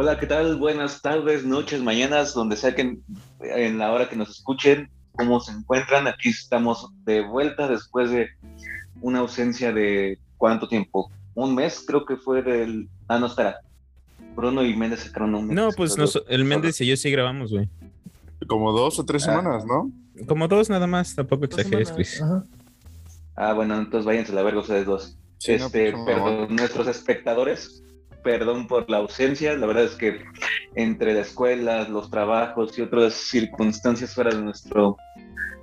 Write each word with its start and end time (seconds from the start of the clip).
Hola, 0.00 0.16
¿qué 0.16 0.28
tal? 0.28 0.54
Buenas 0.54 1.02
tardes, 1.02 1.44
noches, 1.44 1.82
mañanas, 1.82 2.32
donde 2.32 2.54
sea 2.54 2.72
que 2.72 2.98
en 3.40 3.78
la 3.78 3.90
hora 3.90 4.08
que 4.08 4.14
nos 4.14 4.30
escuchen, 4.30 4.88
cómo 5.10 5.40
se 5.40 5.50
encuentran. 5.50 6.06
Aquí 6.06 6.28
estamos 6.28 6.88
de 7.04 7.26
vuelta 7.26 7.66
después 7.66 8.12
de 8.12 8.28
una 9.00 9.18
ausencia 9.18 9.72
de 9.72 10.16
cuánto 10.36 10.68
tiempo? 10.68 11.10
Un 11.34 11.56
mes, 11.56 11.82
creo 11.84 12.06
que 12.06 12.14
fue 12.16 12.42
del. 12.42 12.88
Ah, 13.08 13.18
no, 13.18 13.26
espera. 13.26 13.56
Bruno 14.36 14.64
y 14.64 14.76
Méndez 14.76 15.00
sacaron 15.00 15.34
un 15.34 15.48
mes. 15.48 15.56
No, 15.56 15.70
pues 15.72 15.96
el 16.28 16.44
Méndez 16.44 16.80
y 16.80 16.86
yo 16.86 16.96
sí 16.96 17.10
grabamos, 17.10 17.50
güey. 17.50 17.68
Como 18.46 18.70
dos 18.70 19.00
o 19.00 19.04
tres 19.04 19.26
ah. 19.26 19.32
semanas, 19.32 19.64
¿no? 19.66 19.90
Como 20.28 20.46
dos 20.46 20.70
nada 20.70 20.86
más, 20.86 21.16
tampoco 21.16 21.46
exageres, 21.46 21.90
Chris. 21.90 22.22
Ah, 23.34 23.52
bueno, 23.52 23.76
entonces 23.76 24.06
váyanse 24.06 24.30
a 24.30 24.36
la 24.36 24.42
verga 24.42 24.60
ustedes 24.60 24.86
dos. 24.86 25.16
este, 25.44 25.90
pues, 25.90 26.04
perdón, 26.04 26.54
nuestros 26.54 26.86
espectadores, 26.86 27.82
perdón 28.22 28.66
por 28.66 28.88
la 28.90 28.98
ausencia. 28.98 29.56
La 29.56 29.66
verdad 29.66 29.84
es 29.84 29.94
que 29.94 30.22
entre 30.74 31.14
la 31.14 31.20
escuela, 31.20 31.88
los 31.88 32.10
trabajos 32.10 32.78
y 32.78 32.82
otras 32.82 33.14
circunstancias 33.14 34.14
fuera 34.14 34.30
de 34.30 34.42
nuestro 34.42 34.96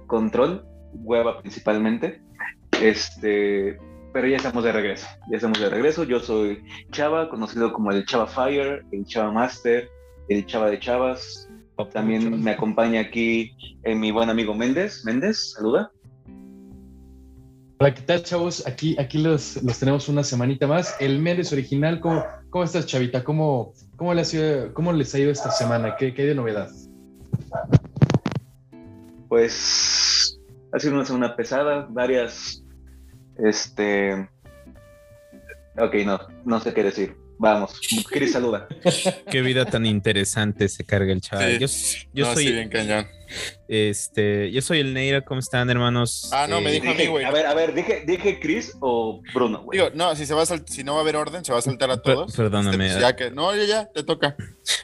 control, 0.08 0.66
hueva 0.94 1.41
principalmente. 1.41 2.22
Este, 2.81 3.78
pero 4.14 4.28
ya 4.28 4.38
estamos 4.38 4.64
de 4.64 4.72
regreso. 4.72 5.08
Ya 5.30 5.38
estamos 5.38 5.59
de 5.59 5.70
regreso. 5.70 6.04
Yo 6.04 6.20
soy 6.20 6.64
Chava, 6.91 7.30
conocido 7.30 7.73
como 7.73 7.91
el 7.91 8.05
Chava 8.05 8.28
Fire, 8.28 8.86
el 8.92 9.06
Chava 9.06 9.31
Master, 9.31 9.90
el 10.30 10.45
Chava 10.45 10.70
de 10.70 10.80
Chavas. 10.80 11.50
También 11.92 12.42
me 12.42 12.52
acompaña 12.52 13.02
aquí 13.02 13.52
eh, 13.84 13.94
mi 13.94 14.12
buen 14.12 14.30
amigo 14.30 14.53
Méndez. 14.53 15.03
Méndez, 15.03 15.52
saluda. 15.53 15.92
Hola, 17.86 17.94
¿qué 17.94 18.02
tal, 18.02 18.23
chavos? 18.23 18.66
Aquí, 18.66 18.95
aquí 18.97 19.19
los, 19.19 19.61
los 19.61 19.78
tenemos 19.78 20.09
una 20.09 20.23
semanita 20.23 20.66
más. 20.66 20.95
El 21.00 21.19
Méndez 21.19 21.53
original, 21.53 22.00
¿cómo, 22.00 22.25
cómo 22.50 22.64
estás, 22.64 22.88
Chavita? 22.88 23.23
¿Cómo, 23.23 23.73
cómo, 23.95 24.11
les, 24.16 24.33
ha 24.33 24.38
ido, 24.38 24.73
¿Cómo 24.73 24.91
les 24.91 25.14
ha 25.14 25.19
ido 25.19 25.30
esta 25.30 25.52
semana? 25.52 25.95
¿Qué, 25.95 26.11
qué 26.11 26.23
hay 26.23 26.30
de 26.30 26.33
novedad? 26.33 26.67
Pues 29.30 30.39
ha 30.73 30.80
sido 30.80 30.95
una 30.95 31.06
semana 31.06 31.36
pesada, 31.36 31.86
varias, 31.88 32.63
este, 33.38 34.28
ok, 35.78 35.94
no, 36.08 36.19
no 36.44 36.59
sé 36.61 36.73
qué 36.73 36.81
decir. 36.81 37.16
Vamos, 37.38 37.80
Cris 38.09 38.31
saluda. 38.31 38.67
Qué 39.30 39.41
vida 39.41 39.66
tan 39.66 39.86
interesante 39.86 40.69
se 40.69 40.86
carga 40.86 41.11
el 41.11 41.22
chaval. 41.22 41.59
Yo, 41.59 41.67
yo 42.13 42.33
soy 42.33 42.52
bien 42.52 42.69
cañón. 42.69 43.06
Este, 43.67 44.52
yo 44.52 44.61
soy 44.61 44.80
el 44.80 44.94
Neira, 44.94 45.21
¿cómo 45.21 45.39
están, 45.39 45.69
hermanos? 45.69 46.30
Ah, 46.31 46.47
no, 46.47 46.61
me 46.61 46.71
dijo 46.71 46.89
a 46.89 46.94
mí, 46.94 47.08
güey. 47.08 47.25
A 47.25 47.31
ver, 47.31 47.45
a 47.45 47.53
ver, 47.53 47.73
dije, 47.73 48.03
dije 48.05 48.39
Chris 48.39 48.75
o 48.80 49.22
Bruno, 49.33 49.63
güey. 49.63 49.80
Digo, 49.80 49.91
no, 49.95 50.16
si 50.16 50.25
se 50.25 50.33
va 50.33 50.44
a 50.44 50.45
si 50.45 50.83
no 50.83 50.94
va 50.94 50.99
a 50.99 51.02
haber 51.02 51.16
orden, 51.16 51.44
se 51.44 51.52
va 51.52 51.59
a 51.59 51.61
saltar 51.61 51.89
a 51.91 52.02
todos. 52.02 52.35
perdóname. 52.35 52.88
Este, 52.88 53.02
ya 53.02 53.16
que, 53.16 53.31
no, 53.31 53.55
ya, 53.55 53.66
ya, 53.66 53.85
te 53.91 54.03
toca. 54.03 54.35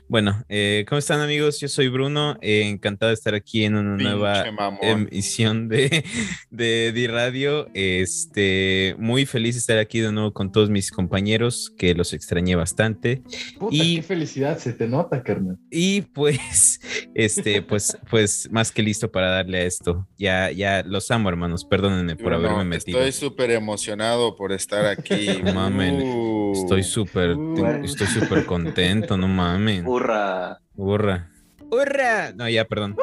Bueno, 0.08 0.44
eh, 0.50 0.86
¿cómo 0.90 1.00
están, 1.00 1.22
amigos? 1.22 1.60
Yo 1.60 1.68
soy 1.68 1.88
Bruno, 1.88 2.38
eh, 2.42 2.64
encantado 2.68 3.10
de 3.10 3.14
estar 3.14 3.34
aquí 3.34 3.64
en 3.64 3.76
una 3.76 3.96
nueva 3.96 4.44
emisión 4.82 5.70
de, 5.70 6.04
de 6.50 6.92
D-Radio. 6.92 7.68
Este, 7.74 8.96
muy 8.98 9.26
feliz 9.26 9.56
de 9.56 9.60
estar 9.60 9.78
aquí 9.78 10.00
de 10.00 10.12
nuevo 10.12 10.34
con 10.34 10.52
todos 10.52 10.70
mis 10.70 10.92
compañeros, 10.92 11.72
que 11.78 11.94
los 11.94 12.14
extrañé 12.14 12.56
bastante. 12.56 13.22
Puta, 13.60 13.76
y, 13.76 13.98
qué 13.98 14.02
felicidad, 14.04 14.58
se 14.58 14.74
te 14.74 14.88
nota, 14.88 15.24
carnal. 15.24 15.58
Y 15.70 16.02
pues, 16.02 16.82
este, 17.16 17.62
pues, 17.62 17.98
pues, 18.10 18.50
más 18.52 18.71
que 18.72 18.82
listo 18.82 19.12
para 19.12 19.30
darle 19.30 19.60
a 19.60 19.64
esto. 19.64 20.08
Ya, 20.18 20.52
ya 20.52 20.84
los 20.84 21.10
amo, 21.12 21.30
hermanos. 21.30 21.66
Perdónenme 21.66 22.16
por 22.16 22.34
haberme 22.34 22.64
metido. 22.66 23.00
Estoy 23.00 23.12
súper 23.12 23.52
emocionado 23.52 24.36
por 24.36 24.52
estar 24.52 24.86
aquí. 24.86 25.28
mamen. 25.54 26.02
Uh. 26.02 26.54
estoy 26.54 26.84
súper, 26.84 27.36
uh. 27.36 27.84
estoy 27.84 28.08
súper 28.08 28.46
contento, 28.46 29.18
no 29.18 29.28
mamen. 29.28 29.86
Hurra. 29.86 30.60
Hurra. 30.76 31.30
Hurra. 31.70 32.32
No, 32.34 32.50
ya, 32.50 32.66
perdón. 32.66 32.96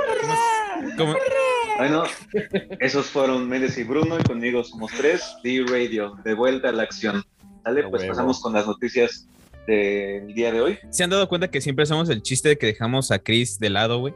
¿Cómo? 0.97 1.15
Bueno, 1.79 2.03
esos 2.81 3.07
fueron 3.07 3.49
Méndez 3.49 3.79
y 3.79 3.85
Bruno 3.85 4.19
y 4.19 4.23
conmigo 4.25 4.65
somos 4.65 4.91
tres. 4.97 5.23
D-Radio, 5.45 6.17
de 6.25 6.35
vuelta 6.35 6.71
a 6.71 6.73
la 6.73 6.83
acción. 6.83 7.25
Dale, 7.65 7.89
pues 7.89 8.05
pasamos 8.05 8.41
con 8.41 8.53
las 8.53 8.67
noticias 8.67 9.29
del 9.67 10.35
día 10.35 10.51
de 10.51 10.61
hoy. 10.61 10.79
¿Se 10.91 11.05
han 11.05 11.11
dado 11.11 11.29
cuenta 11.29 11.49
que 11.49 11.61
siempre 11.61 11.87
somos 11.87 12.09
el 12.09 12.23
chiste 12.23 12.49
de 12.49 12.59
que 12.59 12.67
dejamos 12.67 13.11
a 13.11 13.19
Chris 13.19 13.59
de 13.59 13.71
lado, 13.71 14.01
güey? 14.01 14.15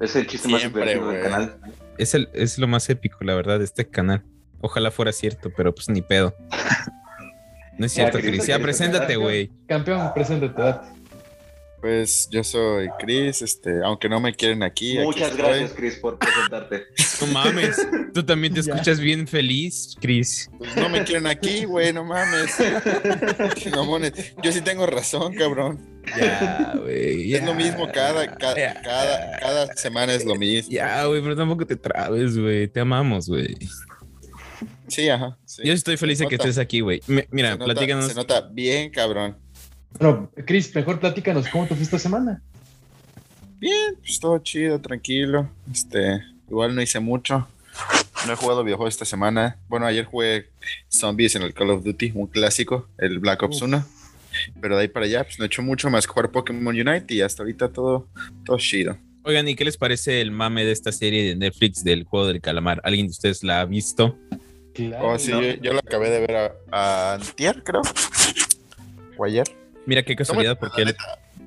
Es 0.00 0.16
el 0.16 0.26
chiste 0.26 0.48
más 0.48 0.62
divertido 0.62 1.08
del 1.08 1.22
canal. 1.22 1.56
Es, 1.98 2.14
el, 2.14 2.28
es 2.32 2.58
lo 2.58 2.66
más 2.66 2.88
épico, 2.90 3.18
la 3.22 3.34
verdad, 3.34 3.58
de 3.58 3.64
este 3.64 3.86
canal. 3.86 4.24
Ojalá 4.60 4.90
fuera 4.90 5.12
cierto, 5.12 5.52
pero 5.56 5.74
pues 5.74 5.88
ni 5.88 6.02
pedo. 6.02 6.34
No 7.76 7.86
es 7.86 7.92
cierto, 7.92 8.20
Cris. 8.20 8.46
Ya, 8.46 8.60
preséntate, 8.60 9.16
güey. 9.16 9.50
Campeón, 9.66 10.12
preséntate. 10.14 10.94
Pues 11.80 12.28
yo 12.30 12.42
soy 12.42 12.88
Chris, 12.98 13.42
este, 13.42 13.82
aunque 13.84 14.08
no 14.08 14.20
me 14.20 14.34
quieren 14.34 14.62
aquí. 14.62 14.98
Muchas 15.00 15.36
gracias, 15.36 15.72
Chris, 15.72 15.96
por 15.96 16.18
presentarte. 16.18 16.84
No 17.20 17.28
mames, 17.28 17.76
tú 18.12 18.24
también 18.24 18.52
te 18.52 18.60
escuchas 18.68 18.98
bien 18.98 19.28
feliz, 19.28 19.96
Chris. 20.00 20.50
Pues 20.58 20.76
no 20.76 20.88
me 20.88 21.04
quieren 21.04 21.26
aquí, 21.26 21.64
güey, 21.64 21.92
no 21.92 22.04
mames. 22.04 22.56
yo 24.42 24.52
sí 24.52 24.60
tengo 24.62 24.86
razón, 24.86 25.34
cabrón. 25.34 25.93
Ya, 26.16 26.74
güey. 26.80 27.34
Es 27.34 27.44
lo 27.44 27.54
mismo 27.54 27.90
cada, 27.92 28.26
cada, 28.36 28.82
cada, 29.40 29.76
semana 29.76 30.14
es 30.14 30.24
lo 30.24 30.34
mismo. 30.36 30.70
Ya, 30.70 31.04
güey, 31.06 31.22
pero 31.22 31.36
tampoco 31.36 31.66
te 31.66 31.76
trabes, 31.76 32.38
güey. 32.38 32.68
Te 32.68 32.80
amamos, 32.80 33.28
güey. 33.28 33.56
Sí, 34.88 35.08
ajá. 35.08 35.36
Yo 35.62 35.72
estoy 35.72 35.96
feliz 35.96 36.18
de 36.18 36.26
que 36.26 36.36
estés 36.36 36.58
aquí, 36.58 36.80
güey. 36.80 37.00
Mira, 37.30 37.56
platícanos. 37.56 38.06
Se 38.06 38.14
nota 38.14 38.40
bien, 38.42 38.90
cabrón. 38.90 39.36
Bueno, 39.98 40.30
Chris, 40.46 40.74
mejor 40.74 40.98
platícanos, 40.98 41.48
¿cómo 41.48 41.66
te 41.66 41.74
fue 41.74 41.84
esta 41.84 41.98
semana? 41.98 42.42
Bien, 43.58 43.94
pues 44.00 44.18
todo 44.18 44.38
chido, 44.38 44.80
tranquilo. 44.80 45.48
Este, 45.72 46.22
igual 46.48 46.74
no 46.74 46.82
hice 46.82 47.00
mucho. 47.00 47.46
No 48.26 48.32
he 48.32 48.36
jugado 48.36 48.64
videojuegos 48.64 48.94
esta 48.94 49.04
semana. 49.04 49.58
Bueno, 49.68 49.86
ayer 49.86 50.04
jugué 50.04 50.50
Zombies 50.88 51.36
en 51.36 51.42
el 51.42 51.54
Call 51.54 51.70
of 51.70 51.84
Duty, 51.84 52.12
un 52.14 52.26
clásico, 52.26 52.88
el 52.98 53.18
Black 53.18 53.42
Ops 53.42 53.62
1. 53.62 53.84
Pero 54.60 54.76
de 54.76 54.82
ahí 54.82 54.88
para 54.88 55.06
allá, 55.06 55.24
pues 55.24 55.38
no 55.38 55.44
he 55.44 55.46
hecho 55.46 55.62
mucho 55.62 55.90
más 55.90 56.06
que 56.06 56.12
jugar 56.12 56.30
Pokémon 56.30 56.74
Unite 56.74 57.14
y 57.14 57.20
hasta 57.20 57.42
ahorita 57.42 57.72
todo, 57.72 58.08
todo 58.44 58.58
chido. 58.58 58.98
Oigan, 59.22 59.48
¿y 59.48 59.54
qué 59.54 59.64
les 59.64 59.78
parece 59.78 60.20
el 60.20 60.30
mame 60.30 60.64
de 60.64 60.72
esta 60.72 60.92
serie 60.92 61.24
de 61.28 61.36
Netflix 61.36 61.82
del 61.82 62.04
juego 62.04 62.26
del 62.26 62.42
calamar? 62.42 62.80
¿Alguien 62.84 63.06
de 63.06 63.12
ustedes 63.12 63.42
la 63.42 63.62
ha 63.62 63.64
visto? 63.64 64.18
Claro. 64.74 65.12
Oh, 65.12 65.18
sí, 65.18 65.30
yo, 65.62 65.72
la 65.72 65.78
acabé 65.78 66.10
de 66.10 66.20
ver 66.20 66.36
a, 66.36 66.52
a 66.70 67.14
Antier, 67.14 67.62
creo. 67.62 67.80
O 69.16 69.24
ayer. 69.24 69.46
Mira 69.86 70.02
qué 70.02 70.16
casualidad, 70.16 70.58
porque 70.58 70.84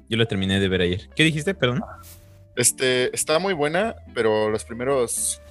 yo, 0.09 0.17
lo 0.17 0.27
terminé 0.27 0.59
de 0.59 0.67
ver 0.67 0.81
ayer. 0.81 1.09
¿Qué 1.15 1.23
dijiste, 1.23 1.53
perdón? 1.53 1.81
Este, 2.55 3.13
está 3.13 3.37
muy 3.39 3.53
buena, 3.53 3.95
pero 4.13 4.49
los 4.49 4.63
primeros 4.63 5.41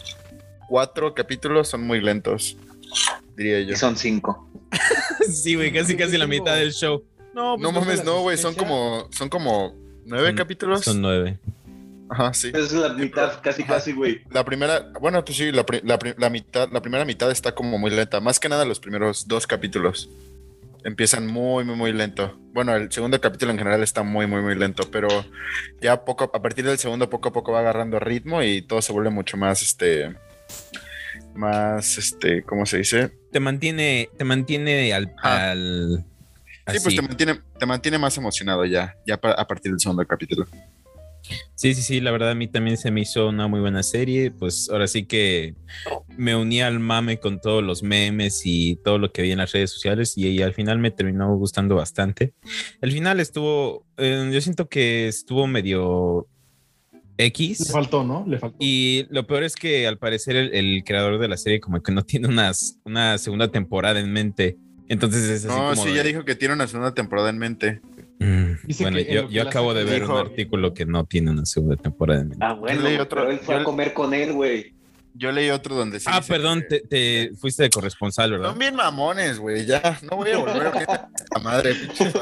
cuatro 0.69 1.15
capítulos 1.15 1.69
son 1.69 1.83
muy 1.83 2.01
lentos, 2.01 2.57
diría 3.37 3.61
yo. 3.61 3.75
Y 3.75 3.77
son 3.77 3.97
cinco. 3.97 4.49
sí, 5.31 5.55
güey, 5.55 5.73
casi 5.73 5.97
casi 5.97 6.17
la 6.19 6.27
mitad 6.27 6.57
del 6.57 6.73
show. 6.73 7.05
No, 7.37 7.57
pues 7.59 7.63
no 7.63 7.81
mames, 7.81 8.03
no, 8.03 8.23
güey, 8.23 8.39
son 8.39 8.55
como, 8.55 9.09
son 9.11 9.29
como 9.29 9.75
nueve 10.07 10.35
capítulos. 10.35 10.81
Son 10.81 11.03
nueve. 11.03 11.39
Ajá, 12.09 12.33
sí. 12.33 12.51
Es 12.55 12.73
la 12.73 12.89
mitad, 12.95 13.43
casi, 13.43 13.63
casi, 13.63 13.93
güey. 13.93 14.23
La 14.31 14.43
primera, 14.43 14.91
bueno, 14.99 15.23
pues 15.23 15.37
sí, 15.37 15.53
la, 15.53 15.67
la, 16.17 16.31
mitad, 16.31 16.71
la 16.73 16.81
primera 16.81 17.05
mitad 17.05 17.31
está 17.31 17.55
como 17.55 17.77
muy 17.77 17.91
lenta. 17.91 18.21
Más 18.21 18.41
que 18.41 18.49
nada 18.49 18.65
los 18.65 18.81
primeros 18.81 19.29
dos 19.29 19.47
capítulos 19.47 20.09
empiezan 20.83 21.27
muy, 21.27 21.63
muy, 21.63 21.77
muy 21.77 21.93
lento. 21.93 22.39
Bueno, 22.55 22.75
el 22.75 22.91
segundo 22.91 23.21
capítulo 23.21 23.53
en 23.53 23.59
general 23.59 23.83
está 23.83 24.03
muy, 24.03 24.27
muy, 24.27 24.41
muy 24.41 24.55
lento, 24.55 24.91
pero 24.91 25.09
ya 25.83 26.07
poco, 26.07 26.31
a 26.33 26.41
partir 26.41 26.65
del 26.65 26.79
segundo, 26.79 27.11
poco 27.11 27.29
a 27.29 27.33
poco 27.35 27.53
va 27.53 27.61
agarrando 27.61 28.01
ritmo 28.01 28.43
y 28.43 28.63
todo 28.63 28.81
se 28.81 28.93
vuelve 28.93 29.11
mucho 29.11 29.37
más, 29.37 29.61
este, 29.61 30.17
más, 31.35 31.99
este, 31.99 32.45
¿cómo 32.45 32.65
se 32.65 32.79
dice? 32.79 33.11
Te 33.31 33.41
mantiene, 33.41 34.09
te 34.17 34.25
mantiene 34.25 34.95
al, 34.95 36.03
sí, 36.67 36.79
pues 36.83 36.97
te 36.97 37.03
mantiene, 37.03 37.41
te 37.59 37.67
mantiene 37.67 37.99
más 37.99 38.17
emocionado 38.17 38.65
ya, 38.65 38.97
ya 39.07 39.15
a 39.15 39.47
partir 39.47 39.73
del 39.73 39.81
segundo 39.81 40.07
capítulo. 40.07 40.47
Sí, 41.55 41.75
sí, 41.75 41.83
sí, 41.83 42.01
la 42.01 42.11
verdad 42.11 42.31
a 42.31 42.35
mí 42.35 42.47
también 42.49 42.77
se 42.77 42.91
me 42.91 43.01
hizo 43.01 43.29
una 43.29 43.49
muy 43.49 43.61
buena 43.61 43.83
serie, 43.83 44.31
pues 44.31 44.69
ahora 44.71 44.87
sí 44.87 45.07
que 45.07 45.55
me 46.17 46.37
uní 46.37 46.61
al 46.61 46.79
mame 46.79 47.19
con 47.19 47.41
todos 47.41 47.63
los 47.63 47.83
memes 47.83 48.43
y 48.45 48.77
todo 48.77 48.99
lo 48.99 49.11
que 49.11 49.23
vi 49.23 49.33
en 49.33 49.39
las 49.39 49.53
redes 49.53 49.71
sociales 49.71 50.17
y, 50.17 50.43
al 50.43 50.55
final 50.55 50.79
me 50.79 50.91
terminó 50.91 51.35
gustando 51.37 51.75
bastante. 51.75 52.35
El 52.81 52.93
final 52.93 53.21
estuvo, 53.21 53.85
eh, 53.97 54.31
yo 54.33 54.41
siento 54.41 54.69
que 54.69 55.09
estuvo 55.09 55.47
medio 55.47 56.29
X. 57.19 57.61
Le 57.61 57.73
faltó, 57.73 58.05
¿no? 58.05 58.25
Le 58.27 58.39
faltó. 58.39 58.57
Y 58.61 59.07
lo 59.11 59.27
peor 59.27 59.43
es 59.43 59.57
que 59.57 59.87
al 59.87 59.99
parecer 59.99 60.37
el, 60.37 60.85
creador 60.85 61.19
de 61.19 61.29
la 61.29 61.37
serie 61.37 61.61
como 61.61 61.83
que 61.83 61.93
no 61.93 62.03
tiene 62.03 62.29
unas, 62.29 62.79
una 62.85 63.19
segunda 63.19 63.51
temporada 63.51 63.99
en 63.99 64.13
mente. 64.13 64.59
Entonces 64.89 65.25
es 65.25 65.45
así 65.45 65.55
No, 65.57 65.75
sí, 65.77 65.95
ya 65.95 66.03
dijo 66.03 66.25
que 66.25 66.35
tiene 66.35 66.55
una 66.55 66.67
segunda 66.67 66.95
temporada 66.95 67.31
en 67.31 67.39
mente. 67.39 67.81
Mm, 68.19 68.53
bueno, 68.81 68.99
yo, 69.01 69.43
acabo 69.43 69.75
de 69.75 69.85
ver 69.85 70.05
un 70.05 70.17
artículo 70.17 70.73
que 70.73 70.87
no 70.87 71.05
tiene 71.05 71.31
una 71.31 71.45
segunda 71.45 71.77
temporada. 71.77 72.25
Ah, 72.41 72.55
bueno, 72.55 72.83
otro, 73.03 73.21
pero 73.23 73.31
él 73.31 73.39
fue 73.41 73.57
a 73.57 73.65
comer 73.65 73.93
con 73.93 74.15
él, 74.15 74.33
güey. 74.33 74.75
Yo 75.19 75.33
leí 75.33 75.49
otro 75.49 75.75
donde 75.75 75.99
sí. 75.99 76.07
Ah, 76.11 76.19
dice 76.21 76.33
perdón, 76.33 76.61
que- 76.69 76.81
te, 76.81 77.29
te 77.29 77.37
fuiste 77.37 77.63
de 77.63 77.71
corresponsal, 77.71 78.33
¿verdad? 78.33 78.51
Son 78.51 78.59
bien 78.59 78.75
mamones, 78.75 79.39
güey. 79.39 79.65
Ya, 79.65 79.99
no 80.03 80.17
voy 80.17 80.31
a 80.31 80.39
volver 80.39 80.67
a 80.67 80.71
la 81.35 81.41
madre. 81.43 81.75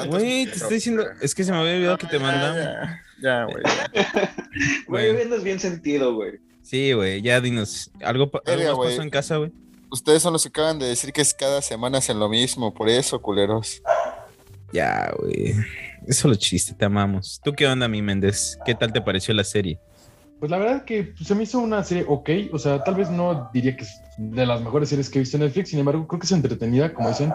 Güey, 0.07 0.47
te 0.47 0.53
estoy 0.53 0.75
diciendo, 0.75 1.05
es 1.21 1.35
que 1.35 1.43
se 1.43 1.51
me 1.51 1.59
había 1.59 1.75
olvidado 1.75 1.99
que 1.99 2.07
te 2.07 2.19
Ya, 2.19 2.23
mandaban. 2.23 3.01
Ya, 3.21 3.45
güey. 3.45 3.63
Güey, 4.87 5.23
andas 5.23 5.43
bien 5.43 5.59
sentido, 5.59 6.15
güey. 6.15 6.35
Sí, 6.63 6.93
güey, 6.93 7.21
ya 7.21 7.41
dinos. 7.41 7.91
¿Algo, 8.01 8.31
algo 8.47 8.83
pasó 8.85 9.03
en 9.03 9.11
casa, 9.11 9.37
güey? 9.39 9.51
Ustedes 9.95 10.23
son 10.23 10.33
los 10.33 10.43
que 10.43 10.49
acaban 10.49 10.81
de 10.81 10.87
decir 10.87 11.13
que 11.13 11.21
es 11.21 11.33
cada 11.33 11.63
semana 11.63 11.99
hacen 11.99 12.19
lo 12.19 12.29
mismo, 12.29 12.75
por 12.75 12.89
eso, 12.89 13.23
culeros. 13.23 13.81
Ya, 14.73 15.15
güey. 15.17 15.55
Es 16.05 16.17
solo 16.17 16.35
chiste, 16.35 16.75
te 16.75 16.85
amamos. 16.85 17.41
¿Tú 17.45 17.53
qué 17.53 17.69
onda, 17.69 17.87
mi 17.87 18.03
Méndez? 18.03 18.59
¿Qué 18.67 18.75
tal 18.75 18.93
te 18.93 19.01
pareció 19.01 19.33
la 19.35 19.45
serie? 19.45 19.79
Pues 20.41 20.51
la 20.51 20.59
verdad 20.59 20.85
que 20.85 21.15
se 21.23 21.37
me 21.37 21.45
hizo 21.45 21.61
una 21.61 21.85
serie 21.85 22.05
ok, 22.09 22.29
o 22.53 22.59
sea, 22.59 22.83
tal 22.83 22.97
vez 22.97 23.09
no 23.09 23.49
diría 23.55 23.77
que 23.77 23.85
es 23.85 24.01
de 24.19 24.45
las 24.45 24.63
mejores 24.63 24.89
series 24.89 25.09
que 25.09 25.21
he 25.21 25.23
visto 25.23 25.37
en 25.37 25.45
Netflix, 25.45 25.69
sin 25.69 25.79
embargo, 25.79 26.09
creo 26.09 26.19
que 26.19 26.27
es 26.27 26.33
entretenida, 26.33 26.93
como 26.93 27.11
dicen, 27.11 27.33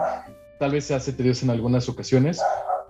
tal 0.58 0.72
vez 0.72 0.84
se 0.84 0.94
hace 0.94 1.14
tediosa 1.14 1.46
en 1.46 1.52
algunas 1.52 1.88
ocasiones, 1.88 2.42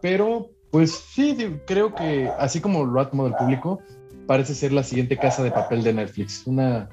pero 0.03 0.51
pues 0.73 0.91
sí, 1.15 1.37
creo 1.65 1.95
que 1.95 2.29
así 2.41 2.61
como 2.61 2.85
lo 2.85 3.01
ha 3.01 3.09
tomado 3.09 3.29
el 3.29 3.37
público, 3.37 3.79
parece 4.27 4.53
ser 4.53 4.73
la 4.73 4.83
siguiente 4.83 5.17
casa 5.17 5.45
de 5.45 5.53
papel 5.53 5.85
de 5.85 5.93
Netflix, 5.93 6.45
una 6.45 6.89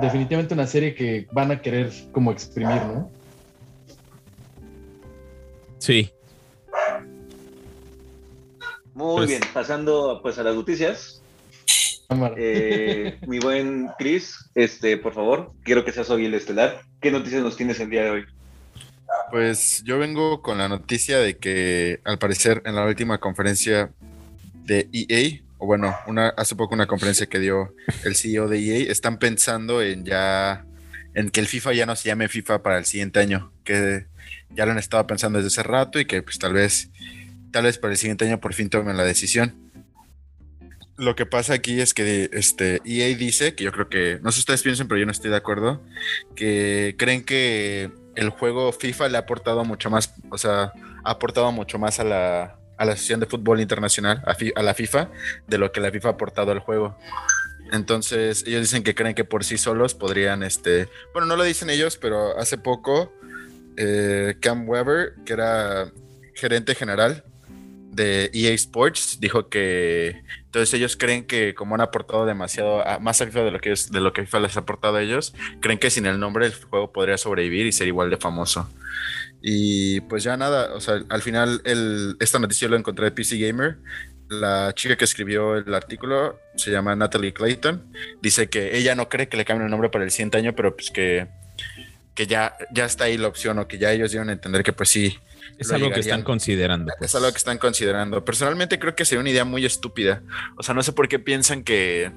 definitivamente 0.00 0.54
una 0.54 0.66
serie 0.66 0.94
que 0.94 1.26
van 1.32 1.50
a 1.50 1.60
querer 1.60 1.90
como 2.12 2.32
exprimir, 2.32 2.82
¿no? 2.82 3.10
Sí. 5.78 6.10
Muy 8.94 9.16
Pues- 9.16 9.28
bien, 9.28 9.42
pasando 9.52 10.20
pues 10.22 10.38
a 10.38 10.42
las 10.42 10.54
noticias. 10.54 11.22
Cámara. 12.08 12.34
Eh, 12.38 13.18
mi 13.26 13.38
buen 13.38 13.88
Chris, 13.98 14.50
este, 14.54 14.96
por 14.96 15.14
favor, 15.14 15.52
quiero 15.62 15.84
que 15.84 15.92
seas 15.92 16.10
hoy 16.10 16.26
el 16.26 16.34
estelar. 16.34 16.82
¿Qué 17.00 17.10
noticias 17.10 17.42
nos 17.42 17.56
tienes 17.56 17.78
el 17.80 17.88
día 17.90 18.02
de 18.04 18.10
hoy? 18.10 18.24
Pues 19.30 19.82
yo 19.84 19.98
vengo 19.98 20.42
con 20.42 20.58
la 20.58 20.68
noticia 20.68 21.18
de 21.18 21.36
que 21.36 22.00
al 22.04 22.18
parecer 22.18 22.62
en 22.64 22.74
la 22.74 22.84
última 22.84 23.18
conferencia 23.18 23.92
de 24.64 24.88
EA, 24.92 25.40
o 25.60 25.66
bueno, 25.66 25.94
una, 26.06 26.30
hace 26.30 26.56
poco 26.56 26.74
una 26.74 26.86
conferencia 26.86 27.26
que 27.26 27.38
dio 27.38 27.74
el 28.04 28.16
CEO 28.16 28.48
de 28.48 28.58
EA, 28.58 28.90
están 28.90 29.18
pensando 29.18 29.82
en 29.82 30.06
ya, 30.06 30.64
en 31.14 31.30
que 31.30 31.40
el 31.40 31.46
FIFA 31.46 31.74
ya 31.74 31.86
no 31.86 31.94
se 31.96 32.08
llame 32.08 32.28
FIFA 32.28 32.62
para 32.62 32.78
el 32.78 32.86
siguiente 32.86 33.20
año, 33.20 33.52
que 33.62 34.06
ya 34.48 34.64
lo 34.64 34.72
han 34.72 34.78
estado 34.78 35.06
pensando 35.06 35.38
desde 35.38 35.48
hace 35.48 35.62
rato 35.62 36.00
y 36.00 36.06
que 36.06 36.22
pues 36.22 36.38
tal 36.38 36.54
vez, 36.54 36.88
tal 37.52 37.64
vez 37.64 37.76
para 37.76 37.92
el 37.92 37.98
siguiente 37.98 38.24
año 38.24 38.40
por 38.40 38.54
fin 38.54 38.70
tomen 38.70 38.96
la 38.96 39.04
decisión. 39.04 39.54
Lo 40.96 41.14
que 41.14 41.26
pasa 41.26 41.54
aquí 41.54 41.80
es 41.80 41.92
que 41.92 42.30
este 42.32 42.80
EA 42.86 43.14
dice, 43.16 43.54
que 43.54 43.64
yo 43.64 43.72
creo 43.72 43.90
que, 43.90 44.18
no 44.22 44.32
sé 44.32 44.36
si 44.36 44.40
ustedes 44.40 44.62
piensan, 44.62 44.88
pero 44.88 44.98
yo 44.98 45.06
no 45.06 45.12
estoy 45.12 45.30
de 45.30 45.36
acuerdo, 45.36 45.82
que 46.34 46.94
creen 46.98 47.22
que 47.22 47.90
el 48.16 48.30
juego 48.30 48.72
FIFA 48.72 49.10
le 49.10 49.16
ha 49.18 49.20
aportado 49.20 49.64
mucho 49.64 49.90
más, 49.90 50.14
o 50.30 50.38
sea, 50.38 50.72
ha 51.04 51.10
aportado 51.10 51.52
mucho 51.52 51.78
más 51.78 52.00
a 52.00 52.04
la, 52.04 52.59
a 52.80 52.86
la 52.86 52.92
Asociación 52.92 53.20
de 53.20 53.26
Fútbol 53.26 53.60
Internacional, 53.60 54.22
a, 54.24 54.62
la 54.62 54.74
FIFA, 54.74 55.10
de 55.46 55.58
lo 55.58 55.70
que 55.70 55.80
la 55.80 55.90
FIFA 55.90 56.08
ha 56.08 56.12
aportado 56.12 56.50
al 56.50 56.60
juego. 56.60 56.96
Entonces, 57.72 58.42
ellos 58.46 58.62
dicen 58.62 58.82
que 58.82 58.94
creen 58.94 59.14
que 59.14 59.24
por 59.24 59.44
sí 59.44 59.58
solos 59.58 59.94
podrían, 59.94 60.42
este, 60.42 60.88
bueno, 61.12 61.26
no 61.26 61.36
lo 61.36 61.44
dicen 61.44 61.68
ellos, 61.68 61.98
pero 61.98 62.38
hace 62.38 62.56
poco 62.56 63.12
eh, 63.76 64.34
Cam 64.40 64.66
Weber, 64.66 65.12
que 65.26 65.34
era 65.34 65.92
gerente 66.34 66.74
general 66.74 67.22
de 67.92 68.30
EA 68.32 68.52
Sports, 68.54 69.18
dijo 69.20 69.48
que 69.48 70.22
entonces 70.46 70.72
ellos 70.74 70.96
creen 70.96 71.26
que 71.26 71.54
como 71.54 71.74
han 71.74 71.80
aportado 71.80 72.24
demasiado 72.24 72.86
a- 72.86 72.98
más 72.98 73.20
a 73.20 73.26
FIFA 73.26 73.40
de 73.42 73.50
lo 73.50 73.60
que 73.60 73.72
es 73.72 73.90
de 73.90 74.00
lo 74.00 74.12
que 74.12 74.22
FIFA 74.22 74.40
les 74.40 74.56
ha 74.56 74.60
aportado 74.60 74.96
a 74.96 75.02
ellos, 75.02 75.34
creen 75.60 75.78
que 75.78 75.90
sin 75.90 76.06
el 76.06 76.18
nombre 76.18 76.46
el 76.46 76.54
juego 76.54 76.92
podría 76.92 77.18
sobrevivir 77.18 77.66
y 77.66 77.72
ser 77.72 77.88
igual 77.88 78.08
de 78.08 78.16
famoso. 78.16 78.70
Y 79.42 80.00
pues 80.02 80.22
ya 80.22 80.36
nada, 80.36 80.74
o 80.74 80.80
sea, 80.80 81.02
al 81.08 81.22
final 81.22 81.62
el, 81.64 82.16
esta 82.20 82.38
noticia 82.38 82.68
lo 82.68 82.76
encontré 82.76 83.06
de 83.06 83.12
PC 83.12 83.38
Gamer. 83.38 83.78
La 84.28 84.72
chica 84.74 84.96
que 84.96 85.04
escribió 85.04 85.56
el 85.56 85.74
artículo 85.74 86.38
se 86.56 86.70
llama 86.70 86.94
Natalie 86.94 87.32
Clayton. 87.32 87.92
Dice 88.22 88.48
que 88.48 88.76
ella 88.76 88.94
no 88.94 89.08
cree 89.08 89.28
que 89.28 89.36
le 89.36 89.44
cambien 89.44 89.66
el 89.66 89.70
nombre 89.70 89.88
para 89.90 90.04
el 90.04 90.10
siguiente 90.10 90.38
año, 90.38 90.54
pero 90.54 90.76
pues 90.76 90.90
que, 90.90 91.26
que 92.14 92.26
ya, 92.26 92.56
ya 92.72 92.84
está 92.84 93.04
ahí 93.04 93.18
la 93.18 93.28
opción 93.28 93.58
o 93.58 93.66
que 93.66 93.78
ya 93.78 93.92
ellos 93.92 94.10
dieron 94.10 94.28
a 94.28 94.32
entender 94.32 94.62
que 94.62 94.72
pues 94.72 94.88
sí, 94.90 95.18
Es 95.58 95.68
Lo 95.68 95.76
algo 95.76 95.90
que 95.90 96.00
están 96.00 96.22
considerando. 96.22 96.92
pues. 96.98 97.10
es 97.10 97.14
algo 97.16 97.30
que 97.32 97.38
están 97.38 97.58
considerando. 97.58 98.24
Personalmente 98.24 98.78
creo 98.78 98.94
que 98.94 99.04
sería 99.04 99.20
una 99.20 99.30
idea 99.30 99.44
muy 99.44 99.64
estúpida. 99.66 100.22
O 100.56 100.62
sea, 100.62 100.74
no 100.74 100.82
sé 100.82 100.92
por 100.92 101.08
qué 101.08 101.18
piensan 101.18 101.64
que. 101.64 102.12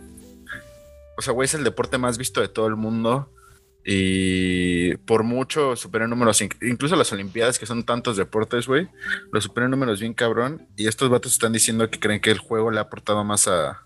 O 1.17 1.21
sea, 1.21 1.33
güey, 1.33 1.45
es 1.45 1.53
el 1.53 1.63
deporte 1.63 1.97
más 1.97 2.17
visto 2.17 2.41
de 2.41 2.47
todo 2.47 2.67
el 2.67 2.75
mundo. 2.75 3.31
Y 3.85 4.95
por 4.97 5.23
mucho 5.23 5.75
supera 5.75 6.05
en 6.05 6.09
números, 6.11 6.41
inc- 6.41 6.55
incluso 6.61 6.95
las 6.95 7.11
Olimpiadas, 7.11 7.59
que 7.59 7.65
son 7.65 7.83
tantos 7.83 8.15
deportes, 8.15 8.65
güey, 8.67 8.87
lo 9.31 9.41
supera 9.41 9.65
en 9.65 9.71
números 9.71 9.99
bien 9.99 10.13
cabrón. 10.13 10.65
Y 10.77 10.87
estos 10.87 11.09
vatos 11.09 11.33
están 11.33 11.51
diciendo 11.53 11.89
que 11.89 11.99
creen 11.99 12.21
que 12.21 12.31
el 12.31 12.37
juego 12.37 12.71
le 12.71 12.79
ha 12.79 12.83
aportado 12.83 13.23
más 13.23 13.47
a, 13.47 13.81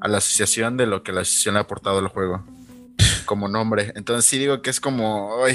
a 0.00 0.08
la 0.08 0.18
asociación 0.18 0.76
de 0.76 0.86
lo 0.86 1.02
que 1.02 1.12
la 1.12 1.20
asociación 1.20 1.54
le 1.54 1.60
ha 1.60 1.62
aportado 1.62 1.98
al 1.98 2.08
juego 2.08 2.44
como 3.26 3.46
nombre. 3.48 3.92
Entonces 3.94 4.24
sí 4.24 4.38
digo 4.38 4.60
que 4.62 4.70
es 4.70 4.80
como, 4.80 5.44
ay, 5.44 5.54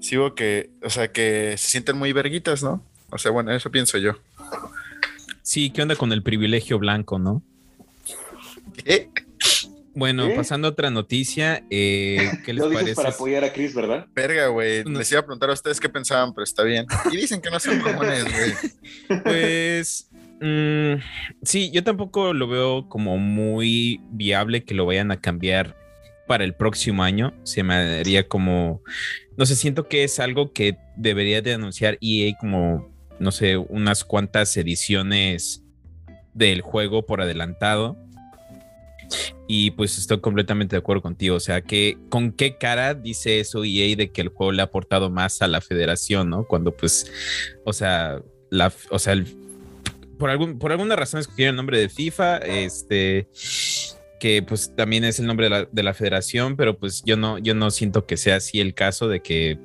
sí 0.00 0.10
digo 0.10 0.34
que, 0.34 0.70
o 0.82 0.90
sea, 0.90 1.10
que 1.10 1.54
se 1.58 1.70
sienten 1.70 1.96
muy 1.96 2.12
verguitas, 2.12 2.62
¿no? 2.62 2.82
O 3.10 3.18
sea, 3.18 3.30
bueno, 3.30 3.50
eso 3.52 3.70
pienso 3.70 3.98
yo. 3.98 4.12
Sí, 5.42 5.70
¿qué 5.70 5.82
onda 5.82 5.96
con 5.96 6.12
el 6.12 6.22
privilegio 6.22 6.78
blanco, 6.78 7.18
no? 7.18 7.42
¿Qué? 8.84 9.10
Bueno, 9.98 10.28
¿Eh? 10.28 10.34
pasando 10.36 10.68
a 10.68 10.70
otra 10.70 10.90
noticia, 10.90 11.64
eh, 11.70 12.30
¿qué 12.44 12.52
les 12.52 12.62
Lo 12.62 12.68
dices 12.70 12.82
parece? 12.84 12.94
para 12.94 13.08
apoyar 13.08 13.42
a 13.42 13.52
Chris, 13.52 13.74
¿verdad? 13.74 14.06
Verga, 14.14 14.46
güey. 14.46 14.84
No. 14.84 14.96
Les 14.96 15.10
iba 15.10 15.18
a 15.18 15.24
preguntar 15.24 15.50
a 15.50 15.54
ustedes 15.54 15.80
qué 15.80 15.88
pensaban, 15.88 16.32
pero 16.32 16.44
está 16.44 16.62
bien. 16.62 16.86
Y 17.10 17.16
dicen 17.16 17.40
que 17.40 17.50
no 17.50 17.58
son 17.58 17.80
comunes, 17.80 18.24
güey. 18.24 18.52
Pues 19.24 20.08
mm, 20.40 21.02
sí, 21.42 21.72
yo 21.72 21.82
tampoco 21.82 22.32
lo 22.32 22.46
veo 22.46 22.88
como 22.88 23.18
muy 23.18 24.00
viable 24.12 24.62
que 24.62 24.74
lo 24.74 24.86
vayan 24.86 25.10
a 25.10 25.20
cambiar 25.20 25.74
para 26.28 26.44
el 26.44 26.54
próximo 26.54 27.02
año. 27.02 27.34
Se 27.42 27.64
me 27.64 27.74
haría 27.74 28.28
como, 28.28 28.82
no 29.36 29.46
sé, 29.46 29.56
siento 29.56 29.88
que 29.88 30.04
es 30.04 30.20
algo 30.20 30.52
que 30.52 30.76
debería 30.96 31.42
de 31.42 31.54
anunciar 31.54 31.98
EA 32.00 32.36
como, 32.38 32.88
no 33.18 33.32
sé, 33.32 33.56
unas 33.56 34.04
cuantas 34.04 34.56
ediciones 34.56 35.64
del 36.34 36.60
juego 36.60 37.04
por 37.04 37.20
adelantado. 37.20 37.96
Y 39.50 39.70
pues 39.72 39.96
estoy 39.96 40.20
completamente 40.20 40.76
de 40.76 40.80
acuerdo 40.80 41.00
contigo. 41.02 41.34
O 41.34 41.40
sea, 41.40 41.62
que 41.62 41.96
con 42.10 42.32
qué 42.32 42.58
cara 42.58 42.92
dice 42.94 43.40
eso 43.40 43.64
EA 43.64 43.96
de 43.96 44.10
que 44.12 44.20
el 44.20 44.28
juego 44.28 44.52
le 44.52 44.60
ha 44.60 44.66
aportado 44.66 45.08
más 45.10 45.40
a 45.40 45.48
la 45.48 45.62
federación, 45.62 46.28
¿no? 46.28 46.44
Cuando 46.44 46.76
pues, 46.76 47.10
o 47.64 47.72
sea, 47.72 48.20
la, 48.50 48.70
o 48.90 48.98
sea, 48.98 49.14
el- 49.14 49.26
por, 50.18 50.28
algún, 50.30 50.58
por 50.58 50.70
alguna 50.72 50.96
razón 50.96 51.20
escogieron 51.20 51.54
el 51.54 51.56
nombre 51.56 51.78
de 51.80 51.88
FIFA, 51.88 52.38
este, 52.38 53.28
que 54.20 54.42
pues 54.42 54.74
también 54.76 55.04
es 55.04 55.18
el 55.18 55.26
nombre 55.26 55.46
de 55.46 55.50
la, 55.50 55.68
de 55.70 55.82
la 55.82 55.94
federación, 55.94 56.56
pero 56.56 56.76
pues 56.78 57.02
yo 57.06 57.16
no, 57.16 57.38
yo 57.38 57.54
no 57.54 57.70
siento 57.70 58.04
que 58.04 58.16
sea 58.18 58.36
así 58.36 58.60
el 58.60 58.74
caso 58.74 59.08
de 59.08 59.20
que, 59.20 59.58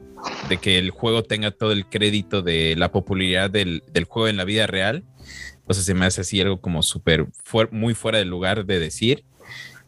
de 0.47 0.57
que 0.57 0.77
el 0.77 0.91
juego 0.91 1.23
tenga 1.23 1.51
todo 1.51 1.71
el 1.73 1.87
crédito 1.87 2.41
de 2.41 2.75
la 2.77 2.91
popularidad 2.91 3.49
del, 3.49 3.83
del 3.91 4.05
juego 4.05 4.29
en 4.29 4.37
la 4.37 4.45
vida 4.45 4.65
real. 4.65 5.03
O 5.65 5.73
sea, 5.73 5.81
se 5.83 5.93
me 5.93 6.05
hace 6.05 6.21
así 6.21 6.39
algo 6.41 6.59
como 6.61 6.83
súper, 6.83 7.27
muy 7.71 7.93
fuera 7.95 8.17
del 8.19 8.27
lugar 8.29 8.65
de 8.65 8.79
decir. 8.79 9.23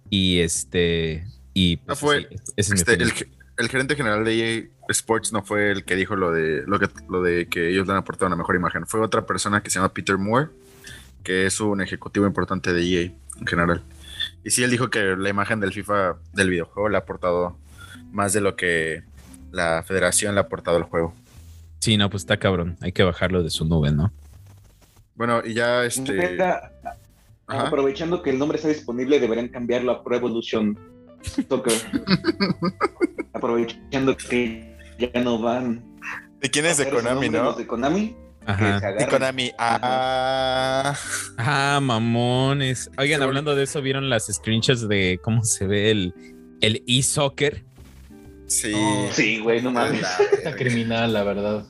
Y 0.10 0.40
este, 0.40 1.26
y 1.54 1.78
pues, 1.78 1.98
Ah, 1.98 2.00
fue- 2.00 2.22
sí, 2.22 2.36
ese 2.56 2.74
es 2.76 2.88
mi 2.88 2.94
Este, 2.94 3.26
el, 3.58 3.70
gerente 3.70 3.96
general 3.96 4.24
de 4.26 4.34
EA 4.58 4.64
Sports 4.90 5.32
no 5.34 5.44
fue 5.44 5.72
el 5.72 5.86
que 5.86 5.96
dijo 5.96 6.16
lo 6.16 6.32
de, 6.32 6.64
lo, 6.68 6.80
que, 6.80 6.88
lo 7.10 7.22
de 7.22 7.48
que 7.48 7.70
ellos 7.70 7.88
le 7.88 7.94
han 7.94 8.00
aportado 8.00 8.28
una 8.28 8.36
mejor 8.36 8.56
imagen. 8.56 8.86
Fue 8.86 9.00
otra 9.02 9.26
persona 9.26 9.62
que 9.62 9.70
se 9.70 9.80
llama 9.80 9.94
Peter 9.94 10.18
Moore, 10.18 10.50
que 11.24 11.46
es 11.46 11.60
un 11.60 11.82
ejecutivo 11.82 12.28
importante 12.28 12.74
de 12.74 12.82
EA 12.84 13.12
en 13.40 13.48
general. 13.48 13.82
Y 14.44 14.52
sí, 14.52 14.64
él 14.64 14.72
dijo 14.72 14.90
que 14.90 15.16
la 15.18 15.30
imagen 15.30 15.60
del 15.60 15.74
FIFA, 15.74 16.18
del 16.34 16.50
videojuego, 16.50 16.90
le 16.90 16.98
ha 16.98 17.00
aportado 17.00 17.58
más 18.12 18.34
de 18.34 18.42
lo 18.42 18.56
que 18.56 19.04
la 19.52 19.84
federación 19.84 20.36
le 20.36 20.42
ha 20.42 20.44
aportado 20.44 20.78
al 20.78 20.84
juego. 20.84 21.14
Sí, 21.80 21.98
no, 21.98 22.10
pues 22.10 22.24
está 22.24 22.38
cabrón. 22.38 22.78
Hay 22.82 22.92
que 22.92 23.04
bajarlo 23.04 23.42
de 23.44 23.50
su 23.50 23.66
nube, 23.66 23.92
¿no? 23.92 24.12
Bueno, 25.16 25.42
y 25.46 25.54
ya 25.54 25.86
este. 25.86 26.38
Ajá. 27.48 27.68
aprovechando 27.68 28.22
que 28.22 28.32
el 28.32 28.40
nombre 28.40 28.58
está 28.58 28.70
disponible, 28.70 29.20
deberían 29.20 29.50
cambiarlo 29.50 29.92
a 29.92 30.04
Pro 30.04 30.16
Evolution 30.16 30.78
Soccer. 31.48 31.74
aprovechando 33.34 34.16
que 34.18 34.75
ya 35.00 35.22
no 35.22 35.40
van. 35.40 35.84
¿De 36.40 36.50
quién 36.50 36.66
es 36.66 36.78
de 36.78 36.90
Konami, 36.90 37.30
no? 37.30 37.54
de 37.54 37.66
Konami. 37.68 38.16
Ajá. 38.46 38.80
De. 38.92 39.08
Konami. 39.08 39.52
Ah. 39.58 40.96
Ah, 41.38 41.80
mamones. 41.82 42.92
Oigan, 42.98 43.22
hablando 43.24 43.56
de 43.56 43.64
eso, 43.64 43.82
¿vieron 43.82 44.10
las 44.10 44.28
screenshots 44.28 44.88
de 44.88 45.20
cómo 45.24 45.44
se 45.44 45.66
ve 45.66 45.90
el, 45.92 46.14
el 46.62 46.84
e-soccer? 46.88 47.66
Sí. 48.48 48.74
Sí, 49.12 49.40
güey, 49.40 49.62
no 49.64 49.72
mames. 49.72 50.06
Está 50.32 50.56
criminal, 50.56 51.12
la 51.14 51.24
verdad. 51.24 51.66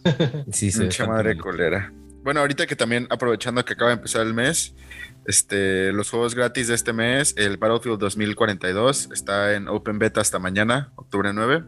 Sí, 0.52 0.70
ve 0.78 0.86
Mucha 0.86 1.08
madre 1.08 1.38
colera. 1.38 1.94
bueno, 2.24 2.42
ahorita 2.42 2.68
que 2.68 2.76
también 2.76 3.08
aprovechando 3.10 3.64
que 3.64 3.74
acaba 3.74 3.92
de 3.92 3.96
empezar 3.96 4.26
el 4.28 4.34
mes, 4.34 4.76
este, 5.26 5.92
los 5.92 6.10
juegos 6.10 6.36
gratis 6.36 6.68
de 6.68 6.76
este 6.76 6.94
mes, 6.94 7.34
el 7.38 7.58
Battlefield 7.58 8.00
2042 8.00 9.10
está 9.12 9.56
en 9.56 9.68
Open 9.68 10.00
Beta 10.00 10.22
hasta 10.22 10.40
mañana, 10.40 10.92
octubre 10.96 11.34
9. 11.34 11.64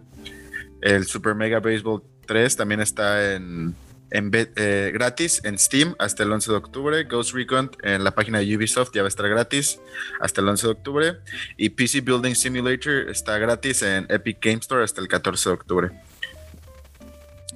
El 0.81 1.05
Super 1.05 1.33
Mega 1.33 1.59
Baseball 1.59 2.03
3 2.27 2.55
también 2.55 2.81
está 2.81 3.33
en, 3.33 3.75
en 4.11 4.31
eh, 4.33 4.91
gratis 4.93 5.41
en 5.43 5.57
Steam 5.57 5.95
hasta 5.97 6.23
el 6.23 6.31
11 6.31 6.51
de 6.51 6.57
octubre. 6.57 7.03
Ghost 7.05 7.33
Recon 7.33 7.71
en 7.83 8.03
la 8.03 8.11
página 8.11 8.39
de 8.39 8.55
Ubisoft 8.55 8.91
ya 8.93 9.01
va 9.01 9.07
a 9.07 9.09
estar 9.09 9.27
gratis 9.27 9.79
hasta 10.21 10.41
el 10.41 10.49
11 10.49 10.67
de 10.67 10.71
octubre. 10.71 11.13
Y 11.57 11.69
PC 11.69 12.01
Building 12.01 12.35
Simulator 12.35 13.09
está 13.09 13.37
gratis 13.37 13.81
en 13.81 14.05
Epic 14.09 14.37
Game 14.39 14.59
Store 14.59 14.83
hasta 14.83 15.01
el 15.01 15.07
14 15.07 15.49
de 15.49 15.53
octubre. 15.53 15.91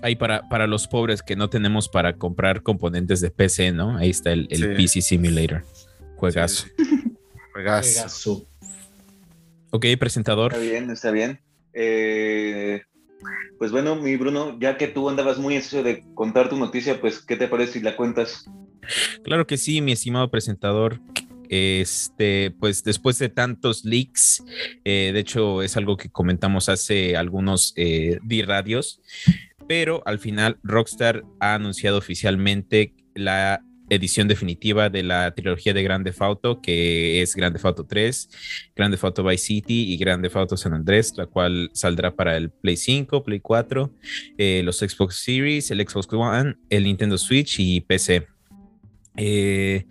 Ahí 0.02 0.16
para, 0.16 0.50
para 0.50 0.66
los 0.66 0.88
pobres 0.88 1.22
que 1.22 1.36
no 1.36 1.50
tenemos 1.50 1.88
para 1.88 2.14
comprar 2.14 2.64
componentes 2.64 3.22
de 3.22 3.30
PC, 3.30 3.72
¿no? 3.72 3.98
Ahí 3.98 4.10
está 4.10 4.32
el, 4.32 4.48
PC 4.48 5.02
Simulator. 5.02 5.64
Juegazo. 6.22 6.68
Juegazo. 7.52 8.48
Ok, 9.72 9.88
presentador. 10.00 10.54
Está 10.54 10.64
bien, 10.64 10.92
está 10.92 11.10
bien. 11.10 11.40
Eh, 11.74 12.84
pues 13.58 13.72
bueno, 13.72 13.96
mi 13.96 14.16
Bruno, 14.18 14.56
ya 14.60 14.78
que 14.78 14.88
tú 14.88 15.10
andabas 15.10 15.40
muy 15.40 15.56
ansioso 15.56 15.82
de 15.82 16.06
contar 16.14 16.48
tu 16.48 16.58
noticia, 16.58 17.02
pues, 17.02 17.26
¿qué 17.26 17.38
te 17.38 17.48
parece 17.48 17.74
si 17.74 17.80
la 17.80 17.96
cuentas? 17.96 18.46
Claro 19.24 19.48
que 19.48 19.58
sí, 19.58 19.82
mi 19.82 19.94
estimado 19.94 20.30
presentador. 20.30 21.02
Este, 21.50 22.52
pues 22.52 22.84
después 22.84 23.18
de 23.18 23.30
tantos 23.30 23.84
leaks, 23.84 24.44
eh, 24.86 25.10
de 25.14 25.20
hecho 25.20 25.64
es 25.64 25.76
algo 25.76 25.98
que 25.98 26.10
comentamos 26.10 26.70
hace 26.70 27.18
algunos 27.18 27.74
eh, 27.76 28.20
D-Radios, 28.24 29.02
pero 29.68 30.04
al 30.06 30.20
final 30.20 30.60
Rockstar 30.62 31.24
ha 31.40 31.56
anunciado 31.56 31.98
oficialmente 31.98 32.94
la 33.16 33.66
edición 33.92 34.30
definitiva 34.30 34.90
de 34.90 35.04
la 35.04 35.32
trilogía 35.32 35.74
de 35.74 35.84
Grande 35.84 36.14
Auto, 36.18 36.62
que 36.62 37.22
es 37.22 37.36
Grande 37.36 37.60
Auto 37.62 37.86
3, 37.86 38.30
Grande 38.74 38.98
Auto 39.02 39.24
Vice 39.24 39.46
City 39.46 39.92
y 39.92 39.98
Grande 39.98 40.32
Auto 40.34 40.56
San 40.56 40.74
Andrés, 40.74 41.14
la 41.18 41.26
cual 41.26 41.70
saldrá 41.74 42.16
para 42.16 42.38
el 42.38 42.50
Play 42.50 42.78
5, 42.78 43.22
Play 43.24 43.42
4, 43.42 43.92
eh, 44.38 44.62
los 44.64 44.80
Xbox 44.80 45.16
Series, 45.16 45.72
el 45.72 45.86
Xbox 45.86 46.08
One, 46.14 46.56
el 46.70 46.86
Nintendo 46.86 47.18
Switch 47.18 47.60
y 47.60 47.82
PC. 47.82 48.28
Eh, 49.18 49.86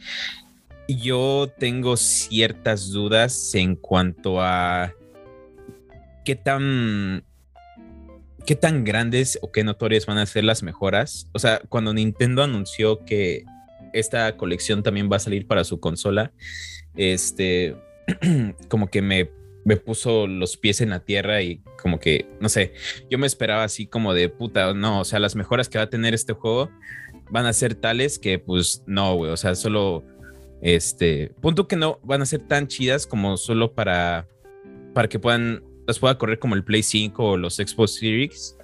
yo 0.88 1.52
tengo 1.58 1.98
ciertas 1.98 2.90
dudas 2.90 3.54
en 3.54 3.76
cuanto 3.76 4.40
a 4.40 4.94
qué 6.24 6.36
tan 6.36 7.22
qué 8.46 8.56
tan 8.56 8.84
grandes 8.84 9.38
o 9.42 9.52
qué 9.52 9.62
notorias 9.62 10.06
van 10.06 10.16
a 10.16 10.24
ser 10.24 10.44
las 10.44 10.62
mejoras. 10.62 11.28
O 11.32 11.38
sea, 11.38 11.60
cuando 11.68 11.92
Nintendo 11.92 12.42
anunció 12.42 13.04
que 13.04 13.44
esta 13.92 14.36
colección 14.36 14.82
también 14.82 15.10
va 15.10 15.16
a 15.16 15.20
salir 15.20 15.46
para 15.46 15.64
su 15.64 15.80
consola, 15.80 16.32
este, 16.96 17.76
como 18.68 18.88
que 18.88 19.02
me, 19.02 19.30
me 19.64 19.76
puso 19.76 20.26
los 20.26 20.56
pies 20.56 20.80
en 20.80 20.90
la 20.90 21.04
tierra 21.04 21.42
y 21.42 21.62
como 21.82 21.98
que, 21.98 22.26
no 22.40 22.48
sé, 22.48 22.72
yo 23.10 23.18
me 23.18 23.26
esperaba 23.26 23.64
así 23.64 23.86
como 23.86 24.14
de 24.14 24.28
puta, 24.28 24.74
no, 24.74 25.00
o 25.00 25.04
sea, 25.04 25.18
las 25.18 25.36
mejoras 25.36 25.68
que 25.68 25.78
va 25.78 25.84
a 25.84 25.90
tener 25.90 26.14
este 26.14 26.32
juego 26.32 26.70
van 27.30 27.46
a 27.46 27.52
ser 27.52 27.74
tales 27.74 28.18
que 28.18 28.38
pues 28.38 28.82
no, 28.86 29.14
güey, 29.14 29.30
o 29.30 29.36
sea, 29.36 29.54
solo, 29.54 30.04
este, 30.62 31.32
punto 31.40 31.68
que 31.68 31.76
no 31.76 32.00
van 32.02 32.22
a 32.22 32.26
ser 32.26 32.40
tan 32.46 32.66
chidas 32.66 33.06
como 33.06 33.36
solo 33.36 33.74
para, 33.74 34.28
para 34.94 35.08
que 35.08 35.18
puedan 35.18 35.62
las 35.90 35.98
pueda 35.98 36.16
correr 36.18 36.38
como 36.38 36.54
el 36.54 36.62
Play 36.62 36.84
5 36.84 37.24
o 37.24 37.36
los 37.36 37.56
Xbox 37.56 37.94
Series, 37.94 38.56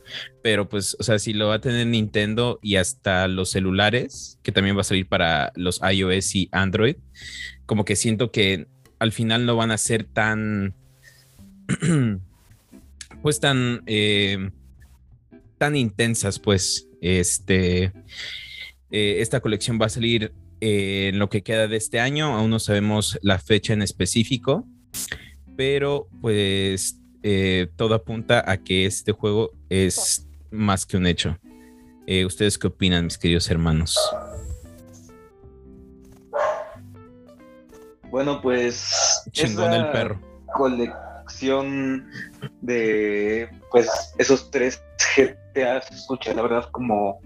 pero 0.42 0.68
pues, 0.68 0.96
o 0.98 1.02
sea, 1.02 1.18
si 1.18 1.32
lo 1.32 1.48
va 1.48 1.54
a 1.54 1.60
tener 1.60 1.86
Nintendo 1.86 2.58
y 2.62 2.76
hasta 2.76 3.28
los 3.28 3.50
celulares, 3.50 4.38
que 4.42 4.52
también 4.52 4.76
va 4.76 4.82
a 4.82 4.84
salir 4.84 5.06
para 5.06 5.52
los 5.56 5.80
iOS 5.82 6.34
y 6.34 6.48
Android, 6.52 6.96
como 7.66 7.84
que 7.84 7.96
siento 7.96 8.30
que 8.30 8.66
al 8.98 9.12
final 9.12 9.46
no 9.46 9.56
van 9.56 9.70
a 9.70 9.78
ser 9.78 10.04
tan, 10.04 10.74
pues 13.22 13.40
tan, 13.40 13.82
eh, 13.86 14.50
tan 15.58 15.76
intensas, 15.76 16.38
pues, 16.38 16.88
este, 17.00 17.92
eh, 18.90 19.16
esta 19.20 19.40
colección 19.40 19.78
va 19.80 19.86
a 19.86 19.90
salir 19.90 20.32
eh, 20.60 21.08
en 21.12 21.18
lo 21.18 21.28
que 21.28 21.42
queda 21.42 21.68
de 21.68 21.76
este 21.76 22.00
año, 22.00 22.34
aún 22.34 22.50
no 22.50 22.58
sabemos 22.58 23.18
la 23.22 23.38
fecha 23.38 23.72
en 23.72 23.82
específico, 23.82 24.66
pero 25.56 26.08
pues 26.20 26.98
eh, 27.28 27.66
todo 27.74 27.96
apunta 27.96 28.44
a 28.48 28.56
que 28.56 28.86
este 28.86 29.10
juego 29.10 29.50
es 29.68 30.28
más 30.52 30.86
que 30.86 30.96
un 30.96 31.08
hecho. 31.08 31.36
Eh, 32.06 32.24
¿Ustedes 32.24 32.56
qué 32.56 32.68
opinan, 32.68 33.06
mis 33.06 33.18
queridos 33.18 33.50
hermanos? 33.50 33.98
Bueno, 38.10 38.40
pues. 38.40 39.24
Chingón 39.32 39.72
el 39.72 39.90
perro. 39.90 40.20
Colección 40.54 42.06
de. 42.60 43.48
Pues 43.72 43.88
esos 44.18 44.48
tres 44.52 44.80
GTA 45.16 45.82
se 45.82 45.94
escucha, 45.94 46.32
la 46.32 46.42
verdad, 46.42 46.68
como. 46.70 47.20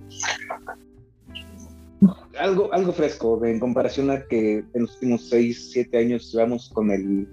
Algo, 2.38 2.72
algo 2.72 2.94
fresco 2.94 3.44
en 3.44 3.60
comparación 3.60 4.10
a 4.10 4.22
que 4.26 4.64
en 4.72 4.80
los 4.80 4.94
últimos 4.94 5.28
6, 5.28 5.72
7 5.72 5.98
años 5.98 6.32
llevamos 6.32 6.70
con 6.70 6.90
el 6.90 7.28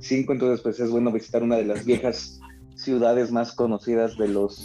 5, 0.00 0.32
entonces 0.32 0.60
pues 0.60 0.78
es 0.80 0.90
bueno 0.90 1.12
visitar 1.12 1.42
una 1.42 1.56
de 1.56 1.64
las 1.64 1.84
viejas 1.84 2.40
ciudades 2.76 3.30
más 3.30 3.52
conocidas 3.52 4.16
de 4.16 4.28
los 4.28 4.62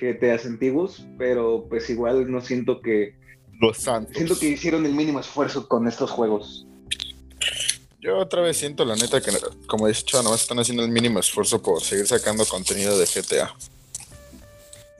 GTAs 0.00 0.46
antiguos, 0.46 1.04
pero 1.18 1.66
pues 1.68 1.90
igual 1.90 2.30
no 2.30 2.40
siento 2.40 2.80
que... 2.80 3.16
Los 3.60 3.78
Santos. 3.78 4.14
Siento 4.14 4.38
que 4.38 4.48
hicieron 4.48 4.86
el 4.86 4.94
mínimo 4.94 5.18
esfuerzo 5.18 5.66
con 5.66 5.88
estos 5.88 6.10
juegos. 6.10 6.66
Yo 8.00 8.16
otra 8.18 8.40
vez 8.42 8.56
siento 8.56 8.84
la 8.84 8.94
neta 8.94 9.20
que, 9.20 9.32
como 9.66 9.88
dice 9.88 10.02
Chava, 10.04 10.22
nomás 10.22 10.42
están 10.42 10.60
haciendo 10.60 10.84
el 10.84 10.90
mínimo 10.90 11.18
esfuerzo 11.18 11.60
por 11.60 11.82
seguir 11.82 12.06
sacando 12.06 12.44
contenido 12.46 12.96
de 12.96 13.06
GTA. 13.06 13.52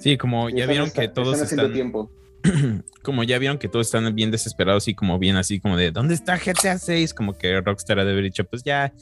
Sí, 0.00 0.18
como 0.18 0.50
ya 0.50 0.66
vieron 0.66 0.90
que 0.90 1.08
todos 1.08 1.40
están... 1.40 1.72
Tiempo. 1.72 2.10
como 3.02 3.24
ya 3.24 3.38
vieron 3.38 3.58
que 3.58 3.68
todos 3.68 3.86
están 3.86 4.14
bien 4.14 4.30
desesperados 4.30 4.88
y 4.88 4.94
como 4.94 5.18
bien 5.18 5.36
así 5.36 5.60
como 5.60 5.76
de 5.76 5.90
¿dónde 5.90 6.14
está 6.14 6.38
GTA 6.38 6.78
6? 6.78 7.14
Como 7.14 7.36
que 7.36 7.60
Rockstar 7.60 7.98
ha 7.98 8.04
de 8.04 8.12
haber 8.12 8.24
dicho, 8.24 8.44
pues 8.44 8.62
ya 8.62 8.92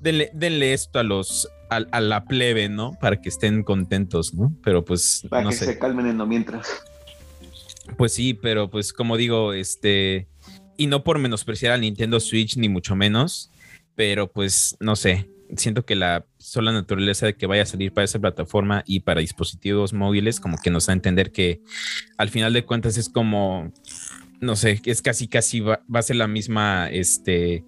denle, 0.00 0.72
esto 0.72 0.98
a 0.98 1.02
los 1.02 1.48
a, 1.70 2.00
la 2.00 2.24
plebe, 2.24 2.68
¿no? 2.68 2.96
Para 3.00 3.20
que 3.20 3.28
estén 3.28 3.62
contentos, 3.62 4.34
¿no? 4.34 4.56
Pero 4.62 4.84
pues 4.84 5.26
para 5.28 5.42
no 5.42 5.50
que 5.50 5.56
se 5.56 5.78
calmen 5.78 6.06
en 6.06 6.18
lo 6.18 6.26
mientras. 6.26 6.68
Pues 7.96 8.12
sí, 8.12 8.34
pero 8.34 8.70
pues 8.70 8.92
como 8.92 9.16
digo, 9.16 9.52
este 9.52 10.28
y 10.76 10.86
no 10.86 11.02
por 11.02 11.18
menospreciar 11.18 11.72
al 11.72 11.80
Nintendo 11.80 12.20
Switch 12.20 12.56
ni 12.56 12.68
mucho 12.68 12.94
menos, 12.94 13.50
pero 13.94 14.30
pues 14.30 14.76
no 14.80 14.94
sé, 14.94 15.28
siento 15.56 15.84
que 15.84 15.94
la 15.94 16.26
sola 16.38 16.72
naturaleza 16.72 17.26
de 17.26 17.34
que 17.34 17.46
vaya 17.46 17.62
a 17.62 17.66
salir 17.66 17.92
para 17.92 18.04
esa 18.04 18.18
plataforma 18.18 18.82
y 18.86 19.00
para 19.00 19.20
dispositivos 19.20 19.92
móviles, 19.92 20.40
como 20.40 20.58
que 20.58 20.70
nos 20.70 20.86
da 20.86 20.92
a 20.92 20.96
entender 20.96 21.32
que 21.32 21.60
al 22.16 22.28
final 22.28 22.52
de 22.52 22.64
cuentas 22.64 22.96
es 22.98 23.08
como, 23.08 23.72
no 24.40 24.56
sé, 24.56 24.80
es 24.84 25.02
casi, 25.02 25.28
casi 25.28 25.60
va, 25.60 25.80
a 25.92 26.02
ser 26.02 26.16
la 26.16 26.28
misma, 26.28 26.88
este, 26.90 27.64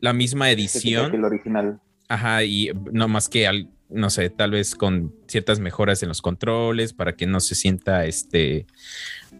la 0.00 0.12
misma 0.12 0.50
edición. 0.50 1.14
el 1.14 1.24
original. 1.24 1.80
Ajá, 2.08 2.44
y 2.44 2.70
no 2.92 3.08
más 3.08 3.28
que 3.28 3.46
al, 3.46 3.68
no 3.90 4.10
sé, 4.10 4.30
tal 4.30 4.52
vez 4.52 4.74
con 4.74 5.14
ciertas 5.26 5.60
mejoras 5.60 6.02
en 6.02 6.08
los 6.08 6.22
controles 6.22 6.92
para 6.92 7.16
que 7.16 7.26
no 7.26 7.40
se 7.40 7.54
sienta 7.54 8.04
este 8.06 8.66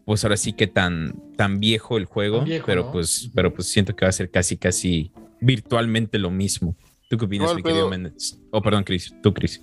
pues 0.05 0.25
ahora 0.25 0.39
sí 0.39 0.55
que 0.55 0.67
tan 0.67 1.15
tan 1.37 1.61
viejo 1.61 1.99
el 1.99 2.07
juego, 2.07 2.45
pero 2.65 2.91
pues 2.91 3.31
pero 3.35 3.53
pues 3.53 3.69
siento 3.69 3.95
que 3.95 4.05
va 4.05 4.09
a 4.09 4.13
ser 4.13 4.31
casi 4.31 4.57
casi 4.57 5.13
virtualmente 5.41 6.19
lo 6.19 6.31
mismo. 6.31 6.77
¿Tú 7.09 7.17
qué 7.17 7.25
opinas, 7.25 7.55
mi 7.55 7.63
querido 7.63 7.89
Méndez? 7.89 8.39
Oh, 8.51 8.61
perdón, 8.61 8.85
Chris. 8.85 9.15
Tú, 9.23 9.33
Chris. 9.33 9.63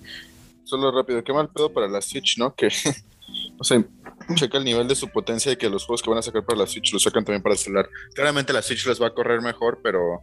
Solo 0.64 0.90
rápido, 0.90 1.22
qué 1.22 1.32
mal 1.32 1.48
pedo 1.48 1.72
para 1.72 1.86
la 1.86 2.00
Switch, 2.02 2.38
¿no? 2.38 2.52
Que, 2.52 2.66
o 3.58 3.62
sea, 3.62 3.84
checa 4.34 4.58
el 4.58 4.64
nivel 4.64 4.88
de 4.88 4.96
su 4.96 5.08
potencia 5.08 5.52
y 5.52 5.56
que 5.56 5.70
los 5.70 5.84
juegos 5.84 6.02
que 6.02 6.10
van 6.10 6.18
a 6.18 6.22
sacar 6.22 6.44
para 6.44 6.58
la 6.58 6.66
Switch 6.66 6.92
los 6.92 7.04
sacan 7.04 7.24
también 7.24 7.42
para 7.42 7.54
el 7.54 7.58
celular. 7.58 7.88
Claramente 8.14 8.52
la 8.52 8.62
Switch 8.62 8.84
les 8.86 9.00
va 9.00 9.06
a 9.06 9.14
correr 9.14 9.40
mejor, 9.42 9.78
pero 9.80 10.20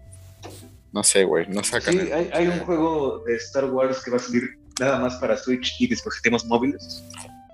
no 0.92 1.02
sé, 1.02 1.24
güey, 1.24 1.48
no 1.48 1.64
sacan. 1.64 1.94
Sí, 1.94 2.12
hay, 2.12 2.48
un 2.48 2.60
juego 2.60 3.24
de 3.26 3.38
Star 3.38 3.72
Wars 3.72 4.04
que 4.04 4.12
va 4.12 4.18
a 4.18 4.20
salir 4.20 4.60
nada 4.82 5.00
más 5.00 5.16
para 5.16 5.38
Switch 5.38 5.80
y 5.80 5.88
dispositivos 5.88 6.46
móviles. 6.46 7.06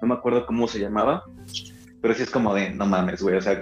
No 0.01 0.07
me 0.07 0.15
acuerdo 0.15 0.47
cómo 0.47 0.67
se 0.67 0.79
llamaba, 0.79 1.23
pero 2.01 2.15
sí 2.15 2.23
es 2.23 2.31
como 2.31 2.55
de, 2.55 2.71
no 2.71 2.87
mames, 2.87 3.21
güey, 3.21 3.35
o 3.35 3.41
sea. 3.41 3.59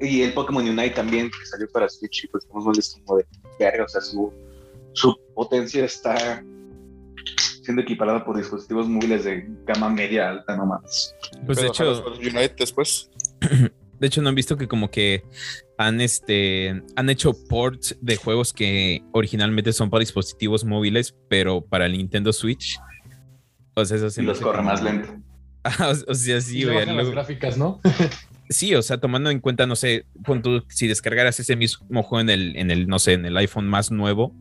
Y 0.00 0.22
el 0.22 0.32
Pokémon 0.32 0.66
Unite 0.66 0.94
también, 0.94 1.30
que 1.30 1.44
salió 1.44 1.68
para 1.70 1.90
Switch 1.90 2.24
y 2.24 2.28
pues 2.28 2.44
es 2.78 2.96
como 3.04 3.18
de 3.18 3.26
verga, 3.58 3.84
o 3.84 3.88
sea, 3.88 4.00
su 4.00 4.32
su 4.92 5.16
potencia 5.34 5.84
está 5.84 6.42
siendo 7.62 7.82
equiparada 7.82 8.24
por 8.24 8.36
dispositivos 8.36 8.88
móviles 8.88 9.24
de 9.24 9.46
gama 9.66 9.88
media 9.88 10.30
alta 10.30 10.56
nomás. 10.56 11.14
Pues 11.46 11.60
de 11.60 11.68
hecho, 11.68 12.02
después. 12.58 13.10
De 14.00 14.06
hecho, 14.06 14.22
no 14.22 14.30
han 14.30 14.34
visto 14.34 14.56
que 14.56 14.66
como 14.66 14.90
que 14.90 15.22
han 15.76 16.00
este 16.00 16.82
han 16.96 17.10
hecho 17.10 17.34
ports 17.50 17.98
de 18.00 18.16
juegos 18.16 18.54
que 18.54 19.04
originalmente 19.12 19.74
son 19.74 19.90
para 19.90 20.00
dispositivos 20.00 20.64
móviles, 20.64 21.14
pero 21.28 21.60
para 21.60 21.84
el 21.84 21.92
Nintendo 21.92 22.32
Switch. 22.32 22.80
O 23.74 23.84
sea, 23.84 23.98
eso 23.98 24.08
sí. 24.08 24.22
Y 24.22 24.24
los 24.24 24.40
corre 24.40 24.62
más 24.62 24.82
lento. 24.82 25.14
o, 26.08 26.14
sea, 26.14 26.40
sí, 26.40 26.64
güey. 26.64 26.86
las 26.86 27.10
gráficas, 27.10 27.58
¿no? 27.58 27.78
sí, 28.50 28.74
o 28.74 28.82
sea, 28.82 28.98
tomando 28.98 29.30
en 29.30 29.40
cuenta, 29.40 29.66
no 29.66 29.76
sé, 29.76 30.04
si 30.68 30.86
descargaras 30.86 31.40
ese 31.40 31.56
mismo 31.56 32.02
juego 32.02 32.20
en 32.20 32.30
el, 32.30 32.56
en 32.56 32.70
el, 32.70 32.86
no 32.86 32.98
sé, 32.98 33.14
en 33.14 33.24
el 33.24 33.36
iPhone 33.38 33.68
más 33.68 33.90
nuevo, 33.90 34.34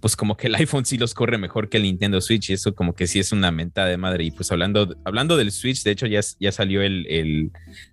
pues 0.00 0.16
como 0.16 0.36
que 0.36 0.48
el 0.48 0.54
iPhone 0.56 0.84
sí 0.84 0.98
los 0.98 1.14
corre 1.14 1.38
mejor 1.38 1.70
que 1.70 1.78
el 1.78 1.84
Nintendo 1.84 2.20
Switch 2.20 2.50
y 2.50 2.52
eso 2.54 2.74
como 2.74 2.94
que 2.94 3.06
sí 3.06 3.20
es 3.20 3.32
una 3.32 3.50
mentada 3.50 3.88
de 3.88 3.96
madre. 3.96 4.24
Y 4.24 4.32
pues 4.32 4.52
hablando, 4.52 4.94
hablando 5.04 5.38
del 5.38 5.52
Switch, 5.52 5.82
de 5.84 5.92
hecho 5.92 6.06
ya, 6.06 6.20
ya 6.38 6.52
salió 6.52 6.82
el, 6.82 7.06
el 7.08 7.52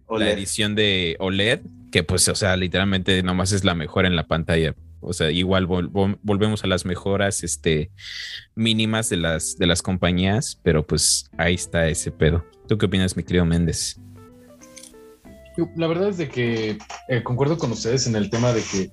la 0.09 0.31
edición 0.31 0.75
de 0.75 1.15
OLED, 1.19 1.61
que 1.91 2.03
pues, 2.03 2.27
o 2.27 2.35
sea, 2.35 2.57
literalmente 2.57 3.23
nomás 3.23 3.51
es 3.51 3.63
la 3.63 3.75
mejor 3.75 4.05
en 4.05 4.15
la 4.15 4.27
pantalla. 4.27 4.75
O 5.01 5.13
sea, 5.13 5.31
igual 5.31 5.65
volvemos 5.65 6.65
a 6.65 6.67
las 6.67 6.85
mejoras 6.85 7.43
este, 7.43 7.89
mínimas 8.55 9.09
de 9.09 9.15
las, 9.15 9.57
de 9.57 9.65
las 9.65 9.81
compañías, 9.81 10.59
pero 10.61 10.85
pues 10.85 11.29
ahí 11.37 11.53
está 11.53 11.87
ese 11.87 12.11
pedo. 12.11 12.45
¿Tú 12.67 12.77
qué 12.77 12.87
opinas, 12.87 13.15
mi 13.15 13.23
querido 13.23 13.45
Méndez? 13.45 13.97
La 15.75 15.87
verdad 15.87 16.09
es 16.09 16.17
de 16.17 16.29
que 16.29 16.77
eh, 17.07 17.23
concuerdo 17.23 17.57
con 17.57 17.71
ustedes 17.71 18.07
en 18.07 18.15
el 18.15 18.29
tema 18.29 18.53
de 18.53 18.61
que 18.61 18.91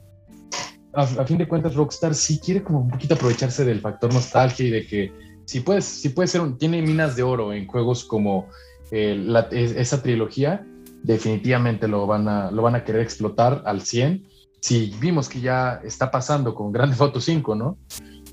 a, 0.94 1.25
fin 1.25 1.38
de 1.38 1.46
cuentas 1.46 1.75
Rockstar 1.75 2.14
sí 2.14 2.40
quiere 2.40 2.62
como 2.62 2.80
un 2.80 2.88
poquito 2.88 3.14
aprovecharse 3.14 3.64
del 3.64 3.80
factor 3.80 4.12
nostalgia 4.12 4.66
y 4.66 4.70
de 4.70 4.87
que 4.87 5.12
si 5.44 5.61
puedes, 5.61 5.85
si 5.85 6.08
puede 6.08 6.26
ser 6.26 6.40
un, 6.40 6.58
tiene 6.58 6.82
minas 6.82 7.16
de 7.16 7.23
oro 7.23 7.52
en 7.52 7.66
juegos 7.66 8.04
como 8.04 8.49
eh, 8.90 9.26
esa 9.52 10.02
trilogía, 10.02 10.66
definitivamente 11.02 11.87
lo 11.87 12.06
van, 12.06 12.28
a, 12.28 12.50
lo 12.50 12.62
van 12.62 12.75
a 12.75 12.85
querer 12.85 13.02
explotar 13.02 13.62
al 13.66 13.82
100. 13.82 14.26
Si 14.61 14.94
vimos 14.99 15.28
que 15.28 15.40
ya 15.40 15.80
está 15.85 16.11
pasando 16.11 16.54
con 16.54 16.73
Grand 16.73 16.90
Theft 16.90 17.02
Auto 17.02 17.20
5, 17.20 17.54
¿no? 17.54 17.78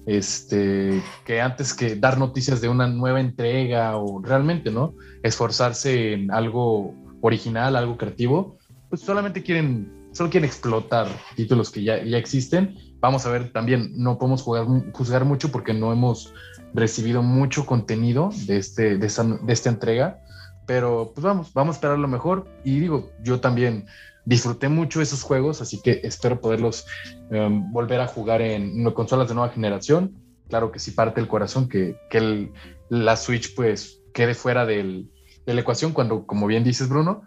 Este, 0.05 1.01
que 1.23 1.39
antes 1.39 1.73
que 1.73 1.95
dar 1.95 2.17
noticias 2.17 2.61
de 2.61 2.69
una 2.69 2.87
nueva 2.87 3.19
entrega 3.19 3.97
o 3.97 4.21
realmente, 4.21 4.71
¿no? 4.71 4.95
Esforzarse 5.21 6.13
en 6.13 6.31
algo 6.31 6.95
original, 7.23 7.75
algo 7.75 7.97
creativo, 7.97 8.57
pues 8.89 9.01
solamente 9.01 9.41
quieren 9.41 10.03
solo 10.13 10.29
quieren 10.29 10.47
explotar 10.47 11.07
títulos 11.35 11.71
que 11.71 11.83
ya, 11.83 12.03
ya 12.03 12.17
existen. 12.17 12.77
Vamos 12.99 13.25
a 13.25 13.31
ver 13.31 13.51
también, 13.51 13.91
no 13.95 14.17
podemos 14.17 14.41
jugar, 14.41 14.65
juzgar 14.93 15.25
mucho 15.25 15.51
porque 15.51 15.73
no 15.73 15.91
hemos 15.91 16.33
recibido 16.73 17.21
mucho 17.23 17.65
contenido 17.65 18.29
de, 18.45 18.57
este, 18.57 18.97
de, 18.97 19.07
esta, 19.07 19.69
entrega, 19.69 20.21
pero 20.65 21.11
pues 21.13 21.23
vamos, 21.23 21.53
vamos 21.53 21.75
a 21.75 21.77
esperar 21.77 21.99
lo 21.99 22.07
mejor. 22.07 22.47
Y 22.63 22.79
digo, 22.79 23.11
yo 23.23 23.39
también 23.39 23.87
disfruté 24.25 24.69
mucho 24.69 25.01
esos 25.01 25.23
juegos, 25.23 25.61
así 25.61 25.81
que 25.81 26.01
espero 26.03 26.39
poderlos 26.39 26.85
em, 27.31 27.71
volver 27.71 27.99
a 27.99 28.07
jugar 28.07 28.41
en, 28.41 28.83
consolas 28.91 29.27
de 29.27 29.33
nueva 29.33 29.49
generación. 29.51 30.15
Claro 30.47 30.71
que 30.71 30.79
sí 30.79 30.91
parte 30.91 31.19
el 31.19 31.27
corazón 31.27 31.67
que, 31.67 31.97
que 32.09 32.51
la 32.89 33.17
Switch 33.17 33.55
pues 33.55 34.01
quede 34.13 34.35
fuera 34.35 34.65
del, 34.65 35.09
de 35.45 35.53
la 35.53 35.61
ecuación 35.61 35.91
cuando, 35.91 36.25
como 36.25 36.47
bien 36.47 36.63
dices 36.63 36.89
Bruno, 36.89 37.23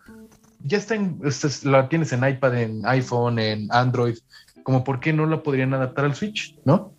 ya 0.64 0.78
está 0.78 0.94
en, 0.94 1.20
la 1.64 1.88
tienes 1.88 2.12
en 2.12 2.26
iPad, 2.26 2.58
en 2.58 2.86
iPhone, 2.86 3.38
en 3.38 3.68
Android, 3.70 4.16
como 4.62 4.84
por 4.84 5.00
qué 5.00 5.12
no 5.12 5.26
la 5.26 5.42
podrían 5.42 5.74
adaptar 5.74 6.04
al 6.04 6.14
Switch, 6.14 6.56
¿no? 6.64 6.92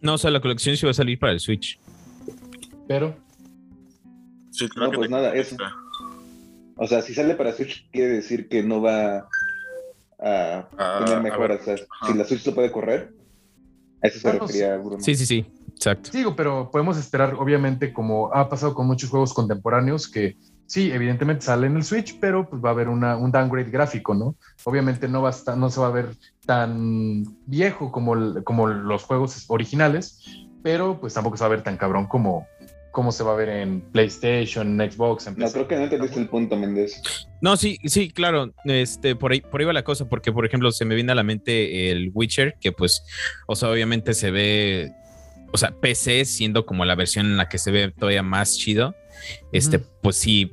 No, 0.00 0.14
o 0.14 0.18
sea, 0.18 0.30
la 0.30 0.40
colección 0.40 0.76
sí 0.76 0.84
va 0.84 0.90
a 0.90 0.94
salir 0.94 1.18
para 1.18 1.32
el 1.32 1.40
Switch. 1.40 1.80
Pero. 2.86 3.16
Sí, 4.50 4.68
claro 4.68 4.92
no, 4.92 4.98
pues 4.98 5.10
nada, 5.10 5.34
eso. 5.34 5.56
O 6.76 6.86
sea, 6.86 7.02
si 7.02 7.14
sale 7.14 7.34
para 7.34 7.52
Switch, 7.52 7.88
quiere 7.90 8.12
decir 8.12 8.48
que 8.48 8.62
no 8.62 8.82
va 8.82 9.26
a 10.18 10.68
ah, 10.78 11.02
tener 11.04 11.22
mejoras. 11.22 11.60
si 12.06 12.14
la 12.14 12.24
Switch 12.24 12.44
lo 12.46 12.54
puede 12.54 12.70
correr, 12.70 13.12
a 14.02 14.08
eso 14.08 14.20
se 14.20 14.32
refería 14.32 14.76
Bruno. 14.76 15.00
Sí, 15.00 15.14
sí, 15.14 15.24
sí, 15.24 15.46
exacto. 15.76 16.10
Digo, 16.12 16.34
pero 16.34 16.70
podemos 16.70 16.98
esperar, 16.98 17.34
obviamente, 17.34 17.92
como 17.92 18.34
ha 18.34 18.48
pasado 18.48 18.74
con 18.74 18.86
muchos 18.86 19.10
juegos 19.10 19.32
contemporáneos, 19.32 20.08
que 20.08 20.36
sí, 20.66 20.90
evidentemente 20.90 21.44
sale 21.44 21.68
en 21.68 21.76
el 21.76 21.84
Switch, 21.84 22.18
pero 22.20 22.48
pues 22.48 22.62
va 22.62 22.70
a 22.70 22.72
haber 22.72 22.88
una, 22.88 23.16
un 23.16 23.30
downgrade 23.30 23.70
gráfico, 23.70 24.14
¿no? 24.14 24.36
Obviamente 24.64 25.08
no, 25.08 25.22
va 25.22 25.30
a 25.30 25.56
no 25.56 25.70
se 25.70 25.80
va 25.80 25.86
a 25.86 25.90
ver 25.90 26.16
tan 26.44 27.24
viejo 27.46 27.92
como, 27.92 28.42
como 28.44 28.66
los 28.66 29.04
juegos 29.04 29.44
originales, 29.48 30.20
pero 30.62 31.00
pues 31.00 31.14
tampoco 31.14 31.36
se 31.36 31.44
va 31.44 31.46
a 31.46 31.50
ver 31.50 31.62
tan 31.62 31.76
cabrón 31.76 32.06
como, 32.06 32.46
como 32.90 33.12
se 33.12 33.22
va 33.22 33.34
a 33.34 33.36
ver 33.36 33.48
en 33.48 33.80
PlayStation, 33.92 34.80
en 34.80 34.90
Xbox, 34.90 35.26
en 35.26 35.36
No, 35.36 35.50
creo 35.50 35.68
que 35.68 35.76
no 35.76 35.84
entendiste 35.84 36.18
el 36.18 36.28
punto, 36.28 36.56
Méndez. 36.56 37.02
No, 37.40 37.56
sí, 37.56 37.78
sí, 37.84 38.10
claro, 38.10 38.52
este, 38.64 39.14
por 39.14 39.32
ahí, 39.32 39.42
por 39.42 39.60
ahí 39.60 39.66
va 39.66 39.72
la 39.72 39.84
cosa, 39.84 40.08
porque 40.08 40.32
por 40.32 40.46
ejemplo 40.46 40.72
se 40.72 40.84
me 40.84 40.94
viene 40.94 41.12
a 41.12 41.14
la 41.14 41.22
mente 41.22 41.90
el 41.90 42.10
Witcher, 42.14 42.56
que 42.60 42.72
pues, 42.72 43.04
o 43.46 43.54
sea, 43.54 43.70
obviamente 43.70 44.14
se 44.14 44.30
ve, 44.30 44.92
o 45.56 45.58
sea, 45.58 45.80
PC 45.80 46.24
siendo 46.26 46.66
como 46.66 46.84
la 46.84 46.94
versión 46.94 47.26
en 47.26 47.36
la 47.36 47.48
que 47.48 47.58
se 47.58 47.70
ve 47.70 47.92
todavía 47.98 48.22
más 48.22 48.56
chido 48.56 48.94
este, 49.52 49.78
pues 49.78 50.16
sí, 50.16 50.52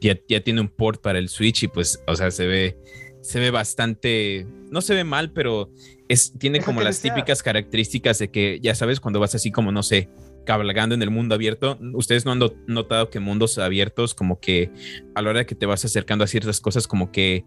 ya, 0.00 0.14
tiene 0.40 0.60
un 0.60 0.68
port 0.68 1.00
para 1.00 1.18
el 1.18 1.28
Switch 1.28 1.64
y 1.64 1.68
pues, 1.68 2.02
o 2.06 2.14
sea, 2.16 2.30
se 2.30 2.46
ve, 2.46 2.78
se 3.20 3.40
ve 3.40 3.50
bastante, 3.50 4.46
no 4.70 4.80
se 4.80 4.94
ve 4.94 5.04
mal, 5.04 5.32
pero 5.32 5.70
es, 6.08 6.32
tiene 6.38 6.60
como 6.60 6.80
las 6.82 7.00
típicas 7.00 7.42
características 7.42 8.18
de 8.18 8.30
que, 8.30 8.58
ya 8.60 8.74
sabes, 8.74 9.00
cuando 9.00 9.20
vas 9.20 9.34
así 9.34 9.50
como, 9.50 9.72
no 9.72 9.82
sé, 9.82 10.08
cabalgando 10.44 10.94
en 10.94 11.02
el 11.02 11.10
mundo 11.10 11.34
abierto, 11.34 11.78
ustedes 11.94 12.24
no 12.24 12.32
han 12.32 12.40
notado 12.66 13.10
que 13.10 13.20
mundos 13.20 13.58
abiertos, 13.58 14.14
como 14.14 14.40
que 14.40 14.70
a 15.14 15.22
la 15.22 15.30
hora 15.30 15.46
que 15.46 15.54
te 15.54 15.66
vas 15.66 15.84
acercando 15.84 16.24
a 16.24 16.26
ciertas 16.26 16.60
cosas, 16.60 16.86
como 16.88 17.12
que 17.12 17.44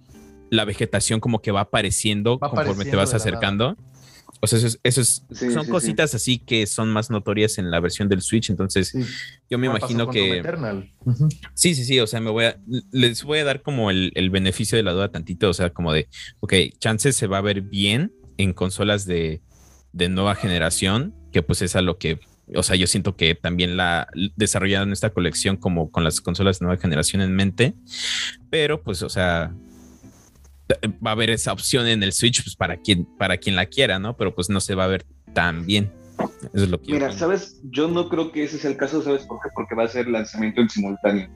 la 0.50 0.64
vegetación 0.64 1.20
como 1.20 1.42
que 1.42 1.52
va 1.52 1.62
apareciendo 1.62 2.40
conforme 2.40 2.86
te 2.86 2.96
vas 2.96 3.14
acercando. 3.14 3.76
O 4.42 4.48
sea, 4.48 4.60
eso, 4.84 5.04
son 5.04 5.68
cositas 5.68 6.14
así 6.14 6.40
que 6.40 6.68
son 6.68 6.90
más 6.90 7.10
notorias 7.10 7.58
en 7.58 7.72
la 7.72 7.80
versión 7.80 8.10
del 8.10 8.22
Switch. 8.22 8.50
Entonces, 8.50 8.94
yo 9.50 9.58
me 9.58 9.68
imagino 9.68 10.10
que. 10.10 10.44
Sí, 11.54 11.74
sí, 11.76 11.86
sí. 11.86 12.00
O 12.00 12.08
sea, 12.08 12.20
me 12.20 12.30
voy 12.30 12.46
a. 12.46 12.60
Les 12.92 13.24
voy 13.24 13.40
a 13.40 13.46
dar 13.46 13.62
como 13.62 13.90
el, 13.90 14.30
beneficio 14.30 14.78
de 14.78 14.84
la 14.84 14.92
duda 14.92 15.12
tantito. 15.12 15.50
O 15.50 15.54
sea, 15.54 15.72
como 15.72 15.94
de, 15.94 16.08
ok, 16.42 16.54
chances 16.80 17.16
se 17.16 17.28
va 17.28 17.38
a 17.38 17.42
ver 17.42 17.62
bien 17.62 18.14
en 18.38 18.54
consolas 18.54 19.06
de, 19.06 19.42
nueva 19.94 20.36
generación, 20.36 21.16
que 21.32 21.42
pues 21.42 21.62
es 21.62 21.76
a 21.76 21.82
lo 21.82 21.98
que. 21.98 22.20
O 22.54 22.62
sea, 22.62 22.76
yo 22.76 22.86
siento 22.86 23.16
que 23.16 23.34
también 23.34 23.78
la 23.78 24.08
desarrollaron 24.36 24.92
esta 24.92 25.10
colección 25.10 25.58
como 25.58 25.90
con 25.90 26.04
las 26.04 26.22
consolas 26.22 26.60
de 26.60 26.66
nueva 26.66 26.80
generación 26.80 27.22
en 27.22 27.34
mente. 27.34 27.74
Pero, 28.52 28.84
pues, 28.84 29.02
o 29.02 29.10
sea, 29.10 29.56
va 30.72 31.12
a 31.12 31.14
haber 31.14 31.30
esa 31.30 31.54
opción 31.54 31.88
en 31.88 32.04
el 32.04 32.12
Switch 32.12 32.44
pues, 32.44 32.56
para, 32.56 32.78
quien, 32.78 33.06
para 33.18 33.38
quien 33.38 33.56
la 33.56 33.66
quiera, 33.66 34.00
¿no? 34.00 34.16
Pero 34.18 34.34
pues 34.34 34.50
no 34.50 34.60
se 34.60 34.76
va 34.76 34.86
a 34.86 34.88
ver 34.88 35.06
tan 35.34 35.66
bien. 35.66 35.92
Eso 36.54 36.64
es 36.64 36.70
lo 36.70 36.82
que 36.82 36.94
Mira, 36.94 37.12
¿sabes? 37.12 37.60
Yo 37.64 37.88
no 37.88 38.10
creo 38.10 38.32
que 38.32 38.44
ese 38.44 38.58
sea 38.58 38.72
el 38.72 38.78
caso, 38.78 39.02
¿sabes 39.02 39.24
por 39.24 39.40
qué? 39.42 39.50
Porque 39.54 39.76
va 39.76 39.84
a 39.84 39.88
ser 39.88 40.08
lanzamiento 40.08 40.62
en 40.62 40.70
simultáneo. 40.70 41.30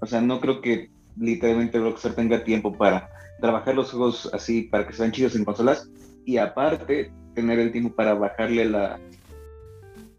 O 0.00 0.06
sea, 0.06 0.20
no 0.20 0.40
creo 0.40 0.60
que 0.60 0.90
literalmente 1.16 1.78
Rockstar 1.78 2.14
tenga 2.14 2.42
tiempo 2.42 2.72
para 2.76 3.10
trabajar 3.40 3.74
los 3.74 3.90
juegos 3.90 4.30
así, 4.32 4.62
para 4.62 4.86
que 4.86 4.94
sean 4.94 5.12
chidos 5.12 5.36
en 5.36 5.44
consolas, 5.44 5.88
y 6.24 6.38
aparte 6.38 7.12
tener 7.34 7.58
el 7.58 7.72
tiempo 7.72 7.94
para 7.94 8.14
bajarle 8.14 8.64
la, 8.64 8.98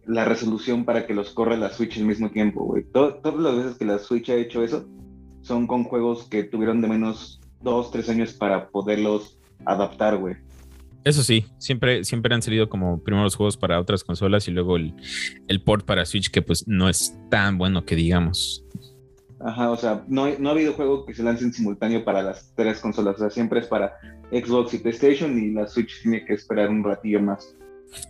la 0.06 0.26
resolución 0.26 0.86
para 0.86 1.08
que 1.08 1.14
los 1.14 1.32
corra 1.32 1.58
la 1.58 1.70
Switch 1.70 1.98
al 1.98 2.06
mismo 2.06 2.30
tiempo, 2.30 2.64
güey. 2.64 2.84
todas 2.84 3.36
las 3.36 3.56
veces 3.56 3.78
que 3.78 3.86
la 3.86 4.00
Switch 4.00 4.30
ha 4.30 4.36
hecho 4.36 4.64
eso, 4.64 4.86
son 5.44 5.68
con 5.68 5.84
juegos 5.84 6.24
que 6.24 6.44
tuvieron 6.44 6.82
de 6.82 6.88
menos 6.88 7.40
dos, 7.62 7.92
tres 7.92 8.10
años 8.10 8.34
para 8.34 8.70
poderlos 8.70 9.38
adaptar, 9.66 10.18
güey. 10.18 10.36
Eso 11.04 11.22
sí, 11.22 11.46
siempre, 11.58 12.06
siempre 12.06 12.34
han 12.34 12.42
salido 12.42 12.70
como 12.70 13.04
primero 13.04 13.26
los 13.26 13.36
juegos 13.36 13.58
para 13.58 13.80
otras 13.80 14.04
consolas 14.04 14.48
y 14.48 14.52
luego 14.52 14.78
el, 14.78 14.94
port 15.66 15.86
para 15.86 16.06
Switch, 16.06 16.32
que 16.32 16.42
pues 16.42 16.66
no 16.68 16.88
es 16.88 17.14
tan 17.30 17.58
bueno 17.58 17.86
que 17.86 17.96
digamos. 17.96 18.64
Ajá, 19.42 19.72
o 19.72 19.76
sea, 19.76 20.06
no, 20.08 20.28
no 20.40 20.50
ha 20.50 20.52
habido 20.54 20.72
juego 20.74 21.06
que 21.06 21.14
se 21.14 21.22
lance 21.22 21.44
en 21.44 21.52
simultáneo 21.52 22.06
para 22.06 22.24
las 22.24 22.54
tres 22.56 22.80
consolas, 22.80 23.18
o 23.18 23.20
sea, 23.20 23.30
siempre 23.30 23.60
es 23.60 23.68
para 23.68 23.94
Xbox 24.32 24.74
y 24.74 24.78
PlayStation 24.78 25.38
y 25.38 25.52
la 25.52 25.68
Switch 25.68 26.02
tiene 26.02 26.24
que 26.24 26.34
esperar 26.34 26.70
un 26.70 26.86
ratillo 26.86 27.22
más. 27.22 27.54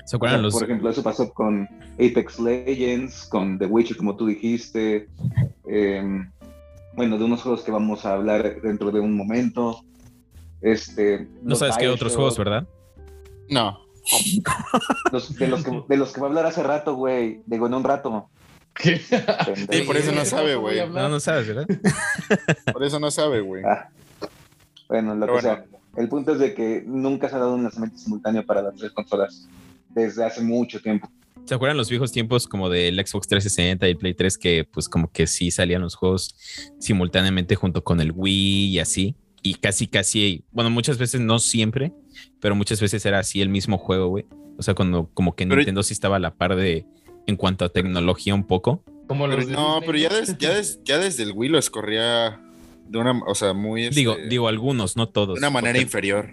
¿Se 0.05 0.15
acuerdan 0.15 0.43
los... 0.43 0.53
Por 0.53 0.63
ejemplo, 0.63 0.89
eso 0.89 1.01
pasó 1.01 1.33
con 1.33 1.67
Apex 1.95 2.39
Legends, 2.39 3.25
con 3.25 3.57
The 3.57 3.65
Witcher, 3.65 3.97
como 3.97 4.15
tú 4.15 4.27
dijiste. 4.27 5.07
Eh, 5.67 6.25
bueno, 6.95 7.17
de 7.17 7.25
unos 7.25 7.41
juegos 7.41 7.61
que 7.63 7.71
vamos 7.71 8.05
a 8.05 8.13
hablar 8.13 8.61
dentro 8.61 8.91
de 8.91 8.99
un 8.99 9.15
momento. 9.15 9.83
Este, 10.61 11.27
no 11.41 11.55
sabes 11.55 11.77
qué 11.77 11.89
otros 11.89 12.15
juegos, 12.15 12.37
¿verdad? 12.37 12.67
No. 13.49 13.79
de, 15.37 15.47
los 15.47 15.63
que, 15.63 15.83
de 15.87 15.97
los 15.97 16.13
que 16.13 16.21
va 16.21 16.27
a 16.27 16.29
hablar 16.29 16.45
hace 16.45 16.63
rato, 16.63 16.95
güey. 16.95 17.41
Digo, 17.45 17.67
en 17.67 17.73
un 17.73 17.83
rato. 17.83 18.29
¿Qué? 18.73 18.97
Sí, 18.97 19.81
por 19.85 19.97
eso 19.97 20.11
no 20.11 20.25
sabe, 20.25 20.55
güey. 20.55 20.89
No, 20.89 21.09
no 21.09 21.19
sabes, 21.19 21.47
¿verdad? 21.47 21.67
por 22.73 22.83
eso 22.83 22.99
no 22.99 23.11
sabe, 23.11 23.41
güey. 23.41 23.63
Ah. 23.63 23.89
Bueno, 24.87 25.15
lo 25.15 25.27
que 25.27 25.41
sea. 25.41 25.65
El 25.95 26.09
punto 26.09 26.33
es 26.33 26.39
de 26.39 26.53
que 26.55 26.83
nunca 26.85 27.29
se 27.29 27.35
ha 27.35 27.39
dado 27.39 27.53
un 27.53 27.63
lanzamiento 27.63 27.97
simultáneo 27.97 28.43
para 28.45 28.63
las 28.63 28.75
tres 28.75 28.91
consolas 28.91 29.47
desde 29.89 30.25
hace 30.25 30.41
mucho 30.41 30.81
tiempo. 30.81 31.07
¿Se 31.45 31.55
acuerdan 31.55 31.75
los 31.75 31.89
viejos 31.89 32.13
tiempos 32.13 32.47
como 32.47 32.69
del 32.69 32.95
Xbox 32.95 33.27
360 33.27 33.89
y 33.89 33.95
Play 33.95 34.13
3 34.13 34.37
que 34.37 34.63
pues 34.63 34.87
como 34.87 35.11
que 35.11 35.27
sí 35.27 35.51
salían 35.51 35.81
los 35.81 35.95
juegos 35.95 36.35
simultáneamente 36.79 37.55
junto 37.55 37.83
con 37.83 37.99
el 37.99 38.13
Wii 38.15 38.69
y 38.69 38.79
así? 38.79 39.17
Y 39.41 39.55
casi, 39.55 39.87
casi, 39.87 40.45
bueno, 40.51 40.69
muchas 40.69 40.97
veces 40.97 41.19
no 41.19 41.39
siempre, 41.39 41.91
pero 42.39 42.55
muchas 42.55 42.79
veces 42.79 43.05
era 43.05 43.19
así 43.19 43.41
el 43.41 43.49
mismo 43.49 43.77
juego, 43.77 44.07
güey. 44.07 44.25
O 44.57 44.63
sea, 44.63 44.73
cuando 44.73 45.09
como 45.13 45.35
que 45.35 45.45
Nintendo 45.45 45.83
sí 45.83 45.93
estaba 45.93 46.15
a 46.15 46.19
la 46.19 46.33
par 46.33 46.55
de, 46.55 46.85
en 47.27 47.35
cuanto 47.35 47.65
a 47.65 47.69
tecnología 47.69 48.33
un 48.33 48.47
poco, 48.47 48.81
Como 49.07 49.27
los 49.27 49.47
no, 49.47 49.81
pero 49.85 49.97
ya, 49.97 50.11
ya, 50.39 50.97
desde 50.97 51.23
el 51.23 51.33
Wii 51.33 51.49
lo 51.49 51.59
escorría 51.59 52.39
de 52.87 52.97
una, 52.97 53.21
o 53.27 53.35
sea, 53.35 53.53
muy... 53.53 53.89
Digo, 53.89 54.13
este, 54.13 54.29
digo 54.29 54.47
algunos, 54.47 54.95
no 54.95 55.09
todos. 55.09 55.35
De 55.35 55.39
una 55.39 55.49
manera 55.49 55.77
inferior. 55.77 56.29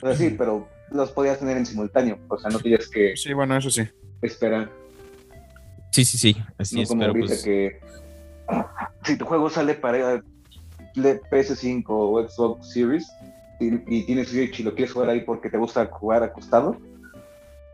Pero 0.00 0.14
sí, 0.16 0.34
pero 0.36 0.68
los 0.90 1.10
podías 1.10 1.38
tener 1.38 1.56
en 1.56 1.66
simultáneo, 1.66 2.18
o 2.28 2.38
sea, 2.38 2.50
no 2.50 2.58
tienes 2.60 2.88
que... 2.88 3.16
Sí, 3.16 3.32
bueno, 3.32 3.56
eso 3.56 3.70
sí. 3.70 3.82
Esperar. 4.22 4.70
Sí, 5.92 6.04
sí, 6.04 6.18
sí, 6.18 6.36
así 6.58 6.80
es, 6.80 6.92
pero 6.96 7.12
pues... 7.12 7.42
que 7.42 7.80
si 9.04 9.16
tu 9.16 9.24
juego 9.24 9.48
sale 9.50 9.74
para 9.74 10.22
PS5 10.94 11.84
o 11.88 12.28
Xbox 12.28 12.72
Series 12.72 13.06
y, 13.60 14.02
tienes 14.04 14.28
Switch 14.28 14.60
y 14.60 14.62
lo 14.62 14.74
quieres 14.74 14.92
jugar 14.92 15.10
ahí 15.10 15.22
porque 15.22 15.48
te 15.48 15.56
gusta 15.56 15.86
jugar 15.86 16.22
acostado, 16.22 16.76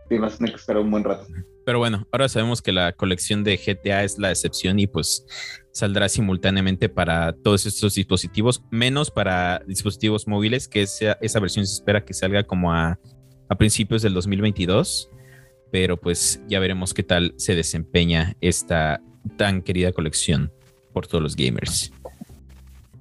tienes 0.09 0.37
que 0.37 0.44
esperar 0.46 0.83
un 0.83 0.90
buen 0.90 1.05
rato. 1.05 1.27
Pero 1.64 1.79
bueno, 1.79 2.07
ahora 2.11 2.29
sabemos 2.29 2.61
que 2.61 2.72
la 2.72 2.92
colección 2.92 3.44
de 3.44 3.57
GTA 3.57 4.05
es 4.05 4.18
la 4.18 4.31
excepción 4.31 4.79
y 4.79 4.87
pues 4.87 5.25
saldrá 5.72 6.09
simultáneamente 6.09 6.88
para 6.88 7.33
todos 7.33 7.66
estos 7.66 7.94
dispositivos, 7.94 8.62
menos 8.70 9.11
para 9.11 9.62
dispositivos 9.66 10.27
móviles, 10.27 10.68
que 10.68 10.83
esa, 10.83 11.12
esa 11.20 11.40
versión 11.40 11.66
se 11.66 11.75
espera 11.75 12.05
que 12.05 12.14
salga 12.14 12.42
como 12.42 12.72
a, 12.72 12.98
a 13.48 13.55
principios 13.57 14.03
del 14.03 14.14
2022. 14.14 15.11
Pero 15.70 15.96
pues 15.96 16.42
ya 16.48 16.61
veremos 16.61 16.92
qué 16.92 17.03
tal 17.03 17.35
se 17.38 17.55
desempeña 17.55 18.37
esta 18.40 19.01
tan 19.37 19.62
querida 19.62 19.92
colección 19.92 20.53
por 20.92 21.07
todos 21.07 21.22
los 21.22 21.37
gamers. 21.37 21.92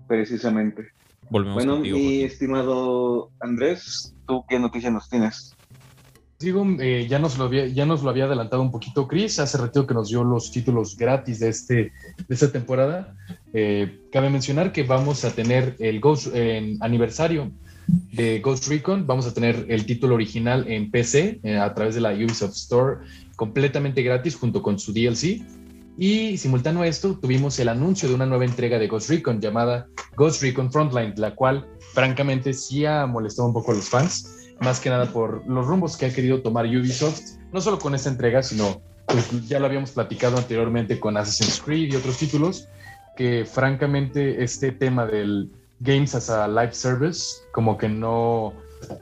Precisamente. 0.07 0.89
Volvemos 1.29 1.55
bueno, 1.55 1.79
mi 1.79 2.23
estimado 2.23 3.31
Andrés, 3.39 4.13
¿tú 4.27 4.43
qué 4.49 4.59
noticias 4.59 4.91
nos 4.91 5.09
tienes? 5.09 5.55
Digo, 6.41 6.65
eh, 6.79 7.07
ya, 7.09 7.19
nos 7.19 7.37
lo 7.37 7.45
había, 7.45 7.67
ya 7.67 7.85
nos 7.85 8.03
lo 8.03 8.09
había 8.09 8.25
adelantado 8.25 8.61
un 8.61 8.71
poquito 8.71 9.07
Chris, 9.07 9.39
hace 9.39 9.57
ratito 9.57 9.85
que 9.85 9.93
nos 9.93 10.09
dio 10.09 10.23
los 10.23 10.51
títulos 10.51 10.97
gratis 10.97 11.39
de, 11.39 11.49
este, 11.49 11.75
de 11.75 11.91
esta 12.29 12.51
temporada. 12.51 13.15
Eh, 13.53 13.99
cabe 14.11 14.29
mencionar 14.29 14.71
que 14.71 14.83
vamos 14.83 15.23
a 15.23 15.31
tener 15.31 15.75
el 15.79 15.99
Ghost 15.99 16.33
aniversario 16.81 17.51
de 18.13 18.39
Ghost 18.39 18.67
Recon, 18.67 19.05
vamos 19.05 19.27
a 19.27 19.33
tener 19.33 19.65
el 19.69 19.85
título 19.85 20.15
original 20.15 20.65
en 20.67 20.91
PC 20.91 21.39
eh, 21.43 21.57
a 21.57 21.73
través 21.73 21.95
de 21.95 22.01
la 22.01 22.13
Ubisoft 22.13 22.55
Store 22.55 22.97
completamente 23.35 24.01
gratis 24.01 24.35
junto 24.35 24.61
con 24.61 24.79
su 24.79 24.93
DLC. 24.93 25.41
Y 25.97 26.37
simultáneo 26.37 26.81
a 26.81 26.87
esto, 26.87 27.17
tuvimos 27.19 27.59
el 27.59 27.69
anuncio 27.69 28.07
de 28.07 28.15
una 28.15 28.25
nueva 28.25 28.45
entrega 28.45 28.79
de 28.79 28.87
Ghost 28.87 29.09
Recon 29.09 29.41
llamada 29.41 29.87
Ghost 30.15 30.41
Recon 30.41 30.71
Frontline, 30.71 31.13
la 31.17 31.35
cual 31.35 31.67
francamente 31.93 32.53
sí 32.53 32.85
ha 32.85 33.05
molestado 33.05 33.47
un 33.47 33.53
poco 33.53 33.71
a 33.71 33.75
los 33.75 33.89
fans 33.89 34.40
más 34.61 34.79
que 34.79 34.89
nada 34.89 35.07
por 35.07 35.45
los 35.47 35.65
rumbos 35.65 35.97
que 35.97 36.05
ha 36.05 36.13
querido 36.13 36.41
tomar 36.41 36.65
Ubisoft, 36.65 37.39
no 37.51 37.59
solo 37.59 37.79
con 37.79 37.95
esta 37.95 38.09
entrega, 38.09 38.43
sino 38.43 38.81
pues, 39.07 39.47
ya 39.47 39.59
lo 39.59 39.65
habíamos 39.65 39.91
platicado 39.91 40.37
anteriormente 40.37 40.99
con 40.99 41.17
Assassin's 41.17 41.61
Creed 41.61 41.91
y 41.91 41.95
otros 41.95 42.17
títulos, 42.17 42.67
que 43.17 43.45
francamente 43.45 44.43
este 44.43 44.71
tema 44.71 45.05
del 45.05 45.51
Games 45.79 46.13
as 46.13 46.29
a 46.29 46.47
Live 46.47 46.73
Service 46.73 47.37
como 47.51 47.77
que 47.77 47.89
no, 47.89 48.53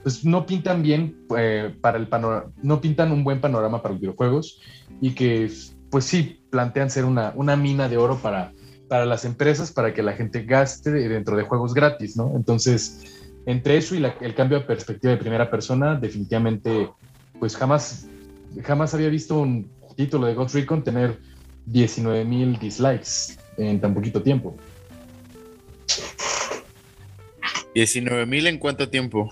pues, 0.01 0.23
no 0.23 0.45
pintan 0.45 0.81
bien 0.81 1.25
eh, 1.37 1.75
para 1.81 1.97
el 1.97 2.07
panorama, 2.07 2.51
no 2.63 2.79
pintan 2.79 3.11
un 3.11 3.23
buen 3.23 3.41
panorama 3.41 3.81
para 3.81 3.93
los 3.93 4.01
videojuegos 4.01 4.61
y 5.01 5.11
que 5.11 5.51
pues 5.89 6.05
sí 6.05 6.41
plantean 6.49 6.89
ser 6.89 7.03
una, 7.03 7.33
una 7.35 7.57
mina 7.57 7.89
de 7.89 7.97
oro 7.97 8.17
para, 8.17 8.53
para 8.87 9.05
las 9.05 9.25
empresas 9.25 9.71
para 9.71 9.93
que 9.93 10.03
la 10.03 10.13
gente 10.13 10.43
gaste 10.43 10.91
dentro 10.91 11.35
de 11.35 11.43
juegos 11.43 11.73
gratis, 11.73 12.15
¿no? 12.15 12.31
Entonces, 12.35 13.18
entre 13.45 13.77
eso 13.77 13.95
y 13.95 14.03
el 14.03 14.35
cambio 14.35 14.59
de 14.59 14.65
perspectiva 14.65 15.13
de 15.13 15.19
primera 15.19 15.49
persona, 15.49 15.95
definitivamente, 15.95 16.89
pues 17.39 17.55
jamás, 17.55 18.07
jamás 18.63 18.93
había 18.93 19.09
visto 19.09 19.39
un 19.39 19.71
título 19.95 20.27
de 20.27 20.33
Ghost 20.33 20.55
Recon 20.55 20.83
tener 20.83 21.19
19 21.65 22.25
mil 22.25 22.57
dislikes 22.59 23.37
en 23.57 23.79
tan 23.79 23.93
poquito 23.93 24.21
tiempo. 24.21 24.55
¿19 27.75 28.25
mil 28.25 28.47
en 28.47 28.57
cuánto 28.57 28.89
tiempo? 28.89 29.29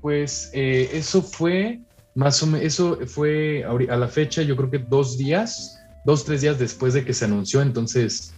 Pues 0.00 0.50
eh, 0.52 0.90
eso 0.92 1.22
fue 1.22 1.80
más 2.14 2.42
o 2.42 2.46
menos, 2.46 2.66
eso 2.66 2.98
fue 3.06 3.64
a 3.64 3.96
la 3.96 4.08
fecha, 4.08 4.42
yo 4.42 4.56
creo 4.56 4.70
que 4.70 4.78
dos 4.78 5.16
días, 5.18 5.78
dos, 6.04 6.24
tres 6.24 6.40
días 6.40 6.58
después 6.58 6.94
de 6.94 7.04
que 7.04 7.12
se 7.12 7.24
anunció, 7.24 7.62
entonces, 7.62 8.32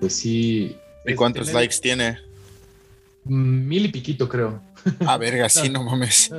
pues 0.00 0.14
sí. 0.14 0.76
¿Y 1.06 1.14
cuántos 1.14 1.52
likes 1.52 1.76
tiene? 1.80 2.18
Mil 3.24 3.86
y 3.86 3.88
piquito, 3.88 4.28
creo. 4.28 4.60
Ah, 5.06 5.16
verga, 5.16 5.48
sí, 5.48 5.68
no 5.70 5.82
mames. 5.84 6.30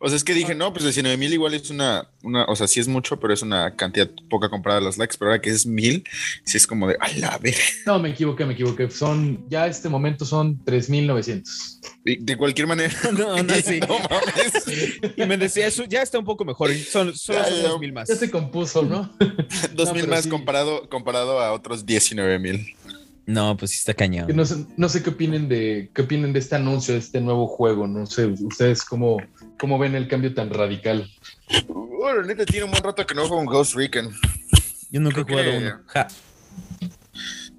O 0.00 0.08
sea, 0.08 0.16
es 0.16 0.22
que 0.22 0.32
dije, 0.32 0.54
no, 0.54 0.72
pues 0.72 0.84
19 0.84 1.16
mil 1.16 1.32
igual 1.32 1.54
es 1.54 1.70
una, 1.70 2.08
una, 2.22 2.44
o 2.44 2.54
sea, 2.54 2.68
sí 2.68 2.78
es 2.78 2.86
mucho, 2.86 3.18
pero 3.18 3.34
es 3.34 3.42
una 3.42 3.74
cantidad 3.74 4.08
poca 4.30 4.48
comparada 4.48 4.80
a 4.80 4.84
los 4.84 4.96
likes, 4.96 5.16
pero 5.18 5.32
ahora 5.32 5.40
que 5.40 5.50
es 5.50 5.66
mil, 5.66 6.04
sí 6.44 6.56
es 6.56 6.68
como 6.68 6.86
de, 6.86 6.96
a 7.00 7.08
la 7.18 7.36
verga. 7.38 7.58
No, 7.84 7.98
me 7.98 8.10
equivoqué, 8.10 8.44
me 8.44 8.52
equivoqué. 8.52 8.88
Son, 8.90 9.44
ya 9.50 9.66
este 9.66 9.88
momento 9.88 10.24
son 10.24 10.64
3,900. 10.64 11.80
De 12.04 12.36
cualquier 12.36 12.68
manera. 12.68 12.94
No, 13.18 13.42
no, 13.42 13.54
sí. 13.54 13.80
no 13.88 13.98
mames. 13.98 15.14
Y 15.16 15.26
me 15.26 15.36
decía, 15.36 15.66
eso 15.66 15.84
ya 15.84 16.02
está 16.02 16.18
un 16.18 16.24
poco 16.24 16.44
mejor. 16.44 16.72
Son, 16.74 17.16
solo 17.16 17.44
son 17.44 17.62
2 17.62 17.80
mil 17.80 17.92
más. 17.92 18.08
Ya 18.08 18.14
se 18.14 18.30
compuso, 18.30 18.82
¿no? 18.82 19.12
2 19.74 19.94
mil 19.94 20.06
más 20.06 20.28
comparado, 20.28 20.88
comparado 20.88 21.40
a 21.40 21.52
otros 21.52 21.84
19 21.84 22.38
mil. 22.38 22.76
No, 23.28 23.58
pues 23.58 23.72
sí 23.72 23.76
está 23.76 23.92
cañón. 23.92 24.26
No 24.34 24.88
sé, 24.88 25.02
qué 25.02 25.10
opinen 25.10 25.50
de 25.50 25.90
qué 25.94 26.00
opinen 26.00 26.32
de 26.32 26.38
este 26.38 26.56
anuncio, 26.56 26.94
de 26.94 27.00
este 27.00 27.20
nuevo 27.20 27.46
juego. 27.46 27.86
No 27.86 28.06
sé, 28.06 28.24
ustedes 28.24 28.82
cómo, 28.82 29.18
cómo 29.58 29.78
ven 29.78 29.94
el 29.94 30.08
cambio 30.08 30.32
tan 30.32 30.48
radical. 30.48 31.06
Bueno, 31.68 32.22
neta 32.22 32.46
tiene 32.46 32.64
un 32.64 32.70
buen 32.70 32.82
rato 32.82 33.06
que 33.06 33.14
no 33.14 33.28
juego 33.28 33.42
un 33.42 33.44
Ghost 33.44 33.74
Recon. 33.74 34.10
Yo 34.90 35.00
nunca 35.00 35.20
he 35.20 35.24
jugado 35.24 35.58
uno. 35.58 35.80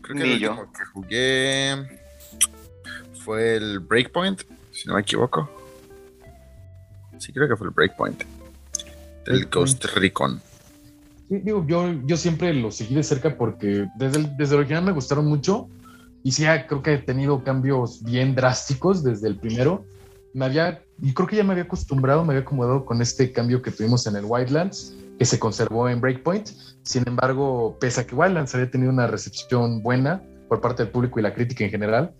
Creo 0.01 0.17
que 0.17 0.23
el 0.23 0.31
último 0.31 0.73
que 0.73 0.85
jugué 0.85 1.99
fue 3.23 3.57
el 3.57 3.77
Breakpoint, 3.77 4.41
si 4.71 4.87
no 4.87 4.95
me 4.95 5.01
equivoco. 5.01 5.51
Sí, 7.19 7.31
creo 7.31 7.47
que 7.47 7.55
fue 7.55 7.67
el 7.67 7.73
Breakpoint. 7.73 8.23
Del 9.23 9.45
Ghost 9.45 9.85
Recon 9.85 10.41
digo, 11.29 11.65
yo, 11.67 11.93
yo 12.05 12.17
siempre 12.17 12.53
lo 12.53 12.71
seguí 12.71 12.95
de 12.95 13.03
cerca 13.03 13.37
porque 13.37 13.87
desde 13.97 14.19
el, 14.19 14.37
desde 14.37 14.55
el 14.55 14.61
original 14.61 14.83
me 14.83 14.91
gustaron 14.91 15.25
mucho 15.25 15.69
y 16.23 16.31
sí, 16.31 16.43
creo 16.67 16.81
que 16.81 16.93
he 16.93 16.97
tenido 16.97 17.43
cambios 17.43 18.03
bien 18.03 18.35
drásticos 18.35 19.03
desde 19.03 19.27
el 19.27 19.37
primero. 19.37 19.85
Me 20.33 20.45
había, 20.45 20.83
y 21.01 21.13
creo 21.13 21.27
que 21.27 21.35
ya 21.35 21.43
me 21.43 21.51
había 21.51 21.63
acostumbrado, 21.63 22.25
me 22.25 22.33
había 22.33 22.43
acomodado 22.43 22.85
con 22.85 23.01
este 23.01 23.31
cambio 23.31 23.61
que 23.61 23.71
tuvimos 23.71 24.05
en 24.05 24.15
el 24.15 24.25
Wildlands, 24.25 24.95
que 25.17 25.25
se 25.25 25.39
conservó 25.39 25.87
en 25.87 26.01
Breakpoint. 26.01 26.49
Sin 26.83 27.03
embargo, 27.07 27.77
pese 27.79 28.01
a 28.01 28.07
que 28.07 28.15
Wildlands 28.15 28.53
había 28.53 28.69
tenido 28.69 28.91
una 28.91 29.07
recepción 29.07 29.81
buena 29.81 30.21
por 30.47 30.61
parte 30.61 30.83
del 30.83 30.91
público 30.91 31.19
y 31.19 31.23
la 31.23 31.33
crítica 31.33 31.63
en 31.63 31.71
general, 31.71 32.13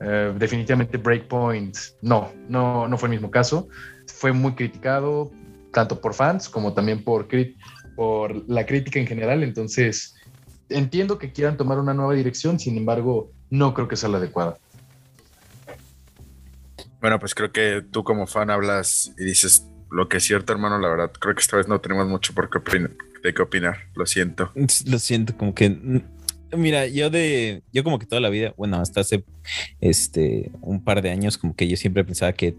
eh, 0.00 0.34
definitivamente 0.38 0.98
Breakpoint 0.98 1.76
no, 2.02 2.30
no, 2.48 2.86
no 2.86 2.98
fue 2.98 3.08
el 3.08 3.14
mismo 3.14 3.30
caso. 3.30 3.68
Fue 4.06 4.32
muy 4.32 4.54
criticado, 4.54 5.30
tanto 5.72 6.00
por 6.00 6.14
fans 6.14 6.48
como 6.48 6.72
también 6.72 7.02
por, 7.02 7.26
por 7.96 8.48
la 8.48 8.66
crítica 8.66 9.00
en 9.00 9.06
general, 9.06 9.42
entonces 9.42 10.14
entiendo 10.68 11.18
que 11.18 11.32
quieran 11.32 11.56
tomar 11.56 11.78
una 11.78 11.94
nueva 11.94 12.14
dirección, 12.14 12.60
sin 12.60 12.76
embargo, 12.76 13.32
no 13.50 13.74
creo 13.74 13.88
que 13.88 13.96
sea 13.96 14.08
la 14.08 14.18
adecuada. 14.18 14.58
Bueno, 17.00 17.18
pues 17.18 17.34
creo 17.34 17.50
que 17.52 17.82
tú 17.90 18.04
como 18.04 18.26
fan 18.26 18.50
hablas 18.50 19.12
y 19.18 19.24
dices 19.24 19.66
lo 19.90 20.08
que 20.08 20.18
es 20.18 20.24
cierto, 20.24 20.52
hermano, 20.52 20.78
la 20.78 20.88
verdad, 20.88 21.12
creo 21.18 21.34
que 21.34 21.40
esta 21.40 21.56
vez 21.56 21.68
no 21.68 21.80
tenemos 21.80 22.06
mucho 22.08 22.34
por 22.34 22.50
qué 22.50 22.58
opinar, 22.58 22.90
de 23.22 23.34
qué 23.34 23.42
opinar, 23.42 23.76
lo 23.94 24.06
siento. 24.06 24.52
Lo 24.86 24.98
siento, 24.98 25.36
como 25.36 25.54
que 25.54 25.70
mm, 25.70 26.00
mira, 26.56 26.86
yo 26.86 27.10
de 27.10 27.62
yo 27.72 27.84
como 27.84 27.98
que 27.98 28.06
toda 28.06 28.20
la 28.20 28.28
vida, 28.28 28.54
bueno, 28.56 28.78
hasta 28.78 29.00
hace 29.00 29.24
este 29.80 30.50
un 30.60 30.82
par 30.82 31.02
de 31.02 31.10
años 31.10 31.38
como 31.38 31.54
que 31.54 31.68
yo 31.68 31.76
siempre 31.76 32.04
pensaba 32.04 32.32
que 32.32 32.56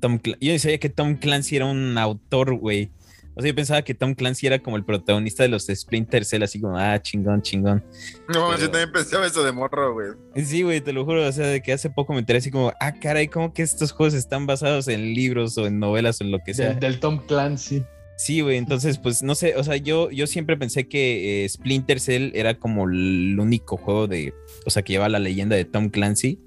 Tom 0.00 0.20
yo 0.22 0.52
decía 0.52 0.78
que 0.78 0.88
Tom 0.88 1.16
Clancy 1.16 1.56
era 1.56 1.66
un 1.66 1.96
autor, 1.98 2.54
güey, 2.54 2.90
o 3.38 3.40
sea, 3.40 3.50
yo 3.50 3.54
pensaba 3.54 3.82
que 3.82 3.94
Tom 3.94 4.14
Clancy 4.14 4.48
era 4.48 4.58
como 4.58 4.76
el 4.76 4.84
protagonista 4.84 5.44
de 5.44 5.48
los 5.48 5.66
Splinter 5.66 6.24
Cell, 6.24 6.42
así 6.42 6.60
como, 6.60 6.76
ah, 6.76 7.00
chingón, 7.00 7.40
chingón. 7.40 7.84
No, 8.26 8.58
yo 8.58 8.68
también 8.68 8.90
pensaba 8.90 9.28
eso 9.28 9.44
de 9.44 9.52
morro, 9.52 9.92
güey. 9.92 10.08
Sí, 10.44 10.62
güey, 10.62 10.80
te 10.80 10.92
lo 10.92 11.04
juro. 11.04 11.24
O 11.24 11.30
sea, 11.30 11.46
de 11.46 11.62
que 11.62 11.72
hace 11.72 11.88
poco 11.88 12.12
me 12.14 12.18
enteré 12.18 12.40
así 12.40 12.50
como, 12.50 12.72
ah, 12.80 12.94
caray, 13.00 13.28
¿cómo 13.28 13.54
que 13.54 13.62
estos 13.62 13.92
juegos 13.92 14.14
están 14.14 14.46
basados 14.46 14.88
en 14.88 15.14
libros 15.14 15.56
o 15.56 15.68
en 15.68 15.78
novelas 15.78 16.20
o 16.20 16.24
en 16.24 16.32
lo 16.32 16.40
que 16.44 16.52
sea? 16.52 16.74
Del, 16.74 16.98
Tom 16.98 17.24
Clancy. 17.28 17.84
Sí, 18.18 18.40
güey, 18.40 18.56
entonces, 18.56 18.98
pues 18.98 19.22
no 19.22 19.36
sé, 19.36 19.54
o 19.54 19.62
sea, 19.62 19.76
yo, 19.76 20.10
yo 20.10 20.26
siempre 20.26 20.56
pensé 20.56 20.88
que 20.88 21.44
eh, 21.44 21.48
Splinter 21.48 22.00
Cell 22.00 22.32
era 22.34 22.58
como 22.58 22.88
el 22.88 23.38
único 23.38 23.76
juego 23.76 24.08
de, 24.08 24.34
o 24.66 24.70
sea, 24.70 24.82
que 24.82 24.94
lleva 24.94 25.08
la 25.08 25.20
leyenda 25.20 25.54
de 25.54 25.64
Tom 25.64 25.88
Clancy. 25.88 26.40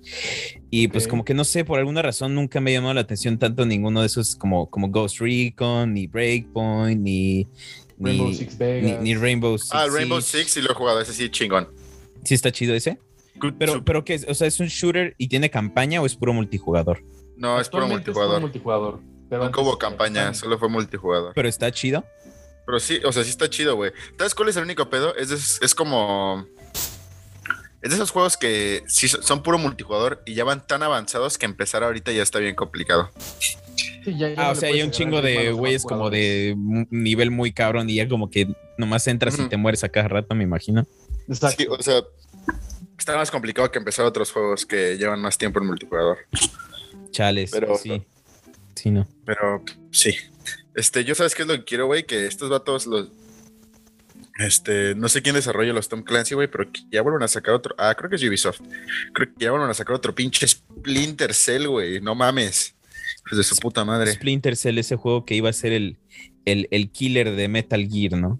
Y 0.70 0.90
pues 0.90 1.08
como 1.08 1.24
que 1.24 1.34
no 1.34 1.46
sé, 1.46 1.64
por 1.64 1.80
alguna 1.80 2.02
razón 2.02 2.36
nunca 2.36 2.60
me 2.60 2.74
llamó 2.74 2.94
la 2.94 3.00
atención 3.00 3.40
tanto 3.40 3.66
ninguno 3.66 4.02
de 4.02 4.08
esos 4.08 4.36
como, 4.36 4.70
como 4.70 4.90
Ghost 4.90 5.20
Recon, 5.22 5.94
ni 5.94 6.08
Breakpoint, 6.08 7.02
ni... 7.02 7.48
Rainbow 7.98 8.34
Six 8.34 8.58
Vegas. 8.58 9.02
Ni, 9.02 9.16
Rainbow 9.16 9.58
Six. 9.58 9.74
Ah, 9.74 9.88
Rainbow 9.90 10.20
Six 10.20 10.52
sí 10.52 10.62
lo 10.62 10.72
he 10.72 10.76
jugado, 10.76 11.00
ese 11.00 11.14
sí, 11.14 11.30
chingón. 11.30 11.70
Sí 12.26 12.34
está 12.34 12.52
chido 12.52 12.76
ese. 12.76 13.00
pero, 13.58 13.86
pero 13.86 14.04
que, 14.04 14.20
o 14.28 14.34
sea, 14.34 14.46
¿es 14.46 14.60
un 14.60 14.68
shooter 14.68 15.16
y 15.18 15.30
tiene 15.30 15.50
campaña 15.50 16.02
o 16.02 16.06
es 16.06 16.18
puro 16.18 16.34
multijugador? 16.34 17.02
No, 17.38 17.62
es 17.62 17.70
puro 17.70 17.88
multijugador. 17.88 18.34
Es 18.34 18.36
puro 18.36 18.42
multijugador. 18.42 19.11
Pero 19.32 19.46
Nunca 19.46 19.62
hubo 19.62 19.78
campaña, 19.78 20.34
solo 20.34 20.60
fue 20.60 20.68
multijugador. 20.68 21.32
Pero 21.34 21.48
está 21.48 21.72
chido. 21.72 22.04
Pero 22.66 22.82
sí, 22.82 23.00
o 23.06 23.14
sea, 23.14 23.24
sí 23.24 23.30
está 23.30 23.50
chido, 23.50 23.78
güey. 23.78 23.94
¿Sabes 24.18 24.36
cuál 24.36 24.50
es 24.50 24.58
el 24.58 24.66
único 24.66 24.90
pedo? 24.90 25.16
Es, 25.16 25.62
es, 25.62 25.74
como. 25.74 26.46
Es 27.82 27.92
de 27.92 27.96
esos 27.96 28.12
juegos 28.12 28.36
que 28.36 28.84
sí 28.88 29.08
son 29.08 29.42
puro 29.42 29.58
multijugador 29.58 30.22
y 30.26 30.34
ya 30.34 30.44
van 30.44 30.68
tan 30.68 30.84
avanzados 30.84 31.38
que 31.38 31.46
empezar 31.46 31.82
ahorita 31.82 32.12
ya 32.12 32.24
está 32.24 32.40
bien 32.40 32.56
complicado. 32.56 33.10
ah, 34.36 34.52
o 34.52 34.56
sea, 34.56 34.68
hay 34.68 34.82
un 34.82 34.92
chingo 34.92 35.22
de 35.22 35.54
güeyes 35.54 35.86
como 35.86 36.10
de 36.10 36.54
nivel 36.90 37.32
muy 37.32 37.54
cabrón 37.54 37.90
y 37.90 37.96
ya 37.96 38.10
como 38.10 38.30
que 38.30 38.54
nomás 38.78 39.08
entras 39.08 39.40
y 39.40 39.48
te 39.48 39.56
mueres 39.56 39.86
a 39.86 39.90
cada 39.90 40.10
rato, 40.10 40.36
me 40.36 40.44
imagino. 40.44 40.86
Sí, 41.56 41.68
o 41.70 41.82
sea, 41.82 42.04
está 43.00 43.16
más 43.16 43.32
complicado 43.32 43.72
que 43.72 43.80
empezar 43.80 44.06
otros 44.06 44.30
juegos 44.30 44.66
que 44.66 44.98
llevan 44.98 45.22
más 45.22 45.38
tiempo 45.38 45.62
en 45.62 45.68
multijugador. 45.68 46.18
Chales, 47.12 47.52
pero 47.52 47.78
sí. 47.78 48.06
Sí, 48.82 48.90
no. 48.90 49.08
Pero 49.26 49.64
sí. 49.92 50.16
Este, 50.76 51.04
yo 51.04 51.14
sabes 51.14 51.36
qué 51.36 51.44
es 51.44 51.48
lo 51.48 51.54
que 51.54 51.64
quiero, 51.64 51.86
güey, 51.86 52.04
que 52.04 52.26
estos 52.26 52.50
vatos 52.50 52.88
los 52.88 53.10
este, 54.40 54.96
no 54.96 55.08
sé 55.08 55.22
quién 55.22 55.36
desarrolla 55.36 55.72
los 55.72 55.88
Tom 55.88 56.02
Clancy, 56.02 56.34
güey, 56.34 56.48
pero 56.48 56.68
ya 56.90 57.04
vuelven 57.04 57.22
a 57.22 57.28
sacar 57.28 57.54
otro. 57.54 57.76
Ah, 57.78 57.94
creo 57.96 58.10
que 58.10 58.16
es 58.16 58.24
Ubisoft. 58.24 58.62
Creo 59.14 59.28
que 59.28 59.46
ya 59.46 59.52
vuelven 59.52 59.70
a 59.70 59.76
sacar 59.76 59.96
otro 59.96 60.16
pinche 60.16 60.48
Splinter 60.48 61.32
Cell, 61.36 61.68
güey. 61.68 62.02
No 62.02 62.16
mames. 62.16 62.74
Pues 63.30 63.38
de 63.38 63.44
su 63.44 63.56
puta 63.58 63.86
madre. 63.86 64.14
Splinter 64.14 64.56
Cell, 64.56 64.80
ese 64.80 64.96
juego 64.96 65.26
que 65.26 65.36
iba 65.36 65.50
a 65.50 65.54
ser 65.54 65.74
el, 65.74 65.98
el, 66.46 66.68
el 66.72 66.90
killer 66.90 67.36
de 67.36 67.48
Metal 67.50 67.88
Gear, 67.88 68.14
¿no? 68.14 68.40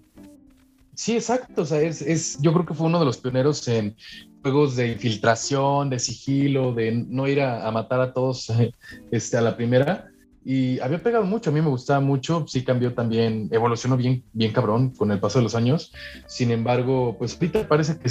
Sí, 0.96 1.14
exacto. 1.14 1.62
O 1.62 1.66
sea, 1.66 1.80
es, 1.80 2.02
es, 2.02 2.36
yo 2.40 2.52
creo 2.52 2.66
que 2.66 2.74
fue 2.74 2.88
uno 2.88 2.98
de 2.98 3.04
los 3.04 3.18
pioneros 3.18 3.68
en 3.68 3.94
juegos 4.42 4.74
de 4.74 4.88
infiltración, 4.88 5.88
de 5.88 6.00
sigilo, 6.00 6.74
de 6.74 6.92
no 6.92 7.28
ir 7.28 7.40
a, 7.40 7.70
matar 7.70 8.00
a 8.00 8.12
todos 8.12 8.52
este, 9.12 9.36
a 9.36 9.40
la 9.40 9.56
primera. 9.56 10.11
Y 10.44 10.80
había 10.80 11.02
pegado 11.02 11.24
mucho, 11.24 11.50
a 11.50 11.52
mí 11.52 11.60
me 11.60 11.68
gustaba 11.68 12.00
mucho, 12.00 12.44
sí 12.48 12.64
cambió 12.64 12.94
también, 12.94 13.48
evolucionó 13.52 13.96
bien, 13.96 14.24
bien 14.32 14.52
cabrón 14.52 14.90
con 14.90 15.12
el 15.12 15.20
paso 15.20 15.38
de 15.38 15.44
los 15.44 15.54
años. 15.54 15.92
Sin 16.26 16.50
embargo, 16.50 17.16
pues 17.18 17.34
ahorita 17.34 17.68
parece 17.68 17.98
que 17.98 18.10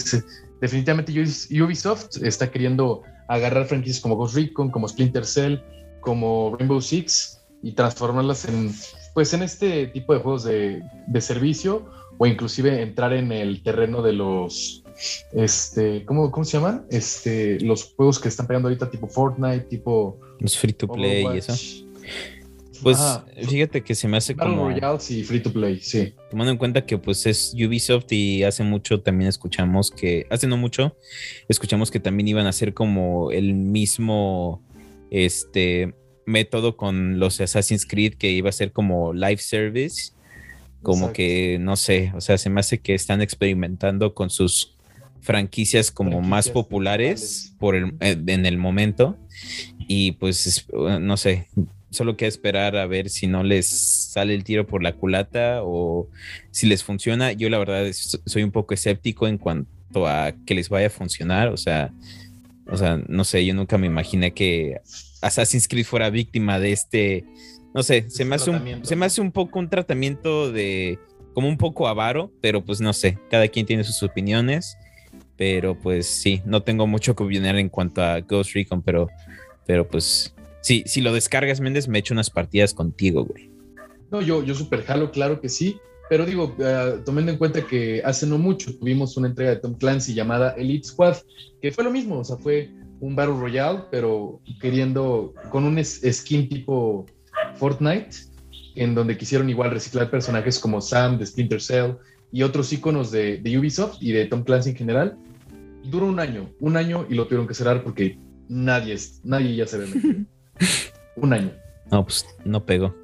definitivamente 0.61 1.11
Ubisoft 1.11 2.23
está 2.23 2.49
queriendo 2.49 3.03
agarrar 3.27 3.65
franquicias 3.65 4.01
como 4.01 4.15
Ghost 4.15 4.35
Recon, 4.35 4.71
como 4.71 4.87
Splinter 4.87 5.25
Cell, 5.25 5.57
como 5.99 6.55
Rainbow 6.57 6.81
Six 6.81 7.41
y 7.63 7.73
transformarlas 7.73 8.45
en, 8.45 8.73
pues 9.13 9.33
en 9.33 9.43
este 9.43 9.87
tipo 9.87 10.13
de 10.13 10.19
juegos 10.19 10.43
de, 10.43 10.81
de 11.07 11.21
servicio 11.21 11.85
o 12.17 12.25
inclusive 12.25 12.81
entrar 12.81 13.13
en 13.13 13.31
el 13.31 13.61
terreno 13.61 14.01
de 14.01 14.13
los 14.13 14.83
este, 15.33 16.05
¿cómo, 16.05 16.31
¿cómo, 16.31 16.43
se 16.43 16.57
llaman? 16.57 16.85
Este, 16.89 17.59
los 17.61 17.93
juegos 17.95 18.19
que 18.19 18.27
están 18.27 18.47
pegando 18.47 18.67
ahorita, 18.67 18.89
tipo 18.89 19.07
Fortnite, 19.07 19.61
tipo. 19.61 20.19
Los 20.39 20.57
free 20.57 20.73
to 20.73 20.87
play 20.87 21.25
y 21.33 21.37
eso. 21.37 21.53
Pues 22.81 22.97
fíjate 23.47 23.81
que 23.83 23.93
se 23.93 24.07
me 24.07 24.17
hace 24.17 24.35
como. 24.35 24.69
Royals 24.69 25.11
y 25.11 25.23
free 25.23 25.39
to 25.39 25.53
play, 25.53 25.79
sí. 25.79 26.13
Tomando 26.31 26.51
en 26.51 26.57
cuenta 26.57 26.85
que 26.85 26.97
pues 26.97 27.25
es 27.25 27.53
Ubisoft 27.53 28.11
y 28.11 28.43
hace 28.43 28.63
mucho 28.63 29.01
también 29.01 29.29
escuchamos 29.29 29.91
que, 29.91 30.25
hace 30.31 30.47
no 30.47 30.57
mucho, 30.57 30.97
escuchamos 31.47 31.91
que 31.91 31.99
también 31.99 32.27
iban 32.27 32.47
a 32.47 32.49
hacer 32.49 32.73
como 32.73 33.31
el 33.31 33.53
mismo 33.53 34.63
este 35.11 35.93
método 36.25 36.77
con 36.77 37.19
los 37.19 37.39
Assassin's 37.39 37.85
Creed 37.85 38.15
que 38.15 38.31
iba 38.31 38.49
a 38.49 38.53
ser 38.53 38.71
como 38.71 39.13
live 39.13 39.37
service. 39.37 40.13
Como 40.81 41.13
que, 41.13 41.59
no 41.59 41.75
sé, 41.75 42.11
o 42.15 42.21
sea, 42.21 42.39
se 42.39 42.49
me 42.49 42.59
hace 42.59 42.79
que 42.79 42.95
están 42.95 43.21
experimentando 43.21 44.15
con 44.15 44.31
sus 44.31 44.75
franquicias 45.19 45.91
como 45.91 46.21
más 46.21 46.49
populares 46.49 47.53
por 47.59 47.75
el, 47.75 47.93
eh, 47.99 48.19
en 48.25 48.47
el 48.47 48.57
momento 48.57 49.15
y 49.77 50.13
pues 50.13 50.65
no 50.71 51.17
sé, 51.17 51.47
solo 51.91 52.17
que 52.17 52.25
esperar 52.25 52.75
a 52.75 52.87
ver 52.87 53.09
si 53.09 53.27
no 53.27 53.43
les 53.43 53.67
sale 53.67 54.33
el 54.33 54.43
tiro 54.43 54.65
por 54.65 54.81
la 54.81 54.93
culata 54.93 55.59
o 55.63 56.09
si 56.49 56.67
les 56.67 56.83
funciona. 56.83 57.31
Yo 57.33 57.49
la 57.49 57.59
verdad 57.59 57.85
soy 57.91 58.43
un 58.43 58.51
poco 58.51 58.73
escéptico 58.73 59.27
en 59.27 59.37
cuanto 59.37 60.07
a 60.07 60.33
que 60.45 60.55
les 60.55 60.69
vaya 60.69 60.87
a 60.87 60.89
funcionar, 60.89 61.49
o 61.49 61.57
sea, 61.57 61.93
o 62.67 62.77
sea, 62.77 62.99
no 63.07 63.23
sé, 63.23 63.45
yo 63.45 63.53
nunca 63.53 63.77
me 63.77 63.87
imaginé 63.87 64.33
que 64.33 64.79
Assassin's 65.21 65.67
Creed 65.67 65.85
fuera 65.85 66.09
víctima 66.09 66.59
de 66.59 66.71
este, 66.71 67.25
no 67.73 67.83
sé, 67.83 68.09
se 68.09 68.25
me 68.25 68.35
hace 68.35 68.49
un, 68.49 68.85
se 68.85 68.95
me 68.95 69.05
hace 69.05 69.21
un 69.21 69.31
poco 69.31 69.59
un 69.59 69.69
tratamiento 69.69 70.51
de 70.51 70.97
como 71.33 71.47
un 71.47 71.57
poco 71.57 71.87
avaro, 71.87 72.31
pero 72.41 72.63
pues 72.63 72.81
no 72.81 72.93
sé, 72.93 73.17
cada 73.29 73.47
quien 73.47 73.65
tiene 73.65 73.83
sus 73.83 74.01
opiniones 74.03 74.77
pero 75.41 75.73
pues 75.73 76.05
sí, 76.05 76.39
no 76.45 76.61
tengo 76.61 76.85
mucho 76.85 77.15
que 77.15 77.23
opinar 77.23 77.55
en 77.55 77.67
cuanto 77.67 78.03
a 78.03 78.19
Ghost 78.19 78.53
Recon, 78.53 78.83
pero, 78.83 79.09
pero 79.65 79.87
pues 79.87 80.35
sí, 80.61 80.83
si 80.85 81.01
lo 81.01 81.13
descargas, 81.13 81.59
Méndez, 81.59 81.87
me 81.87 81.99
echo 81.99 82.13
unas 82.13 82.29
partidas 82.29 82.73
contigo, 82.73 83.25
güey. 83.25 83.51
No, 84.11 84.21
yo, 84.21 84.43
yo 84.43 84.53
super 84.55 84.83
jalo, 84.83 85.11
claro 85.11 85.39
que 85.39 85.49
sí, 85.49 85.77
pero 86.09 86.25
digo, 86.25 86.55
uh, 86.57 87.01
tomando 87.05 87.31
en 87.31 87.37
cuenta 87.37 87.65
que 87.65 88.01
hace 88.03 88.27
no 88.27 88.37
mucho 88.37 88.77
tuvimos 88.77 89.15
una 89.15 89.29
entrega 89.29 89.51
de 89.51 89.57
Tom 89.57 89.75
Clancy 89.75 90.13
llamada 90.13 90.51
Elite 90.57 90.85
Squad, 90.85 91.15
que 91.61 91.71
fue 91.71 91.85
lo 91.85 91.91
mismo, 91.91 92.19
o 92.19 92.23
sea, 92.23 92.35
fue 92.35 92.69
un 92.99 93.15
Battle 93.15 93.35
Royale, 93.35 93.83
pero 93.89 94.41
queriendo, 94.59 95.33
con 95.49 95.63
un 95.63 95.81
skin 95.83 96.49
tipo 96.49 97.05
Fortnite, 97.55 98.09
en 98.75 98.93
donde 98.93 99.17
quisieron 99.17 99.49
igual 99.49 99.71
reciclar 99.71 100.11
personajes 100.11 100.59
como 100.59 100.81
Sam 100.81 101.17
de 101.17 101.25
Splinter 101.25 101.61
Cell 101.61 101.93
y 102.31 102.43
otros 102.43 102.73
iconos 102.73 103.11
de, 103.11 103.37
de 103.37 103.57
Ubisoft 103.57 103.97
y 104.01 104.11
de 104.11 104.25
Tom 104.25 104.43
Clancy 104.43 104.71
en 104.71 104.75
general, 104.75 105.17
duró 105.85 106.07
un 106.07 106.19
año, 106.19 106.49
un 106.59 106.75
año 106.75 107.05
y 107.09 107.15
lo 107.15 107.25
tuvieron 107.25 107.47
que 107.47 107.53
cerrar 107.53 107.83
porque 107.83 108.19
nadie, 108.49 108.97
nadie 109.23 109.55
ya 109.55 109.65
se 109.65 109.77
ve 109.77 109.87
un 111.15 111.33
año. 111.33 111.51
No, 111.91 112.03
pues 112.03 112.25
no 112.45 112.65
pegó. 112.65 112.95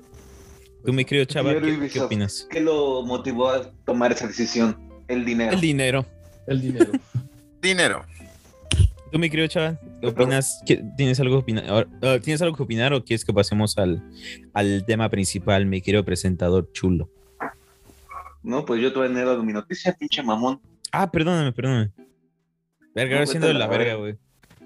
Tú, 0.85 0.93
mi 0.93 1.03
querido 1.03 1.25
Chava, 1.25 1.53
¿qué, 1.59 1.99
opinas? 1.99 2.47
¿Qué 2.49 2.61
lo 2.61 3.03
motivó 3.03 3.49
a 3.49 3.71
tomar 3.85 4.11
esa 4.11 4.27
decisión? 4.27 4.77
El 5.07 5.25
dinero. 5.25 5.51
El 5.51 5.61
dinero. 5.61 6.05
El 6.47 6.61
dinero. 6.61 6.91
dinero. 7.61 8.05
Tú, 9.11 9.19
mi 9.19 9.29
querido 9.29 9.47
Chava, 9.47 9.79
¿qué 9.99 10.07
opinas? 10.07 10.61
¿Tienes 10.95 11.19
algo 11.19 11.35
que 11.35 11.39
opinar? 11.39 11.87
Ah, 12.01 12.19
¿Tienes 12.21 12.41
algo 12.41 12.55
que 12.55 12.63
opinar 12.63 12.93
o 12.93 13.03
quieres 13.03 13.25
que 13.25 13.33
pasemos 13.33 13.77
al, 13.77 14.01
al 14.53 14.85
tema 14.85 15.09
principal, 15.09 15.65
mi 15.65 15.81
querido 15.81 16.05
presentador 16.05 16.71
chulo? 16.71 17.09
No, 18.43 18.63
pues 18.63 18.81
yo 18.81 18.93
tuve 18.93 19.07
a 19.07 19.37
mi 19.43 19.51
noticia, 19.51 19.93
pinche 19.93 20.23
mamón. 20.23 20.61
Ah, 20.91 21.11
perdóname, 21.11 21.51
perdóname. 21.51 21.91
Verga, 22.95 23.15
ahora 23.15 23.27
siendo 23.27 23.47
de 23.47 23.53
la 23.53 23.67
verga, 23.67 23.95
güey. 23.95 24.17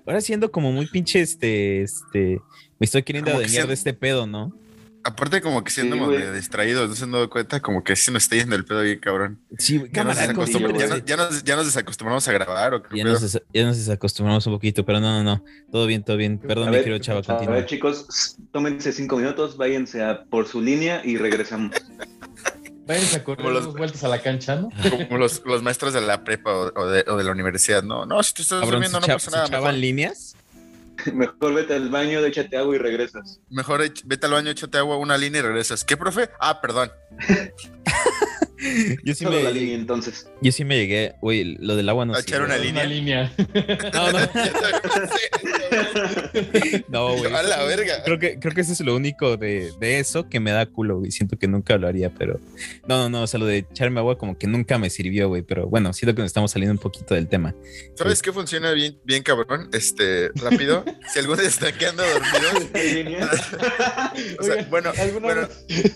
Ahora 0.05 0.21
siendo 0.21 0.51
como 0.51 0.71
muy 0.71 0.87
pinche, 0.87 1.21
este, 1.21 1.83
este, 1.83 2.41
me 2.79 2.85
estoy 2.85 3.03
queriendo 3.03 3.31
adueñar 3.31 3.67
de 3.67 3.73
este 3.73 3.93
pedo, 3.93 4.27
¿no? 4.27 4.53
Aparte 5.03 5.41
como 5.41 5.63
que 5.63 5.71
siendo 5.71 5.95
medio 5.95 6.31
distraídos, 6.31 6.87
no 6.87 6.95
se 6.95 7.03
han 7.05 7.11
dado 7.11 7.27
cuenta, 7.27 7.59
como 7.59 7.83
que 7.83 7.95
sí 7.95 8.11
nos 8.11 8.23
está 8.23 8.35
yendo 8.35 8.55
el 8.55 8.65
pedo 8.65 8.81
bien, 8.81 8.99
cabrón. 8.99 9.39
Sí, 9.57 9.81
ya, 9.91 10.03
nos, 10.03 10.15
ya, 10.15 10.27
nos, 11.17 11.43
ya, 11.43 11.55
nos, 11.55 11.65
desacostumbramos 11.65 12.27
a 12.27 12.31
grabar. 12.31 12.75
¿o 12.75 12.83
ya, 12.93 13.03
nos 13.03 13.41
ya 13.51 13.65
nos 13.65 13.77
desacostumbramos 13.77 14.45
un 14.45 14.53
poquito, 14.53 14.85
pero 14.85 14.99
no, 14.99 15.23
no, 15.23 15.23
no. 15.23 15.43
Todo 15.71 15.87
bien, 15.87 16.03
todo 16.03 16.17
bien. 16.17 16.37
Perdón, 16.37 16.69
me 16.69 16.83
quiero 16.83 16.99
chava, 16.99 17.23
continúa. 17.23 17.55
A 17.55 17.57
ver, 17.57 17.65
chicos, 17.65 18.37
tómense 18.51 18.91
cinco 18.93 19.17
minutos, 19.17 19.57
váyanse 19.57 20.03
a 20.03 20.23
por 20.25 20.47
su 20.47 20.61
línea 20.61 21.01
y 21.03 21.17
regresamos. 21.17 21.75
Váyanse 22.91 23.17
a 23.17 23.23
correr 23.23 23.45
los, 23.45 23.73
vueltas 23.73 24.03
a 24.03 24.09
la 24.09 24.21
cancha, 24.21 24.57
¿no? 24.57 24.69
Como 25.07 25.17
los, 25.17 25.41
los 25.45 25.63
maestros 25.63 25.93
de 25.93 26.01
la 26.01 26.25
prepa 26.25 26.51
o, 26.51 26.87
de, 26.87 27.05
o, 27.07 27.15
de, 27.15 27.23
la 27.23 27.31
universidad, 27.31 27.83
no, 27.83 28.05
no, 28.05 28.21
si 28.21 28.33
te 28.33 28.41
estás 28.41 28.59
durmiendo 28.59 28.99
no 28.99 29.07
pasa 29.07 29.31
nada. 29.31 29.45
¿Echaban 29.45 29.79
líneas? 29.79 30.35
Mejor 31.13 31.53
vete 31.53 31.73
al 31.75 31.87
baño, 31.89 32.19
échate 32.19 32.57
agua 32.57 32.75
y 32.75 32.79
regresas. 32.79 33.39
Mejor 33.49 33.89
vete 34.03 34.25
al 34.25 34.33
baño, 34.33 34.51
échate 34.51 34.77
agua, 34.77 34.97
una 34.97 35.17
línea 35.17 35.39
y 35.39 35.43
regresas. 35.43 35.85
¿Qué, 35.85 35.95
profe? 35.95 36.29
Ah, 36.37 36.59
perdón. 36.59 36.91
yo 39.05 39.15
sí 39.15 39.25
me. 39.25 39.41
La 39.41 39.51
línea, 39.51 39.75
entonces. 39.75 40.27
Yo 40.41 40.51
sí 40.51 40.65
me 40.65 40.75
llegué. 40.77 41.15
Uy, 41.21 41.55
lo 41.61 41.77
del 41.77 41.87
agua 41.87 42.05
no 42.05 42.13
sé. 42.15 42.21
echar 42.23 42.41
una 42.41 42.57
línea. 42.57 42.83
Una 42.83 42.93
línea. 42.93 43.33
No, 43.93 44.11
no. 44.11 44.19
no, 46.89 47.17
güey. 47.17 47.33
A 47.33 47.43
la 47.43 47.63
verga. 47.63 48.03
Creo 48.03 48.19
que, 48.19 48.39
creo 48.39 48.53
que 48.53 48.61
eso 48.61 48.73
es 48.73 48.81
lo 48.81 48.95
único 48.95 49.37
de, 49.37 49.71
de 49.79 49.99
eso 49.99 50.29
que 50.29 50.39
me 50.39 50.51
da 50.51 50.65
culo, 50.65 50.99
güey. 50.99 51.11
Siento 51.11 51.37
que 51.37 51.47
nunca 51.47 51.77
lo 51.77 51.87
haría, 51.87 52.13
pero. 52.13 52.39
No, 52.87 52.97
no, 52.97 53.09
no. 53.09 53.23
O 53.23 53.27
sea, 53.27 53.39
lo 53.39 53.45
de 53.45 53.57
echarme 53.57 53.99
agua 53.99 54.17
como 54.17 54.37
que 54.37 54.47
nunca 54.47 54.77
me 54.77 54.89
sirvió, 54.89 55.27
güey. 55.27 55.41
Pero 55.41 55.67
bueno, 55.67 55.93
siento 55.93 56.15
que 56.15 56.21
nos 56.21 56.29
estamos 56.29 56.51
saliendo 56.51 56.73
un 56.73 56.79
poquito 56.79 57.15
del 57.15 57.27
tema. 57.27 57.55
¿Sabes 57.95 58.21
qué 58.21 58.31
funciona 58.31 58.71
bien, 58.71 58.99
bien 59.03 59.23
cabrón? 59.23 59.69
Este, 59.73 60.29
rápido. 60.35 60.83
si 61.11 61.19
algún 61.19 61.37
día 61.37 61.47
está 61.47 61.71
quedando 61.71 62.03
dormido. 62.03 62.71
o 64.39 64.43
sea, 64.43 64.65
bueno, 64.69 64.91
bueno, 65.19 65.47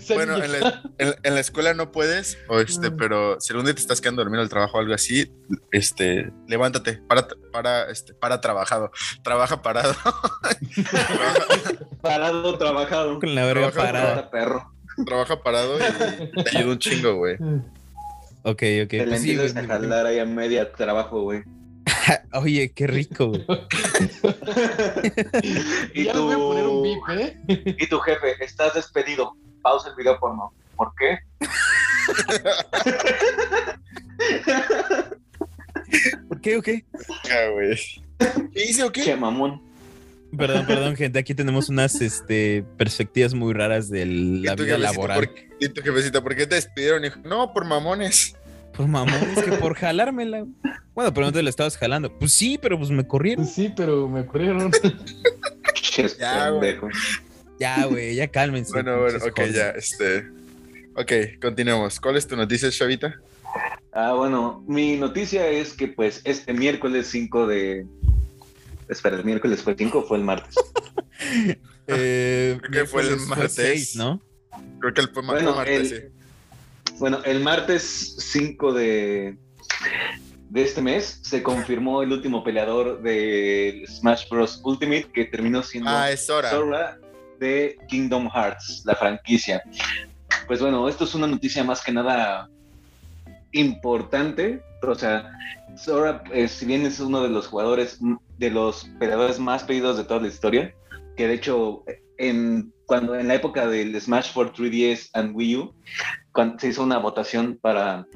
bueno 0.09 0.43
en, 0.43 0.51
la, 0.51 0.83
en, 0.97 1.35
la, 1.35 1.39
escuela 1.39 1.73
no 1.73 1.91
puedes, 1.91 2.37
o 2.47 2.59
este, 2.59 2.91
mm. 2.91 2.97
pero 2.97 3.39
si 3.39 3.53
algún 3.53 3.65
día 3.65 3.75
te 3.75 3.81
estás 3.81 4.01
quedando 4.01 4.23
dormido 4.23 4.41
al 4.41 4.49
trabajo 4.49 4.77
o 4.77 4.81
algo 4.81 4.93
así, 4.93 5.31
este, 5.71 6.31
levántate, 6.47 7.01
para, 7.07 7.27
para, 7.51 7.89
este, 7.89 8.13
para 8.13 8.41
trabajado, 8.41 8.91
trabaja 9.23 9.61
parado. 9.61 9.95
parado, 12.01 12.57
trabajado. 12.57 13.19
Con 13.19 13.35
la 13.35 13.45
verga 13.45 13.71
parada. 13.71 14.29
Perro. 14.29 14.71
Trabaja 15.05 15.41
parado 15.41 15.77
y 15.77 16.43
te 16.43 16.57
ayuda 16.57 16.71
un 16.71 16.79
chingo, 16.79 17.15
güey. 17.15 17.35
Ok, 18.43 18.63
ok. 18.83 18.89
Te 18.89 19.05
pues 19.07 19.21
sí, 19.21 19.37
a 19.37 19.63
jalar 19.65 20.05
ahí 20.05 20.19
a 20.19 20.25
media 20.25 20.71
trabajo, 20.71 21.21
güey. 21.21 21.43
Oye, 22.33 22.71
qué 22.73 22.87
rico. 22.87 23.31
y, 25.93 26.05
tu... 26.07 27.03
¿eh? 27.09 27.37
y 27.47 27.87
tu 27.87 27.99
jefe, 27.99 28.43
estás 28.43 28.73
despedido. 28.73 29.35
Pausa 29.61 29.89
el 29.89 29.95
video 29.95 30.19
por 30.19 30.35
no. 30.35 30.53
¿Por 30.75 30.93
qué? 30.95 31.17
¿Por 36.27 36.41
qué 36.41 36.57
o 36.57 36.61
qué? 36.61 36.85
Ah. 37.31 37.47
¿Qué 38.53 38.63
hice 38.63 38.83
o 38.83 38.91
qué? 38.91 39.03
Che, 39.03 39.15
mamón. 39.15 39.64
Perdón, 40.37 40.65
perdón, 40.65 40.95
gente. 40.97 41.19
Aquí 41.19 41.33
tenemos 41.33 41.69
unas 41.69 42.01
este, 42.01 42.63
perspectivas 42.77 43.33
muy 43.33 43.53
raras 43.53 43.89
de 43.89 44.05
la 44.05 44.53
¿Y 44.53 44.55
tu 44.55 44.63
vida 44.63 44.77
laboral. 44.77 45.17
por 45.19 45.33
qué- 45.33 45.49
y 45.59 45.69
tu 45.69 45.81
jefecita, 45.81 46.21
¿por 46.21 46.35
qué 46.35 46.45
te 46.47 46.55
despidieron? 46.55 47.01
No, 47.23 47.53
por 47.53 47.65
mamones. 47.65 48.35
Por 48.75 48.87
mamón, 48.87 49.13
es 49.37 49.41
que 49.43 49.51
por 49.53 49.73
jalármela. 49.75 50.45
Bueno, 50.93 51.13
pero 51.13 51.27
no 51.27 51.31
te 51.31 51.41
la 51.41 51.49
estabas 51.49 51.77
jalando. 51.77 52.11
Pues 52.19 52.33
sí, 52.33 52.59
pero 52.61 52.77
pues 52.77 52.89
me 52.91 53.07
corrieron. 53.07 53.45
Pues 53.45 53.55
sí, 53.55 53.71
pero 53.75 54.09
me 54.09 54.21
ocurrieron. 54.21 54.69
Ches, 55.73 56.17
Ya, 56.17 56.49
güey. 56.49 56.75
Ya, 57.57 57.85
güey, 57.85 58.15
ya 58.15 58.27
cálmense. 58.27 58.73
Bueno, 58.73 58.99
bueno, 58.99 59.17
ok, 59.25 59.41
ya, 59.53 59.69
este. 59.69 60.27
Ok, 60.95 61.39
continuemos. 61.41 61.99
¿Cuál 62.01 62.17
es 62.17 62.27
tu 62.27 62.35
noticia, 62.35 62.69
Chavita? 62.69 63.15
Ah, 63.93 64.13
bueno, 64.13 64.61
mi 64.67 64.97
noticia 64.97 65.47
es 65.47 65.71
que 65.73 65.87
pues 65.87 66.19
este 66.25 66.51
miércoles 66.53 67.07
5 67.07 67.47
de... 67.47 67.85
Espera, 68.89 69.17
¿el 69.17 69.25
miércoles 69.25 69.61
fue 69.63 69.75
5 69.77 69.99
o 69.99 70.03
fue 70.03 70.17
el 70.17 70.23
martes? 70.23 70.55
Eh, 71.87 72.57
Creo 72.61 72.71
que 72.83 72.89
fue 72.89 73.01
el 73.03 73.15
martes. 73.27 73.53
seis, 73.53 73.95
¿no? 73.95 74.19
Creo 74.79 74.91
que 74.93 75.01
el 75.01 75.09
fue 75.09 75.23
Bueno, 75.23 75.53
fue 75.53 75.55
martes, 75.57 75.91
el- 75.91 76.11
sí. 76.89 76.95
Bueno, 76.99 77.19
el 77.25 77.39
martes 77.41 78.15
5 78.19 78.73
de, 78.73 79.37
de 80.49 80.61
este 80.63 80.81
mes 80.81 81.19
se 81.23 81.43
confirmó 81.43 82.01
el 82.01 82.11
último 82.11 82.43
peleador 82.43 83.01
de 83.03 83.85
Smash 83.87 84.27
Bros. 84.29 84.59
Ultimate 84.63 85.11
que 85.13 85.25
terminó 85.25 85.61
siendo 85.61 85.89
Ah, 85.91 86.09
es 86.11 86.27
hora. 86.29 86.49
Sora 86.49 86.97
de 87.39 87.77
Kingdom 87.87 88.29
Hearts, 88.33 88.81
la 88.85 88.95
franquicia. 88.95 89.61
Pues 90.47 90.59
bueno, 90.61 90.89
esto 90.89 91.03
es 91.03 91.13
una 91.13 91.27
noticia 91.27 91.63
más 91.63 91.83
que 91.83 91.91
nada 91.91 92.49
importante. 93.51 94.61
O 94.81 94.95
sea, 94.95 95.31
Sora, 95.77 96.23
eh, 96.33 96.47
si 96.47 96.65
bien 96.65 96.85
es 96.85 96.99
uno 96.99 97.21
de 97.23 97.29
los 97.29 97.47
jugadores, 97.47 97.99
de 98.37 98.51
los 98.51 98.85
peleadores 98.99 99.39
más 99.39 99.63
pedidos 99.63 99.97
de 99.97 100.03
toda 100.03 100.21
la 100.21 100.27
historia, 100.27 100.73
que 101.15 101.27
de 101.27 101.33
hecho 101.33 101.83
en, 102.17 102.73
cuando, 102.85 103.15
en 103.15 103.27
la 103.27 103.35
época 103.35 103.67
del 103.67 103.99
Smash 103.99 104.31
for 104.33 104.53
3DS 104.53 105.09
and 105.13 105.35
Wii 105.35 105.55
U, 105.57 105.73
se 106.57 106.69
hizo 106.69 106.83
una 106.83 106.97
votación 106.97 107.57
para 107.61 108.07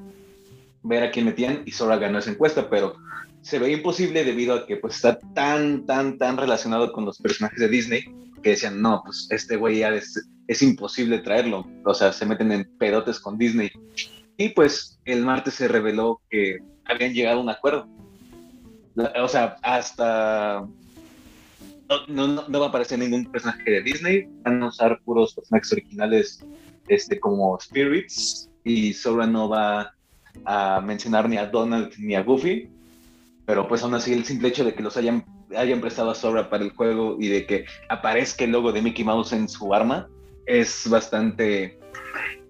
ver 0.83 1.03
a 1.03 1.11
quién 1.11 1.25
metían 1.25 1.63
y 1.65 1.71
Sora 1.71 1.97
ganó 1.97 2.19
esa 2.19 2.31
encuesta, 2.31 2.69
pero 2.69 2.95
se 3.41 3.59
veía 3.59 3.77
imposible 3.77 4.23
debido 4.23 4.53
a 4.53 4.65
que 4.65 4.77
pues 4.77 4.95
está 4.95 5.19
tan, 5.33 5.85
tan, 5.85 6.17
tan 6.17 6.37
relacionado 6.37 6.91
con 6.91 7.05
los 7.05 7.19
personajes 7.19 7.59
de 7.59 7.69
Disney 7.69 8.03
que 8.41 8.51
decían, 8.51 8.81
no, 8.81 9.01
pues 9.03 9.27
este 9.31 9.55
güey 9.55 9.79
ya 9.79 9.89
es, 9.89 10.27
es 10.47 10.61
imposible 10.61 11.19
traerlo. 11.19 11.65
O 11.85 11.93
sea, 11.93 12.13
se 12.13 12.25
meten 12.25 12.51
en 12.51 12.69
pedotes 12.77 13.19
con 13.19 13.37
Disney. 13.37 13.71
Y 14.37 14.49
pues 14.49 14.99
el 15.05 15.25
martes 15.25 15.55
se 15.55 15.67
reveló 15.67 16.21
que 16.29 16.59
habían 16.85 17.13
llegado 17.13 17.39
a 17.39 17.43
un 17.43 17.49
acuerdo. 17.49 17.87
O 19.21 19.27
sea, 19.27 19.57
hasta... 19.61 20.65
No, 22.07 22.45
va 22.51 22.65
a 22.65 22.69
aparecer 22.69 22.99
ningún 22.99 23.25
personaje 23.25 23.69
de 23.69 23.81
Disney. 23.81 24.27
Van 24.43 24.61
a 24.61 24.67
usar 24.67 24.99
puros 25.03 25.33
personajes 25.33 25.71
originales 25.71 26.45
este, 26.87 27.19
como 27.19 27.59
Spirits. 27.59 28.49
Y 28.63 28.93
Sora 28.93 29.25
no 29.25 29.49
va 29.49 29.93
a 30.45 30.81
mencionar 30.81 31.27
ni 31.27 31.37
a 31.37 31.47
Donald 31.47 31.93
ni 31.97 32.15
a 32.15 32.23
Goofy. 32.23 32.69
Pero 33.45 33.67
pues 33.67 33.81
aún 33.81 33.95
así 33.95 34.13
el 34.13 34.25
simple 34.25 34.49
hecho 34.49 34.63
de 34.63 34.73
que 34.75 34.83
los 34.83 34.95
hayan, 34.97 35.25
hayan 35.55 35.81
prestado 35.81 36.11
a 36.11 36.15
Sora 36.15 36.49
para 36.49 36.63
el 36.63 36.71
juego 36.71 37.17
y 37.19 37.29
de 37.29 37.45
que 37.47 37.65
aparezca 37.89 38.43
el 38.43 38.51
logo 38.51 38.71
de 38.71 38.81
Mickey 38.81 39.03
Mouse 39.03 39.33
en 39.33 39.49
su 39.49 39.73
arma 39.73 40.07
es 40.45 40.87
bastante 40.89 41.79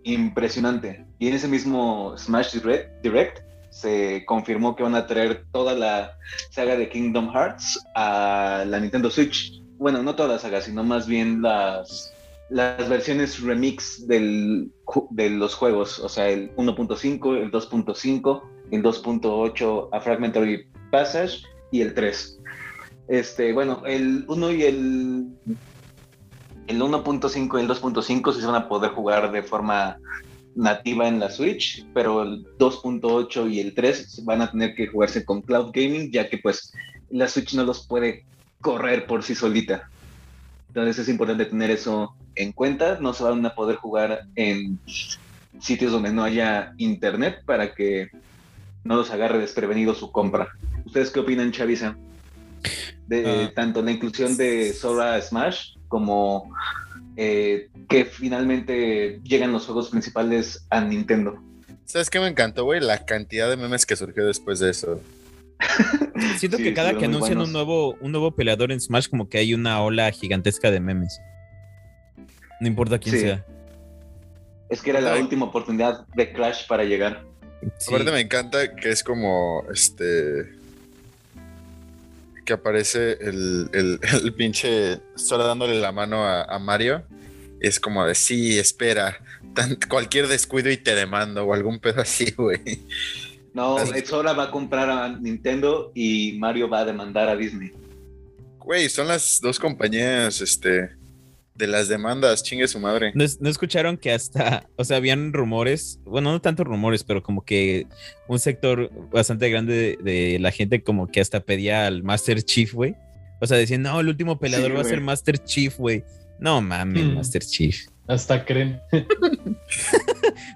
impresionante. 0.04 1.06
Y 1.20 1.28
en 1.28 1.36
ese 1.36 1.48
mismo 1.48 2.18
Smash 2.18 2.58
Direct 3.04 3.49
se 3.70 4.26
confirmó 4.26 4.76
que 4.76 4.84
van 4.84 4.96
a 4.96 5.08
traer 5.08 5.46
toda 5.52 5.74
la 5.74 6.18
saga 6.52 6.76
de 6.76 6.90
Kingdom 6.90 7.32
Hearts 7.32 7.84
a 7.96 8.64
la 8.68 8.80
Nintendo 8.80 9.10
Switch. 9.10 9.62
Bueno, 9.78 10.04
no 10.04 10.16
toda 10.16 10.30
la 10.30 10.40
saga, 10.40 10.62
sino 10.62 10.84
más 10.84 11.08
bien 11.08 11.42
las, 11.42 12.14
las 12.50 12.90
versiones 12.90 13.42
remix 13.42 14.08
del, 14.08 14.72
de 15.12 15.30
los 15.30 15.56
juegos, 15.56 16.00
o 16.00 16.10
sea, 16.10 16.30
el 16.30 16.54
1.5, 16.56 17.38
el 17.38 17.52
2.5, 17.52 18.42
el 18.72 18.84
2.8 18.84 19.90
a 19.92 20.02
Fragmentary 20.02 20.68
Passage 20.92 21.44
y 21.72 21.82
el 21.82 21.94
3. 21.94 22.40
Este, 23.08 23.54
bueno, 23.54 23.82
el 23.86 24.26
1 24.28 24.52
y 24.52 24.64
el 24.64 25.28
el 26.70 26.80
1.5 26.80 27.58
y 27.58 27.62
el 27.62 27.68
2.5 27.68 28.34
sí 28.34 28.42
se 28.42 28.46
van 28.46 28.56
a 28.56 28.70
poder 28.70 28.92
jugar 28.92 29.32
de 29.32 29.42
forma 29.42 29.98
nativa 30.56 31.08
en 31.08 31.20
la 31.20 31.30
Switch, 31.30 31.86
pero 31.94 32.24
el 32.24 32.46
2.8 32.58 33.52
y 33.52 33.60
el 33.60 33.74
3 33.74 34.24
van 34.26 34.42
a 34.42 34.52
tener 34.52 34.76
que 34.76 34.88
jugarse 34.88 35.24
con 35.24 35.42
Cloud 35.42 35.72
Gaming, 35.74 36.12
ya 36.12 36.30
que 36.30 36.38
pues 36.38 36.74
la 37.10 37.28
Switch 37.28 37.54
no 37.54 37.64
los 37.64 37.86
puede 37.88 38.26
correr 38.62 39.06
por 39.06 39.24
sí 39.24 39.36
solita. 39.36 39.90
Entonces 40.70 41.00
es 41.00 41.10
importante 41.10 41.46
tener 41.46 41.72
eso 41.72 42.14
en 42.36 42.52
cuenta. 42.52 43.00
No 43.00 43.14
se 43.14 43.24
van 43.24 43.46
a 43.46 43.56
poder 43.56 43.78
jugar 43.78 44.26
en 44.36 44.80
sitios 45.60 45.92
donde 45.92 46.12
no 46.12 46.24
haya 46.24 46.74
internet 46.78 47.42
para 47.46 47.74
que 47.74 48.10
no 48.84 48.96
los 48.96 49.12
agarre 49.12 49.40
desprevenido 49.40 49.94
su 49.96 50.12
compra. 50.12 50.50
¿Ustedes 50.86 51.10
qué 51.10 51.20
opinan, 51.20 51.52
Chavisa? 51.52 51.98
De 53.08 53.46
Ah. 53.46 53.52
tanto 53.56 53.82
la 53.82 53.92
inclusión 53.92 54.38
de 54.38 54.74
Sora 54.74 55.20
Smash 55.22 55.76
como 55.88 56.52
eh, 57.22 57.68
que 57.90 58.06
finalmente 58.06 59.20
llegan 59.26 59.52
los 59.52 59.66
juegos 59.66 59.90
principales 59.90 60.66
a 60.70 60.80
Nintendo. 60.80 61.38
¿Sabes 61.84 62.10
qué 62.10 62.20
me 62.22 62.28
encantó, 62.28 62.64
güey? 62.64 62.80
La 62.80 63.04
cantidad 63.06 63.50
de 63.50 63.58
memes 63.58 63.86
que 63.86 63.98
surgió 63.98 64.26
después 64.26 64.60
de 64.60 64.70
eso. 64.70 65.02
Siento 66.38 66.56
Sí, 66.58 66.64
que 66.64 66.74
cada 66.74 66.98
que 66.98 67.06
anuncian 67.06 67.40
buenos. 67.40 67.48
un 67.48 67.54
nuevo, 67.54 67.96
un 68.00 68.12
nuevo 68.14 68.32
peleador 68.32 68.72
en 68.72 68.80
Smash, 68.80 69.10
como 69.10 69.28
que 69.28 69.38
hay 69.40 69.54
una 69.54 69.82
ola 69.82 70.10
gigantesca 70.12 70.72
de 70.72 70.80
memes. 70.80 71.20
No 72.62 72.68
importa 72.68 73.00
quién 73.00 73.16
Sí. 73.16 73.22
sea. 73.22 73.46
Es 74.70 74.82
que 74.82 74.92
era 74.92 75.02
la 75.02 75.14
Ay. 75.14 75.22
última 75.22 75.46
oportunidad 75.48 76.06
de 76.16 76.32
Crash 76.32 76.68
para 76.68 76.84
llegar. 76.86 77.26
Sí. 77.80 77.94
Aparte 77.94 78.12
me 78.14 78.22
encanta 78.22 78.76
que 78.76 78.90
es 78.92 79.04
como 79.04 79.66
este 79.74 80.58
que 82.50 82.54
aparece 82.54 83.12
el, 83.22 83.70
el, 83.74 84.00
el 84.24 84.34
pinche 84.34 85.00
Sora 85.16 85.44
dándole 85.46 85.80
la 85.80 85.92
mano 85.92 86.26
a, 86.26 86.44
a 86.44 86.58
Mario. 86.58 87.04
Es 87.62 87.80
como 87.80 88.04
de 88.06 88.16
sí, 88.16 88.58
espera, 88.58 89.20
tan- 89.54 89.78
cualquier 89.88 90.28
descuido 90.28 90.72
y 90.72 90.78
te 90.78 90.96
demando 90.96 91.44
o 91.44 91.54
algún 91.54 91.80
pedo 91.80 92.02
así, 92.02 92.32
güey. 92.38 92.60
No, 93.54 93.78
Sora 94.04 94.34
va 94.34 94.46
a 94.46 94.52
comprar 94.52 94.90
a 94.90 95.10
Nintendo 95.10 95.92
y 95.94 96.38
Mario 96.40 96.70
va 96.70 96.80
a 96.80 96.86
demandar 96.86 97.30
a 97.30 97.36
Disney. 97.36 97.72
Güey, 98.58 98.90
son 98.90 99.08
las 99.08 99.40
dos 99.42 99.60
compañías 99.60 100.42
este 100.42 100.90
de 101.60 101.68
las 101.68 101.88
demandas, 101.90 102.42
chingue 102.42 102.68
su 102.68 102.80
madre. 102.80 103.12
¿No, 103.14 103.24
es- 103.24 103.40
no 103.42 103.50
escucharon 103.50 103.98
que 103.98 104.12
hasta, 104.12 104.68
o 104.78 104.84
sea, 104.84 104.98
habían 104.98 105.34
rumores, 105.34 106.00
bueno, 106.06 106.32
no 106.32 106.42
tanto 106.42 106.64
rumores, 106.64 107.04
pero 107.04 107.22
como 107.22 107.44
que 107.46 107.86
un 108.28 108.40
sector 108.40 108.90
bastante 109.12 109.50
grande 109.50 109.98
de, 110.02 110.12
de 110.12 110.40
la 110.40 110.52
gente 110.52 110.82
como 110.82 111.08
que 111.08 111.20
hasta 111.22 111.42
pedía 111.42 111.86
al 111.86 112.02
Master 112.02 112.42
Chief, 112.42 112.74
güey? 112.74 112.96
O 113.42 113.46
sea, 113.48 113.58
decían, 113.58 113.82
no, 113.84 114.00
el 114.00 114.08
último 114.08 114.40
peleador 114.40 114.72
Sí, 114.72 114.76
va 114.76 114.82
a 114.82 114.86
ser. 114.86 115.02
Master 115.02 115.38
Chief, 115.38 115.78
güey. 115.78 116.04
No 116.40 116.62
mames, 116.62 117.04
Hmm. 117.06 117.14
Master 117.16 117.42
Chief. 117.44 117.78
Hasta 118.10 118.44
creen. 118.44 118.82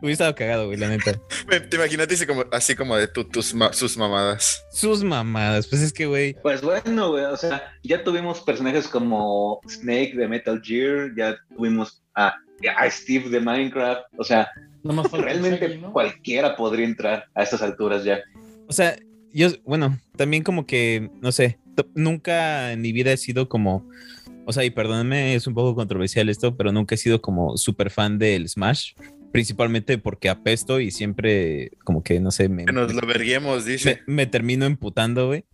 Hubiera 0.02 0.12
estado 0.14 0.36
cagado, 0.36 0.66
güey, 0.68 0.78
la 0.78 0.90
neta. 0.90 1.14
Te 1.70 1.76
imaginaste 1.76 2.16
así 2.16 2.26
como, 2.26 2.46
así 2.52 2.76
como 2.76 2.98
de 2.98 3.08
tu- 3.08 3.24
tus 3.24 3.54
ma- 3.54 3.72
sus 3.72 3.96
mamadas. 3.96 4.66
Sus 4.72 5.04
mamadas, 5.04 5.68
pues 5.68 5.82
es 5.82 5.94
que, 5.94 6.06
güey, 6.06 6.34
Pues 6.42 6.62
bueno, 6.62 7.12
güey, 7.12 7.24
o 7.26 7.38
sea, 7.38 7.72
ya 7.84 8.04
tuvimos 8.04 8.42
personajes 8.42 8.88
como 8.88 9.62
Snake 9.68 10.14
de 10.16 10.28
Metal 10.28 10.62
Gear, 10.64 11.12
ya 11.16 11.38
tuvimos 11.56 12.02
a, 12.16 12.34
a 12.78 12.90
Steve 12.90 13.30
de 13.30 13.40
Minecraft, 13.40 14.02
o 14.18 14.24
sea, 14.24 14.50
realmente 15.14 15.80
cualquiera 15.92 16.56
podría 16.56 16.86
entrar 16.86 17.26
a 17.36 17.44
estas 17.44 17.62
alturas 17.62 18.04
ya. 18.04 18.20
O 18.68 18.74
sea, 18.74 18.98
yo, 19.32 19.50
bueno, 19.64 20.00
también 20.18 20.44
como 20.44 20.66
que, 20.66 21.10
no 21.22 21.32
sé, 21.32 21.60
nunca 21.96 22.72
en 22.74 22.82
mi 22.82 22.92
vida 22.92 23.12
he 23.14 23.18
sido 23.18 23.48
como, 23.48 23.88
o 24.46 24.54
sea, 24.54 24.64
y 24.66 24.70
perdónenme, 24.70 25.36
es 25.36 25.48
un 25.48 25.54
poco 25.54 25.76
controversial 25.76 26.30
esto, 26.30 26.56
pero 26.58 26.72
nunca 26.72 26.96
he 26.96 26.98
sido 26.98 27.22
como 27.22 27.58
súper 27.58 27.90
fan 27.90 28.18
del 28.20 28.48
Smash, 28.50 28.94
principalmente 29.32 29.98
porque 29.98 30.30
apesto 30.30 30.80
y 30.80 30.92
siempre 30.92 31.72
como 31.84 32.04
que, 32.04 32.20
no 32.20 32.32
sé, 32.32 32.50
me, 32.50 32.66
Que 32.66 32.74
nos 32.74 32.94
lo 32.94 33.06
verguemos, 33.08 33.66
dice. 33.66 34.02
me, 34.08 34.14
me 34.16 34.26
termino 34.28 34.66
emputando, 34.66 35.28
güey. 35.28 35.46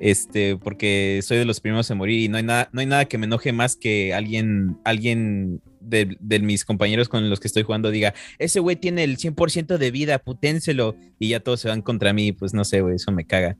Este, 0.00 0.56
porque 0.56 1.20
soy 1.22 1.38
de 1.38 1.44
los 1.44 1.60
primeros 1.60 1.88
en 1.90 1.98
morir 1.98 2.18
y 2.20 2.28
no 2.28 2.36
hay 2.36 2.42
nada, 2.42 2.68
no 2.72 2.80
hay 2.80 2.86
nada 2.86 3.04
que 3.04 3.18
me 3.18 3.26
enoje 3.26 3.52
más 3.52 3.76
que 3.76 4.12
alguien, 4.12 4.76
alguien 4.84 5.60
de, 5.80 6.16
de 6.18 6.40
mis 6.40 6.64
compañeros 6.64 7.08
con 7.08 7.30
los 7.30 7.38
que 7.38 7.46
estoy 7.46 7.62
jugando 7.62 7.90
diga, 7.92 8.12
ese 8.40 8.58
güey 8.58 8.74
tiene 8.76 9.04
el 9.04 9.16
100% 9.16 9.78
de 9.78 9.90
vida, 9.92 10.18
puténselo. 10.18 10.96
Y 11.20 11.28
ya 11.28 11.40
todos 11.40 11.60
se 11.60 11.68
van 11.68 11.82
contra 11.82 12.12
mí, 12.12 12.32
pues 12.32 12.52
no 12.52 12.64
sé, 12.64 12.80
güey, 12.80 12.96
eso 12.96 13.12
me 13.12 13.24
caga. 13.26 13.56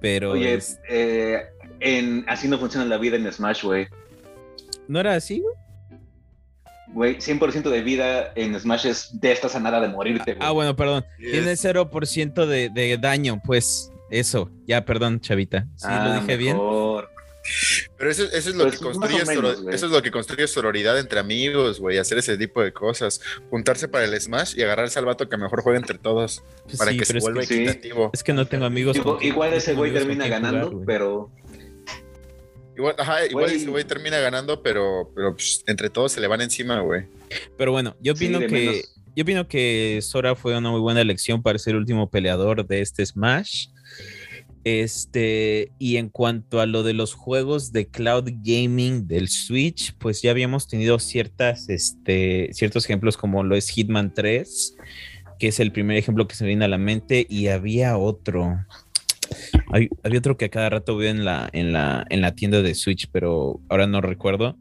Pero 0.00 0.32
Oye, 0.32 0.54
es- 0.54 0.80
eh, 0.90 1.42
en, 1.78 2.24
así 2.26 2.48
no 2.48 2.58
funciona 2.58 2.86
la 2.86 2.98
vida 2.98 3.16
en 3.16 3.30
Smash, 3.32 3.62
güey. 3.62 3.86
No 4.88 5.00
era 5.00 5.14
así, 5.14 5.40
güey. 5.40 5.54
Güey, 6.94 7.16
100% 7.16 7.70
de 7.70 7.82
vida 7.82 8.32
en 8.36 8.58
Smash 8.58 8.86
es 8.86 9.20
de 9.20 9.32
esta 9.32 9.48
sanada 9.48 9.80
de 9.80 9.88
morirte. 9.88 10.36
Ah, 10.38 10.52
bueno, 10.52 10.76
perdón. 10.76 11.04
Tiene 11.18 11.52
0% 11.52 12.46
de, 12.46 12.70
de, 12.70 12.98
daño, 12.98 13.42
pues. 13.44 13.90
Eso. 14.10 14.50
Ya, 14.66 14.84
perdón, 14.84 15.20
chavita. 15.20 15.66
Sí, 15.74 15.88
lo 15.88 15.94
ah, 15.94 16.20
dije 16.20 16.36
bien. 16.36 16.56
Pero 17.98 18.10
eso, 18.10 18.24
es 18.24 18.46
lo 18.54 18.64
pues 18.64 18.78
que 18.78 18.84
construye 18.84 19.22
eso 19.22 19.86
es 19.86 19.92
lo 19.92 20.02
que 20.02 20.10
construye 20.10 20.46
sororidad 20.46 20.98
entre 20.98 21.20
amigos, 21.20 21.78
güey, 21.78 21.98
hacer 21.98 22.16
ese 22.16 22.38
tipo 22.38 22.62
de 22.62 22.72
cosas, 22.72 23.20
juntarse 23.50 23.86
para 23.86 24.04
el 24.04 24.18
Smash 24.18 24.56
y 24.56 24.62
agarrar 24.62 24.84
al 24.84 24.90
salvato 24.90 25.28
que 25.28 25.36
mejor 25.36 25.62
juegue 25.62 25.78
entre 25.78 25.98
todos 25.98 26.42
pues 26.64 26.78
para 26.78 26.92
que 26.92 27.04
se 27.04 27.18
vuelva 27.18 27.42
equitativo. 27.42 28.10
Es 28.14 28.22
que 28.22 28.32
no 28.32 28.46
tengo 28.46 28.64
amigos. 28.64 28.96
igual 29.20 29.52
ese 29.52 29.74
güey 29.74 29.92
termina 29.92 30.26
ganando, 30.26 30.82
pero 30.86 31.30
Igual, 32.76 32.94
ajá, 32.98 33.26
igual 33.26 33.50
ese 33.50 33.66
güey 33.66 33.84
termina 33.84 34.18
ganando, 34.18 34.62
pero, 34.62 35.10
pero 35.14 35.34
pues, 35.34 35.62
entre 35.66 35.90
todos 35.90 36.12
se 36.12 36.20
le 36.20 36.26
van 36.26 36.40
encima, 36.40 36.80
güey. 36.80 37.04
Pero 37.56 37.72
bueno, 37.72 37.96
yo 38.00 38.12
opino 38.12 38.40
que 38.40 38.82
yo 39.16 39.22
opino 39.22 39.46
que 39.46 40.00
Sora 40.02 40.34
fue 40.34 40.58
una 40.58 40.70
muy 40.70 40.80
buena 40.80 41.00
elección 41.00 41.40
para 41.42 41.58
ser 41.58 41.74
el 41.74 41.80
último 41.80 42.10
peleador 42.10 42.66
de 42.66 42.80
este 42.80 43.06
Smash. 43.06 43.68
Este, 44.64 45.70
y 45.78 45.98
en 45.98 46.08
cuanto 46.08 46.60
a 46.60 46.66
lo 46.66 46.82
de 46.82 46.94
los 46.94 47.12
juegos 47.12 47.70
de 47.70 47.86
cloud 47.86 48.24
gaming 48.42 49.06
del 49.06 49.28
Switch, 49.28 49.94
pues 49.98 50.22
ya 50.22 50.30
habíamos 50.30 50.66
tenido 50.66 50.98
ciertas, 50.98 51.68
este, 51.68 52.48
ciertos 52.54 52.86
ejemplos 52.86 53.16
como 53.16 53.44
lo 53.44 53.56
es 53.56 53.68
Hitman 53.68 54.14
3, 54.14 54.76
que 55.38 55.48
es 55.48 55.60
el 55.60 55.70
primer 55.70 55.98
ejemplo 55.98 56.26
que 56.26 56.34
se 56.34 56.44
me 56.44 56.48
viene 56.48 56.64
a 56.64 56.68
la 56.68 56.78
mente, 56.78 57.26
y 57.28 57.48
había 57.48 57.98
otro. 57.98 58.64
Había 60.02 60.18
otro 60.18 60.36
que 60.36 60.46
a 60.46 60.50
cada 60.50 60.70
rato 60.70 60.96
veo 60.96 61.10
en 61.10 61.24
la, 61.24 61.48
en 61.52 61.72
la, 61.72 62.06
en 62.08 62.20
la 62.20 62.34
tienda 62.34 62.62
de 62.62 62.74
Switch, 62.74 63.08
pero 63.10 63.60
ahora 63.68 63.86
no 63.86 64.00
recuerdo. 64.00 64.56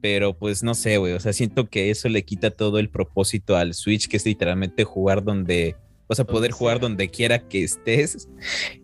Pero 0.00 0.36
pues 0.36 0.62
no 0.62 0.74
sé, 0.74 0.98
güey. 0.98 1.12
O 1.12 1.20
sea, 1.20 1.32
siento 1.32 1.68
que 1.68 1.90
eso 1.90 2.08
le 2.08 2.24
quita 2.24 2.50
todo 2.50 2.78
el 2.78 2.88
propósito 2.88 3.56
al 3.56 3.74
Switch, 3.74 4.08
que 4.08 4.16
es 4.16 4.26
literalmente 4.26 4.84
jugar 4.84 5.24
donde 5.24 5.76
vas 6.08 6.20
a 6.20 6.26
poder 6.26 6.50
jugar 6.50 6.78
donde 6.78 7.08
quiera 7.08 7.48
que 7.48 7.64
estés. 7.64 8.28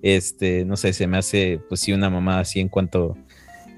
Este, 0.03 0.65
no 0.65 0.77
sé, 0.77 0.93
se 0.93 1.07
me 1.07 1.19
hace 1.19 1.61
pues 1.69 1.81
sí 1.81 1.93
una 1.93 2.11
mamada 2.11 2.41
así 2.41 2.61
en 2.61 2.69
cuanto 2.69 3.17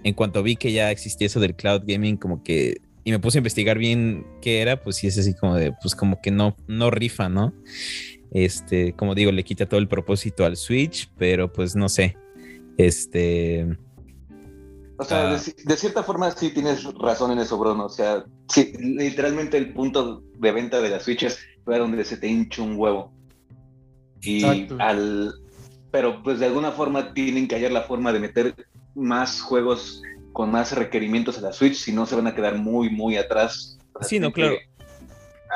en 0.03 0.15
cuanto 0.15 0.43
vi 0.43 0.57
que 0.57 0.73
ya 0.73 0.91
existía 0.91 1.27
eso 1.27 1.41
del 1.41 1.55
cloud 1.55 1.83
gaming 1.85 2.17
como 2.17 2.43
que 2.43 2.81
y 3.05 3.11
me 3.11 3.19
puse 3.19 3.39
a 3.39 3.41
investigar 3.41 3.77
bien 3.77 4.25
qué 4.41 4.61
era, 4.61 4.83
pues 4.83 4.97
sí 4.97 5.07
es 5.07 5.19
así 5.19 5.35
como 5.35 5.57
de 5.57 5.73
pues 5.83 5.95
como 5.95 6.21
que 6.21 6.31
no 6.31 6.57
no 6.69 6.91
rifa, 6.91 7.29
¿no? 7.29 7.53
Este, 8.33 8.93
como 8.95 9.15
digo, 9.15 9.33
le 9.33 9.45
quita 9.45 9.67
todo 9.67 9.81
el 9.81 9.89
propósito 9.89 10.45
al 10.45 10.57
Switch, 10.57 11.11
pero 11.17 11.53
pues 11.53 11.75
no 11.75 11.89
sé. 11.89 12.17
Este 12.77 13.67
o 15.01 15.05
sea, 15.05 15.31
ah. 15.31 15.41
de, 15.65 15.77
cierta 15.79 16.03
forma 16.03 16.31
sí 16.31 16.51
tienes 16.51 16.85
razón 16.95 17.33
en 17.33 17.39
eso, 17.39 17.57
Bruno. 17.57 17.87
O 17.87 17.89
sea, 17.89 18.23
sí, 18.51 18.75
literalmente 18.79 19.57
el 19.57 19.73
punto 19.73 20.23
de 20.39 20.53
venta 20.53 20.83
de 20.83 20.91
las 20.91 21.05
Switch 21.05 21.23
es 21.23 21.39
donde 21.65 22.05
se 22.05 22.19
te 22.19 22.29
hincha 22.29 22.63
un 22.63 22.77
huevo. 22.77 23.11
Y 24.21 24.45
al. 24.79 25.33
Pero 25.91 26.23
pues 26.23 26.39
de 26.39 26.47
alguna 26.47 26.71
forma 26.73 27.15
tienen 27.15 27.49
que 27.49 27.55
hallar 27.55 27.73
la 27.73 27.83
forma 27.83 28.13
de 28.13 28.21
meter 28.21 28.55
más 28.95 29.41
juegos 29.41 30.03
con 30.35 30.51
más 30.51 30.73
requerimientos 30.73 31.39
a 31.39 31.41
la 31.41 31.53
Switch, 31.55 31.77
si 31.77 31.93
no 31.93 32.05
se 32.05 32.15
van 32.15 32.27
a 32.27 32.35
quedar 32.35 32.59
muy, 32.59 32.91
muy 32.91 33.17
atrás. 33.17 33.79
Sí, 34.03 34.21
no, 34.21 34.31
claro. 34.31 34.57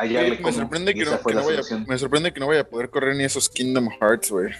Me, 0.02 0.52
sorprende 0.52 0.94
que 0.94 1.04
no, 1.04 1.18
vaya, 1.22 1.60
me 1.86 1.98
sorprende 1.98 2.32
que 2.32 2.40
no 2.40 2.46
vaya 2.48 2.62
a 2.62 2.68
poder 2.68 2.90
correr 2.90 3.16
ni 3.16 3.24
esos 3.24 3.48
Kingdom 3.48 3.88
Hearts, 4.00 4.30
güey. 4.30 4.52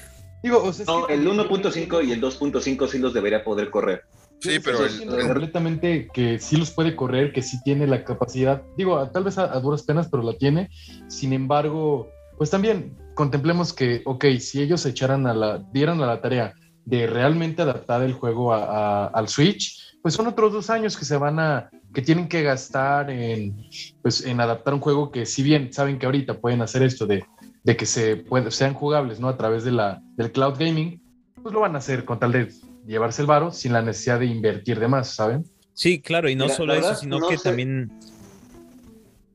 Digo, 0.43 0.63
o 0.63 0.73
sea, 0.73 0.85
no, 0.87 1.09
el 1.09 1.27
1.5 1.27 2.07
y 2.07 2.13
el 2.13 2.21
2.5 2.21 2.89
sí 2.89 2.99
los 2.99 3.15
debería 3.15 3.43
poder 3.43 3.71
correr. 3.71 4.05
Sí, 4.41 4.59
pero 4.63 4.85
el, 4.85 5.07
completamente 5.07 6.09
que 6.13 6.39
sí 6.39 6.57
los 6.57 6.71
puede 6.71 6.95
correr, 6.95 7.33
que 7.33 7.41
sí 7.41 7.63
tiene 7.63 7.87
la 7.87 8.05
capacidad. 8.05 8.63
Digo, 8.77 9.09
tal 9.09 9.25
vez 9.25 9.39
a, 9.39 9.45
a, 9.45 9.61
duras 9.61 9.83
penas, 9.85 10.09
pero 10.11 10.23
la 10.23 10.35
tiene. 10.35 10.69
Sin 11.09 11.33
embargo, 11.33 12.11
pues 12.37 12.51
también 12.51 12.95
contemplemos 13.15 13.73
que, 13.73 14.03
ok, 14.05 14.25
si 14.41 14.61
ellos 14.61 14.83
se 14.83 14.91
echaran 14.91 15.27
a 15.27 15.35
la, 15.35 15.59
dieran 15.73 16.03
a 16.03 16.07
la 16.07 16.21
tarea 16.21 16.55
de 16.85 17.07
realmente 17.07 17.63
adaptar 17.63 18.03
el 18.03 18.13
juego 18.13 18.53
al 18.53 19.29
Switch, 19.29 19.97
pues 20.03 20.15
son 20.15 20.27
otros 20.27 20.53
dos 20.53 20.69
años 20.69 20.97
que 20.97 21.05
se 21.05 21.17
van 21.17 21.39
a, 21.39 21.71
que 21.95 22.03
tienen 22.03 22.29
que 22.29 22.43
gastar 22.43 23.09
en, 23.11 23.55
pues, 24.03 24.27
en 24.27 24.41
adaptar 24.41 24.75
un 24.75 24.81
juego 24.81 25.11
que 25.11 25.25
si 25.25 25.43
bien 25.43 25.73
saben 25.73 25.99
que 25.99 26.07
ahorita 26.07 26.41
pueden 26.41 26.61
hacer 26.61 26.83
esto 26.83 27.07
de, 27.07 27.25
de 27.63 27.77
que 27.77 27.87
se 27.87 28.17
puede, 28.17 28.51
sean 28.51 28.75
jugables, 28.75 29.21
¿no? 29.21 29.29
A 29.29 29.37
través 29.37 29.65
de 29.65 29.71
la, 29.71 30.03
del 30.17 30.33
cloud 30.33 30.59
gaming, 30.59 31.01
pues 31.43 31.55
lo 31.55 31.61
van 31.61 31.75
a 31.77 31.79
hacer 31.79 32.05
con 32.05 32.19
tal 32.19 32.33
de 32.33 32.49
llevarse 32.87 33.23
el 33.23 33.27
varo 33.27 33.53
sin 33.53 33.73
la 33.73 33.81
necesidad 33.81 34.19
de 34.19 34.27
invertir 34.27 34.81
de 34.81 34.89
más, 34.89 35.15
¿saben? 35.15 35.45
Sí, 35.73 36.01
claro, 36.01 36.29
y 36.29 36.35
no 36.35 36.49
solo 36.49 36.75
eso, 36.75 36.95
sino 36.95 37.21
que 37.29 37.37
también... 37.39 37.93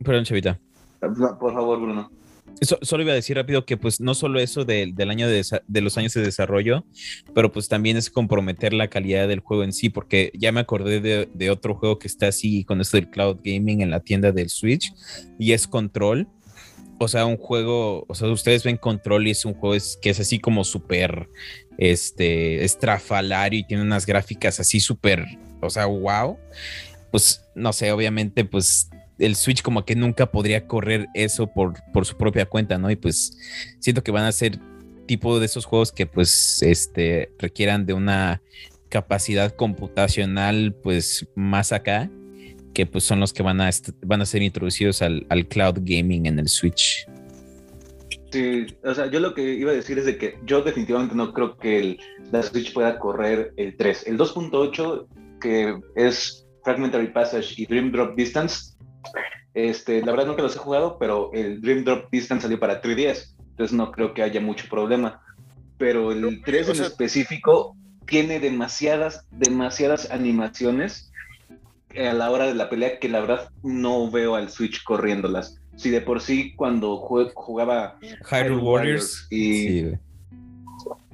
Perdón, 0.03 0.25
Chavita. 0.25 0.59
Por 0.99 1.53
favor, 1.53 1.79
Bruno 1.79 2.18
solo 2.61 3.03
iba 3.03 3.11
a 3.11 3.15
decir 3.15 3.37
rápido 3.37 3.65
que 3.65 3.77
pues 3.77 4.01
no 4.01 4.13
solo 4.13 4.39
eso 4.39 4.65
del 4.65 5.09
año 5.09 5.27
de, 5.27 5.43
los 5.81 5.97
años 5.97 6.13
de 6.13 6.21
desarrollo, 6.21 6.85
pero 7.33 7.51
pues 7.51 7.67
también 7.67 7.97
es 7.97 8.09
comprometer 8.09 8.73
la 8.73 8.89
calidad 8.89 9.27
del 9.27 9.39
juego 9.39 9.63
en 9.63 9.73
sí, 9.73 9.89
porque 9.89 10.31
ya 10.33 10.51
me 10.51 10.59
acordé 10.59 10.99
de, 10.99 11.49
otro 11.49 11.75
juego 11.75 11.99
que 11.99 12.07
está 12.07 12.27
así 12.27 12.63
con 12.63 12.81
esto 12.81 12.97
del 12.97 13.09
cloud 13.09 13.37
gaming 13.43 13.81
en 13.81 13.91
la 13.91 14.01
tienda 14.01 14.31
del 14.31 14.49
Switch 14.49 14.93
y 15.37 15.53
es 15.53 15.67
Control. 15.67 16.27
O 17.01 17.07
sea, 17.07 17.25
un 17.25 17.37
juego, 17.37 18.03
o 18.09 18.15
sea, 18.15 18.27
ustedes 18.27 18.65
ven 18.65 18.75
Control 18.75 19.25
y 19.25 19.31
es 19.31 19.45
un 19.45 19.53
juego 19.53 19.81
que 20.01 20.09
es 20.09 20.19
así 20.19 20.37
como 20.37 20.65
súper, 20.65 21.29
este, 21.77 22.65
estrafalario 22.65 23.59
y 23.61 23.63
tiene 23.63 23.83
unas 23.83 24.05
gráficas 24.05 24.59
así 24.59 24.81
súper, 24.81 25.25
o 25.61 25.69
sea, 25.69 25.85
wow. 25.85 26.37
Pues 27.09 27.41
no 27.55 27.73
sé, 27.73 27.91
obviamente 27.91 28.45
pues 28.45 28.89
el 29.19 29.35
Switch 29.35 29.61
como 29.61 29.85
que 29.85 29.95
nunca 29.95 30.31
podría 30.31 30.67
correr 30.67 31.07
eso 31.13 31.47
por, 31.47 31.73
por 31.93 32.05
su 32.05 32.17
propia 32.17 32.45
cuenta, 32.45 32.77
¿no? 32.77 32.89
Y 32.89 32.95
pues 32.95 33.37
siento 33.79 34.03
que 34.03 34.11
van 34.11 34.25
a 34.25 34.31
ser 34.31 34.59
tipo 35.05 35.39
de 35.39 35.45
esos 35.45 35.65
juegos 35.65 35.91
que 35.91 36.05
pues 36.05 36.61
este 36.61 37.31
requieran 37.39 37.85
de 37.85 37.93
una 37.93 38.41
capacidad 38.89 39.55
computacional 39.55 40.75
pues 40.83 41.27
más 41.35 41.71
acá 41.71 42.09
que 42.73 42.85
pues 42.85 43.03
son 43.03 43.19
los 43.19 43.33
que 43.33 43.43
van 43.43 43.61
a 43.61 43.69
van 44.05 44.21
a 44.21 44.25
ser 44.25 44.41
introducidos 44.41 45.01
al, 45.01 45.25
cloud 45.49 45.79
gaming 45.81 46.27
en 46.27 46.39
el 46.39 46.47
Switch. 46.47 47.07
Sí, 48.31 48.67
o 48.83 48.93
sea, 48.93 49.09
yo 49.09 49.19
lo 49.19 49.33
que 49.33 49.41
iba 49.41 49.71
a 49.71 49.73
decir 49.73 49.97
es 49.97 50.05
de 50.05 50.17
que 50.17 50.37
yo 50.45 50.61
definitivamente 50.61 51.15
no 51.15 51.33
creo 51.33 51.57
que 51.57 51.79
el, 51.79 51.99
la 52.31 52.43
Switch 52.43 52.71
pueda 52.73 52.99
correr 52.99 53.53
el 53.57 53.75
3. 53.75 54.05
El 54.05 54.19
2.8, 54.19 55.07
que 55.41 55.75
es 55.95 56.47
Fragmentary 56.63 57.11
Passage 57.11 57.55
y 57.57 57.65
Dream 57.65 57.91
Drop 57.91 58.15
Distance, 58.15 58.77
este, 59.53 60.01
la 60.01 60.11
verdad 60.11 60.27
nunca 60.27 60.41
los 60.41 60.55
he 60.55 60.59
jugado, 60.59 60.97
pero 60.99 61.31
el 61.33 61.61
Dream 61.61 61.83
Drop 61.83 62.09
Distance 62.11 62.43
salió 62.43 62.59
para 62.59 62.81
3DS, 62.81 63.35
entonces 63.51 63.75
no 63.75 63.91
creo 63.91 64.13
que 64.13 64.23
haya 64.23 64.41
mucho 64.41 64.67
problema. 64.69 65.21
Pero 65.77 66.11
el 66.11 66.41
3 66.43 66.69
en 66.69 66.83
específico 66.83 67.75
tiene 68.05 68.39
demasiadas, 68.39 69.25
demasiadas 69.31 70.11
animaciones 70.11 71.11
a 71.95 72.13
la 72.13 72.29
hora 72.31 72.45
de 72.45 72.55
la 72.55 72.69
pelea 72.69 72.99
que 72.99 73.09
la 73.09 73.21
verdad 73.21 73.49
no 73.63 74.11
veo 74.11 74.35
al 74.35 74.49
Switch 74.49 74.83
corriéndolas. 74.83 75.59
Si 75.75 75.89
de 75.89 76.01
por 76.01 76.21
sí 76.21 76.53
cuando 76.55 76.97
jugaba 76.97 77.97
Hyrule 78.29 78.61
Warriors 78.61 79.27
y 79.31 79.85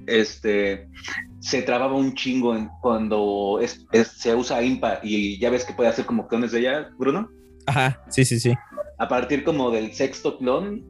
este 0.07 0.87
se 1.39 1.61
trababa 1.61 1.93
un 1.95 2.15
chingo 2.15 2.55
cuando 2.81 3.59
se 3.91 4.35
usa 4.35 4.63
IMPA 4.63 4.99
y 5.03 5.37
ya 5.39 5.49
ves 5.49 5.65
que 5.65 5.73
puede 5.73 5.89
hacer 5.89 6.05
como 6.05 6.27
clones 6.27 6.51
de 6.51 6.59
ella, 6.61 6.89
Bruno. 6.97 7.29
Ajá, 7.67 8.03
sí, 8.09 8.25
sí, 8.25 8.39
sí. 8.39 8.53
A 8.97 9.07
partir 9.07 9.43
como 9.43 9.71
del 9.71 9.93
sexto 9.93 10.37
clon, 10.37 10.83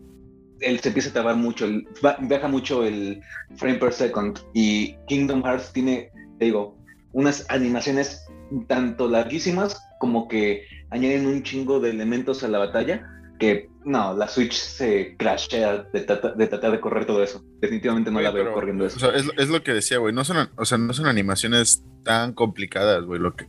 él 0.59 0.79
se 0.79 0.89
empieza 0.89 1.09
a 1.09 1.13
trabar 1.13 1.35
mucho, 1.35 1.67
baja 2.01 2.47
mucho 2.47 2.83
el 2.83 3.21
frame 3.57 3.75
per 3.75 3.93
second. 3.93 4.39
Y 4.53 4.95
Kingdom 5.07 5.43
Hearts 5.43 5.71
tiene, 5.73 6.11
te 6.39 6.45
digo, 6.45 6.77
unas 7.13 7.45
animaciones 7.49 8.25
tanto 8.67 9.07
larguísimas 9.09 9.81
como 9.99 10.27
que 10.27 10.63
añaden 10.91 11.25
un 11.25 11.43
chingo 11.43 11.79
de 11.79 11.89
elementos 11.89 12.43
a 12.43 12.47
la 12.47 12.59
batalla 12.59 13.09
que 13.39 13.69
no, 13.83 14.15
la 14.15 14.27
Switch 14.27 14.53
se 14.53 15.15
crashea 15.17 15.85
de, 15.93 16.01
tratar 16.01 16.71
de 16.71 16.79
correr 16.79 17.05
todo 17.05 17.21
eso. 17.23 17.43
Definitivamente 17.59 18.09
no 18.09 18.19
la 18.19 18.31
veo 18.31 18.51
corriendo 18.51 18.85
eso. 18.85 18.97
O 18.97 18.99
sea, 18.99 19.11
es, 19.11 19.49
lo 19.49 19.61
que 19.61 19.73
decía, 19.73 19.99
güey. 19.99 20.13
No 20.13 20.23
son, 20.23 20.49
o 20.55 20.65
sea, 20.65 20.77
no 20.77 20.93
son 20.93 21.05
animaciones 21.05 21.83
tan 22.03 22.33
complicadas, 22.33 23.03
güey. 23.03 23.19
Lo 23.19 23.35
que, 23.35 23.45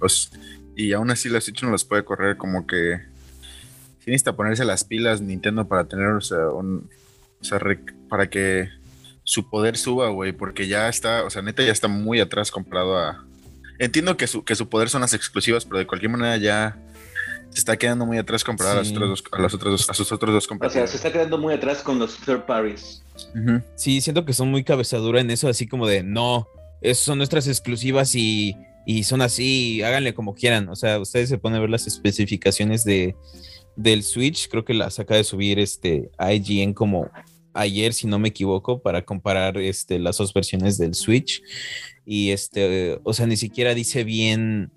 y 0.77 0.93
aún 0.93 1.11
así 1.11 1.29
la 1.29 1.41
Switch 1.41 1.63
no 1.63 1.71
las 1.71 1.85
puede 1.85 2.05
correr 2.05 2.37
como 2.37 2.67
que 2.67 3.01
Tienes 4.07 4.23
que 4.23 4.33
ponerse 4.33 4.65
las 4.65 4.85
pilas 4.85 5.21
Nintendo 5.21 5.67
para 5.67 5.83
tener, 5.89 6.07
o 6.07 6.21
sea, 6.21 6.51
un, 6.51 6.89
o 7.41 7.45
sea, 7.45 7.59
para 8.09 8.31
que 8.31 8.69
su 9.25 9.51
poder 9.51 9.77
suba, 9.77 10.11
güey, 10.11 10.31
porque 10.31 10.69
ya 10.69 10.89
está, 10.89 11.25
o 11.25 11.31
sea, 11.31 11.43
neta 11.43 11.65
ya 11.65 11.73
está 11.73 11.89
muy 11.89 12.21
atrás 12.21 12.53
comparado 12.53 12.97
a... 12.97 13.27
Entiendo 13.81 14.17
que 14.17 14.29
su, 14.29 14.45
que 14.45 14.55
su 14.55 14.69
poder 14.69 14.91
son 14.91 15.01
las 15.01 15.13
exclusivas, 15.13 15.65
pero 15.65 15.79
de 15.79 15.89
cualquier 15.89 16.13
manera 16.13 16.37
ya 16.37 16.79
se 17.51 17.59
está 17.59 17.77
quedando 17.77 18.07
muy 18.07 18.17
atrás 18.17 18.45
comparado 18.45 18.77
a, 18.77 18.83
las 18.83 18.93
otras 18.93 19.09
dos, 19.09 19.25
a, 19.33 19.41
las 19.41 19.55
otras 19.55 19.73
dos, 19.73 19.91
a 19.91 19.95
sus 19.95 20.13
otros 20.13 20.33
dos 20.33 20.47
compañeros. 20.47 20.77
O 20.77 20.79
sea, 20.79 20.87
se 20.87 20.97
está 20.99 21.13
quedando 21.13 21.37
muy 21.37 21.53
atrás 21.53 21.83
con 21.83 21.99
los 21.99 22.17
third 22.19 22.47
parties. 22.47 23.03
Sí, 23.75 24.01
siento 24.01 24.25
que 24.25 24.35
son 24.35 24.53
muy 24.53 24.63
cabezadura 24.63 25.21
en 25.21 25.33
eso, 25.33 25.49
así 25.49 25.67
como 25.67 25.89
de, 25.89 26.05
no, 26.05 26.47
esas 26.81 27.03
son 27.05 27.19
nuestras 27.19 27.49
exclusivas 27.49 28.15
y, 28.15 28.57
y 28.87 29.03
son 29.03 29.21
así, 29.21 29.83
háganle 29.83 30.15
como 30.15 30.37
quieran. 30.37 30.69
O 30.69 30.77
sea, 30.77 31.01
ustedes 31.01 31.29
se 31.29 31.39
ponen 31.39 31.59
a 31.59 31.61
ver 31.61 31.71
las 31.71 31.89
especificaciones 31.89 32.85
de 32.85 33.17
del 33.77 34.03
Switch, 34.03 34.49
creo 34.49 34.65
que 34.65 34.75
las 34.75 34.99
acaba 34.99 35.19
de 35.19 35.25
subir 35.25 35.59
este 35.59 36.11
IGN 36.19 36.73
como 36.73 37.11
ayer, 37.55 37.93
si 37.93 38.07
no 38.07 38.19
me 38.19 38.29
equivoco, 38.29 38.81
para 38.81 39.05
comparar 39.05 39.57
este, 39.59 39.99
las 39.99 40.19
dos 40.19 40.33
versiones 40.33 40.79
del 40.79 40.95
Switch. 40.95 41.43
Y 42.05 42.31
este, 42.31 42.99
o 43.03 43.13
sea, 43.13 43.27
ni 43.27 43.37
siquiera 43.37 43.75
dice 43.75 44.05
bien 44.05 44.71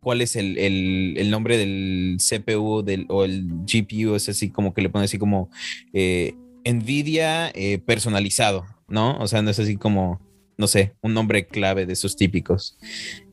cuál 0.00 0.20
es 0.20 0.36
el, 0.36 1.28
nombre 1.30 1.56
del 1.56 2.18
CPU 2.18 2.82
del, 2.82 3.06
o 3.08 3.24
el 3.24 3.44
GPU, 3.66 4.14
es 4.14 4.28
así 4.28 4.50
como 4.50 4.72
que 4.72 4.82
le 4.82 4.90
pone 4.90 5.04
así 5.04 5.18
como 5.18 5.50
eh, 5.92 6.34
Nvidia 6.64 7.50
eh, 7.54 7.78
personalizado, 7.78 8.66
¿no? 8.88 9.18
O 9.18 9.26
sea, 9.26 9.42
no 9.42 9.50
es 9.50 9.58
así 9.58 9.76
como, 9.76 10.20
no 10.58 10.66
sé, 10.66 10.92
un 11.00 11.14
nombre 11.14 11.46
clave 11.46 11.86
de 11.86 11.92
esos 11.92 12.16
típicos. 12.16 12.76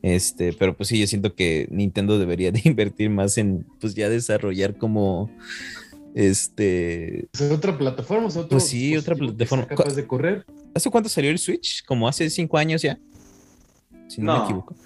Este, 0.00 0.52
pero 0.52 0.76
pues 0.76 0.88
sí, 0.88 0.98
yo 0.98 1.08
siento 1.08 1.34
que 1.34 1.66
Nintendo 1.70 2.18
debería 2.18 2.52
de 2.52 2.62
invertir 2.64 3.10
más 3.10 3.36
en, 3.36 3.66
pues 3.80 3.94
ya 3.94 4.08
desarrollar 4.08 4.76
como 4.78 5.30
este. 6.14 7.28
¿Es 7.32 7.50
otra 7.50 7.76
plataforma? 7.76 8.28
¿Es 8.28 8.36
otro 8.36 8.50
pues 8.50 8.68
sí, 8.68 8.96
otra 8.96 9.16
plataforma. 9.16 9.66
capaz 9.66 9.94
de 9.94 10.06
correr? 10.06 10.46
¿Hace 10.72 10.88
cuánto 10.88 11.08
salió 11.08 11.30
el 11.30 11.38
Switch? 11.38 11.84
Como 11.84 12.08
hace 12.08 12.30
cinco 12.30 12.56
años 12.58 12.80
ya. 12.80 12.98
Si 14.08 14.22
no, 14.22 14.38
me 14.38 14.44
equivoco. 14.44 14.76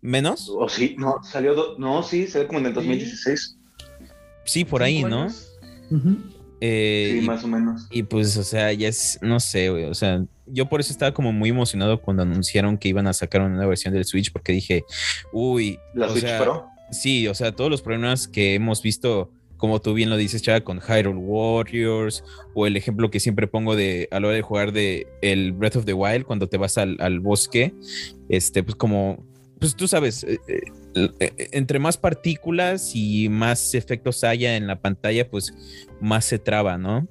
¿Menos? 0.00 0.48
O 0.48 0.68
sí, 0.68 0.96
no, 0.98 1.22
salió, 1.22 1.78
no, 1.78 2.02
sí, 2.02 2.26
salió 2.26 2.48
como 2.48 2.58
en 2.58 2.66
el 2.66 2.74
2016. 2.74 3.56
Sí, 4.44 4.64
por 4.64 4.82
ahí, 4.82 5.04
¿no? 5.04 5.28
Eh, 6.60 7.18
sí, 7.20 7.26
más 7.26 7.44
o 7.44 7.48
menos. 7.48 7.86
Y 7.90 8.02
pues, 8.02 8.36
o 8.36 8.42
sea, 8.42 8.72
ya 8.72 8.88
es, 8.88 9.18
no 9.22 9.40
sé, 9.40 9.70
güey, 9.70 9.84
o 9.84 9.94
sea, 9.94 10.24
yo 10.46 10.66
por 10.66 10.80
eso 10.80 10.92
estaba 10.92 11.12
como 11.12 11.32
muy 11.32 11.50
emocionado 11.50 12.00
cuando 12.00 12.22
anunciaron 12.22 12.78
que 12.78 12.88
iban 12.88 13.06
a 13.06 13.12
sacar 13.12 13.40
una 13.42 13.50
nueva 13.50 13.68
versión 13.68 13.92
del 13.92 14.04
Switch, 14.04 14.32
porque 14.32 14.52
dije, 14.52 14.84
uy, 15.32 15.78
¿La 15.94 16.08
Switch 16.08 16.38
Pro? 16.38 16.66
Sí, 16.90 17.26
o 17.28 17.34
sea, 17.34 17.52
todos 17.52 17.70
los 17.70 17.82
problemas 17.82 18.28
que 18.28 18.54
hemos 18.54 18.80
visto 18.82 19.30
como 19.56 19.80
tú 19.80 19.94
bien 19.94 20.10
lo 20.10 20.16
dices, 20.16 20.42
Chava, 20.42 20.60
con 20.60 20.80
Hyrule 20.80 21.18
Warriors, 21.18 22.24
o 22.54 22.66
el 22.66 22.76
ejemplo 22.76 23.10
que 23.10 23.20
siempre 23.20 23.46
pongo 23.46 23.74
de 23.74 24.08
a 24.10 24.20
la 24.20 24.28
hora 24.28 24.36
de 24.36 24.42
jugar 24.42 24.72
de 24.72 25.06
el 25.22 25.52
Breath 25.52 25.76
of 25.76 25.84
the 25.84 25.94
Wild, 25.94 26.24
cuando 26.24 26.48
te 26.48 26.58
vas 26.58 26.78
al, 26.78 27.20
bosque, 27.20 27.74
este, 28.28 28.62
pues 28.62 28.76
como, 28.76 29.24
pues 29.58 29.74
tú 29.74 29.88
sabes, 29.88 30.24
eh, 30.24 30.38
eh, 30.48 30.60
entre 31.52 31.78
más 31.78 31.96
partículas 31.96 32.92
y 32.94 33.28
más 33.28 33.74
efectos 33.74 34.24
haya 34.24 34.56
en 34.56 34.66
la 34.66 34.80
pantalla, 34.80 35.28
pues 35.28 35.54
más 36.00 36.24
se 36.24 36.38
traba, 36.38 36.78
¿no? 36.78 37.06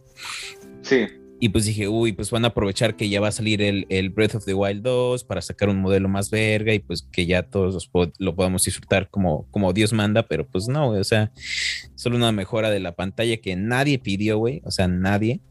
Sí. 0.81 1.05
Y 1.39 1.49
pues 1.49 1.65
dije, 1.65 1.87
uy, 1.87 2.13
pues 2.13 2.31
van 2.31 2.45
a 2.45 2.49
aprovechar 2.49 2.95
que 2.95 3.09
ya 3.09 3.19
va 3.19 3.27
a 3.27 3.31
salir 3.31 3.61
el, 3.61 4.09
Breath 4.09 4.35
of 4.35 4.45
the 4.45 4.53
Wild 4.53 4.81
2 4.83 5.25
para 5.25 5.41
sacar 5.41 5.69
un 5.69 5.81
modelo 5.81 6.07
más 6.07 6.29
verga 6.29 6.73
y 6.73 6.79
pues 6.79 7.03
que 7.11 7.25
ya 7.25 7.43
todos 7.43 7.89
lo 8.17 8.35
podamos 8.35 8.63
disfrutar 8.63 9.09
como, 9.09 9.45
como 9.51 9.73
Dios 9.73 9.91
manda, 9.91 10.23
pero 10.23 10.47
pues 10.47 10.67
no, 10.67 10.89
o 10.89 11.03
sea, 11.03 11.31
solo 11.95 12.15
una 12.15 12.31
mejora 12.31 12.69
de 12.69 12.79
la 12.79 12.93
pantalla 12.93 13.37
que 13.37 13.55
nadie 13.55 13.99
pidió, 13.99 14.37
güey, 14.37 14.61
o 14.63 14.71
sea, 14.71 14.87
nadie. 14.87 15.41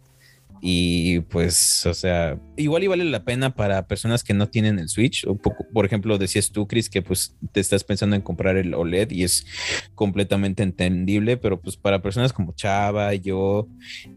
Y 0.61 1.21
pues, 1.21 1.85
o 1.85 1.93
sea, 1.93 2.39
igual 2.57 2.85
y 2.85 2.87
vale 2.87 3.05
la 3.05 3.25
pena 3.25 3.55
para 3.55 3.87
personas 3.87 4.25
que 4.25 4.33
no 4.33 4.49
tienen 4.49 4.79
el 4.79 4.89
Switch. 4.89 5.27
O 5.27 5.37
por 5.37 5.85
ejemplo, 5.85 6.17
decías 6.17 6.51
tú, 6.51 6.67
Chris, 6.67 6.89
que 6.89 7.03
pues 7.03 7.37
te 7.53 7.61
estás 7.61 7.85
pensando 7.85 8.17
en 8.17 8.23
comprar 8.23 8.57
el 8.57 8.73
OLED 8.73 9.11
y 9.11 9.25
es 9.25 9.47
completamente 9.95 10.63
entendible, 10.63 11.37
pero 11.37 11.61
pues 11.61 11.77
para 11.77 12.01
personas 12.01 12.33
como 12.33 12.55
Chava, 12.55 13.13
yo 13.15 13.69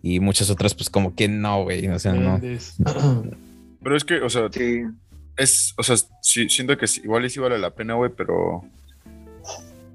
y 0.02 0.20
muchas 0.20 0.50
otras, 0.50 0.74
pues 0.74 0.90
como 0.90 1.16
que 1.16 1.28
no, 1.28 1.64
güey, 1.64 1.88
o 1.88 2.00
sea, 2.00 2.14
no. 2.14 2.40
Pero 3.84 3.96
es 3.96 4.04
que, 4.04 4.16
o 4.16 4.30
sea, 4.30 4.50
es, 5.38 5.74
o 5.78 5.84
sea, 5.84 5.96
sí, 6.22 6.50
siento 6.50 6.78
que 6.78 6.88
igual 7.04 7.30
sí 7.30 7.40
vale 7.40 7.58
la 7.58 7.70
pena, 7.70 7.94
güey, 7.94 8.12
pero 8.16 8.64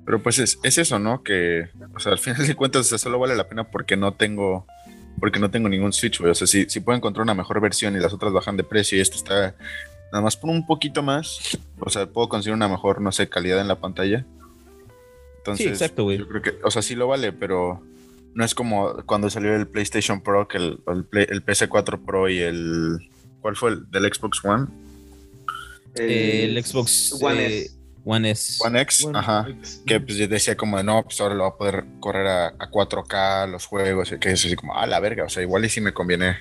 pero 0.04 0.22
pues 0.22 0.38
es, 0.38 0.58
es, 0.62 0.78
eso, 0.78 0.98
¿no? 0.98 1.22
Que, 1.22 1.68
o 1.94 2.00
sea, 2.00 2.12
al 2.12 2.18
final 2.18 2.46
de 2.46 2.54
cuentas, 2.54 2.86
solo 2.86 3.18
vale 3.18 3.36
la 3.36 3.48
pena 3.48 3.64
porque 3.70 3.96
no 3.96 4.14
tengo 4.14 4.66
porque 5.18 5.38
no 5.38 5.50
tengo 5.50 5.68
ningún 5.68 5.92
Switch, 5.92 6.18
güey. 6.18 6.30
O 6.30 6.34
sea, 6.34 6.46
si, 6.46 6.68
si 6.68 6.80
puedo 6.80 6.96
encontrar 6.96 7.22
una 7.22 7.34
mejor 7.34 7.60
versión 7.60 7.96
y 7.96 8.00
las 8.00 8.12
otras 8.12 8.32
bajan 8.32 8.56
de 8.56 8.64
precio 8.64 8.98
y 8.98 9.00
esto 9.00 9.16
está 9.16 9.54
nada 10.12 10.22
más 10.22 10.36
por 10.36 10.50
un 10.50 10.66
poquito 10.66 11.02
más, 11.02 11.58
o 11.80 11.88
sea, 11.88 12.06
puedo 12.06 12.28
conseguir 12.28 12.54
una 12.54 12.68
mejor, 12.68 13.00
no 13.00 13.12
sé, 13.12 13.28
calidad 13.28 13.60
en 13.60 13.68
la 13.68 13.80
pantalla. 13.80 14.26
Entonces, 15.38 15.66
sí, 15.66 15.70
exacto, 15.70 16.04
güey. 16.04 16.18
Yo 16.18 16.28
creo 16.28 16.42
que, 16.42 16.58
o 16.62 16.70
sea, 16.70 16.82
sí 16.82 16.94
lo 16.94 17.08
vale, 17.08 17.32
pero 17.32 17.82
no 18.34 18.44
es 18.44 18.54
como 18.54 18.94
cuando 19.06 19.30
salió 19.30 19.54
el 19.56 19.66
PlayStation 19.66 20.22
Pro, 20.22 20.46
que 20.46 20.58
el, 20.58 20.78
el, 20.86 21.44
PS4 21.44 22.04
Pro 22.04 22.28
y 22.28 22.40
el. 22.40 22.98
¿Cuál 23.40 23.56
fue 23.56 23.70
el 23.70 23.90
del 23.90 24.12
Xbox 24.12 24.44
One? 24.44 24.66
El, 25.96 26.62
Xbox 26.62 27.18
One 27.20 27.66
One 28.04 28.30
S. 28.30 28.58
One 28.64 28.80
X, 28.80 29.06
ajá. 29.12 29.46
Que 29.86 30.00
pues 30.00 30.18
yo 30.18 30.26
decía 30.26 30.56
como, 30.56 30.82
no, 30.82 31.02
pues 31.04 31.20
ahora 31.20 31.34
lo 31.34 31.44
va 31.44 31.50
a 31.50 31.56
poder 31.56 31.84
correr 32.00 32.26
a, 32.26 32.70
4K 32.70 33.50
los 33.50 33.66
juegos, 33.66 34.14
que 34.20 34.32
es 34.32 34.44
así 34.44 34.56
como, 34.56 34.76
a 34.76 34.86
la 34.86 35.00
verga, 35.00 35.24
o 35.24 35.28
sea, 35.28 35.42
igual 35.42 35.64
y 35.64 35.68
si 35.68 35.80
me 35.80 35.92
conviene 35.92 36.38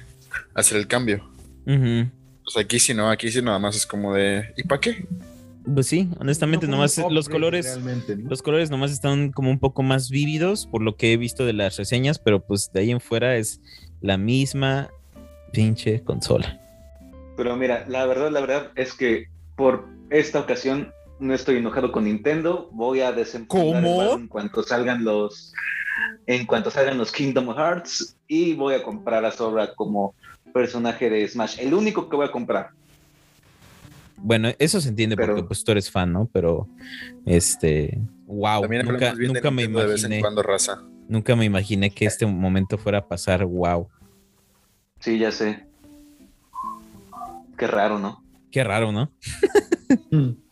hacer 0.54 0.78
el 0.78 0.88
cambio. 0.88 1.30
Pues 1.66 2.58
aquí 2.58 2.80
sí 2.80 2.94
no, 2.94 3.10
aquí 3.10 3.32
sí 3.32 3.42
nada 3.42 3.60
más 3.60 3.76
es 3.76 3.86
como 3.86 4.14
de, 4.14 4.54
¿y 4.58 4.64
para 4.64 4.82
qué? 4.82 5.06
Pues 5.64 5.88
sí, 5.88 6.10
honestamente 6.20 6.68
nomás 6.68 6.98
los 7.10 7.30
colores, 7.30 7.80
los 8.18 8.42
colores 8.42 8.72
nomás 8.72 8.92
están 8.92 9.32
como 9.32 9.52
un 9.52 9.60
poco 9.60 9.84
más 9.84 10.10
vívidos 10.10 10.66
por 10.66 10.82
lo 10.82 10.96
que 10.96 11.14
he 11.14 11.18
visto 11.18 11.46
de 11.46 11.54
las 11.54 11.78
reseñas, 11.78 12.18
pero 12.18 12.44
pues 12.44 12.72
de 12.74 12.80
ahí 12.80 12.92
en 12.92 13.00
fuera 13.00 13.36
es 13.36 13.62
la 14.02 14.18
misma 14.18 14.90
pinche 15.54 16.02
consola. 16.04 16.60
Pero 17.38 17.56
mira, 17.56 17.86
la 17.88 18.06
verdad, 18.08 18.32
la 18.32 18.42
verdad 18.42 18.72
es 18.76 18.94
que 18.94 19.28
por 19.56 19.88
esta 20.10 20.40
ocasión 20.40 20.92
no 21.22 21.36
estoy 21.36 21.58
enojado 21.58 21.92
con 21.92 22.06
Nintendo, 22.06 22.68
voy 22.74 23.02
a 23.02 23.12
desempolvar 23.12 24.20
en 24.20 24.28
cuanto 24.28 24.64
salgan 24.64 25.04
los 25.04 25.54
en 26.26 26.48
cuanto 26.48 26.72
salgan 26.72 26.98
los 26.98 27.12
Kingdom 27.12 27.56
Hearts 27.56 28.18
y 28.28 28.56
voy 28.56 28.74
a 28.74 28.84
comprar 28.84 29.24
a 29.24 29.32
Sora 29.32 29.74
como 29.76 30.16
personaje 30.52 31.10
de 31.10 31.28
Smash, 31.28 31.60
el 31.60 31.76
único 31.76 32.10
que 32.10 32.16
voy 32.16 32.26
a 32.26 32.32
comprar. 32.32 32.72
Bueno, 34.18 34.50
eso 34.58 34.82
se 34.82 34.90
entiende 34.90 35.16
porque 35.16 35.44
pues 35.44 35.64
tú 35.64 35.72
eres 35.72 35.92
fan, 35.92 36.12
¿no? 36.12 36.28
Pero 36.32 36.68
este, 37.26 38.00
wow, 38.26 38.68
nunca, 38.68 39.14
nunca 39.14 39.52
me 39.52 39.64
imaginé 39.64 40.22
raza. 40.44 40.82
Nunca 41.08 41.36
me 41.36 41.46
imaginé 41.46 41.92
que 41.92 42.06
este 42.06 42.26
momento 42.26 42.78
fuera 42.78 43.00
a 43.00 43.08
pasar, 43.08 43.46
wow. 43.46 43.88
Sí, 45.00 45.20
ya 45.20 45.32
sé. 45.32 45.66
Qué 47.58 47.68
raro, 47.68 48.00
¿no? 48.00 48.24
Qué 48.52 48.64
raro, 48.64 48.92
¿no? 48.92 49.12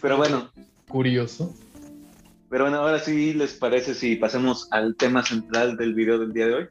Pero 0.00 0.16
bueno. 0.16 0.50
Curioso. 0.88 1.54
Pero 2.48 2.64
bueno, 2.64 2.78
ahora 2.78 2.98
sí 2.98 3.32
les 3.32 3.54
parece 3.54 3.94
si 3.94 4.16
pasemos 4.16 4.66
al 4.72 4.96
tema 4.96 5.24
central 5.24 5.76
del 5.76 5.94
video 5.94 6.18
del 6.18 6.32
día 6.32 6.46
de 6.48 6.54
hoy. 6.54 6.66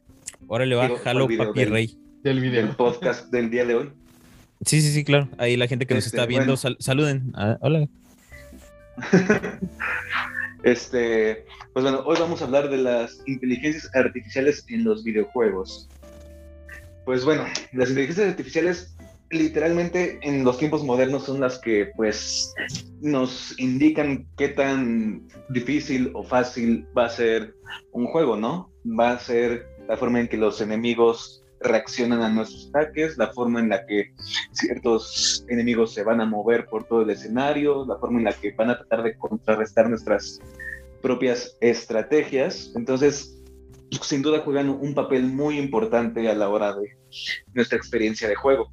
Órale, 0.46 0.74
va, 0.74 0.90
jalo 0.98 1.26
papi 1.26 1.64
rey. 1.64 1.96
Del 2.22 2.40
video. 2.40 2.76
podcast 2.76 3.30
del 3.30 3.50
día 3.50 3.64
de 3.64 3.74
hoy. 3.76 3.90
Sí, 4.66 4.82
sí, 4.82 4.92
sí, 4.92 5.04
claro. 5.04 5.28
Ahí 5.38 5.56
la 5.56 5.66
gente 5.66 5.86
que 5.86 5.94
nos 5.94 6.04
este, 6.04 6.18
está 6.18 6.26
viendo, 6.26 6.56
saluden. 6.56 7.32
Ah, 7.34 7.56
hola. 7.62 7.88
este, 10.62 11.46
pues 11.72 11.82
bueno, 11.82 12.02
hoy 12.04 12.18
vamos 12.20 12.42
a 12.42 12.44
hablar 12.44 12.68
de 12.68 12.76
las 12.76 13.22
inteligencias 13.26 13.90
artificiales 13.94 14.66
en 14.68 14.84
los 14.84 15.02
videojuegos. 15.02 15.88
Pues 17.06 17.24
bueno, 17.24 17.44
las 17.72 17.88
inteligencias 17.88 18.28
artificiales 18.28 18.94
literalmente 19.30 20.18
en 20.22 20.44
los 20.44 20.58
tiempos 20.58 20.84
modernos 20.84 21.24
son 21.24 21.40
las 21.40 21.58
que 21.58 21.92
pues 21.96 22.52
nos 23.00 23.58
indican 23.58 24.26
qué 24.36 24.48
tan 24.48 25.28
difícil 25.48 26.10
o 26.14 26.24
fácil 26.24 26.86
va 26.96 27.06
a 27.06 27.10
ser 27.10 27.54
un 27.92 28.06
juego, 28.06 28.36
¿no? 28.36 28.70
Va 28.86 29.12
a 29.12 29.18
ser 29.18 29.66
la 29.88 29.96
forma 29.96 30.20
en 30.20 30.28
que 30.28 30.36
los 30.36 30.60
enemigos 30.60 31.44
reaccionan 31.60 32.22
a 32.22 32.28
nuestros 32.28 32.68
ataques, 32.68 33.18
la 33.18 33.28
forma 33.28 33.60
en 33.60 33.68
la 33.68 33.84
que 33.86 34.12
ciertos 34.52 35.44
enemigos 35.48 35.92
se 35.92 36.02
van 36.02 36.20
a 36.20 36.26
mover 36.26 36.66
por 36.66 36.84
todo 36.84 37.02
el 37.02 37.10
escenario, 37.10 37.84
la 37.86 37.98
forma 37.98 38.18
en 38.18 38.24
la 38.24 38.32
que 38.32 38.52
van 38.52 38.70
a 38.70 38.78
tratar 38.78 39.02
de 39.02 39.16
contrarrestar 39.16 39.88
nuestras 39.88 40.40
propias 41.02 41.56
estrategias. 41.60 42.72
Entonces, 42.74 43.36
sin 44.02 44.22
duda 44.22 44.40
juegan 44.40 44.70
un 44.70 44.94
papel 44.94 45.24
muy 45.24 45.58
importante 45.58 46.28
a 46.28 46.34
la 46.34 46.48
hora 46.48 46.74
de 46.74 46.96
nuestra 47.52 47.76
experiencia 47.76 48.28
de 48.28 48.34
juego. 48.34 48.70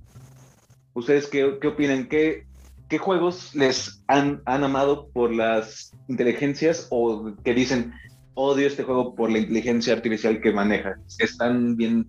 ¿Ustedes 0.98 1.28
qué, 1.28 1.60
qué 1.62 1.68
opinan? 1.68 2.08
¿Qué, 2.08 2.48
¿Qué 2.90 2.98
juegos 2.98 3.54
les 3.54 4.02
han, 4.08 4.42
han 4.46 4.64
amado 4.64 5.10
por 5.14 5.32
las 5.32 5.92
inteligencias 6.08 6.88
o 6.90 7.36
que 7.44 7.54
dicen, 7.54 7.94
odio 8.34 8.66
este 8.66 8.82
juego 8.82 9.14
por 9.14 9.30
la 9.30 9.38
inteligencia 9.38 9.94
artificial 9.94 10.42
que 10.42 10.52
maneja? 10.52 10.96
Es 11.20 11.38
tan 11.38 11.78
bien 11.78 12.08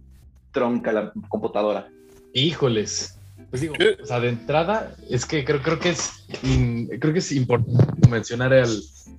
tronca 0.53 0.91
la 0.91 1.13
computadora. 1.29 1.91
Híjoles. 2.33 3.19
Pues 3.51 3.61
digo, 3.61 3.75
o 4.03 4.07
sea, 4.07 4.21
de 4.21 4.31
entrada, 4.31 4.97
es 5.11 5.27
que 5.27 5.45
creo, 5.45 5.61
creo 5.61 5.79
que 5.79 5.91
es 5.91 6.25
creo 6.99 7.13
que 7.13 7.19
es 7.19 7.33
importante 7.33 8.09
mencionar 8.09 8.55
el 8.55 8.71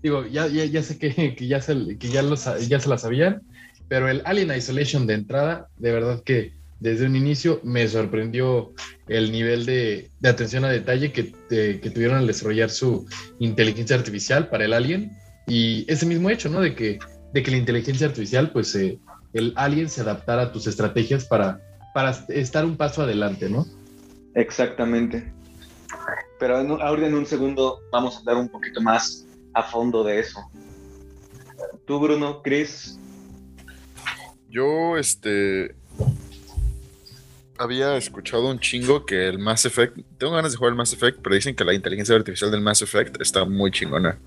digo, 0.01 0.25
ya, 0.25 0.47
ya, 0.47 0.65
ya 0.65 0.81
sé 0.81 0.97
que, 0.97 1.35
que 1.35 1.47
ya 1.47 1.61
se 1.61 1.95
que 1.99 2.09
ya 2.09 2.23
los 2.23 2.45
ya 2.67 2.79
se 2.79 2.89
la 2.89 2.97
sabían, 2.97 3.43
pero 3.87 4.09
el 4.09 4.23
Alien 4.25 4.51
Isolation 4.55 5.05
de 5.05 5.13
entrada, 5.13 5.67
de 5.77 5.91
verdad 5.91 6.23
que 6.23 6.58
desde 6.79 7.05
un 7.05 7.15
inicio 7.15 7.59
me 7.63 7.87
sorprendió 7.87 8.73
el 9.07 9.31
nivel 9.31 9.65
de, 9.65 10.11
atención 10.23 10.65
a 10.65 10.69
detalle 10.69 11.11
que, 11.11 11.23
tuvieron 11.93 12.17
al 12.17 12.27
desarrollar 12.27 12.69
su 12.69 13.07
inteligencia 13.39 13.95
artificial 13.95 14.49
para 14.49 14.65
el 14.65 14.73
alien 14.73 15.11
y 15.47 15.85
ese 15.91 16.05
mismo 16.05 16.29
hecho, 16.29 16.49
¿no? 16.49 16.61
De 16.61 16.75
que 16.75 16.99
de 17.33 17.43
que 17.43 17.51
la 17.51 17.57
inteligencia 17.57 18.07
artificial, 18.07 18.51
pues 18.51 18.75
eh, 18.75 18.99
el 19.33 19.53
alien 19.55 19.89
se 19.89 20.01
adaptara 20.01 20.43
a 20.43 20.51
tus 20.51 20.67
estrategias 20.67 21.25
para, 21.25 21.61
para 21.93 22.11
estar 22.29 22.65
un 22.65 22.77
paso 22.77 23.03
adelante, 23.03 23.49
¿no? 23.49 23.65
Exactamente. 24.35 25.31
Pero 26.39 26.57
ahora 26.57 27.07
en 27.07 27.13
un 27.13 27.25
segundo 27.25 27.79
vamos 27.91 28.15
a 28.15 28.19
hablar 28.19 28.37
un 28.37 28.49
poquito 28.49 28.81
más 28.81 29.25
a 29.53 29.63
fondo 29.63 30.03
de 30.03 30.19
eso. 30.19 30.39
Tú, 31.85 31.99
Bruno, 31.99 32.41
Chris. 32.41 32.97
Yo, 34.49 34.97
este, 34.97 35.75
había 37.59 37.97
escuchado 37.97 38.49
un 38.49 38.57
chingo 38.59 39.05
que 39.05 39.27
el 39.27 39.37
Mass 39.37 39.65
Effect. 39.65 39.97
Tengo 40.17 40.33
ganas 40.33 40.53
de 40.53 40.57
jugar 40.57 40.71
el 40.71 40.77
Mass 40.77 40.93
Effect, 40.93 41.19
pero 41.21 41.35
dicen 41.35 41.55
que 41.55 41.65
la 41.65 41.73
inteligencia 41.73 42.15
artificial 42.15 42.49
del 42.49 42.61
Mass 42.61 42.81
Effect 42.81 43.21
está 43.21 43.43
muy 43.43 43.69
chingona. 43.69 44.17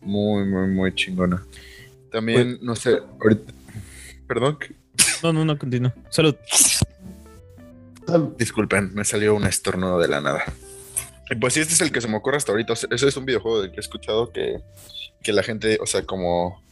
Muy, 0.00 0.46
muy, 0.46 0.68
muy 0.68 0.94
chingona. 0.94 1.44
También, 2.12 2.56
pues, 2.56 2.62
no 2.62 2.76
sé, 2.76 3.00
ahorita. 3.20 3.52
Perdón. 4.28 4.58
No, 5.24 5.32
no, 5.32 5.44
no, 5.44 5.58
continúa. 5.58 5.92
Salud. 6.08 6.36
Disculpen, 8.38 8.94
me 8.94 9.04
salió 9.04 9.34
un 9.34 9.44
estornudo 9.44 9.98
de 9.98 10.08
la 10.08 10.20
nada. 10.20 10.44
Pues 11.40 11.54
sí, 11.54 11.60
este 11.60 11.74
es 11.74 11.80
el 11.80 11.92
que 11.92 12.00
se 12.00 12.08
me 12.08 12.16
ocurre 12.16 12.36
hasta 12.36 12.52
ahorita. 12.52 12.72
ese 12.72 13.08
es 13.08 13.16
un 13.16 13.24
videojuego 13.24 13.60
del 13.60 13.70
que 13.72 13.76
he 13.76 13.80
escuchado 13.80 14.32
que, 14.32 14.62
la 15.32 15.42
gente, 15.42 15.78
o 15.80 15.86
sea, 15.86 16.02
como 16.02 16.62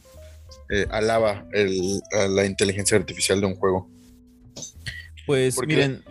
eh, 0.69 0.85
alaba 0.89 1.45
la 2.29 2.45
inteligencia 2.45 2.97
artificial 2.97 3.41
de 3.41 3.47
un 3.47 3.55
juego. 3.55 3.89
Pues 5.29 5.59
miren, 5.67 6.03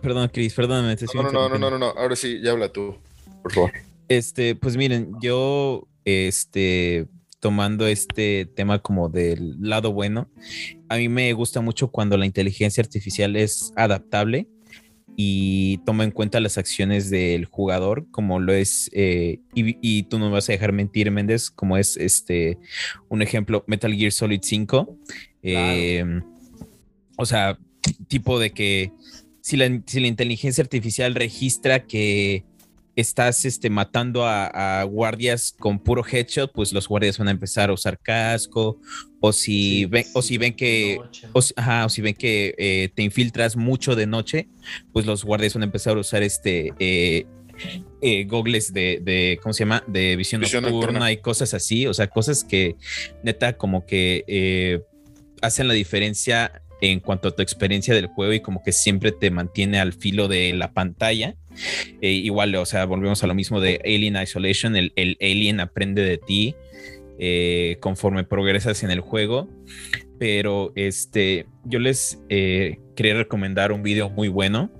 perdón, 0.00 0.30
Chris, 0.32 0.54
perdóname. 0.54 0.96
no, 1.12 1.22
no, 1.24 1.30
no, 1.30 1.58
no, 1.58 1.70
no, 1.70 1.78
no, 1.78 1.86
ahora 1.88 2.16
sí, 2.16 2.40
ya 2.42 2.52
habla 2.52 2.70
tú, 2.70 2.96
por 3.42 3.52
favor. 3.52 3.72
Este, 4.08 4.54
pues 4.54 4.78
miren, 4.78 5.12
yo, 5.20 5.86
este, 6.06 7.06
tomando 7.38 7.86
este 7.86 8.46
tema 8.46 8.78
como 8.78 9.10
del 9.10 9.56
lado 9.60 9.92
bueno, 9.92 10.30
a 10.88 10.96
mí 10.96 11.10
me 11.10 11.30
gusta 11.34 11.60
mucho 11.60 11.88
cuando 11.88 12.16
la 12.16 12.24
inteligencia 12.24 12.80
artificial 12.80 13.36
es 13.36 13.74
adaptable 13.76 14.48
y 15.16 15.76
toma 15.84 16.04
en 16.04 16.10
cuenta 16.10 16.40
las 16.40 16.56
acciones 16.56 17.10
del 17.10 17.44
jugador, 17.44 18.06
como 18.10 18.40
lo 18.40 18.54
es, 18.54 18.88
eh, 18.94 19.40
y, 19.52 20.04
tú 20.04 20.18
no 20.18 20.28
me 20.28 20.32
vas 20.32 20.48
a 20.48 20.52
dejar 20.52 20.72
mentir, 20.72 21.10
Méndez, 21.10 21.50
como 21.50 21.76
es 21.76 21.98
este 21.98 22.56
un 23.10 23.20
ejemplo, 23.20 23.64
Metal 23.66 23.92
Gear 23.94 24.12
Solid 24.12 24.40
5. 24.42 24.96
Em, 25.42 26.22
o 27.18 27.26
sea, 27.26 27.58
tipo 28.08 28.38
de 28.38 28.52
que 28.52 28.92
si 29.46 29.56
la, 29.56 29.66
inteligencia 29.66 30.62
artificial 30.62 31.14
registra 31.14 31.86
que 31.86 32.44
estás 32.96 33.44
este, 33.44 33.70
matando 33.70 34.26
a, 34.26 34.82
guardias 34.82 35.54
con 35.56 35.78
puro 35.78 36.02
headshot, 36.04 36.50
pues 36.52 36.72
los 36.72 36.88
guardias 36.88 37.16
van 37.18 37.28
a 37.28 37.30
empezar 37.30 37.70
a 37.70 37.72
usar 37.72 37.96
casco, 38.00 38.80
o 39.20 39.32
si 39.32 39.84
ven, 39.84 40.04
o 40.14 40.22
si 40.22 40.36
ven 40.36 40.56
que, 40.56 40.98
o, 41.32 41.42
si 41.88 42.02
ven 42.02 42.14
que 42.14 42.56
eh, 42.58 42.88
te 42.92 43.04
infiltras 43.04 43.54
mucho 43.54 43.94
de 43.94 44.08
noche, 44.08 44.48
pues 44.92 45.06
los 45.06 45.24
guardias 45.24 45.54
van 45.54 45.62
a 45.62 45.66
empezar 45.66 45.96
a 45.96 46.00
usar 46.00 46.24
este 46.24 46.72
eh, 46.80 47.26
eh, 48.00 48.24
gogles 48.24 48.72
de, 48.72 49.38
¿cómo 49.42 49.52
se 49.52 49.60
llama? 49.60 49.84
De 49.86 50.16
visión, 50.16 50.40
nocturna, 50.40 51.12
y 51.12 51.18
cosas 51.18 51.54
así, 51.54 51.86
o 51.86 51.94
sea, 51.94 52.08
cosas 52.08 52.42
que 52.42 52.74
neta 53.22 53.56
como 53.56 53.86
que 53.86 54.82
hacen 55.40 55.68
la 55.68 55.74
diferencia 55.74 56.62
en 56.80 57.00
cuanto 57.00 57.28
a 57.28 57.30
tu 57.30 57.42
experiencia 57.42 57.94
del 57.94 58.06
juego 58.06 58.32
y 58.32 58.40
como 58.40 58.62
que 58.62 58.72
siempre 58.72 59.12
te 59.12 59.30
mantiene 59.30 59.80
al 59.80 59.92
filo 59.92 60.28
de 60.28 60.52
la 60.52 60.72
pantalla. 60.72 61.34
Eh, 62.00 62.10
igual, 62.10 62.54
o 62.56 62.66
sea, 62.66 62.84
volvemos 62.84 63.22
a 63.22 63.26
lo 63.26 63.34
mismo 63.34 63.60
de 63.60 63.80
Alien 63.84 64.16
Isolation, 64.22 64.76
el, 64.76 64.92
alien 65.20 65.60
aprende 65.60 66.02
de 66.02 66.18
ti 66.18 66.54
eh, 67.18 67.78
conforme 67.80 68.24
progresas 68.24 68.82
en 68.82 68.90
el 68.90 69.00
juego. 69.00 69.48
Pero 70.18 70.72
este, 70.76 71.46
yo 71.64 71.78
les 71.78 72.20
eh, 72.28 72.78
quería 72.94 73.14
recomendar 73.14 73.72
un 73.72 73.82
video 73.82 74.08
muy 74.08 74.28
bueno, 74.28 74.70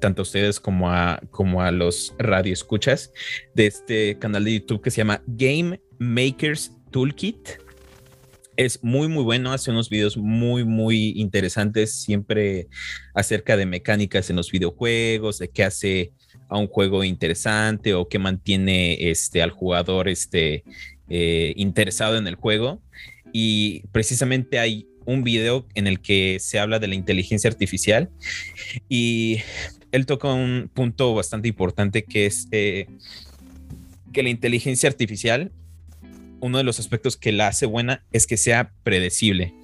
tanto 0.00 0.22
a 0.22 0.24
ustedes 0.24 0.58
como 0.58 0.90
a, 0.90 1.20
como 1.30 1.62
a 1.62 1.70
los 1.70 2.14
radioescuchas, 2.18 3.12
de 3.54 3.66
este 3.66 4.18
canal 4.18 4.44
de 4.44 4.54
YouTube 4.54 4.82
que 4.82 4.90
se 4.90 4.98
llama 4.98 5.22
Game 5.26 5.80
Makers 5.98 6.72
Toolkit 6.90 7.69
es 8.60 8.84
muy, 8.84 9.08
muy 9.08 9.24
bueno. 9.24 9.52
Hace 9.52 9.70
unos 9.70 9.88
videos 9.88 10.18
muy, 10.18 10.64
muy 10.64 11.14
interesantes, 11.16 11.94
siempre 11.94 12.68
acerca 13.14 13.56
de 13.56 13.64
mecánicas 13.64 14.28
en 14.28 14.36
los 14.36 14.50
videojuegos, 14.50 15.38
de 15.38 15.48
qué 15.48 15.64
hace 15.64 16.12
a 16.50 16.58
un 16.58 16.66
juego 16.66 17.02
interesante 17.02 17.94
o 17.94 18.06
qué 18.06 18.18
mantiene 18.18 19.10
este, 19.10 19.40
al 19.40 19.50
jugador 19.50 20.10
este, 20.10 20.64
eh, 21.08 21.54
interesado 21.56 22.18
en 22.18 22.26
el 22.26 22.34
juego. 22.34 22.82
Y 23.32 23.86
precisamente 23.92 24.58
hay 24.58 24.86
un 25.06 25.24
video 25.24 25.66
en 25.74 25.86
el 25.86 26.00
que 26.00 26.36
se 26.38 26.58
habla 26.58 26.78
de 26.78 26.88
la 26.88 26.96
inteligencia 26.96 27.48
artificial 27.48 28.10
y 28.90 29.38
él 29.90 30.04
toca 30.04 30.34
un 30.34 30.70
punto 30.74 31.14
bastante 31.14 31.48
importante 31.48 32.04
que 32.04 32.26
es 32.26 32.46
eh, 32.50 32.88
que 34.12 34.22
la 34.22 34.28
inteligencia 34.28 34.90
artificial 34.90 35.50
uno 36.40 36.58
de 36.58 36.64
los 36.64 36.78
aspectos 36.80 37.16
que 37.16 37.32
la 37.32 37.48
hace 37.48 37.66
buena 37.66 38.04
es 38.12 38.26
que 38.26 38.36
sea 38.36 38.72
predecible. 38.82 39.54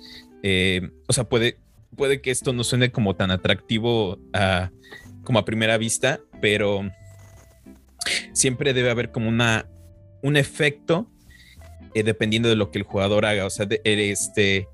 Eh, 0.43 0.91
o 1.07 1.13
sea, 1.13 1.25
puede, 1.25 1.59
puede 1.97 2.21
que 2.21 2.31
esto 2.31 2.53
no 2.53 2.65
suene 2.65 2.91
como 2.91 3.17
tan 3.17 3.31
atractivo 3.31 4.19
como 5.25 5.39
a 5.41 5.45
primera 5.45 5.77
vista, 5.77 6.21
pero 6.41 6.89
siempre 8.33 8.73
debe 8.73 8.91
haber 8.91 9.11
como 9.11 9.29
una, 9.29 9.69
un 10.23 10.37
efecto 10.37 11.11
eh, 11.95 12.03
dependiendo 12.03 12.49
de 12.49 12.57
lo 12.57 12.71
que 12.71 12.79
el 12.79 12.85
jugador 12.85 13.25
haga. 13.25 13.47
O 13.47 13.51
sea, 13.51 13.67
este, 13.85 14.69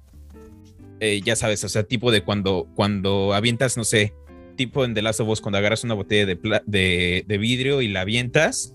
eh, 1.01 1.21
ya 1.25 1.37
sabes, 1.37 1.65
o 1.65 1.69
sea, 1.69 1.85
tipo 1.85 2.11
de 2.11 2.23
cuando, 2.23 2.69
cuando 2.75 3.33
avientas, 3.33 3.77
no 3.77 3.85
sé, 3.85 4.13
tipo 4.57 4.85
en 4.85 4.93
The 4.93 5.03
Last 5.03 5.21
of 5.21 5.29
Us, 5.29 5.41
cuando 5.41 5.59
agarras 5.59 5.85
una 5.85 5.95
botella 5.95 6.27
de, 6.27 7.25
de 7.27 7.39
vidrio 7.39 7.81
y 7.81 7.89
la 7.89 8.03
avientas 8.03 8.75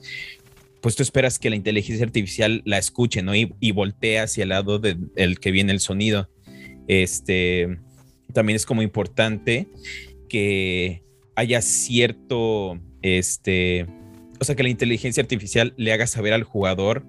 pues 0.81 0.95
tú 0.95 1.03
esperas 1.03 1.39
que 1.39 1.49
la 1.49 1.55
inteligencia 1.55 2.05
artificial 2.05 2.61
la 2.65 2.77
escuche, 2.77 3.21
¿no? 3.21 3.33
Y, 3.35 3.71
voltea 3.71 4.23
hacia 4.23 4.43
el 4.43 4.49
lado 4.49 4.79
del 4.79 5.39
que 5.39 5.51
viene 5.51 5.71
el 5.71 5.79
sonido. 5.79 6.29
Este, 6.87 7.79
también 8.33 8.55
es 8.55 8.65
como 8.65 8.81
importante 8.81 9.67
que 10.29 11.03
haya 11.35 11.61
cierto, 11.61 12.79
este, 13.01 13.85
o 14.39 14.43
sea, 14.43 14.55
que 14.55 14.63
la 14.63 14.69
inteligencia 14.69 15.21
artificial 15.21 15.73
le 15.77 15.91
haga 15.93 16.07
saber 16.07 16.33
al 16.33 16.43
jugador 16.43 17.05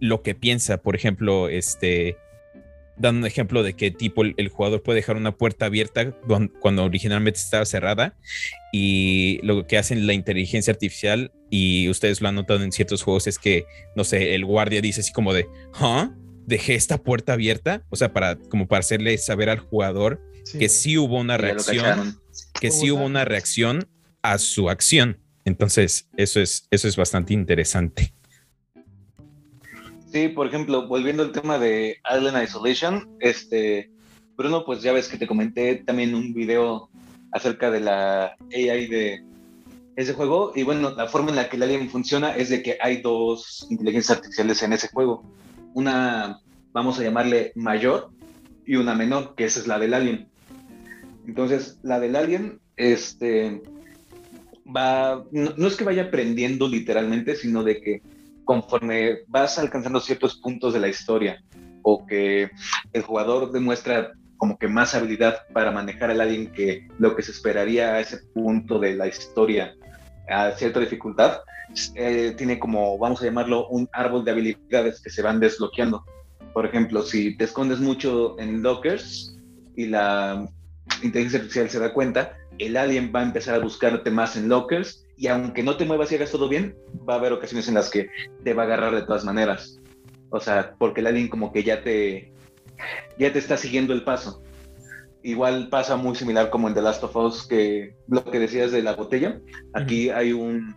lo 0.00 0.22
que 0.22 0.34
piensa. 0.34 0.82
Por 0.82 0.96
ejemplo, 0.96 1.48
este, 1.48 2.16
dando 2.96 3.20
un 3.20 3.26
ejemplo 3.26 3.62
de 3.62 3.74
qué 3.74 3.90
tipo 3.90 4.22
el, 4.22 4.48
jugador 4.48 4.82
puede 4.82 4.96
dejar 4.96 5.16
una 5.16 5.36
puerta 5.36 5.66
abierta 5.66 6.12
cuando, 6.60 6.84
originalmente 6.84 7.40
estaba 7.40 7.64
cerrada 7.64 8.16
y 8.72 9.40
lo 9.42 9.66
que 9.66 9.78
hacen 9.78 10.06
la 10.06 10.12
inteligencia 10.12 10.72
artificial 10.72 11.32
y 11.50 11.88
ustedes 11.88 12.20
lo 12.20 12.28
han 12.28 12.34
notado 12.34 12.62
en 12.62 12.72
ciertos 12.72 13.02
juegos 13.02 13.26
es 13.26 13.38
que, 13.38 13.66
no 13.96 14.04
sé, 14.04 14.34
el 14.34 14.44
guardia 14.44 14.80
dice 14.80 15.00
así 15.00 15.12
como 15.12 15.32
de, 15.32 15.46
¿ah? 15.74 16.12
Dejé 16.46 16.74
esta 16.74 16.98
puerta 16.98 17.32
abierta, 17.32 17.82
o 17.88 17.96
sea, 17.96 18.12
para 18.12 18.36
como 18.36 18.68
para 18.68 18.80
hacerle 18.80 19.16
saber 19.16 19.48
al 19.48 19.60
jugador 19.60 20.20
que 20.58 20.68
sí 20.68 20.98
hubo 20.98 21.18
una 21.18 21.38
reacción, 21.38 22.20
que 22.60 22.70
sí 22.70 22.90
hubo 22.90 23.04
una 23.04 23.24
reacción 23.24 23.88
a 24.22 24.38
su 24.38 24.68
acción. 24.68 25.18
Entonces, 25.46 26.08
eso 26.16 26.40
es, 26.40 26.66
eso 26.70 26.88
es 26.88 26.96
bastante 26.96 27.32
interesante. 27.32 28.12
Sí, 30.14 30.28
por 30.28 30.46
ejemplo, 30.46 30.86
volviendo 30.86 31.24
al 31.24 31.32
tema 31.32 31.58
de 31.58 31.96
Alien 32.04 32.40
Isolation, 32.40 33.16
este, 33.18 33.90
Bruno, 34.36 34.64
pues 34.64 34.80
ya 34.80 34.92
ves 34.92 35.08
que 35.08 35.18
te 35.18 35.26
comenté 35.26 35.82
también 35.84 36.14
un 36.14 36.32
video 36.32 36.88
acerca 37.32 37.68
de 37.68 37.80
la 37.80 38.36
AI 38.52 38.86
de 38.86 39.24
ese 39.96 40.12
juego. 40.12 40.52
Y 40.54 40.62
bueno, 40.62 40.90
la 40.90 41.08
forma 41.08 41.30
en 41.30 41.36
la 41.36 41.48
que 41.48 41.56
el 41.56 41.64
Alien 41.64 41.90
funciona 41.90 42.36
es 42.36 42.48
de 42.48 42.62
que 42.62 42.78
hay 42.80 43.02
dos 43.02 43.66
inteligencias 43.70 44.18
artificiales 44.18 44.62
en 44.62 44.74
ese 44.74 44.86
juego. 44.86 45.24
Una, 45.74 46.38
vamos 46.72 47.00
a 47.00 47.02
llamarle 47.02 47.50
mayor, 47.56 48.12
y 48.64 48.76
una 48.76 48.94
menor, 48.94 49.34
que 49.34 49.46
esa 49.46 49.58
es 49.58 49.66
la 49.66 49.80
del 49.80 49.94
Alien. 49.94 50.28
Entonces, 51.26 51.80
la 51.82 51.98
del 51.98 52.14
Alien, 52.14 52.60
este, 52.76 53.62
va, 54.64 55.24
no 55.32 55.66
es 55.66 55.74
que 55.74 55.82
vaya 55.82 56.04
aprendiendo 56.04 56.68
literalmente, 56.68 57.34
sino 57.34 57.64
de 57.64 57.80
que 57.80 58.13
conforme 58.44 59.18
vas 59.28 59.58
alcanzando 59.58 60.00
ciertos 60.00 60.38
puntos 60.38 60.74
de 60.74 60.80
la 60.80 60.88
historia 60.88 61.42
o 61.82 62.06
que 62.06 62.50
el 62.92 63.02
jugador 63.02 63.52
demuestra 63.52 64.12
como 64.36 64.58
que 64.58 64.68
más 64.68 64.94
habilidad 64.94 65.46
para 65.52 65.70
manejar 65.70 66.10
al 66.10 66.20
alien 66.20 66.52
que 66.52 66.88
lo 66.98 67.14
que 67.14 67.22
se 67.22 67.30
esperaría 67.30 67.94
a 67.94 68.00
ese 68.00 68.18
punto 68.34 68.78
de 68.78 68.94
la 68.94 69.06
historia 69.06 69.74
a 70.28 70.52
cierta 70.52 70.80
dificultad, 70.80 71.40
eh, 71.94 72.34
tiene 72.36 72.58
como, 72.58 72.98
vamos 72.98 73.20
a 73.20 73.26
llamarlo, 73.26 73.68
un 73.68 73.88
árbol 73.92 74.24
de 74.24 74.30
habilidades 74.30 75.00
que 75.00 75.10
se 75.10 75.22
van 75.22 75.40
desbloqueando. 75.40 76.04
Por 76.52 76.66
ejemplo, 76.66 77.02
si 77.02 77.36
te 77.36 77.44
escondes 77.44 77.80
mucho 77.80 78.38
en 78.38 78.62
lockers 78.62 79.36
y 79.76 79.86
la 79.86 80.48
inteligencia 81.02 81.38
artificial 81.38 81.70
se 81.70 81.80
da 81.80 81.92
cuenta, 81.92 82.36
el 82.58 82.76
alien 82.76 83.12
va 83.14 83.20
a 83.20 83.24
empezar 83.24 83.56
a 83.56 83.58
buscarte 83.58 84.10
más 84.10 84.36
en 84.36 84.48
lockers 84.48 85.03
y 85.16 85.28
aunque 85.28 85.62
no 85.62 85.76
te 85.76 85.84
muevas 85.84 86.10
y 86.10 86.16
hagas 86.16 86.30
todo 86.30 86.48
bien, 86.48 86.76
va 87.08 87.14
a 87.14 87.18
haber 87.18 87.32
ocasiones 87.32 87.68
en 87.68 87.74
las 87.74 87.90
que 87.90 88.08
te 88.42 88.54
va 88.54 88.62
a 88.62 88.66
agarrar 88.66 88.94
de 88.94 89.02
todas 89.02 89.24
maneras. 89.24 89.80
O 90.30 90.40
sea, 90.40 90.74
porque 90.78 91.00
el 91.00 91.06
alien 91.06 91.28
como 91.28 91.52
que 91.52 91.62
ya 91.62 91.82
te, 91.82 92.32
ya 93.18 93.32
te 93.32 93.38
está 93.38 93.56
siguiendo 93.56 93.92
el 93.92 94.04
paso. 94.04 94.42
Igual 95.22 95.68
pasa 95.68 95.96
muy 95.96 96.16
similar 96.16 96.50
como 96.50 96.68
en 96.68 96.74
The 96.74 96.82
Last 96.82 97.04
of 97.04 97.16
Us, 97.16 97.46
que 97.46 97.94
lo 98.08 98.24
que 98.24 98.40
decías 98.40 98.72
de 98.72 98.82
la 98.82 98.94
botella. 98.94 99.40
Aquí 99.72 100.10
hay 100.10 100.32
un, 100.32 100.74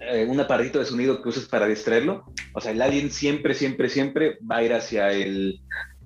eh, 0.00 0.26
un 0.28 0.40
aparatito 0.40 0.78
de 0.78 0.84
sonido 0.84 1.20
que 1.20 1.28
usas 1.28 1.46
para 1.46 1.66
distraerlo. 1.66 2.24
O 2.54 2.60
sea, 2.60 2.72
el 2.72 2.80
alien 2.80 3.10
siempre, 3.10 3.54
siempre, 3.54 3.88
siempre 3.88 4.38
va 4.50 4.58
a 4.58 4.62
ir 4.62 4.72
hacia 4.72 5.10
el 5.10 5.60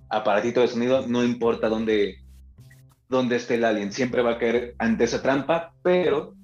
aparatito 0.09 0.61
de 0.63 0.69
sonido, 0.69 1.07
no 1.07 1.23
importa 1.23 1.69
dónde, 1.69 2.23
dónde 3.09 3.37
esté 3.37 3.57
el 3.57 3.65
alien, 3.65 3.93
siempre 3.93 4.23
va 4.23 4.33
a 4.33 4.39
caer 4.39 4.75
ante 4.79 5.05
esa 5.05 5.23
trampa, 5.23 5.75
pero 5.83 6.35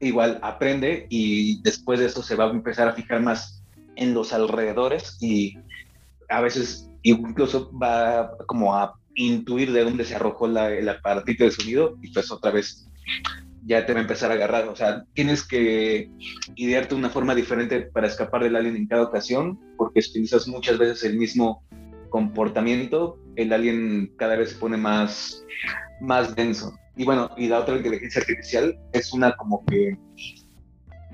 igual 0.00 0.38
aprende 0.42 1.06
y 1.08 1.60
después 1.62 2.00
de 2.00 2.06
eso 2.06 2.22
se 2.22 2.36
va 2.36 2.44
a 2.44 2.50
empezar 2.50 2.88
a 2.88 2.92
fijar 2.92 3.20
más 3.20 3.62
en 3.96 4.14
los 4.14 4.32
alrededores 4.32 5.16
y 5.20 5.58
a 6.28 6.40
veces 6.40 6.88
incluso 7.02 7.70
va 7.76 8.30
como 8.46 8.74
a 8.76 8.94
intuir 9.14 9.72
de 9.72 9.84
dónde 9.84 10.04
se 10.04 10.14
arrojó 10.14 10.46
el 10.46 10.88
aparatito 10.88 11.44
de 11.44 11.50
sonido 11.50 11.96
y 12.02 12.12
pues 12.12 12.30
otra 12.30 12.50
vez 12.50 12.88
ya 13.68 13.84
te 13.84 13.92
va 13.92 13.98
a 13.98 14.02
empezar 14.02 14.30
a 14.30 14.34
agarrar. 14.34 14.68
O 14.68 14.76
sea, 14.76 15.04
tienes 15.14 15.46
que 15.46 16.10
idearte 16.56 16.94
una 16.94 17.10
forma 17.10 17.34
diferente 17.34 17.82
para 17.82 18.06
escapar 18.06 18.42
del 18.42 18.56
alien 18.56 18.76
en 18.76 18.86
cada 18.86 19.02
ocasión, 19.02 19.58
porque 19.76 20.00
si 20.00 20.10
utilizas 20.10 20.48
muchas 20.48 20.78
veces 20.78 21.04
el 21.04 21.18
mismo 21.18 21.62
comportamiento, 22.08 23.18
el 23.36 23.52
alien 23.52 24.12
cada 24.16 24.36
vez 24.36 24.50
se 24.50 24.56
pone 24.56 24.76
más, 24.76 25.44
más 26.00 26.34
denso. 26.34 26.78
Y 26.98 27.04
bueno, 27.04 27.30
y 27.36 27.46
la 27.46 27.60
otra 27.60 27.76
inteligencia 27.76 28.20
artificial 28.20 28.76
es 28.92 29.12
una 29.12 29.34
como 29.36 29.64
que 29.64 29.96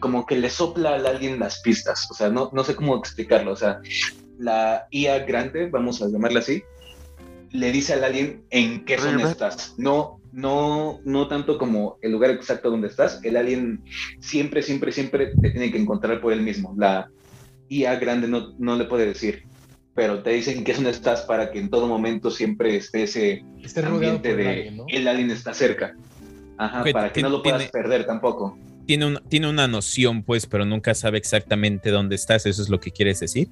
como 0.00 0.26
que 0.26 0.36
le 0.36 0.50
sopla 0.50 0.96
al 0.96 1.06
alien 1.06 1.38
las 1.38 1.60
pistas, 1.60 2.10
o 2.10 2.14
sea, 2.14 2.28
no, 2.28 2.50
no 2.52 2.64
sé 2.64 2.74
cómo 2.74 2.96
explicarlo, 2.96 3.52
o 3.52 3.56
sea, 3.56 3.80
la 4.38 4.86
IA 4.90 5.20
grande, 5.20 5.68
vamos 5.70 6.02
a 6.02 6.08
llamarla 6.08 6.40
así, 6.40 6.62
le 7.50 7.70
dice 7.70 7.94
al 7.94 8.04
alien 8.04 8.44
en 8.50 8.84
qué 8.84 8.98
zona 8.98 9.30
estás, 9.30 9.74
no, 9.78 10.20
no, 10.32 11.00
no 11.04 11.28
tanto 11.28 11.56
como 11.56 11.98
el 12.02 12.12
lugar 12.12 12.30
exacto 12.30 12.70
donde 12.70 12.88
estás, 12.88 13.20
el 13.22 13.36
alien 13.36 13.82
siempre, 14.20 14.62
siempre, 14.62 14.92
siempre 14.92 15.36
te 15.40 15.50
tiene 15.50 15.70
que 15.70 15.78
encontrar 15.78 16.20
por 16.20 16.32
él 16.32 16.42
mismo, 16.42 16.74
la 16.76 17.08
IA 17.68 17.96
grande 17.96 18.28
no, 18.28 18.54
no 18.58 18.76
le 18.76 18.84
puede 18.84 19.06
decir, 19.06 19.46
pero 19.94 20.22
te 20.22 20.30
dicen 20.30 20.64
que 20.64 20.74
zona 20.74 20.90
estás 20.90 21.22
para 21.22 21.50
que 21.50 21.58
en 21.60 21.70
todo 21.70 21.86
momento 21.86 22.30
siempre 22.30 22.76
esté 22.76 23.04
ese 23.04 23.44
ambiente 23.84 24.34
de 24.34 24.72
el, 24.88 25.08
alien, 25.08 25.30
está 25.30 25.54
cerca. 25.54 25.94
Ajá, 26.58 26.84
para 26.92 27.12
que 27.12 27.22
no 27.22 27.30
lo 27.30 27.42
puedas 27.42 27.70
perder 27.70 28.04
tampoco. 28.04 28.58
Tiene, 28.86 29.18
tiene 29.28 29.48
una 29.48 29.66
noción, 29.66 30.22
pues, 30.22 30.46
pero 30.46 30.64
nunca 30.64 30.94
sabe 30.94 31.18
exactamente 31.18 31.90
dónde 31.90 32.16
estás. 32.16 32.44
¿Eso 32.46 32.60
es 32.62 32.68
lo 32.68 32.80
que 32.80 32.90
quieres 32.90 33.20
decir? 33.20 33.48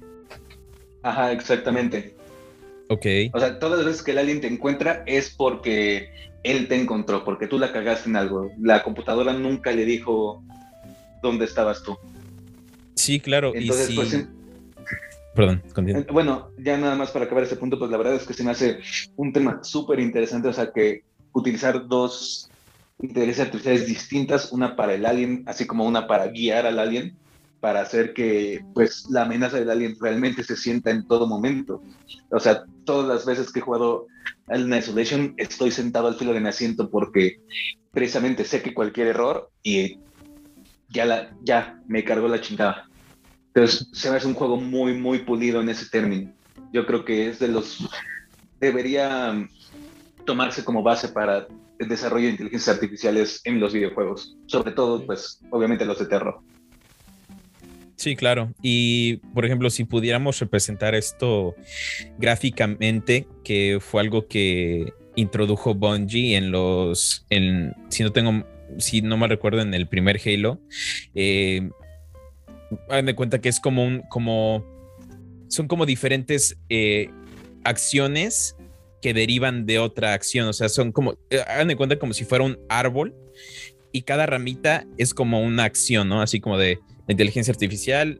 Ajá, 1.01 1.31
exactamente. 1.31 2.15
Ok. 2.89 3.05
O 3.33 3.39
sea, 3.39 3.57
todas 3.59 3.79
las 3.79 3.85
veces 3.87 4.03
que 4.03 4.11
el 4.11 4.19
alien 4.19 4.41
te 4.41 4.47
encuentra 4.47 5.03
es 5.05 5.29
porque 5.29 6.09
él 6.43 6.67
te 6.67 6.75
encontró, 6.75 7.23
porque 7.23 7.47
tú 7.47 7.57
la 7.57 7.71
cagaste 7.71 8.09
en 8.09 8.17
algo. 8.17 8.51
La 8.59 8.83
computadora 8.83 9.33
nunca 9.33 9.71
le 9.71 9.85
dijo 9.85 10.43
dónde 11.21 11.45
estabas 11.45 11.83
tú. 11.83 11.97
Sí, 12.95 13.19
claro. 13.19 13.53
Entonces, 13.55 13.89
y 13.89 13.95
pues, 13.95 14.27
Perdón, 15.35 15.63
continúa. 15.73 16.01
Eh, 16.01 16.07
bueno, 16.11 16.51
ya 16.57 16.77
nada 16.77 16.95
más 16.95 17.11
para 17.11 17.25
acabar 17.25 17.43
ese 17.43 17.55
punto, 17.55 17.79
pues 17.79 17.89
la 17.89 17.97
verdad 17.97 18.15
es 18.15 18.25
que 18.25 18.33
se 18.33 18.43
me 18.43 18.51
hace 18.51 18.79
un 19.15 19.33
tema 19.33 19.63
súper 19.63 19.99
interesante, 19.99 20.47
o 20.47 20.53
sea, 20.53 20.71
que 20.71 21.03
utilizar 21.31 21.87
dos 21.87 22.49
inteligencias 22.99 23.47
artificiales 23.47 23.87
distintas, 23.87 24.51
una 24.51 24.75
para 24.75 24.93
el 24.93 25.05
alien, 25.05 25.43
así 25.47 25.65
como 25.65 25.85
una 25.85 26.07
para 26.07 26.27
guiar 26.27 26.65
al 26.65 26.79
alien, 26.79 27.17
para 27.59 27.81
hacer 27.81 28.13
que 28.13 28.63
pues 28.73 29.05
la 29.09 29.23
amenaza 29.23 29.57
del 29.57 29.69
alien 29.69 29.95
realmente 29.99 30.43
se 30.43 30.55
sienta 30.55 30.91
en 30.91 31.07
todo 31.07 31.27
momento. 31.27 31.81
O 32.29 32.39
sea, 32.39 32.65
todas 32.85 33.07
las 33.07 33.25
veces 33.25 33.51
que 33.51 33.59
he 33.59 33.61
jugado 33.63 34.07
Alien 34.47 34.73
Isolation 34.73 35.33
estoy 35.37 35.71
sentado 35.71 36.07
al 36.07 36.15
filo 36.15 36.33
de 36.33 36.41
mi 36.41 36.49
asiento 36.49 36.89
porque 36.89 37.39
precisamente 37.91 38.43
sé 38.43 38.61
que 38.61 38.73
cualquier 38.73 39.07
error 39.07 39.49
y 39.63 39.97
ya 40.89 41.31
ya 41.41 41.79
me 41.87 42.03
cargó 42.03 42.27
la 42.27 42.41
chingada. 42.41 42.89
Entonces, 43.55 43.87
se 43.91 44.09
me 44.09 44.17
hace 44.17 44.27
un 44.27 44.33
juego 44.33 44.57
muy, 44.57 44.93
muy 44.93 45.19
pulido 45.19 45.61
en 45.61 45.69
ese 45.69 45.87
término. 45.89 46.31
Yo 46.71 46.85
creo 46.87 47.05
que 47.05 47.29
es 47.29 47.39
de 47.39 47.49
los. 47.49 47.87
Debería 48.59 49.47
tomarse 50.25 50.63
como 50.63 50.81
base 50.81 51.09
para 51.09 51.47
el 51.77 51.87
desarrollo 51.87 52.25
de 52.25 52.31
inteligencias 52.31 52.75
artificiales 52.75 53.41
en 53.43 53.59
los 53.59 53.73
videojuegos. 53.73 54.35
Sobre 54.47 54.71
todo, 54.71 55.05
pues, 55.05 55.39
obviamente 55.51 55.85
los 55.85 55.99
de 55.99 56.07
terror. 56.07 56.39
Sí, 57.95 58.15
claro. 58.15 58.51
Y, 58.63 59.17
por 59.35 59.45
ejemplo, 59.45 59.69
si 59.69 59.83
pudiéramos 59.83 60.39
representar 60.39 60.95
esto 60.95 61.55
gráficamente, 62.17 63.27
que 63.43 63.77
fue 63.79 64.01
algo 64.01 64.27
que 64.27 64.93
introdujo 65.15 65.75
Bungie 65.75 66.35
en 66.37 66.51
los. 66.51 67.25
En, 67.29 67.75
si 67.89 68.01
no 68.01 68.11
tengo. 68.11 68.47
Si 68.79 69.03
no 69.03 69.15
me 69.15 69.27
recuerdo, 69.27 69.61
en 69.61 69.75
el 69.75 69.87
primer 69.87 70.19
Halo. 70.25 70.59
Eh, 71.13 71.69
hagan 72.89 73.05
de 73.05 73.15
cuenta 73.15 73.39
que 73.39 73.49
es 73.49 73.59
como 73.59 73.85
un, 73.85 74.01
como, 74.09 74.65
son 75.47 75.67
como 75.67 75.85
diferentes 75.85 76.57
eh, 76.69 77.09
acciones 77.63 78.55
que 79.01 79.13
derivan 79.13 79.65
de 79.65 79.79
otra 79.79 80.13
acción, 80.13 80.47
o 80.47 80.53
sea, 80.53 80.69
son 80.69 80.91
como, 80.91 81.17
eh, 81.29 81.41
hagan 81.47 81.67
de 81.67 81.75
cuenta 81.75 81.99
como 81.99 82.13
si 82.13 82.25
fuera 82.25 82.43
un 82.43 82.57
árbol 82.69 83.15
y 83.91 84.03
cada 84.03 84.25
ramita 84.25 84.85
es 84.97 85.13
como 85.13 85.41
una 85.41 85.65
acción, 85.65 86.09
¿no? 86.09 86.21
Así 86.21 86.39
como 86.39 86.57
de 86.57 86.79
la 87.07 87.11
inteligencia 87.11 87.51
artificial, 87.51 88.19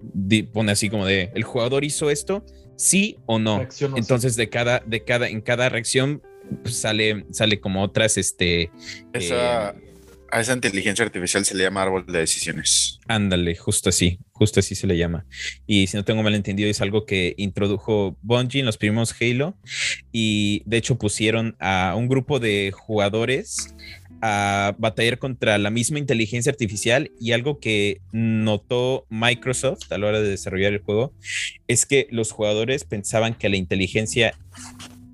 pone 0.51 0.71
así 0.71 0.89
como 0.89 1.05
de, 1.05 1.31
el 1.33 1.43
jugador 1.43 1.83
hizo 1.83 2.09
esto, 2.09 2.45
sí 2.75 3.17
o 3.25 3.39
no. 3.39 3.65
Entonces 3.95 4.35
de 4.35 4.49
cada, 4.49 4.79
de 4.79 5.03
cada, 5.03 5.29
en 5.29 5.41
cada 5.41 5.69
reacción 5.69 6.21
pues, 6.61 6.75
sale, 6.75 7.25
sale 7.31 7.59
como 7.59 7.81
otras, 7.81 8.17
este... 8.17 8.71
Esa... 9.13 9.71
Eh, 9.71 9.92
a 10.33 10.41
esa 10.41 10.53
inteligencia 10.53 11.05
artificial 11.05 11.45
se 11.45 11.55
le 11.55 11.63
llama 11.63 11.83
árbol 11.83 12.05
de 12.07 12.17
decisiones. 12.17 12.99
Ándale, 13.07 13.55
justo 13.55 13.89
así, 13.89 14.17
justo 14.31 14.59
así 14.59 14.73
se 14.73 14.87
le 14.87 14.97
llama. 14.97 15.27
Y 15.67 15.85
si 15.85 15.95
no 15.95 16.03
tengo 16.03 16.23
mal 16.23 16.33
entendido, 16.33 16.69
es 16.71 16.81
algo 16.81 17.05
que 17.05 17.35
introdujo 17.37 18.17
Bungie 18.23 18.59
en 18.59 18.65
los 18.65 18.77
primeros 18.77 19.13
Halo. 19.21 19.55
Y 20.11 20.63
de 20.65 20.77
hecho 20.77 20.97
pusieron 20.97 21.55
a 21.59 21.93
un 21.95 22.07
grupo 22.07 22.39
de 22.39 22.73
jugadores 22.75 23.75
a 24.23 24.73
batallar 24.79 25.19
contra 25.19 25.59
la 25.59 25.69
misma 25.69 25.99
inteligencia 25.99 26.49
artificial 26.49 27.11
y 27.19 27.33
algo 27.33 27.59
que 27.59 28.01
notó 28.11 29.05
Microsoft 29.09 29.91
a 29.91 29.99
la 29.99 30.07
hora 30.07 30.21
de 30.21 30.29
desarrollar 30.29 30.73
el 30.73 30.79
juego 30.79 31.13
es 31.67 31.85
que 31.85 32.07
los 32.09 32.31
jugadores 32.31 32.85
pensaban 32.85 33.35
que 33.35 33.49
la 33.49 33.57
inteligencia 33.57 34.33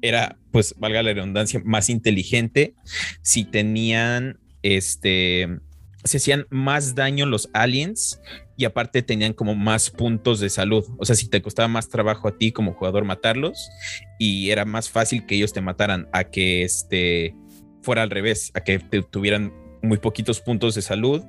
era, 0.02 0.38
pues 0.52 0.76
valga 0.78 1.04
la 1.04 1.12
redundancia, 1.12 1.62
más 1.66 1.90
inteligente 1.90 2.74
si 3.22 3.44
tenían 3.44 4.40
este, 4.64 5.60
se 6.04 6.18
hacían 6.18 6.48
más 6.50 6.96
daño 6.96 7.26
los 7.26 7.50
aliens 7.54 8.20
y 8.58 8.66
aparte 8.66 9.02
tenían 9.02 9.34
como 9.34 9.56
más 9.56 9.90
puntos 9.90 10.40
de 10.40 10.50
salud. 10.50 10.86
O 10.98 11.06
sea, 11.06 11.16
si 11.16 11.30
te 11.30 11.42
costaba 11.42 11.68
más 11.68 11.90
trabajo 11.90 12.28
a 12.28 12.38
ti 12.38 12.52
como 12.52 12.74
jugador 12.74 13.06
matarlos 13.06 13.70
y 14.18 14.50
era 14.50 14.66
más 14.66 14.90
fácil 14.90 15.26
que 15.26 15.36
ellos 15.36 15.54
te 15.54 15.62
mataran 15.62 16.08
a 16.12 16.26
que 16.26 16.64
este 16.64 17.36
fuera 17.82 18.04
al 18.04 18.10
revés, 18.10 18.52
a 18.54 18.62
que 18.62 18.80
tuvieran 18.80 19.54
muy 19.82 19.98
poquitos 19.98 20.42
puntos 20.42 20.76
de 20.76 20.82
salud 20.82 21.24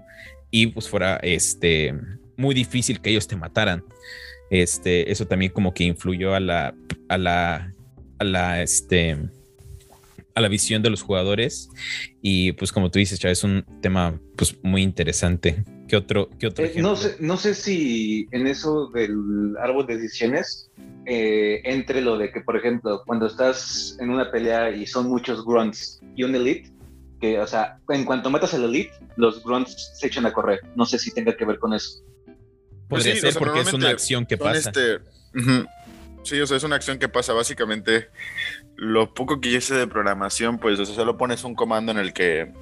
y 0.51 0.69
pues 0.69 0.89
fuera 0.89 1.17
este 1.23 1.95
muy 2.37 2.55
difícil 2.55 3.01
que 3.01 3.11
ellos 3.11 3.29
te 3.29 3.37
mataran. 3.37 3.85
Este, 4.51 5.13
eso 5.13 5.27
también 5.27 5.53
como 5.53 5.73
que 5.73 5.85
influyó 5.85 6.35
a 6.35 6.41
la 6.41 6.75
a 7.09 7.19
la 7.19 7.73
a 8.19 8.25
la 8.25 8.63
este 8.63 9.17
a 10.41 10.43
la 10.43 10.49
visión 10.49 10.83
de 10.83 10.91
los 10.91 11.03
jugadores. 11.03 11.71
Y 12.21 12.53
pues 12.53 12.73
como 12.73 12.91
tú 12.91 12.99
dices, 12.99 13.19
Chávez, 13.21 13.39
es 13.39 13.45
un 13.45 13.65
tema 13.81 14.21
pues 14.37 14.57
muy 14.63 14.83
interesante. 14.83 15.65
¿Qué 15.89 15.97
otro, 15.97 16.29
qué 16.39 16.47
otro 16.47 16.65
eh, 16.65 16.75
no, 16.77 16.95
sé, 16.95 17.17
no 17.19 17.37
sé 17.37 17.55
si 17.55 18.29
en 18.31 18.47
eso 18.47 18.91
del 18.95 19.57
árbol 19.61 19.87
de 19.87 19.97
decisiones 19.97 20.71
eh, 21.05 21.61
entre 21.65 22.01
lo 22.01 22.17
de 22.17 22.31
que, 22.31 22.41
por 22.41 22.57
ejemplo, 22.57 23.03
cuando 23.07 23.27
estás 23.27 23.97
en 23.99 24.11
una 24.11 24.31
pelea 24.31 24.71
y 24.71 24.87
son 24.87 25.09
muchos 25.09 25.45
grunts 25.45 26.01
y 26.15 26.23
un 26.23 26.35
elite, 26.35 26.71
que, 27.21 27.41
o 27.41 27.47
sea, 27.47 27.79
en 27.89 28.05
cuanto 28.05 28.31
matas 28.31 28.55
al 28.55 28.65
elite, 28.65 28.93
los 29.17 29.43
grunts 29.43 29.93
se 29.95 30.07
echan 30.07 30.27
a 30.27 30.33
correr. 30.33 30.61
No 30.77 30.87
sé 30.87 30.99
si 30.99 31.13
tenga 31.13 31.37
que 31.37 31.45
ver 31.45 31.59
con 31.59 31.75
eso. 31.75 32.03
Podría 32.89 33.13
pues 33.15 33.35
ser 33.35 33.43
porque 33.43 33.61
es 33.61 33.73
una 33.73 33.89
acción 33.89 34.27
que 34.27 34.37
pasa. 34.37 34.71
Este, 34.71 35.01
Sí, 36.23 36.41
o 36.41 36.47
sea, 36.47 36.57
es 36.57 36.65
una 36.65 36.77
acción 36.77 36.99
que 36.99 37.09
pasa 37.09 37.33
básicamente. 37.33 38.11
Lo 38.77 39.15
poco 39.15 39.41
que 39.41 39.51
yo 39.51 39.61
sé 39.61 39.75
de 39.75 39.87
programación, 39.87 40.59
pues, 40.59 40.79
o 40.79 40.87
sea, 40.87 40.95
solo 40.95 41.17
pones 41.17 41.45
un 41.45 41.55
comando 41.55 41.93
en 41.93 41.99
el 41.99 42.13
que. 42.13 42.53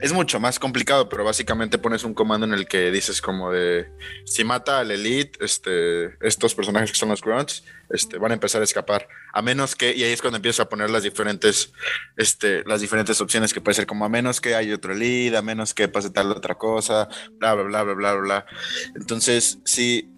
Es 0.00 0.12
mucho 0.12 0.40
más 0.40 0.58
complicado, 0.58 1.08
pero 1.08 1.22
básicamente 1.22 1.78
pones 1.78 2.02
un 2.02 2.12
comando 2.12 2.44
en 2.44 2.52
el 2.52 2.66
que 2.66 2.90
dices 2.90 3.22
como 3.22 3.52
de 3.52 3.88
si 4.24 4.42
mata 4.42 4.80
al 4.80 4.90
elite, 4.90 5.38
este, 5.44 6.16
estos 6.26 6.56
personajes 6.56 6.90
que 6.90 6.98
son 6.98 7.10
los 7.10 7.20
grunts, 7.20 7.62
este, 7.88 8.18
van 8.18 8.32
a 8.32 8.34
empezar 8.34 8.60
a 8.62 8.64
escapar. 8.64 9.06
A 9.32 9.42
menos 9.42 9.76
que, 9.76 9.94
y 9.94 10.02
ahí 10.02 10.10
es 10.10 10.20
cuando 10.20 10.38
empiezas 10.38 10.66
a 10.66 10.68
poner 10.68 10.90
las 10.90 11.04
diferentes, 11.04 11.72
este, 12.16 12.64
las 12.64 12.80
diferentes 12.80 13.20
opciones 13.20 13.54
que 13.54 13.60
puede 13.60 13.76
ser 13.76 13.86
como 13.86 14.04
a 14.04 14.08
menos 14.08 14.40
que 14.40 14.56
hay 14.56 14.72
otro 14.72 14.92
elite, 14.92 15.36
a 15.36 15.42
menos 15.42 15.72
que 15.72 15.86
pase 15.86 16.10
tal 16.10 16.32
otra 16.32 16.56
cosa, 16.56 17.08
bla, 17.38 17.54
bla, 17.54 17.62
bla, 17.62 17.82
bla, 17.84 17.94
bla, 17.94 18.14
bla. 18.14 18.46
Entonces, 18.96 19.60
sí, 19.64 20.11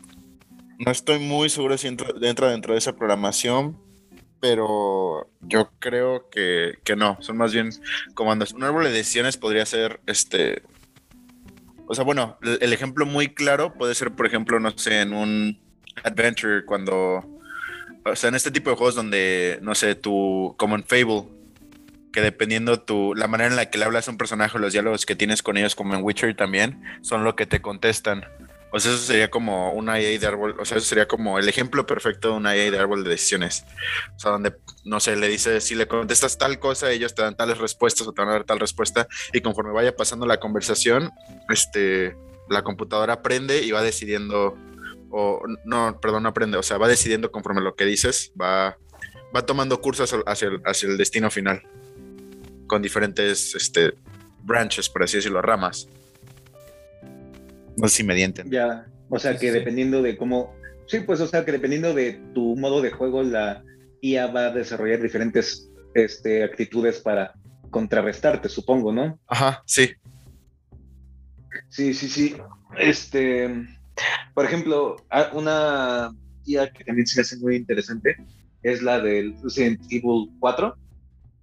No 0.78 0.90
estoy 0.90 1.18
muy 1.18 1.48
seguro 1.50 1.78
si 1.78 1.88
entra, 1.88 2.08
entra 2.22 2.50
dentro 2.50 2.72
de 2.72 2.78
esa 2.78 2.96
programación, 2.96 3.78
pero 4.40 5.30
yo 5.40 5.70
creo 5.78 6.28
que, 6.30 6.78
que, 6.84 6.96
no, 6.96 7.16
son 7.20 7.36
más 7.36 7.52
bien 7.52 7.70
comandos. 8.14 8.52
Un 8.52 8.64
árbol 8.64 8.84
de 8.84 8.92
decisiones 8.92 9.36
podría 9.36 9.64
ser 9.64 10.00
este. 10.06 10.62
O 11.86 11.94
sea, 11.94 12.04
bueno, 12.04 12.38
el 12.42 12.72
ejemplo 12.72 13.06
muy 13.06 13.28
claro 13.28 13.74
puede 13.74 13.94
ser, 13.94 14.10
por 14.12 14.26
ejemplo, 14.26 14.58
no 14.60 14.76
sé, 14.76 15.00
en 15.00 15.12
un 15.12 15.58
adventure 16.02 16.64
cuando. 16.64 17.24
O 18.04 18.16
sea, 18.16 18.28
en 18.28 18.34
este 18.34 18.50
tipo 18.50 18.68
de 18.68 18.76
juegos 18.76 18.94
donde, 18.94 19.58
no 19.62 19.74
sé, 19.74 19.94
tú, 19.94 20.54
como 20.58 20.76
en 20.76 20.84
Fable, 20.84 21.24
que 22.12 22.20
dependiendo 22.20 22.80
tu, 22.80 23.14
la 23.14 23.28
manera 23.28 23.48
en 23.48 23.56
la 23.56 23.70
que 23.70 23.78
le 23.78 23.86
hablas 23.86 24.08
a 24.08 24.10
un 24.10 24.18
personaje, 24.18 24.58
los 24.58 24.72
diálogos 24.72 25.06
que 25.06 25.16
tienes 25.16 25.42
con 25.42 25.56
ellos, 25.56 25.74
como 25.74 25.94
en 25.94 26.02
Witcher 26.02 26.36
también, 26.36 26.82
son 27.00 27.24
lo 27.24 27.34
que 27.34 27.46
te 27.46 27.62
contestan. 27.62 28.24
O 28.76 28.80
sea, 28.80 28.92
eso 28.92 29.04
sería 29.04 29.30
como 29.30 29.70
una 29.70 30.00
IA 30.00 30.18
de 30.18 30.26
árbol, 30.26 30.56
o 30.58 30.64
sea, 30.64 30.78
eso 30.78 30.86
sería 30.88 31.06
como 31.06 31.38
el 31.38 31.48
ejemplo 31.48 31.86
perfecto 31.86 32.30
de 32.30 32.34
una 32.34 32.56
IA 32.56 32.72
de 32.72 32.78
árbol 32.80 33.04
de 33.04 33.10
decisiones. 33.10 33.64
O 34.16 34.18
sea, 34.18 34.32
donde, 34.32 34.52
no 34.84 34.98
sé, 34.98 35.14
le 35.14 35.28
dices, 35.28 35.62
si 35.62 35.76
le 35.76 35.86
contestas 35.86 36.38
tal 36.38 36.58
cosa, 36.58 36.90
ellos 36.90 37.14
te 37.14 37.22
dan 37.22 37.36
tales 37.36 37.58
respuestas 37.58 38.04
o 38.04 38.12
te 38.12 38.20
van 38.20 38.30
a 38.30 38.32
dar 38.32 38.42
tal 38.42 38.58
respuesta, 38.58 39.06
y 39.32 39.42
conforme 39.42 39.70
vaya 39.70 39.94
pasando 39.94 40.26
la 40.26 40.40
conversación, 40.40 41.12
este, 41.50 42.16
la 42.50 42.64
computadora 42.64 43.12
aprende 43.12 43.62
y 43.62 43.70
va 43.70 43.80
decidiendo, 43.80 44.58
o 45.08 45.40
no, 45.64 46.00
perdón, 46.00 46.24
no 46.24 46.30
aprende, 46.30 46.58
o 46.58 46.62
sea, 46.64 46.76
va 46.76 46.88
decidiendo 46.88 47.30
conforme 47.30 47.60
lo 47.60 47.76
que 47.76 47.84
dices, 47.84 48.32
va, 48.40 48.76
va 49.32 49.46
tomando 49.46 49.80
cursos 49.80 50.16
hacia 50.26 50.48
el, 50.48 50.60
hacia 50.64 50.88
el 50.88 50.98
destino 50.98 51.30
final, 51.30 51.62
con 52.66 52.82
diferentes, 52.82 53.54
este, 53.54 53.94
branches, 54.42 54.88
por 54.88 55.04
así 55.04 55.18
decirlo, 55.18 55.40
ramas. 55.42 55.88
No 57.76 57.88
sé 57.88 57.96
si 57.96 58.04
me 58.04 58.14
dienten. 58.14 58.50
Ya, 58.50 58.86
o 59.08 59.18
sea 59.18 59.36
que 59.36 59.52
dependiendo 59.52 60.02
de 60.02 60.16
cómo. 60.16 60.54
Sí, 60.86 61.00
pues, 61.00 61.20
o 61.20 61.26
sea 61.26 61.44
que 61.44 61.52
dependiendo 61.52 61.94
de 61.94 62.20
tu 62.34 62.56
modo 62.56 62.82
de 62.82 62.90
juego, 62.90 63.22
la 63.22 63.64
IA 64.00 64.26
va 64.26 64.46
a 64.46 64.50
desarrollar 64.50 65.00
diferentes 65.00 65.70
este, 65.94 66.44
actitudes 66.44 67.00
para 67.00 67.32
contrarrestarte, 67.70 68.48
supongo, 68.48 68.92
¿no? 68.92 69.18
Ajá, 69.26 69.62
sí. 69.66 69.90
Sí, 71.68 71.94
sí, 71.94 72.08
sí. 72.08 72.36
Este, 72.78 73.66
por 74.34 74.44
ejemplo, 74.44 74.96
una 75.32 76.10
IA 76.44 76.72
que 76.72 76.84
también 76.84 77.06
se 77.06 77.20
hace 77.20 77.36
muy 77.38 77.56
interesante 77.56 78.16
es 78.62 78.82
la 78.82 79.00
del 79.00 79.34
Resident 79.42 79.80
Evil 79.90 80.30
4. 80.40 80.76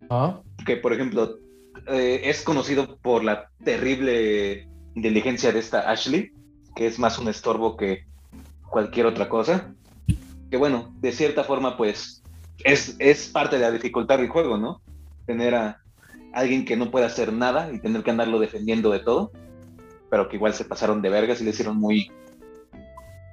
¿Ah? 0.10 0.42
Que, 0.66 0.78
por 0.78 0.94
ejemplo, 0.94 1.40
eh, 1.88 2.22
es 2.26 2.42
conocido 2.42 2.98
por 2.98 3.24
la 3.24 3.50
terrible 3.64 4.68
inteligencia 4.96 5.52
de 5.52 5.60
esta 5.60 5.89
Ashley, 5.89 6.32
que 6.76 6.88
es 6.88 7.00
más 7.00 7.20
un 7.20 7.28
estorbo 7.28 7.78
que 7.78 8.06
cualquier 8.70 9.06
otra 9.06 9.30
cosa. 9.30 9.74
Que 10.50 10.58
bueno, 10.58 10.94
de 11.00 11.12
cierta 11.12 11.44
forma, 11.44 11.78
pues 11.78 12.22
es, 12.64 12.96
es 13.00 13.28
parte 13.28 13.58
de 13.58 13.62
la 13.64 13.72
dificultad 13.72 14.18
del 14.18 14.30
juego, 14.30 14.58
¿no? 14.58 14.82
Tener 15.26 15.56
a 15.56 15.82
alguien 16.34 16.66
que 16.66 16.76
no 16.76 16.92
puede 16.92 17.06
hacer 17.06 17.32
nada 17.34 17.72
y 17.72 17.80
tener 17.80 18.04
que 18.04 18.12
andarlo 18.12 18.39
defendiendo 18.39 18.92
de 18.92 19.00
todo, 19.00 19.32
pero 20.10 20.30
que 20.30 20.38
igual 20.38 20.54
se 20.54 20.66
pasaron 20.66 21.02
de 21.02 21.10
vergas 21.10 21.42
y 21.42 21.44
le 21.44 21.52
hicieron 21.52 21.78
muy. 21.78 22.12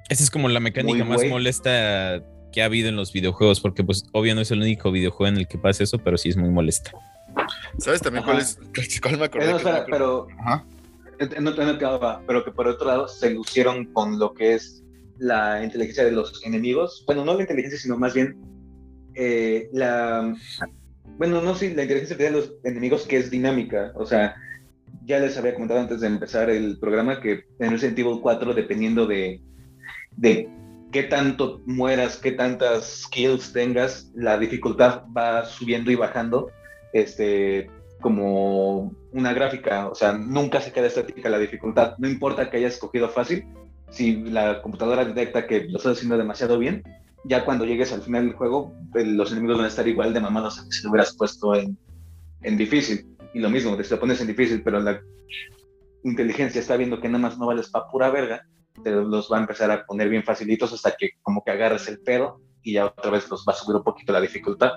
Esa 0.09 0.23
es 0.23 0.31
como 0.31 0.49
la 0.49 0.59
mecánica 0.59 1.03
más 1.03 1.23
molesta 1.25 2.23
que 2.51 2.61
ha 2.61 2.65
habido 2.65 2.89
en 2.89 2.95
los 2.95 3.13
videojuegos, 3.13 3.59
porque 3.59 3.83
pues 3.83 4.05
obvio 4.11 4.33
no 4.33 4.41
es 4.41 4.51
el 4.51 4.61
único 4.61 4.91
videojuego 4.91 5.27
en 5.27 5.37
el 5.37 5.47
que 5.47 5.57
pasa 5.57 5.83
eso, 5.83 5.99
pero 5.99 6.17
sí 6.17 6.29
es 6.29 6.37
muy 6.37 6.49
molesta. 6.49 6.91
¿Sabes 7.77 8.01
también 8.01 8.25
cuál 8.25 8.39
es? 8.39 8.57
¿Cuál 9.01 9.17
me 9.17 9.25
acordé? 9.25 9.55
pero, 9.55 9.59
no, 9.59 9.85
pero 9.89 10.27
que 12.43 12.51
por 12.51 12.67
otro 12.67 12.87
lado 12.87 13.07
se 13.07 13.31
lucieron 13.31 13.85
con 13.93 14.17
lo 14.19 14.33
que 14.33 14.53
es 14.53 14.83
la 15.17 15.63
inteligencia 15.63 16.05
de 16.05 16.11
los 16.11 16.43
enemigos. 16.45 17.03
Bueno, 17.05 17.25
no 17.25 17.35
la 17.35 17.41
inteligencia, 17.41 17.79
sino 17.79 17.97
más 17.97 18.13
bien 18.13 18.37
eh, 19.15 19.69
la. 19.73 20.33
Bueno, 21.17 21.41
no, 21.41 21.55
sí, 21.55 21.73
la 21.73 21.83
inteligencia 21.83 22.15
de 22.15 22.31
los 22.31 22.53
enemigos 22.63 23.05
que 23.05 23.17
es 23.17 23.29
dinámica. 23.29 23.91
O 23.95 24.05
sea, 24.05 24.35
ya 25.05 25.19
les 25.19 25.37
había 25.37 25.53
comentado 25.53 25.81
antes 25.81 25.99
de 25.99 26.07
empezar 26.07 26.49
el 26.49 26.79
programa 26.79 27.19
que 27.19 27.43
en 27.59 27.71
Resident 27.71 27.99
Evil 27.99 28.19
4, 28.21 28.53
dependiendo 28.53 29.05
de, 29.05 29.41
de 30.15 30.49
qué 30.91 31.03
tanto 31.03 31.61
mueras, 31.65 32.17
qué 32.17 32.31
tantas 32.31 33.03
skills 33.03 33.51
tengas, 33.51 34.11
la 34.15 34.37
dificultad 34.37 35.03
va 35.15 35.45
subiendo 35.45 35.91
y 35.91 35.95
bajando. 35.95 36.51
Este, 36.93 37.69
como 37.99 38.93
una 39.11 39.33
gráfica, 39.33 39.89
o 39.89 39.95
sea, 39.95 40.13
nunca 40.13 40.61
se 40.61 40.71
queda 40.71 40.87
estática 40.87 41.29
la 41.29 41.39
dificultad, 41.39 41.95
no 41.97 42.07
importa 42.07 42.49
que 42.49 42.57
hayas 42.57 42.73
escogido 42.73 43.09
fácil, 43.09 43.45
si 43.89 44.23
la 44.23 44.61
computadora 44.61 45.05
detecta 45.05 45.47
que 45.47 45.65
lo 45.65 45.77
estás 45.77 45.97
haciendo 45.97 46.17
demasiado 46.17 46.57
bien, 46.59 46.83
ya 47.25 47.43
cuando 47.43 47.65
llegues 47.65 47.91
al 47.91 48.01
final 48.01 48.27
del 48.27 48.35
juego, 48.35 48.73
pues, 48.91 49.07
los 49.07 49.31
enemigos 49.31 49.57
van 49.57 49.65
a 49.65 49.69
estar 49.69 49.87
igual 49.87 50.13
de 50.13 50.19
mamados 50.19 50.61
que 50.61 50.71
si 50.71 50.83
lo 50.83 50.91
hubieras 50.91 51.15
puesto 51.15 51.55
en, 51.55 51.77
en 52.41 52.57
difícil. 52.57 53.15
Y 53.33 53.39
lo 53.39 53.49
mismo, 53.49 53.81
si 53.81 53.89
lo 53.89 53.99
pones 53.99 54.21
en 54.21 54.27
difícil, 54.27 54.63
pero 54.63 54.79
la 54.79 55.01
inteligencia 56.03 56.61
está 56.61 56.77
viendo 56.77 57.01
que 57.01 57.09
nada 57.09 57.19
más 57.19 57.37
no 57.37 57.47
vales 57.47 57.69
para 57.69 57.87
pura 57.87 58.09
verga, 58.09 58.45
te 58.83 58.91
los 58.91 59.31
va 59.31 59.37
a 59.37 59.41
empezar 59.41 59.69
a 59.71 59.85
poner 59.85 60.09
bien 60.09 60.23
facilitos 60.23 60.71
hasta 60.73 60.95
que 60.97 61.11
como 61.21 61.43
que 61.43 61.51
agarres 61.51 61.87
el 61.87 61.99
pedo 61.99 62.41
y 62.63 62.73
ya 62.73 62.85
otra 62.85 63.11
vez 63.11 63.29
los 63.29 63.45
va 63.47 63.53
a 63.53 63.55
subir 63.55 63.75
un 63.75 63.83
poquito 63.83 64.13
la 64.13 64.21
dificultad. 64.21 64.71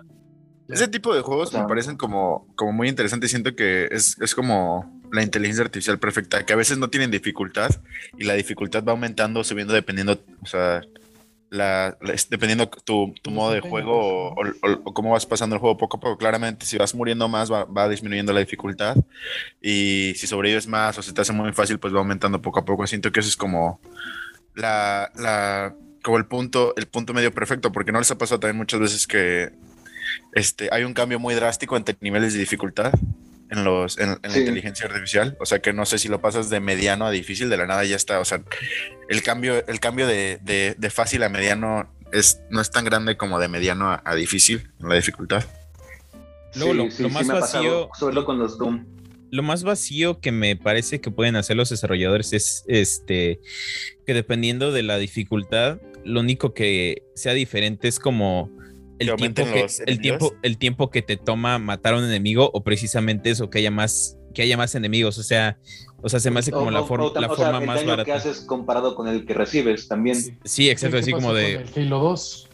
Ese 0.72 0.88
tipo 0.88 1.14
de 1.14 1.20
juegos 1.20 1.52
me 1.52 1.64
parecen 1.64 1.96
como, 1.96 2.46
como 2.56 2.72
muy 2.72 2.88
interesantes. 2.88 3.30
Siento 3.30 3.54
que 3.54 3.88
es, 3.90 4.16
es, 4.20 4.34
como 4.34 5.00
la 5.12 5.22
inteligencia 5.22 5.64
artificial 5.64 5.98
perfecta, 5.98 6.44
que 6.46 6.52
a 6.52 6.56
veces 6.56 6.78
no 6.78 6.88
tienen 6.88 7.10
dificultad 7.10 7.70
y 8.16 8.24
la 8.24 8.34
dificultad 8.34 8.82
va 8.82 8.92
aumentando, 8.92 9.44
subiendo 9.44 9.74
dependiendo, 9.74 10.18
o 10.42 10.46
sea, 10.46 10.80
la, 11.50 11.98
dependiendo 12.30 12.66
tu, 12.66 13.14
tu 13.20 13.30
modo 13.30 13.52
de 13.52 13.60
juego 13.60 14.30
o, 14.30 14.34
o, 14.34 14.94
cómo 14.94 15.10
vas 15.10 15.26
pasando 15.26 15.54
el 15.54 15.60
juego 15.60 15.76
poco 15.76 15.98
a 15.98 16.00
poco. 16.00 16.16
Claramente, 16.16 16.64
si 16.64 16.78
vas 16.78 16.94
muriendo 16.94 17.28
más, 17.28 17.52
va, 17.52 17.64
va, 17.64 17.88
disminuyendo 17.90 18.32
la 18.32 18.40
dificultad 18.40 18.96
y 19.60 20.14
si 20.16 20.26
sobrevives 20.26 20.66
más 20.66 20.96
o 20.96 21.02
se 21.02 21.12
te 21.12 21.20
hace 21.20 21.32
muy 21.34 21.52
fácil, 21.52 21.78
pues 21.78 21.94
va 21.94 21.98
aumentando 21.98 22.40
poco 22.40 22.60
a 22.60 22.64
poco. 22.64 22.86
Siento 22.86 23.12
que 23.12 23.20
eso 23.20 23.28
es 23.28 23.36
como 23.36 23.80
la, 24.54 25.12
la 25.14 25.74
como 26.02 26.16
el 26.16 26.26
punto, 26.26 26.74
el 26.76 26.86
punto 26.86 27.12
medio 27.12 27.32
perfecto, 27.32 27.70
porque 27.70 27.92
no 27.92 27.98
les 27.98 28.10
ha 28.10 28.18
pasado 28.18 28.40
también 28.40 28.56
muchas 28.56 28.80
veces 28.80 29.06
que 29.06 29.52
este, 30.32 30.68
hay 30.72 30.84
un 30.84 30.94
cambio 30.94 31.18
muy 31.18 31.34
drástico 31.34 31.76
entre 31.76 31.96
niveles 32.00 32.32
de 32.32 32.40
dificultad 32.40 32.92
en, 33.52 33.64
los, 33.64 33.98
en, 33.98 34.18
la 34.22 34.38
inteligencia 34.38 34.86
artificial. 34.86 35.36
O 35.38 35.46
sea 35.46 35.60
que 35.60 35.72
no 35.72 35.84
sé 35.84 35.98
si 35.98 36.08
lo 36.08 36.20
pasas 36.20 36.50
de 36.50 36.60
mediano 36.60 37.06
a 37.06 37.10
difícil, 37.10 37.50
de 37.50 37.56
la 37.56 37.66
nada 37.66 37.84
ya 37.84 37.96
está. 37.96 38.18
O 38.18 38.24
sea, 38.24 38.42
el 39.08 39.22
cambio, 39.22 39.64
el 39.66 39.78
cambio 39.78 40.06
de, 40.06 40.38
de, 40.42 40.90
fácil 40.90 41.22
a 41.22 41.28
mediano 41.28 41.92
es, 42.12 42.40
no 42.50 42.60
es 42.60 42.70
tan 42.70 42.84
grande 42.84 43.16
como 43.16 43.38
de 43.38 43.48
mediano 43.48 44.00
a, 44.04 44.14
difícil 44.14 44.70
en 44.80 44.88
la 44.88 44.94
dificultad. 44.94 45.44
Luego, 46.54 46.88
lo, 46.98 47.08
más 47.10 47.26
vacío. 47.26 47.90
Solo 47.98 48.24
con 48.24 48.38
los 48.38 48.58
Doom. 48.58 48.86
Lo 49.30 49.42
más 49.42 49.64
vacío 49.64 50.20
que 50.20 50.32
me 50.32 50.56
parece 50.56 51.00
que 51.00 51.10
pueden 51.10 51.36
hacer 51.36 51.56
los 51.56 51.70
desarrolladores 51.70 52.34
es 52.34 52.64
este 52.68 53.40
que 54.06 54.12
dependiendo 54.12 54.72
de 54.72 54.82
la 54.82 54.98
dificultad, 54.98 55.80
lo 56.04 56.20
único 56.20 56.52
que 56.52 57.04
sea 57.14 57.32
diferente 57.32 57.88
es 57.88 57.98
como 57.98 58.50
el 59.02 59.16
tiempo 59.16 59.44
que, 59.44 59.66
el 59.86 60.00
tiempo, 60.00 60.34
el 60.42 60.58
tiempo 60.58 60.90
que 60.90 61.02
te 61.02 61.16
toma 61.16 61.58
matar 61.58 61.94
a 61.94 61.98
un 61.98 62.04
enemigo 62.04 62.50
o 62.52 62.62
precisamente 62.62 63.30
eso, 63.30 63.50
que 63.50 63.58
haya 63.58 63.70
más, 63.70 64.18
que 64.34 64.42
haya 64.42 64.56
más 64.56 64.74
enemigos. 64.74 65.18
O 65.18 65.22
sea, 65.22 65.58
o 66.02 66.08
sea, 66.08 66.20
se 66.20 66.30
me 66.30 66.40
hace 66.40 66.50
como 66.50 66.70
la, 66.70 66.82
forma 66.82 67.10
la 67.20 67.28
forma 67.28 67.60
más 67.60 67.76
daño 67.76 67.90
barata. 67.90 68.04
que 68.04 68.12
haces 68.12 68.40
comparado 68.40 68.94
con 68.94 69.08
el 69.08 69.24
que 69.24 69.34
recibes 69.34 69.88
también. 69.88 70.16
Sí, 70.44 70.68
exacto, 70.68 70.98
así 70.98 71.12
como 71.12 71.32
de. 71.32 71.54
el 71.54 71.68
Halo 71.76 72.00
2. 72.00 72.48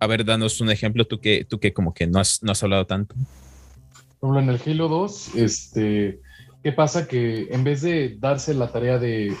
A 0.00 0.06
ver, 0.06 0.24
danos 0.24 0.60
un 0.60 0.70
ejemplo, 0.70 1.06
tú 1.06 1.20
que, 1.20 1.44
tú 1.44 1.58
que 1.58 1.72
como 1.72 1.94
que 1.94 2.06
no 2.06 2.18
has, 2.18 2.42
no 2.42 2.52
has 2.52 2.62
hablado 2.62 2.86
tanto. 2.86 3.14
Por 4.20 4.38
en 4.38 4.48
el 4.48 4.60
Halo 4.64 4.88
2, 4.88 5.34
este, 5.36 6.20
¿qué 6.62 6.72
pasa? 6.72 7.06
Que 7.06 7.48
en 7.50 7.62
vez 7.64 7.82
de 7.82 8.16
darse 8.18 8.54
la 8.54 8.72
tarea 8.72 8.98
de 8.98 9.34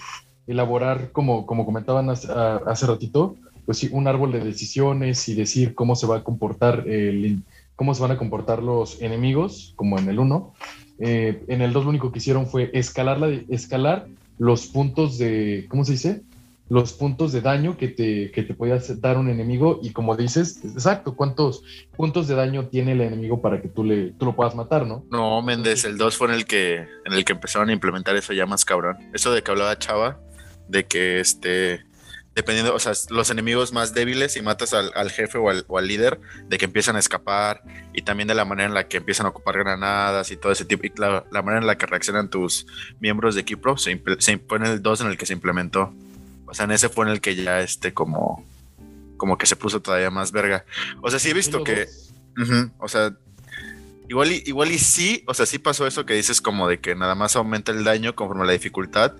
elaborar, 0.46 1.10
como, 1.12 1.46
como 1.46 1.64
comentaban 1.64 2.10
hace, 2.10 2.28
hace 2.30 2.86
ratito, 2.86 3.36
pues 3.66 3.78
sí, 3.78 3.88
un 3.92 4.06
árbol 4.06 4.32
de 4.32 4.40
decisiones 4.40 5.28
y 5.28 5.34
decir 5.34 5.74
cómo 5.74 5.96
se 5.96 6.06
va 6.06 6.18
a 6.18 6.24
comportar 6.24 6.84
el, 6.86 7.42
cómo 7.76 7.94
se 7.94 8.02
van 8.02 8.12
a 8.12 8.18
comportar 8.18 8.62
los 8.62 9.00
enemigos, 9.00 9.72
como 9.76 9.98
en 9.98 10.08
el 10.08 10.18
1. 10.18 10.54
Eh, 11.00 11.44
en 11.48 11.60
el 11.60 11.72
2 11.72 11.84
lo 11.84 11.90
único 11.90 12.12
que 12.12 12.18
hicieron 12.18 12.46
fue 12.46 12.70
escalar, 12.72 13.18
la, 13.18 13.28
escalar 13.48 14.06
los 14.38 14.66
puntos 14.66 15.18
de, 15.18 15.66
¿cómo 15.68 15.84
se 15.84 15.92
dice? 15.92 16.22
Los 16.68 16.92
puntos 16.94 17.32
de 17.32 17.40
daño 17.40 17.76
que 17.76 17.88
te, 17.88 18.30
que 18.30 18.42
te 18.42 18.54
puede 18.54 18.80
dar 19.00 19.18
un 19.18 19.28
enemigo 19.28 19.80
y 19.82 19.90
como 19.90 20.16
dices, 20.16 20.60
exacto, 20.64 21.14
cuántos 21.14 21.62
puntos 21.96 22.26
de 22.26 22.34
daño 22.34 22.68
tiene 22.68 22.92
el 22.92 23.02
enemigo 23.02 23.42
para 23.42 23.60
que 23.60 23.68
tú, 23.68 23.84
le, 23.84 24.12
tú 24.12 24.24
lo 24.24 24.34
puedas 24.34 24.54
matar, 24.54 24.86
¿no? 24.86 25.04
No, 25.10 25.42
Méndez, 25.42 25.84
el 25.84 25.98
2 25.98 26.16
fue 26.16 26.28
en 26.28 26.34
el, 26.34 26.46
que, 26.46 26.86
en 27.04 27.12
el 27.12 27.24
que 27.24 27.32
empezaron 27.32 27.68
a 27.68 27.72
implementar 27.72 28.16
eso 28.16 28.32
ya 28.32 28.46
más 28.46 28.64
cabrón. 28.64 28.96
Eso 29.12 29.32
de 29.32 29.42
que 29.42 29.50
hablaba 29.50 29.78
Chava, 29.78 30.18
de 30.68 30.84
que 30.84 31.20
este 31.20 31.84
dependiendo, 32.34 32.74
o 32.74 32.78
sea, 32.78 32.92
los 33.10 33.30
enemigos 33.30 33.72
más 33.72 33.94
débiles 33.94 34.36
y 34.36 34.42
matas 34.42 34.74
al, 34.74 35.10
jefe 35.10 35.38
o 35.38 35.48
al, 35.50 35.86
líder, 35.86 36.20
de 36.48 36.58
que 36.58 36.64
empiezan 36.64 36.96
a 36.96 36.98
escapar 36.98 37.62
y 37.92 38.02
también 38.02 38.26
de 38.26 38.34
la 38.34 38.44
manera 38.44 38.68
en 38.68 38.74
la 38.74 38.88
que 38.88 38.96
empiezan 38.96 39.26
a 39.26 39.28
ocupar 39.28 39.58
granadas 39.58 40.30
y 40.30 40.36
todo 40.36 40.50
ese 40.50 40.64
tipo, 40.64 40.84
y 40.84 40.92
la, 40.96 41.24
la 41.30 41.42
manera 41.42 41.60
en 41.60 41.66
la 41.66 41.78
que 41.78 41.86
reaccionan 41.86 42.28
tus 42.28 42.66
miembros 42.98 43.36
de 43.36 43.42
equipo, 43.42 43.76
se, 43.76 44.02
se 44.18 44.32
impone 44.32 44.70
el 44.70 44.82
2 44.82 45.02
en 45.02 45.06
el 45.08 45.16
que 45.16 45.26
se 45.26 45.32
implementó 45.32 45.94
O 46.46 46.54
sea, 46.54 46.64
en 46.64 46.72
ese 46.72 46.88
fue 46.88 47.06
en 47.06 47.12
el 47.12 47.20
que 47.20 47.36
ya 47.36 47.60
este 47.60 47.94
como, 47.94 48.44
como 49.16 49.38
que 49.38 49.46
se 49.46 49.56
puso 49.56 49.80
todavía 49.80 50.10
más 50.10 50.32
verga. 50.32 50.64
O 51.02 51.10
sea, 51.10 51.20
sí 51.20 51.30
he 51.30 51.34
visto 51.34 51.62
que, 51.62 51.86
o 52.78 52.88
sea, 52.88 53.16
igual 54.08 54.32
y, 54.32 54.42
igual 54.46 54.72
y 54.72 54.78
sí, 54.78 55.22
o 55.26 55.34
sea, 55.34 55.46
sí 55.46 55.58
pasó 55.58 55.86
eso 55.86 56.04
que 56.04 56.14
dices 56.14 56.40
como 56.40 56.68
de 56.68 56.80
que 56.80 56.96
nada 56.96 57.14
más 57.14 57.36
aumenta 57.36 57.70
el 57.70 57.84
daño 57.84 58.16
conforme 58.16 58.44
la 58.44 58.52
dificultad. 58.52 59.12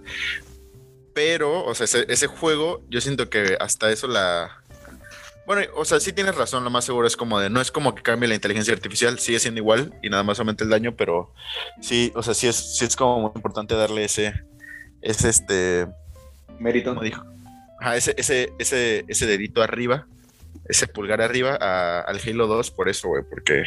Pero, 1.14 1.64
o 1.64 1.74
sea, 1.74 1.86
ese 2.08 2.26
juego, 2.26 2.82
yo 2.90 3.00
siento 3.00 3.30
que 3.30 3.56
hasta 3.60 3.90
eso 3.90 4.08
la, 4.08 4.64
bueno, 5.46 5.62
o 5.76 5.84
sea, 5.84 6.00
sí 6.00 6.12
tienes 6.12 6.34
razón, 6.34 6.64
lo 6.64 6.70
más 6.70 6.86
seguro 6.86 7.06
es 7.06 7.16
como 7.16 7.38
de, 7.38 7.50
no 7.50 7.60
es 7.60 7.70
como 7.70 7.94
que 7.94 8.02
cambie 8.02 8.28
la 8.28 8.34
inteligencia 8.34 8.72
artificial, 8.72 9.18
sigue 9.18 9.38
siendo 9.38 9.60
igual 9.60 9.92
y 10.02 10.08
nada 10.08 10.22
más 10.22 10.38
aumenta 10.38 10.64
el 10.64 10.70
daño, 10.70 10.96
pero 10.96 11.34
sí, 11.82 12.12
o 12.14 12.22
sea, 12.22 12.32
sí 12.32 12.46
es, 12.46 12.56
sí 12.78 12.84
es 12.86 12.96
como 12.96 13.20
muy 13.20 13.32
importante 13.34 13.74
darle 13.74 14.04
ese, 14.04 14.32
ese 15.02 15.28
este... 15.28 15.86
Mérito. 16.58 16.90
Como 16.90 17.02
dijo. 17.02 17.24
Ajá, 17.80 17.96
ese, 17.96 18.14
ese, 18.16 18.52
ese, 18.58 19.04
ese 19.06 19.26
dedito 19.26 19.62
arriba, 19.62 20.06
ese 20.66 20.86
pulgar 20.86 21.20
arriba 21.20 21.56
al 22.00 22.20
Halo 22.20 22.46
2 22.46 22.70
por 22.70 22.88
eso, 22.88 23.08
güey, 23.08 23.22
porque 23.28 23.64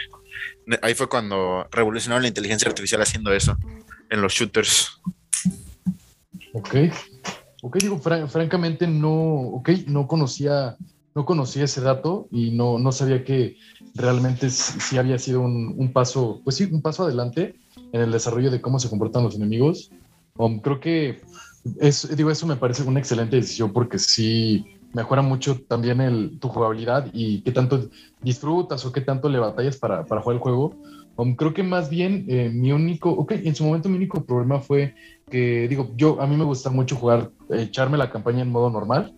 ahí 0.82 0.96
fue 0.96 1.08
cuando 1.08 1.68
revolucionaron 1.72 2.24
la 2.24 2.28
inteligencia 2.28 2.68
artificial 2.68 3.04
haciendo 3.04 3.32
eso 3.34 3.56
en 4.10 4.22
los 4.22 4.34
shooters. 4.34 5.00
Ok. 6.54 6.76
Ok, 7.62 7.78
digo, 7.78 8.00
francamente 8.00 8.88
no, 8.88 9.14
ok, 9.14 9.70
no 9.88 10.08
conocía 10.08 10.78
no 11.18 11.26
conocía 11.26 11.64
ese 11.64 11.82
dato 11.82 12.28
y 12.32 12.52
no, 12.52 12.78
no 12.78 12.92
sabía 12.92 13.24
que 13.24 13.58
realmente 13.96 14.52
sí, 14.52 15.00
había 15.00 15.18
sido 15.18 15.42
un, 15.42 15.92
paso, 15.92 16.42
pues 16.44 16.58
sí, 16.58 16.70
un 16.72 16.84
paso 16.84 17.04
adelante 17.04 17.56
en 17.92 18.02
el 18.02 18.12
desarrollo 18.12 18.52
de 18.52 18.62
cómo 18.62 18.78
se 18.78 18.88
comportan 18.88 19.24
los 19.24 19.36
enemigos. 19.36 19.90
Um, 20.38 20.60
creo 20.60 20.80
que 20.80 21.20
es, 21.82 22.16
digo, 22.16 22.30
eso 22.30 22.46
me 22.46 22.56
parece 22.56 22.84
una 22.84 23.00
excelente 23.00 23.36
decisión 23.36 23.74
porque 23.74 23.98
sí 23.98 24.64
mejora 24.94 25.24
mucho 25.24 25.60
también 25.68 26.02
el, 26.02 26.38
tu 26.40 26.50
jugabilidad 26.50 27.10
y 27.12 27.42
qué 27.42 27.52
tanto 27.52 27.90
disfrutas 28.22 28.86
o 28.86 28.92
qué 28.92 29.02
tanto 29.02 29.28
le 29.28 29.40
batallas 29.40 29.78
para, 29.78 30.06
para 30.06 30.22
jugar 30.22 30.36
el 30.36 30.42
juego. 30.44 30.76
Um, 31.16 31.36
creo 31.36 31.52
que 31.52 31.64
más 31.64 31.90
bien 31.90 32.26
eh, 32.28 32.52
mi 32.54 32.72
único, 32.72 33.10
ok, 33.10 33.32
en 33.32 33.56
su 33.56 33.64
momento 33.64 33.90
mi 33.90 33.96
único 33.98 34.24
problema 34.24 34.62
fue 34.62 34.94
que, 35.30 35.68
digo, 35.68 35.92
yo 35.96 36.22
a 36.22 36.28
mí 36.28 36.36
me 36.36 36.44
gusta 36.44 36.70
mucho 36.70 36.96
jugar, 36.96 37.32
echarme 37.50 37.98
la 37.98 38.10
campaña 38.10 38.42
en 38.42 38.52
modo 38.52 38.70
normal 38.70 39.14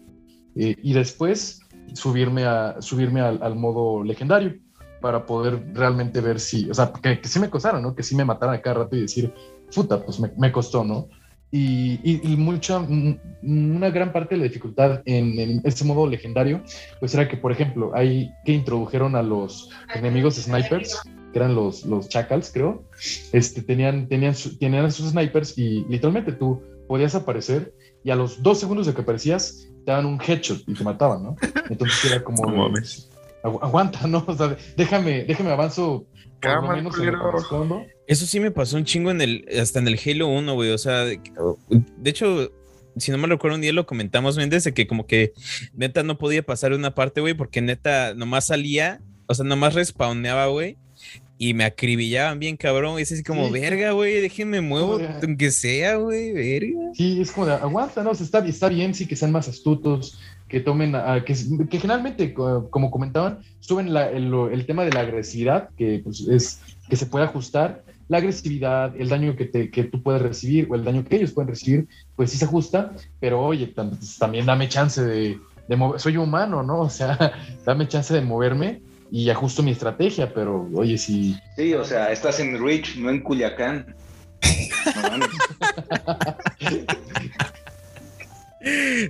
eh, 0.55 0.75
y 0.81 0.93
después 0.93 1.61
subirme, 1.93 2.45
a, 2.45 2.81
subirme 2.81 3.21
al, 3.21 3.55
modo 3.55 4.03
legendario 4.03 4.55
para 5.01 5.25
poder 5.25 5.73
realmente 5.73 6.19
ver 6.21 6.39
si, 6.39 6.69
o 6.69 6.73
sea, 6.73 6.91
que, 6.91 7.21
que 7.21 7.27
sí 7.27 7.39
me 7.39 7.49
costara, 7.49 7.79
¿no? 7.79 7.95
Que 7.95 8.03
sí 8.03 8.15
me 8.15 8.25
mataran 8.25 8.55
a 8.55 8.61
cada 8.61 8.83
rato 8.83 8.95
y 8.95 9.01
decir, 9.01 9.33
puta, 9.73 10.03
pues 10.03 10.19
me, 10.19 10.31
me 10.37 10.51
costó, 10.51 10.83
¿no? 10.83 11.07
Y, 11.51 11.99
y, 12.03 12.35
mucha, 12.37 12.77
una 12.77 13.89
gran 13.89 14.13
parte 14.13 14.35
de 14.35 14.41
la 14.41 14.43
dificultad 14.43 15.01
en, 15.05 15.39
en, 15.39 15.61
ese 15.63 15.83
modo 15.83 16.05
legendario, 16.05 16.61
pues 16.99 17.15
era 17.15 17.27
que, 17.27 17.37
por 17.37 17.51
ejemplo, 17.51 17.91
hay 17.95 18.31
que 18.45 18.51
introdujeron 18.51 19.15
a 19.15 19.23
los 19.23 19.71
enemigos 19.95 20.35
snipers, 20.35 21.01
que 21.31 21.39
eran 21.39 21.55
los, 21.55 21.85
los 21.85 22.09
chacals, 22.09 22.51
creo, 22.51 22.83
este, 23.31 23.61
tenían, 23.61 24.07
tenían, 24.07 24.35
tenían 24.59 24.91
sus 24.91 25.11
snipers 25.11 25.57
y 25.57 25.85
literalmente 25.85 26.31
tú 26.31 26.61
podías 26.87 27.15
aparecer 27.15 27.73
y 28.03 28.09
a 28.09 28.15
los 28.15 28.41
dos 28.41 28.59
segundos 28.59 28.87
de 28.87 28.93
que 28.93 29.01
aparecías 29.01 29.67
te 29.85 29.91
daban 29.91 30.05
un 30.05 30.19
headshot 30.19 30.63
y 30.67 30.73
te 30.73 30.83
mataban, 30.83 31.23
¿no? 31.23 31.35
Entonces 31.69 32.11
era 32.11 32.23
como... 32.23 32.43
aguanta, 33.43 34.05
¿no? 34.07 34.23
O 34.27 34.35
sea, 34.35 34.57
déjame, 34.75 35.23
déjame 35.23 35.51
avanzo 35.51 36.05
Eso 38.07 38.25
sí 38.25 38.39
me 38.39 38.51
pasó 38.51 38.77
un 38.77 38.85
chingo 38.85 39.11
en 39.11 39.21
el, 39.21 39.45
hasta 39.59 39.79
en 39.79 39.87
el 39.87 39.99
Halo 40.03 40.27
1, 40.27 40.53
güey. 40.53 40.71
O 40.71 40.77
sea, 40.77 41.05
de, 41.05 41.21
hecho, 42.03 42.51
si 42.97 43.11
no 43.11 43.17
me 43.17 43.27
recuerdo, 43.27 43.55
un 43.55 43.61
día 43.61 43.71
lo 43.71 43.85
comentamos, 43.85 44.35
Méndez, 44.35 44.63
de 44.63 44.73
que 44.73 44.87
como 44.87 45.05
que 45.05 45.33
neta 45.73 46.03
no 46.03 46.17
podía 46.17 46.43
pasar 46.43 46.73
una 46.73 46.95
parte, 46.95 47.21
güey, 47.21 47.33
porque 47.33 47.61
neta 47.61 48.13
nomás 48.13 48.47
salía, 48.47 49.01
o 49.27 49.33
sea, 49.33 49.45
nomás 49.45 49.73
respawneaba, 49.73 50.47
güey 50.47 50.77
y 51.41 51.53
me 51.53 51.63
acribillaban 51.63 52.37
bien, 52.37 52.57
cabrón. 52.57 52.99
Es 52.99 53.13
así 53.13 53.23
como, 53.23 53.49
verga, 53.49 53.93
güey, 53.93 54.19
déjenme 54.19 54.59
muevo, 54.59 54.99
aunque 55.23 55.51
sea, 55.51 55.95
güey, 55.95 56.33
verga. 56.33 56.91
Sí, 56.93 57.21
es 57.21 57.31
como 57.31 57.47
de, 57.47 57.53
aguanta, 57.53 58.03
¿no? 58.03 58.11
está, 58.11 58.45
está 58.45 58.67
bien, 58.67 58.93
sí, 58.93 59.07
que 59.07 59.15
sean 59.15 59.31
más 59.31 59.47
astutos, 59.47 60.19
que 60.49 60.59
tomen, 60.59 60.93
que, 61.25 61.33
que 61.69 61.79
generalmente, 61.79 62.33
como 62.33 62.91
comentaban, 62.91 63.39
suben 63.61 63.87
el, 63.87 64.65
tema 64.65 64.83
de 64.83 64.91
la 64.91 64.99
agresividad, 64.99 65.69
que 65.77 66.01
pues, 66.03 66.19
es 66.27 66.59
que 66.89 66.97
se 66.97 67.05
puede 67.05 67.23
ajustar. 67.23 67.85
La 68.09 68.17
agresividad, 68.17 68.93
el 68.99 69.07
daño 69.07 69.37
que, 69.37 69.45
te, 69.45 69.71
que 69.71 69.85
tú 69.85 70.03
puedes 70.03 70.21
recibir 70.21 70.67
o 70.69 70.75
el 70.75 70.83
daño 70.83 71.05
que 71.05 71.15
ellos 71.15 71.31
pueden 71.31 71.49
recibir, 71.49 71.87
pues 72.17 72.31
sí 72.31 72.37
se 72.37 72.45
ajusta, 72.45 72.91
pero 73.21 73.39
oye, 73.41 73.73
también 74.19 74.45
dame 74.45 74.67
chance 74.67 75.01
de, 75.01 75.39
de 75.69 75.75
mover. 75.77 76.01
Soy 76.01 76.17
humano, 76.17 76.63
¿no? 76.63 76.81
O 76.81 76.89
sea, 76.89 77.31
dame 77.65 77.87
chance 77.87 78.13
de 78.13 78.21
moverme 78.21 78.88
y 79.11 79.29
ajusto 79.29 79.63
mi 79.63 79.71
estrategia, 79.71 80.33
pero 80.33 80.69
oye, 80.73 80.97
si... 80.97 81.35
Sí, 81.55 81.73
o 81.73 81.83
sea, 81.83 82.11
estás 82.11 82.39
en 82.39 82.63
Rich, 82.63 82.97
no 82.97 83.09
en 83.09 83.21
Culiacán. 83.21 83.95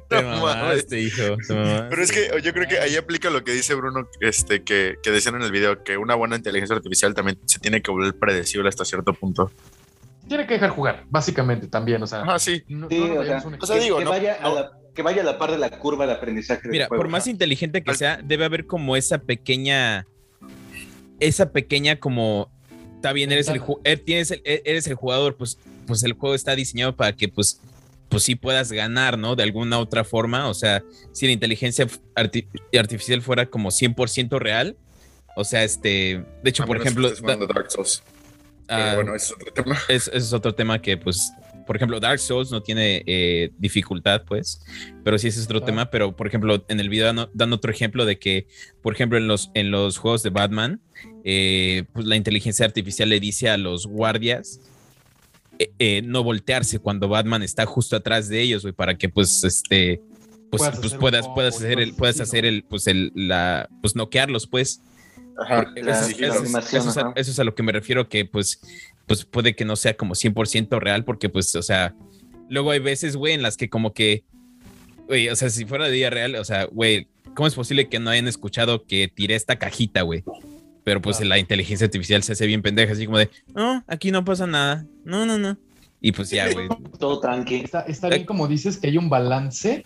No, 0.10 0.72
este 0.72 1.00
hijo. 1.02 1.38
Pero 1.48 2.02
es 2.02 2.12
que 2.12 2.30
yo 2.42 2.54
creo 2.54 2.68
que 2.68 2.80
ahí 2.80 2.96
aplica 2.96 3.30
lo 3.30 3.44
que 3.44 3.52
dice 3.52 3.74
Bruno, 3.76 4.08
este, 4.22 4.64
que, 4.64 4.96
que 5.02 5.12
decían 5.12 5.36
en 5.36 5.42
el 5.42 5.52
video, 5.52 5.84
que 5.84 5.98
una 5.98 6.16
buena 6.16 6.36
inteligencia 6.36 6.76
artificial 6.76 7.14
también 7.14 7.40
se 7.46 7.60
tiene 7.60 7.82
que 7.82 7.92
volver 7.92 8.14
predecible 8.16 8.70
hasta 8.70 8.86
cierto 8.86 9.14
punto. 9.14 9.52
Tiene 10.28 10.46
que 10.46 10.54
dejar 10.54 10.70
jugar, 10.70 11.06
básicamente 11.10 11.68
también, 11.68 12.04
o 12.04 12.08
sea. 12.08 12.22
Ah, 12.28 12.38
sí. 12.38 12.64
o 12.70 13.66
sea, 13.66 13.78
digo, 13.78 13.98
que, 13.98 14.06
vaya 14.06 14.36
a 14.36 14.50
la, 14.50 14.72
que 15.00 15.04
vaya 15.04 15.22
a 15.22 15.24
la 15.24 15.38
par 15.38 15.50
de 15.50 15.58
la 15.58 15.70
curva 15.70 16.06
de 16.06 16.12
aprendizaje. 16.12 16.68
Mira, 16.68 16.90
por 16.90 17.08
más 17.08 17.26
inteligente 17.26 17.82
que 17.82 17.96
sea, 17.96 18.20
debe 18.22 18.44
haber 18.44 18.66
como 18.66 18.98
esa 18.98 19.18
pequeña, 19.20 20.06
esa 21.22 21.54
pequeña 21.54 22.02
como, 22.02 22.52
está 22.96 23.14
bien, 23.14 23.32
eres 23.32 23.48
el, 23.48 23.62
er, 23.86 24.00
tienes 24.00 24.32
e, 24.32 24.42
eres 24.44 24.88
el 24.88 24.96
jugador, 24.96 25.38
pues, 25.38 25.58
pues 25.88 26.04
el 26.04 26.12
juego 26.12 26.36
está 26.36 26.54
diseñado 26.54 26.98
para 26.98 27.16
que, 27.16 27.30
pues, 27.30 27.62
pues 28.10 28.24
sí 28.24 28.36
puedas 28.36 28.74
ganar, 28.74 29.18
¿no? 29.18 29.38
De 29.38 29.44
alguna 29.44 29.80
otra 29.80 30.04
forma, 30.04 30.50
o 30.50 30.54
sea, 30.54 30.84
si 31.14 31.28
la 31.28 31.32
inteligencia 31.32 31.88
artificial 32.74 33.22
fuera 33.22 33.46
como 33.46 33.70
100% 33.70 34.38
real, 34.38 34.76
o 35.38 35.46
sea, 35.46 35.64
este, 35.64 36.26
de 36.44 36.50
hecho, 36.50 36.66
por 36.66 36.76
ejemplo... 36.76 37.10
Dark 37.10 37.72
Souls. 37.72 38.04
Ah, 38.68 38.96
bueno, 38.96 39.16
ese 39.16 39.28
es 39.28 39.32
otro 39.32 39.54
tema. 39.54 39.78
ese 39.88 40.18
es 40.18 40.34
otro 40.34 40.54
tema 40.54 40.82
que, 40.82 40.98
pues, 40.98 41.32
por 41.70 41.76
ejemplo, 41.76 42.00
Dark 42.00 42.18
Souls 42.18 42.50
no 42.50 42.64
tiene 42.64 43.04
eh, 43.06 43.52
dificultad, 43.60 44.24
pues, 44.26 44.60
pero 45.04 45.20
sí 45.20 45.28
ese 45.28 45.40
es 45.40 45.46
otro 45.46 45.62
tema. 45.62 45.92
Pero, 45.92 46.16
por 46.16 46.26
ejemplo, 46.26 46.66
en 46.68 46.80
el 46.80 46.90
video 46.90 47.14
dan, 47.32 47.54
otro 47.54 47.72
ejemplo 47.72 48.08
de 48.08 48.18
que, 48.18 48.48
por 48.82 48.96
ejemplo, 48.96 49.20
en 49.20 49.28
los, 49.28 49.52
en 49.54 49.70
los 49.70 50.00
juegos 50.00 50.24
de 50.24 50.32
Batman, 50.32 50.82
eh, 51.24 51.84
pues 51.94 52.08
la 52.08 52.16
inteligencia 52.16 52.66
artificial 52.66 53.10
le 53.10 53.20
dice 53.20 53.50
a 53.50 53.58
los 53.58 53.86
guardias 53.86 54.62
eh, 55.78 56.02
no 56.04 56.24
voltearse 56.24 56.80
cuando 56.80 57.08
Batman 57.08 57.44
está 57.44 57.68
justo 57.68 57.96
atrás 57.96 58.30
de 58.30 58.42
ellos, 58.42 58.64
güey, 58.64 58.74
para 58.74 58.98
que, 58.98 59.08
pues, 59.08 59.44
este, 59.44 60.02
pues, 60.50 60.64
pues 60.82 60.96
puedas, 60.96 61.28
puedas 61.36 61.58
hacer 61.58 61.80
el, 61.80 61.94
puedas 61.94 62.20
hacer 62.20 62.46
el, 62.46 62.64
pues, 62.64 62.88
el, 62.88 63.12
la, 63.14 63.70
pues, 63.84 63.96
noquearlos, 63.96 64.48
pues. 64.48 64.82
Ajá, 65.38 65.72
eso, 65.76 67.12
es 67.16 67.40
a 67.40 67.44
lo 67.44 67.54
que 67.54 67.64
me 67.64 67.72
refiero, 67.72 68.10
que 68.10 68.26
pues 68.26 68.60
pues 69.10 69.26
puede 69.26 69.56
que 69.56 69.66
no 69.66 69.76
sea 69.76 69.98
como 69.98 70.14
100% 70.14 70.80
real, 70.80 71.04
porque 71.04 71.30
pues, 71.30 71.56
o 71.56 71.64
sea, 71.64 71.96
luego 72.48 72.70
hay 72.70 72.78
veces, 72.78 73.16
güey, 73.16 73.34
en 73.34 73.42
las 73.42 73.58
que 73.58 73.68
como 73.68 73.92
que, 73.92 74.24
güey, 75.08 75.30
o 75.30 75.36
sea, 75.36 75.50
si 75.50 75.66
fuera 75.66 75.86
de 75.86 75.92
día 75.92 76.12
real, 76.12 76.36
o 76.36 76.46
sea, 76.46 76.66
güey, 76.66 77.08
¿cómo 77.34 77.48
es 77.48 77.56
posible 77.56 77.90
que 77.90 78.00
no 78.00 78.12
hayan 78.12 78.28
escuchado 78.28 78.86
que 78.86 79.08
tiré 79.08 79.34
esta 79.34 79.58
cajita, 79.58 80.04
güey? 80.04 80.24
Pero 80.84 81.02
pues 81.02 81.20
la 81.22 81.40
inteligencia 81.40 81.86
artificial 81.86 82.22
se 82.22 82.34
hace 82.34 82.46
bien 82.46 82.62
pendeja, 82.62 82.94
así 82.94 83.08
como 83.08 83.18
de, 83.18 83.32
no, 83.56 83.84
aquí 83.88 84.12
no 84.12 84.24
pasa 84.24 84.46
nada, 84.46 84.86
no, 85.04 85.26
no, 85.26 85.40
no. 85.40 85.58
Y 86.02 86.12
pues 86.12 86.30
ya, 86.30 86.54
güey. 86.54 86.68
Todo 87.00 87.20
tranqui. 87.20 87.56
Está, 87.56 87.82
está 87.82 88.10
bien 88.10 88.26
como 88.26 88.48
dices 88.48 88.78
que 88.78 88.90
hay 88.90 88.98
un 89.00 89.10
balance 89.10 89.84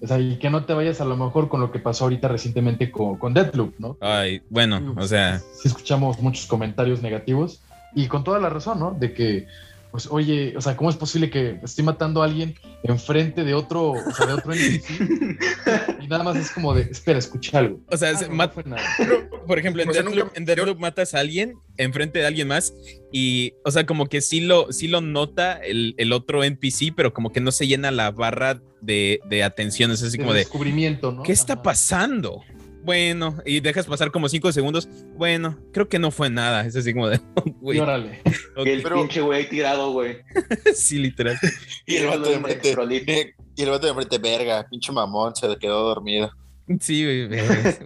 o 0.00 0.06
sea, 0.06 0.18
y 0.18 0.38
que 0.38 0.48
no 0.48 0.64
te 0.64 0.72
vayas 0.72 1.00
a 1.02 1.04
lo 1.04 1.16
mejor 1.16 1.48
con 1.48 1.60
lo 1.60 1.70
que 1.70 1.78
pasó 1.78 2.04
ahorita 2.04 2.28
recientemente 2.28 2.90
con, 2.90 3.16
con 3.16 3.34
Deathloop, 3.34 3.74
¿no? 3.78 3.96
Ay, 4.00 4.42
bueno, 4.48 4.94
o 4.96 5.06
sea. 5.06 5.38
Sí, 5.38 5.68
escuchamos 5.68 6.20
muchos 6.20 6.46
comentarios 6.46 7.02
negativos 7.02 7.62
y 7.94 8.08
con 8.08 8.24
toda 8.24 8.38
la 8.38 8.48
razón, 8.48 8.78
¿no? 8.78 8.96
De 8.98 9.12
que, 9.12 9.46
pues, 9.90 10.08
oye, 10.10 10.54
o 10.56 10.60
sea, 10.60 10.76
¿cómo 10.76 10.90
es 10.90 10.96
posible 10.96 11.30
que 11.30 11.58
estoy 11.62 11.84
matando 11.84 12.22
a 12.22 12.26
alguien 12.26 12.54
enfrente 12.82 13.44
de 13.44 13.54
otro, 13.54 13.92
o 13.92 14.12
sea, 14.12 14.26
de 14.26 14.34
otro 14.34 14.52
NPC? 14.52 16.00
y 16.02 16.06
nada 16.06 16.22
más 16.22 16.36
es 16.36 16.50
como 16.50 16.74
de, 16.74 16.82
espera, 16.82 17.18
escucha 17.18 17.60
algo. 17.60 17.80
O 17.90 17.96
sea, 17.96 18.12
ah, 18.12 18.52
por 19.46 19.58
ejemplo, 19.58 19.82
en, 19.82 20.44
Deathloop, 20.44 20.78
matas 20.78 21.14
a 21.14 21.20
alguien 21.20 21.54
enfrente 21.78 22.18
de 22.18 22.26
alguien 22.26 22.48
más 22.48 22.74
y, 23.10 23.54
o 23.64 23.70
sea, 23.70 23.86
como 23.86 24.06
que 24.06 24.20
sí 24.20 24.40
lo, 24.40 24.72
sí 24.72 24.88
lo 24.88 25.00
nota 25.00 25.54
el, 25.54 25.94
el 25.96 26.12
otro 26.12 26.44
NPC, 26.44 26.92
pero 26.94 27.14
como 27.14 27.32
que 27.32 27.40
no 27.40 27.50
se 27.50 27.66
llena 27.66 27.90
la 27.90 28.10
barra 28.10 28.60
de, 28.80 29.20
de 29.28 29.44
atención. 29.44 29.90
Es 29.92 30.02
así 30.02 30.18
como 30.18 30.32
de... 30.32 30.40
Descubrimiento, 30.40 31.12
¿no? 31.12 31.22
¿Qué 31.22 31.32
está 31.32 31.62
pasando? 31.62 32.42
Bueno, 32.86 33.36
y 33.44 33.58
dejas 33.58 33.86
pasar 33.86 34.12
como 34.12 34.28
cinco 34.28 34.52
segundos, 34.52 34.88
bueno, 35.16 35.58
creo 35.72 35.88
que 35.88 35.98
no 35.98 36.12
fue 36.12 36.30
nada. 36.30 36.64
Es 36.64 36.76
así 36.76 36.94
como 36.94 37.08
de, 37.08 37.20
güey. 37.60 37.80
órale. 37.80 38.22
el 38.56 38.82
pinche 38.82 39.20
güey 39.20 39.48
tirado, 39.48 39.90
güey. 39.92 40.18
sí, 40.74 40.98
literal. 40.98 41.36
y 41.84 41.96
el 41.96 42.06
vato 42.06 42.30
de 42.30 43.34
Y 43.56 43.62
el 43.62 43.70
vato 43.70 43.86
de 43.86 43.90
enfrente, 43.90 44.18
verga, 44.18 44.66
pinche 44.70 44.92
mamón, 44.92 45.34
se 45.34 45.54
quedó 45.58 45.88
dormido. 45.88 46.30
Sí, 46.80 47.28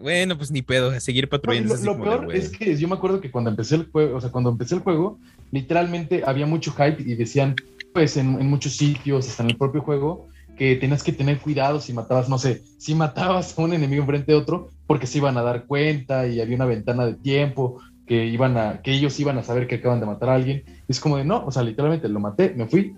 bueno, 0.02 0.36
pues 0.36 0.50
ni 0.50 0.62
pedo, 0.62 0.90
a 0.90 1.00
seguir 1.00 1.28
patrullando. 1.28 1.76
lo, 1.76 2.02
peor 2.02 2.34
es 2.34 2.50
que 2.50 2.76
yo 2.76 2.86
me 2.86 2.94
acuerdo 2.94 3.20
que 3.20 3.30
cuando 3.30 3.50
empecé 3.50 3.76
el 3.76 3.90
juego, 3.90 4.16
o 4.16 4.20
sea, 4.20 4.30
cuando 4.30 4.50
empecé 4.50 4.74
el 4.74 4.80
juego, 4.82 5.18
literalmente 5.50 6.22
había 6.26 6.46
mucho 6.46 6.72
hype 6.72 7.02
y 7.02 7.14
decían, 7.14 7.56
pues 7.92 8.16
en, 8.16 8.28
muchos 8.48 8.76
sitios, 8.76 9.28
hasta 9.28 9.42
en 9.42 9.50
el 9.50 9.56
propio 9.56 9.82
juego, 9.82 10.28
que 10.56 10.76
tenías 10.76 11.02
que 11.02 11.12
tener 11.12 11.38
cuidado 11.38 11.80
si 11.80 11.92
matabas, 11.92 12.28
no 12.28 12.38
sé, 12.38 12.62
si 12.78 12.94
matabas 12.94 13.58
a 13.58 13.62
un 13.62 13.72
enemigo 13.72 14.02
enfrente 14.02 14.32
de 14.32 14.38
otro, 14.38 14.68
porque 14.90 15.06
se 15.06 15.18
iban 15.18 15.38
a 15.38 15.42
dar 15.42 15.66
cuenta 15.66 16.26
y 16.26 16.40
había 16.40 16.56
una 16.56 16.64
ventana 16.64 17.06
de 17.06 17.14
tiempo 17.14 17.80
que 18.08 18.26
iban 18.26 18.56
a, 18.56 18.82
que 18.82 18.90
ellos 18.90 19.20
iban 19.20 19.38
a 19.38 19.44
saber 19.44 19.68
que 19.68 19.76
acaban 19.76 20.00
de 20.00 20.06
matar 20.06 20.30
a 20.30 20.34
alguien. 20.34 20.64
es 20.88 20.98
como 20.98 21.16
de 21.16 21.24
no, 21.24 21.46
o 21.46 21.52
sea, 21.52 21.62
literalmente 21.62 22.08
lo 22.08 22.18
maté, 22.18 22.52
me 22.56 22.66
fui 22.66 22.96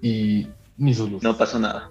y 0.00 0.46
ni 0.78 0.94
sus 0.94 1.10
luces. 1.10 1.24
No 1.24 1.36
pasó 1.36 1.58
nada. 1.58 1.90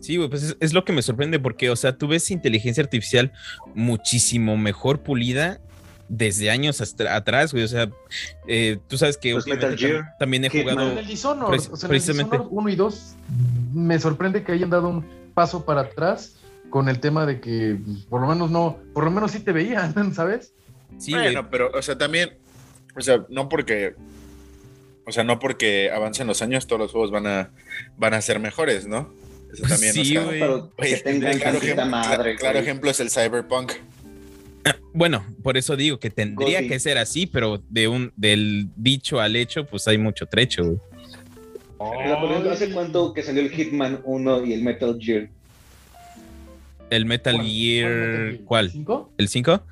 Sí, 0.00 0.16
güey, 0.16 0.28
pues 0.28 0.56
es, 0.58 0.72
lo 0.72 0.84
que 0.84 0.92
me 0.92 1.02
sorprende 1.02 1.38
porque, 1.38 1.70
o 1.70 1.76
sea, 1.76 1.96
tú 1.96 2.08
ves 2.08 2.32
inteligencia 2.32 2.82
artificial 2.82 3.30
muchísimo 3.76 4.56
mejor 4.56 5.04
pulida 5.04 5.60
desde 6.08 6.50
años 6.50 6.80
atrás, 6.80 7.52
güey. 7.52 7.62
O 7.62 7.68
sea, 7.68 7.88
eh, 8.48 8.78
tú 8.88 8.98
sabes 8.98 9.18
que 9.18 9.34
pues 9.34 9.44
también 10.18 10.46
he 10.46 10.48
jugado. 10.48 10.90
En 10.90 10.98
el 10.98 11.06
Dishonored, 11.06 11.60
o 11.70 11.76
sea, 11.76 11.88
precisamente. 11.88 12.40
1 12.40 12.68
y 12.70 12.74
2, 12.74 13.14
me 13.72 14.00
sorprende 14.00 14.42
que 14.42 14.50
hayan 14.50 14.70
dado 14.70 14.88
un 14.88 15.04
paso 15.32 15.64
para 15.64 15.82
atrás 15.82 16.36
con 16.70 16.88
el 16.88 17.00
tema 17.00 17.26
de 17.26 17.40
que 17.40 17.78
por 18.08 18.20
lo 18.20 18.26
menos 18.26 18.50
no, 18.50 18.78
por 18.92 19.04
lo 19.04 19.10
menos 19.10 19.32
sí 19.32 19.40
te 19.40 19.52
veían, 19.52 19.94
¿sabes? 20.14 20.54
Sí, 20.98 21.12
bueno, 21.12 21.50
pero, 21.50 21.70
o 21.74 21.82
sea, 21.82 21.98
también, 21.98 22.38
o 22.94 23.00
sea, 23.00 23.24
no 23.28 23.48
porque, 23.48 23.94
o 25.04 25.12
sea, 25.12 25.24
no 25.24 25.38
porque 25.38 25.90
avancen 25.90 26.26
los 26.26 26.42
años, 26.42 26.66
todos 26.66 26.80
los 26.80 26.92
juegos 26.92 27.10
van 27.10 27.26
a, 27.26 27.50
van 27.96 28.14
a 28.14 28.20
ser 28.22 28.40
mejores, 28.40 28.86
¿no? 28.86 29.12
Eso 29.52 29.64
también, 29.64 29.92
sí, 29.92 30.16
o 30.16 30.30
sea, 30.30 30.36
claro, 32.38 32.58
ejemplo, 32.58 32.90
es 32.90 33.00
el 33.00 33.10
Cyberpunk. 33.10 33.72
Bueno, 34.92 35.24
por 35.42 35.56
eso 35.58 35.76
digo 35.76 36.00
que 36.00 36.10
tendría 36.10 36.66
que 36.66 36.80
ser 36.80 36.98
así, 36.98 37.26
pero 37.26 37.62
de 37.68 37.86
un 37.86 38.12
del 38.16 38.68
dicho 38.76 39.20
al 39.20 39.36
hecho, 39.36 39.66
pues 39.66 39.86
hay 39.88 39.98
mucho 39.98 40.26
trecho. 40.26 40.64
Güey. 40.64 40.78
¿Hace 42.50 42.72
cuánto 42.72 43.12
que 43.12 43.22
salió 43.22 43.42
el 43.42 43.50
Hitman 43.50 44.00
1 44.04 44.46
y 44.46 44.54
el 44.54 44.62
Metal 44.62 44.96
Gear? 44.98 45.28
¿El 46.90 47.06
Metal 47.06 47.40
Gear 47.42 48.38
cuál? 48.44 48.72
¿El 49.18 49.28
5? 49.28 49.62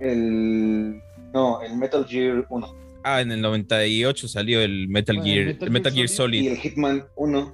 El. 0.00 1.00
No, 1.32 1.60
el 1.62 1.76
Metal 1.76 2.06
Gear 2.06 2.46
1. 2.48 2.74
Ah, 3.02 3.20
en 3.20 3.32
el 3.32 3.42
98 3.42 4.28
salió 4.28 4.62
el 4.62 4.88
Metal 4.88 5.22
Gear, 5.22 5.56
el 5.60 5.70
Metal, 5.70 5.92
Gear, 5.92 6.08
Solid. 6.08 6.42
Y 6.42 6.48
el 6.48 6.56
Hitman 6.56 7.04
1. 7.16 7.52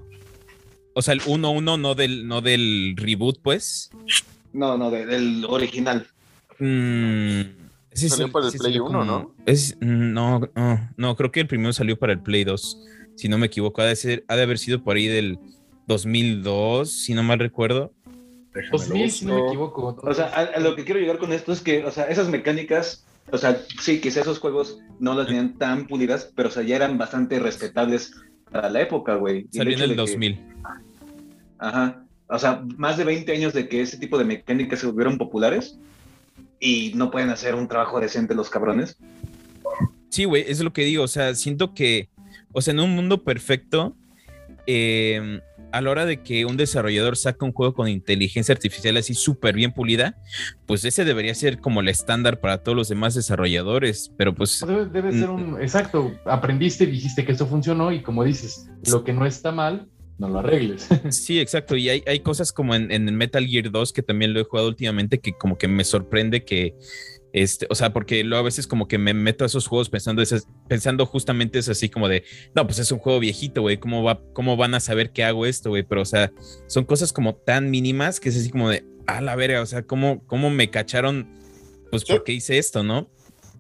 O 0.95 1.03
sea, 1.03 1.15
el 1.15 1.23
1-1 1.23 1.81
no 1.81 1.95
del, 1.95 2.29
no 2.29 2.41
del 2.41 2.95
reboot, 2.97 3.41
pues. 3.43 3.91
No, 4.53 4.77
no, 4.77 4.91
del 4.91 5.45
original. 5.49 6.07
Mm, 6.59 7.41
salió 7.95 8.31
para 8.31 8.49
el 8.49 8.53
Play 8.53 8.79
1, 8.79 9.05
¿no? 9.05 9.35
Es, 9.47 9.77
no, 9.81 10.41
no, 10.55 10.91
no, 10.97 11.17
creo 11.17 11.33
que 11.33 11.41
el 11.41 11.47
primero 11.47 11.73
salió 11.73 11.99
para 11.99 12.13
el 12.13 12.21
Play 12.21 12.45
2, 12.45 12.79
si 13.17 13.29
no 13.29 13.39
me 13.39 13.47
equivoco. 13.47 13.83
Ha 13.83 13.87
de, 13.87 13.97
ser, 13.97 14.25
ha 14.29 14.37
de 14.37 14.43
haber 14.43 14.59
sido 14.59 14.85
por 14.85 14.97
ahí 14.97 15.07
del 15.07 15.39
2002, 15.87 16.91
si 16.91 17.15
no 17.15 17.23
mal 17.23 17.39
recuerdo. 17.39 17.93
2000, 18.71 19.11
si 19.11 19.27
no 19.27 19.35
me 19.35 19.49
equivoco. 19.49 19.97
O 20.03 20.15
sea, 20.15 20.27
a, 20.27 20.61
lo 20.61 20.75
que 20.77 20.85
quiero 20.85 21.01
llegar 21.01 21.19
con 21.19 21.33
esto 21.33 21.53
es 21.53 21.61
que, 21.61 21.85
o 21.85 21.91
sea, 21.91 22.05
esas 22.05 22.29
mecánicas, 22.29 23.05
o 23.31 23.39
sea, 23.39 23.63
sí, 23.81 24.01
quizás 24.01 24.23
esos 24.23 24.39
juegos 24.39 24.81
no 24.99 25.15
las 25.15 25.27
tenían 25.27 25.57
tan 25.59 25.87
pulidas, 25.87 26.33
pero, 26.35 26.49
o 26.49 26.53
sea, 26.53 26.63
ya 26.63 26.77
eran 26.77 26.99
bastante 26.99 27.39
respetables 27.39 28.13
para 28.51 28.71
la 28.71 28.81
época, 28.81 29.15
güey. 29.15 29.47
Salió 29.53 29.77
en 29.77 29.83
el 29.83 29.97
2000. 29.97 30.41
ajá. 31.59 32.05
O 32.33 32.39
sea, 32.39 32.63
más 32.77 32.97
de 32.97 33.03
20 33.03 33.33
años 33.33 33.53
de 33.53 33.69
que 33.69 33.81
ese 33.81 33.99
tipo 33.99 34.17
de 34.17 34.25
mecánicas 34.25 34.79
se 34.79 34.87
volvieron 34.87 35.19
populares 35.19 35.77
y 36.61 36.93
no 36.95 37.11
pueden 37.11 37.31
hacer 37.31 37.57
un 37.57 37.67
trabajo 37.67 37.99
decente 37.99 38.37
los 38.37 38.49
cabrones. 38.49 38.97
Sí, 40.11 40.27
güey, 40.27 40.45
es 40.47 40.61
lo 40.61 40.73
que 40.73 40.85
digo. 40.85 41.03
O 41.03 41.09
sea, 41.09 41.35
siento 41.35 41.75
que, 41.75 42.09
o 42.53 42.63
sea, 42.63 42.73
en 42.73 42.81
un 42.81 42.95
mundo 42.95 43.25
perfecto, 43.25 43.97
eh, 44.67 45.41
a 45.73 45.81
la 45.81 45.91
hora 45.91 46.07
de 46.07 46.23
que 46.23 46.45
un 46.45 46.57
desarrollador 46.57 47.17
saca 47.17 47.45
un 47.45 47.53
juego 47.53 47.75
con 47.75 47.89
inteligencia 47.89 48.53
artificial 48.53 48.97
así 48.97 49.15
súper 49.15 49.55
bien 49.55 49.73
pulida, 49.73 50.17
pues 50.67 50.85
ese 50.85 51.05
debería 51.05 51.35
ser 51.35 51.61
como 51.61 51.81
el 51.81 51.89
estándar 51.89 52.41
para 52.41 52.63
todos 52.63 52.77
los 52.77 52.89
demás 52.89 53.15
desarrolladores, 53.15 54.13
pero 54.17 54.35
pues... 54.35 54.65
Debe, 54.93 55.13
ser 55.13 55.31
un... 55.31 55.61
Exacto, 55.61 56.13
aprendiste, 56.25 56.87
dijiste 56.87 57.25
que 57.25 57.33
esto 57.33 57.47
funcionó 57.47 57.93
y 57.93 58.03
como 58.03 58.25
dices, 58.25 58.69
lo 58.91 59.05
que 59.05 59.13
no 59.13 59.27
está 59.27 59.53
mal, 59.53 59.89
no 60.19 60.29
lo 60.29 60.41
arregles. 60.41 60.89
Sí, 61.11 61.41
exacto, 61.41 61.77
y 61.77 61.89
hay, 61.89 62.03
hay 62.07 62.21
cosas 62.21 62.53
como 62.53 62.75
en, 62.75 62.91
en 62.93 63.05
Metal 63.17 63.47
Gear 63.47 63.71
2 63.71 63.93
que 63.93 64.03
también 64.03 64.35
lo 64.35 64.41
he 64.41 64.45
jugado 64.45 64.69
últimamente 64.69 65.19
que 65.19 65.33
como 65.33 65.57
que 65.57 65.69
me 65.69 65.85
sorprende 65.85 66.45
que 66.45 66.77
este, 67.33 67.67
o 67.71 67.75
sea, 67.75 67.93
porque 67.93 68.25
luego 68.25 68.41
a 68.41 68.45
veces 68.45 68.67
como 68.67 68.89
que 68.89 68.99
me 68.99 69.15
meto 69.15 69.45
a 69.45 69.47
esos 69.47 69.67
juegos 69.67 69.89
pensando, 69.89 70.23
pensando 70.69 71.07
justamente 71.07 71.59
es 71.59 71.69
así 71.69 71.89
como 71.89 72.09
de, 72.09 72.25
no, 72.55 72.67
pues 72.67 72.79
es 72.79 72.91
un 72.91 72.99
juego 72.99 73.21
viejito, 73.21 73.63
güey, 73.63 73.79
¿cómo, 73.79 74.03
va, 74.03 74.21
¿cómo 74.33 74.57
van 74.57 74.75
a 74.75 74.81
saber 74.81 75.13
que 75.13 75.25
hago 75.25 75.47
esto, 75.47 75.71
güey? 75.71 75.83
Pero, 75.83 76.03
o 76.03 76.07
sea, 76.07 76.33
son 76.67 76.85
cosas 76.85 77.13
como 77.13 77.35
tan 77.35 77.71
mínimas 77.71 78.21
que 78.21 78.31
es 78.31 78.37
así 78.37 78.51
como 78.51 78.69
de, 78.69 78.85
a 79.07 79.21
la 79.21 79.37
verga, 79.37 79.63
o 79.63 79.67
sea, 79.67 79.83
¿cómo, 79.83 80.27
cómo 80.27 80.51
me 80.51 80.71
cacharon? 80.71 81.29
Pues 81.91 82.05
porque 82.05 82.33
hice 82.33 82.59
esto, 82.59 82.83
¿no? 82.83 83.11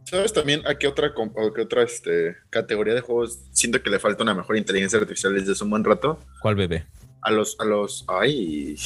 ¿Sabes 0.04 0.32
también 0.32 0.66
a 0.66 0.76
qué 0.76 0.88
otra, 0.88 1.12
qué 1.54 1.62
otra 1.62 1.82
este, 1.82 2.36
categoría 2.48 2.94
de 2.94 3.00
juegos 3.00 3.40
siento 3.52 3.82
que 3.82 3.90
le 3.90 3.98
falta 3.98 4.22
una 4.22 4.34
mejor 4.34 4.56
inteligencia 4.56 4.98
artificial 4.98 5.34
desde 5.34 5.52
hace 5.52 5.62
un 5.62 5.70
buen 5.70 5.84
rato? 5.84 6.18
¿Cuál 6.40 6.56
bebé? 6.56 6.86
A 7.22 7.30
los, 7.30 7.56
a 7.60 7.64
los, 7.64 8.04
ay, 8.08 8.76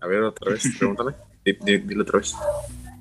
a 0.00 0.06
ver 0.06 0.22
otra 0.22 0.52
vez, 0.52 0.64
pregúntame, 0.78 1.14
dile 1.44 2.02
otra 2.02 2.18
vez. 2.18 2.34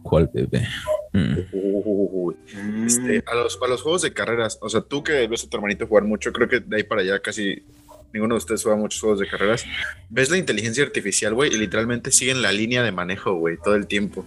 ¿Cuál 0.03 0.29
bebé? 0.33 0.67
Mm. 1.11 2.85
Este, 2.85 3.23
a, 3.25 3.35
los, 3.35 3.59
a 3.61 3.67
los 3.67 3.81
juegos 3.81 4.01
de 4.01 4.13
carreras, 4.13 4.57
o 4.61 4.69
sea, 4.69 4.81
tú 4.81 5.03
que 5.03 5.27
ves 5.27 5.43
a 5.43 5.49
tu 5.49 5.57
hermanito 5.57 5.87
jugar 5.87 6.03
mucho, 6.03 6.31
creo 6.31 6.47
que 6.47 6.59
de 6.59 6.77
ahí 6.77 6.83
para 6.83 7.01
allá 7.01 7.19
casi 7.19 7.63
ninguno 8.13 8.35
de 8.35 8.39
ustedes 8.39 8.63
juega 8.63 8.77
muchos 8.77 8.99
juegos 9.01 9.19
de 9.19 9.27
carreras. 9.27 9.65
Ves 10.09 10.29
la 10.29 10.37
inteligencia 10.37 10.83
artificial, 10.83 11.33
güey, 11.33 11.53
y 11.53 11.57
literalmente 11.57 12.11
siguen 12.11 12.41
la 12.41 12.51
línea 12.51 12.83
de 12.83 12.91
manejo, 12.91 13.33
güey, 13.33 13.57
todo 13.63 13.75
el 13.75 13.87
tiempo. 13.87 14.25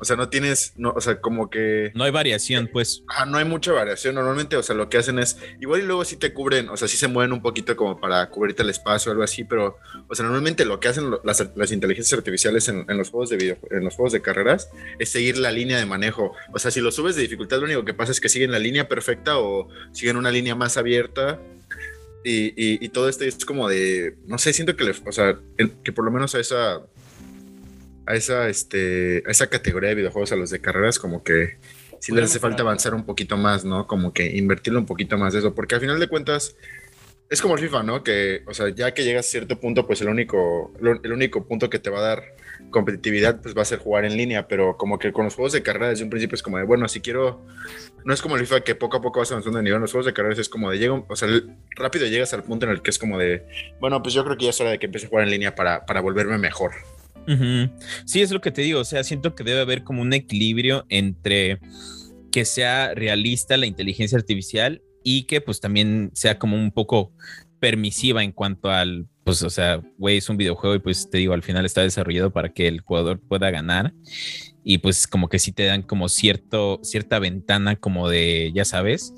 O 0.00 0.04
sea, 0.06 0.16
no 0.16 0.30
tienes, 0.30 0.72
no, 0.76 0.90
o 0.90 1.00
sea, 1.02 1.20
como 1.20 1.50
que... 1.50 1.92
No 1.94 2.04
hay 2.04 2.10
variación, 2.10 2.70
pues. 2.72 3.02
Ajá, 3.08 3.26
no 3.26 3.36
hay 3.36 3.44
mucha 3.44 3.72
variación. 3.72 4.14
Normalmente, 4.14 4.56
o 4.56 4.62
sea, 4.62 4.74
lo 4.74 4.88
que 4.88 4.96
hacen 4.96 5.18
es, 5.18 5.38
igual 5.60 5.82
y 5.82 5.84
luego 5.84 6.04
sí 6.04 6.16
te 6.16 6.32
cubren, 6.32 6.70
o 6.70 6.76
sea, 6.78 6.88
sí 6.88 6.96
se 6.96 7.08
mueven 7.08 7.32
un 7.32 7.42
poquito 7.42 7.76
como 7.76 8.00
para 8.00 8.30
cubrirte 8.30 8.62
el 8.62 8.70
espacio 8.70 9.10
o 9.10 9.12
algo 9.12 9.24
así, 9.24 9.44
pero, 9.44 9.78
o 10.08 10.14
sea, 10.14 10.24
normalmente 10.24 10.64
lo 10.64 10.80
que 10.80 10.88
hacen 10.88 11.10
las, 11.22 11.50
las 11.54 11.72
inteligencias 11.72 12.18
artificiales 12.18 12.68
en, 12.68 12.86
los 12.96 13.10
juegos 13.10 13.28
de 13.28 13.36
video, 13.36 13.58
en 13.70 13.84
los 13.84 13.94
juegos 13.94 14.12
de 14.12 14.22
carreras, 14.22 14.70
es 14.98 15.10
seguir 15.10 15.36
la 15.36 15.52
línea 15.52 15.78
de 15.78 15.84
manejo. 15.84 16.32
O 16.54 16.58
sea, 16.58 16.70
si 16.70 16.80
lo 16.80 16.90
subes 16.90 17.14
de 17.14 17.22
dificultad, 17.22 17.58
lo 17.58 17.64
único 17.64 17.84
que 17.84 17.92
pasa 17.92 18.12
es 18.12 18.20
que 18.20 18.30
siguen 18.30 18.52
la 18.52 18.58
línea 18.58 18.88
perfecta 18.88 19.38
o 19.38 19.68
siguen 19.92 20.16
una 20.16 20.30
línea 20.30 20.54
más 20.54 20.78
abierta. 20.78 21.38
Y, 22.24 22.52
y, 22.56 22.88
todo 22.88 23.08
esto 23.08 23.22
es 23.22 23.44
como 23.44 23.68
de, 23.68 24.16
no 24.26 24.36
sé, 24.38 24.52
siento 24.52 24.74
que, 24.74 24.82
le, 24.82 24.90
o 25.06 25.12
sea, 25.12 25.38
que 25.84 25.92
por 25.92 26.04
lo 26.04 26.10
menos 26.10 26.34
a 26.34 26.40
esa 26.40 26.82
a 28.06 28.14
esa, 28.14 28.48
este, 28.48 29.22
a 29.26 29.30
esa 29.30 29.48
categoría 29.48 29.90
de 29.90 29.96
videojuegos, 29.96 30.32
a 30.32 30.36
los 30.36 30.50
de 30.50 30.60
carreras, 30.60 30.98
como 30.98 31.22
que 31.22 31.58
sí 32.00 32.12
les 32.12 32.24
hace 32.24 32.38
falta 32.38 32.62
avanzar 32.62 32.94
un 32.94 33.04
poquito 33.04 33.36
más, 33.36 33.64
¿no? 33.64 33.86
Como 33.86 34.12
que 34.12 34.36
invertirle 34.36 34.78
un 34.78 34.86
poquito 34.86 35.18
más 35.18 35.32
de 35.32 35.40
eso, 35.40 35.54
porque 35.54 35.74
al 35.74 35.80
final 35.80 35.98
de 35.98 36.08
cuentas 36.08 36.56
es 37.28 37.42
como 37.42 37.56
el 37.56 37.60
FIFA, 37.60 37.82
¿no? 37.82 38.04
Que, 38.04 38.42
o 38.46 38.54
sea, 38.54 38.68
ya 38.68 38.94
que 38.94 39.04
llegas 39.04 39.26
a 39.26 39.30
cierto 39.30 39.58
punto, 39.58 39.86
pues 39.86 40.00
el 40.00 40.08
único, 40.08 40.72
el 40.80 41.12
único 41.12 41.44
punto 41.46 41.68
que 41.68 41.78
te 41.78 41.90
va 41.90 41.98
a 41.98 42.02
dar 42.02 42.36
competitividad, 42.70 43.40
pues 43.40 43.56
va 43.56 43.62
a 43.62 43.64
ser 43.64 43.78
jugar 43.78 44.04
en 44.04 44.16
línea, 44.16 44.46
pero 44.46 44.76
como 44.76 44.98
que 44.98 45.12
con 45.12 45.24
los 45.24 45.34
juegos 45.34 45.52
de 45.52 45.62
carrera 45.62 45.88
desde 45.88 46.04
un 46.04 46.10
principio 46.10 46.36
es 46.36 46.42
como 46.42 46.58
de, 46.58 46.64
bueno, 46.64 46.88
si 46.88 47.00
quiero, 47.00 47.44
no 48.04 48.14
es 48.14 48.22
como 48.22 48.36
el 48.36 48.42
FIFA 48.42 48.60
que 48.60 48.74
poco 48.74 48.98
a 48.98 49.02
poco 49.02 49.20
vas 49.20 49.30
avanzando 49.32 49.58
de 49.58 49.64
nivel, 49.64 49.80
los 49.80 49.90
juegos 49.90 50.06
de 50.06 50.12
carreras 50.12 50.38
es 50.38 50.48
como 50.48 50.70
de, 50.70 50.78
llego, 50.78 51.04
o 51.08 51.16
sea, 51.16 51.28
rápido 51.70 52.06
llegas 52.06 52.32
al 52.32 52.44
punto 52.44 52.66
en 52.66 52.72
el 52.72 52.82
que 52.82 52.90
es 52.90 52.98
como 52.98 53.18
de, 53.18 53.44
bueno, 53.80 54.02
pues 54.02 54.14
yo 54.14 54.24
creo 54.24 54.36
que 54.36 54.44
ya 54.44 54.50
es 54.50 54.60
hora 54.60 54.70
de 54.70 54.78
que 54.78 54.86
empiece 54.86 55.06
a 55.06 55.10
jugar 55.10 55.24
en 55.24 55.30
línea 55.30 55.54
para, 55.54 55.84
para 55.84 56.00
volverme 56.00 56.38
mejor. 56.38 56.72
Sí, 58.04 58.22
es 58.22 58.30
lo 58.30 58.40
que 58.40 58.50
te 58.50 58.62
digo, 58.62 58.80
o 58.80 58.84
sea, 58.84 59.02
siento 59.04 59.34
que 59.34 59.44
debe 59.44 59.60
haber 59.60 59.82
como 59.84 60.02
un 60.02 60.12
equilibrio 60.12 60.84
entre 60.88 61.60
que 62.30 62.44
sea 62.44 62.94
realista 62.94 63.56
la 63.56 63.66
inteligencia 63.66 64.18
artificial 64.18 64.82
y 65.02 65.22
que 65.22 65.40
pues 65.40 65.60
también 65.60 66.10
sea 66.14 66.38
como 66.38 66.56
un 66.56 66.70
poco 66.70 67.12
permisiva 67.60 68.22
en 68.22 68.32
cuanto 68.32 68.70
al, 68.70 69.06
pues, 69.24 69.42
o 69.42 69.50
sea, 69.50 69.80
güey, 69.98 70.18
es 70.18 70.28
un 70.28 70.36
videojuego 70.36 70.76
y 70.76 70.80
pues 70.80 71.08
te 71.10 71.18
digo, 71.18 71.32
al 71.32 71.42
final 71.42 71.64
está 71.64 71.82
desarrollado 71.82 72.32
para 72.32 72.52
que 72.52 72.68
el 72.68 72.80
jugador 72.80 73.20
pueda 73.20 73.50
ganar 73.50 73.92
y 74.62 74.78
pues 74.78 75.06
como 75.06 75.28
que 75.28 75.38
sí 75.38 75.52
te 75.52 75.64
dan 75.64 75.82
como 75.82 76.08
cierto, 76.08 76.80
cierta 76.82 77.18
ventana 77.18 77.76
como 77.76 78.08
de, 78.08 78.52
ya 78.54 78.64
sabes, 78.64 79.14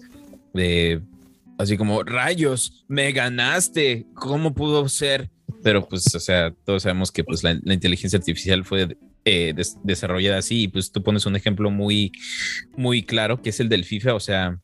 de 0.54 1.02
así 1.58 1.76
como, 1.76 2.04
rayos, 2.04 2.84
me 2.88 3.10
ganaste, 3.12 4.06
¿cómo 4.14 4.54
pudo 4.54 4.88
ser? 4.88 5.30
Pero 5.62 5.88
pues, 5.88 6.14
o 6.14 6.20
sea, 6.20 6.52
todos 6.64 6.82
sabemos 6.82 7.10
que 7.10 7.24
pues 7.24 7.42
la, 7.42 7.52
inteligencia 7.52 8.18
artificial 8.18 8.64
fue 8.64 8.96
eh, 9.24 9.54
desarrollada 9.82 10.38
así 10.38 10.62
y 10.62 10.68
pues 10.68 10.92
tú 10.92 11.02
pones 11.02 11.26
un 11.26 11.36
ejemplo 11.36 11.70
muy, 11.70 12.12
muy 12.76 13.02
claro 13.02 13.42
que 13.42 13.50
es 13.50 13.60
el 13.60 13.68
del 13.68 13.84
FIFA, 13.84 14.14
o 14.14 14.20
sea, 14.20 14.58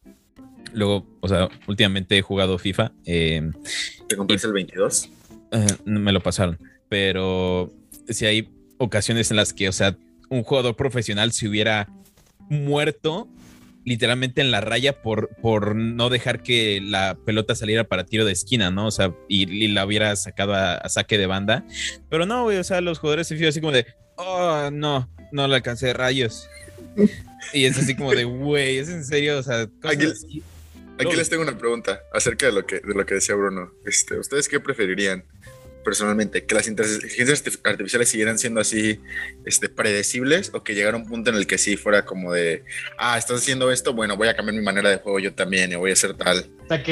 luego, 0.72 1.06
o 1.20 1.28
sea, 1.28 1.48
últimamente 1.66 2.16
he 2.16 2.22
jugado 2.22 2.58
FIFA. 2.58 2.92
Eh, 3.04 3.50
¿Te 4.08 4.16
compraste 4.16 4.46
el 4.46 4.52
22? 4.52 5.10
Eh, 5.52 5.66
me 5.84 6.12
lo 6.12 6.22
pasaron, 6.22 6.58
pero 6.88 7.72
si 8.08 8.26
hay 8.26 8.48
ocasiones 8.78 9.30
en 9.30 9.36
las 9.36 9.52
que, 9.52 9.68
o 9.68 9.72
sea, 9.72 9.96
un 10.28 10.42
jugador 10.42 10.76
profesional 10.76 11.32
se 11.32 11.48
hubiera 11.48 11.88
muerto 12.48 13.28
literalmente 13.84 14.40
en 14.40 14.50
la 14.50 14.60
raya 14.60 15.02
por, 15.02 15.28
por 15.36 15.76
no 15.76 16.08
dejar 16.08 16.42
que 16.42 16.80
la 16.82 17.16
pelota 17.24 17.54
saliera 17.54 17.84
para 17.84 18.04
tiro 18.04 18.24
de 18.24 18.32
esquina, 18.32 18.70
¿no? 18.70 18.86
O 18.86 18.90
sea, 18.90 19.14
y, 19.28 19.68
la 19.68 19.84
hubiera 19.84 20.14
sacado 20.16 20.54
a, 20.54 20.88
saque 20.88 21.18
de 21.18 21.26
banda. 21.26 21.64
Pero 22.10 22.26
no, 22.26 22.44
güey, 22.44 22.58
o 22.58 22.64
sea, 22.64 22.80
los 22.80 22.98
jugadores 22.98 23.28
se 23.28 23.34
fijan 23.34 23.50
así 23.50 23.60
como 23.60 23.72
de, 23.72 23.86
oh, 24.16 24.70
no, 24.72 25.08
no 25.32 25.48
le 25.48 25.56
alcancé 25.56 25.92
rayos. 25.92 26.48
y 27.52 27.64
es 27.64 27.78
así 27.78 27.94
como 27.94 28.12
de, 28.12 28.24
güey, 28.24 28.78
es 28.78 28.88
en 28.88 29.04
serio, 29.04 29.38
o 29.38 29.42
sea, 29.42 29.68
aquí, 29.82 30.06
aquí 30.98 31.16
les 31.16 31.28
tengo 31.28 31.42
una 31.42 31.58
pregunta 31.58 32.00
acerca 32.12 32.46
de 32.46 32.52
lo 32.52 32.66
que, 32.66 32.80
de 32.80 32.94
lo 32.94 33.04
que 33.04 33.14
decía 33.14 33.34
Bruno. 33.34 33.72
Este, 33.84 34.18
¿Ustedes 34.18 34.48
qué 34.48 34.60
preferirían? 34.60 35.24
Personalmente, 35.84 36.44
que 36.44 36.54
las 36.54 36.66
inteligencias 36.66 37.44
artificiales 37.62 38.08
siguieran 38.08 38.38
siendo 38.38 38.60
así 38.60 39.00
este, 39.44 39.68
predecibles 39.68 40.50
o 40.54 40.64
que 40.64 40.74
llegara 40.74 40.96
un 40.96 41.06
punto 41.06 41.30
en 41.30 41.36
el 41.36 41.46
que 41.46 41.58
sí 41.58 41.76
fuera 41.76 42.04
como 42.04 42.32
de, 42.32 42.64
ah, 42.98 43.16
estás 43.18 43.42
haciendo 43.42 43.70
esto, 43.70 43.94
bueno, 43.94 44.16
voy 44.16 44.28
a 44.28 44.34
cambiar 44.34 44.56
mi 44.56 44.62
manera 44.62 44.90
de 44.90 44.96
juego 44.96 45.20
yo 45.20 45.34
también 45.34 45.70
y 45.70 45.76
voy 45.76 45.90
a 45.90 45.92
hacer 45.92 46.14
tal. 46.14 46.50
O 46.64 46.66
sea, 46.66 46.82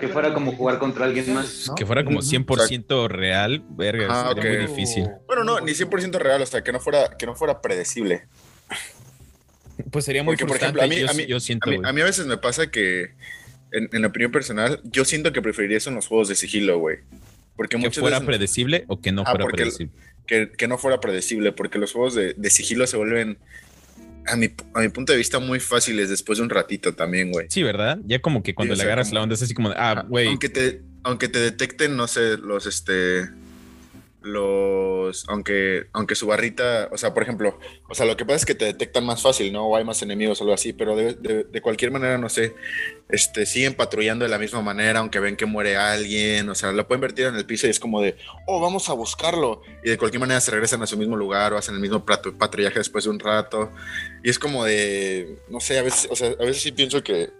que, 0.00 0.08
fuera 0.08 0.32
como 0.32 0.52
jugar 0.52 0.78
contra 0.78 1.04
alguien 1.04 1.34
más. 1.34 1.70
Que 1.76 1.84
fuera 1.84 2.04
como 2.04 2.20
100% 2.20 3.08
real, 3.08 3.62
verga, 3.70 4.06
ah, 4.08 4.34
muy 4.34 4.56
difícil. 4.56 5.08
Bueno, 5.26 5.44
no, 5.44 5.60
ni 5.60 5.72
100% 5.72 6.18
real, 6.18 6.40
o 6.40 6.46
sea, 6.46 6.62
que 6.62 6.72
no 6.72 6.80
fuera, 6.80 7.16
que 7.18 7.26
no 7.26 7.34
fuera 7.34 7.60
predecible. 7.60 8.28
Pues 9.90 10.04
sería 10.04 10.22
muy 10.22 10.36
Porque, 10.36 10.46
por 10.46 10.56
ejemplo, 10.56 10.82
a 10.82 10.86
mí, 10.86 11.00
yo, 11.00 11.10
a, 11.10 11.12
mí, 11.12 11.26
siento, 11.40 11.68
a, 11.68 11.92
mí, 11.92 12.00
a 12.00 12.04
veces 12.04 12.26
me 12.26 12.38
pasa 12.38 12.70
que, 12.70 13.14
en, 13.72 13.90
en 13.92 14.04
opinión 14.04 14.32
personal, 14.32 14.80
yo 14.84 15.04
siento 15.04 15.32
que 15.32 15.42
preferiría 15.42 15.76
eso 15.76 15.90
en 15.90 15.96
los 15.96 16.06
juegos 16.06 16.28
de 16.28 16.34
sigilo, 16.34 16.78
güey. 16.78 16.98
Porque 17.56 17.78
que 17.78 17.90
fuera 17.90 18.20
predecible 18.20 18.84
o 18.88 19.00
que 19.00 19.12
no 19.12 19.22
ah, 19.26 19.30
fuera 19.30 19.46
predecible. 19.46 19.92
Que, 20.26 20.68
no 20.68 20.76
fuera 20.76 21.00
predecible, 21.00 21.52
porque 21.52 21.78
los 21.78 21.92
juegos 21.92 22.14
de, 22.14 22.50
sigilo 22.50 22.86
se 22.86 22.96
vuelven, 22.96 23.38
a 24.26 24.36
mi, 24.36 24.50
a 24.74 24.80
mi, 24.80 24.88
punto 24.88 25.12
de 25.12 25.18
vista, 25.18 25.38
muy 25.38 25.60
fáciles 25.60 26.10
después 26.10 26.38
de 26.38 26.44
un 26.44 26.50
ratito 26.50 26.94
también, 26.94 27.30
güey. 27.30 27.46
Sí, 27.48 27.62
¿verdad? 27.62 27.98
Ya 28.04 28.20
como 28.20 28.42
que 28.42 28.54
cuando 28.54 28.74
le 28.74 28.82
agarras 28.82 29.12
la 29.12 29.22
onda 29.22 29.34
es 29.34 29.42
así 29.42 29.54
como, 29.54 29.70
ah, 29.76 30.04
güey. 30.08 30.26
Aunque 30.28 30.48
te, 30.48 30.82
aunque 31.04 31.28
te 31.28 31.38
detecten, 31.38 31.96
no 31.96 32.08
sé, 32.08 32.36
los, 32.38 32.66
este, 32.66 33.28
los, 34.26 35.24
aunque, 35.28 35.86
aunque 35.92 36.14
su 36.14 36.26
barrita, 36.26 36.88
o 36.92 36.98
sea, 36.98 37.14
por 37.14 37.22
ejemplo, 37.22 37.58
o 37.88 37.94
sea, 37.94 38.06
lo 38.06 38.16
que 38.16 38.24
pasa 38.24 38.36
es 38.36 38.44
que 38.44 38.54
te 38.54 38.64
detectan 38.64 39.06
más 39.06 39.22
fácil, 39.22 39.52
¿no? 39.52 39.66
O 39.66 39.76
hay 39.76 39.84
más 39.84 40.02
enemigos 40.02 40.40
o 40.40 40.44
algo 40.44 40.54
así, 40.54 40.72
pero 40.72 40.96
de, 40.96 41.14
de, 41.44 41.60
cualquier 41.62 41.92
manera, 41.92 42.18
no 42.18 42.28
sé, 42.28 42.54
este, 43.08 43.46
siguen 43.46 43.74
patrullando 43.74 44.24
de 44.24 44.30
la 44.30 44.38
misma 44.38 44.62
manera, 44.62 44.98
aunque 44.98 45.20
ven 45.20 45.36
que 45.36 45.46
muere 45.46 45.76
alguien, 45.76 46.48
o 46.48 46.54
sea, 46.54 46.72
lo 46.72 46.86
pueden 46.86 47.00
vertir 47.00 47.26
en 47.26 47.36
el 47.36 47.46
piso 47.46 47.66
y 47.66 47.70
es 47.70 47.80
como 47.80 48.02
de, 48.02 48.16
oh, 48.46 48.60
vamos 48.60 48.88
a 48.88 48.94
buscarlo, 48.94 49.62
y 49.84 49.90
de 49.90 49.98
cualquier 49.98 50.20
manera 50.20 50.40
se 50.40 50.50
regresan 50.50 50.82
a 50.82 50.86
su 50.86 50.98
mismo 50.98 51.16
lugar 51.16 51.52
o 51.52 51.58
hacen 51.58 51.74
el 51.74 51.80
mismo 51.80 52.04
patrullaje 52.04 52.78
después 52.78 53.04
de 53.04 53.10
un 53.10 53.20
rato, 53.20 53.72
y 54.22 54.30
es 54.30 54.38
como 54.38 54.64
de, 54.64 55.38
no 55.48 55.60
sé, 55.60 55.78
a 55.78 55.82
veces, 55.82 56.08
o 56.10 56.16
sea, 56.16 56.28
a 56.28 56.44
veces 56.44 56.62
sí 56.62 56.72
pienso 56.72 57.02
que 57.02 57.30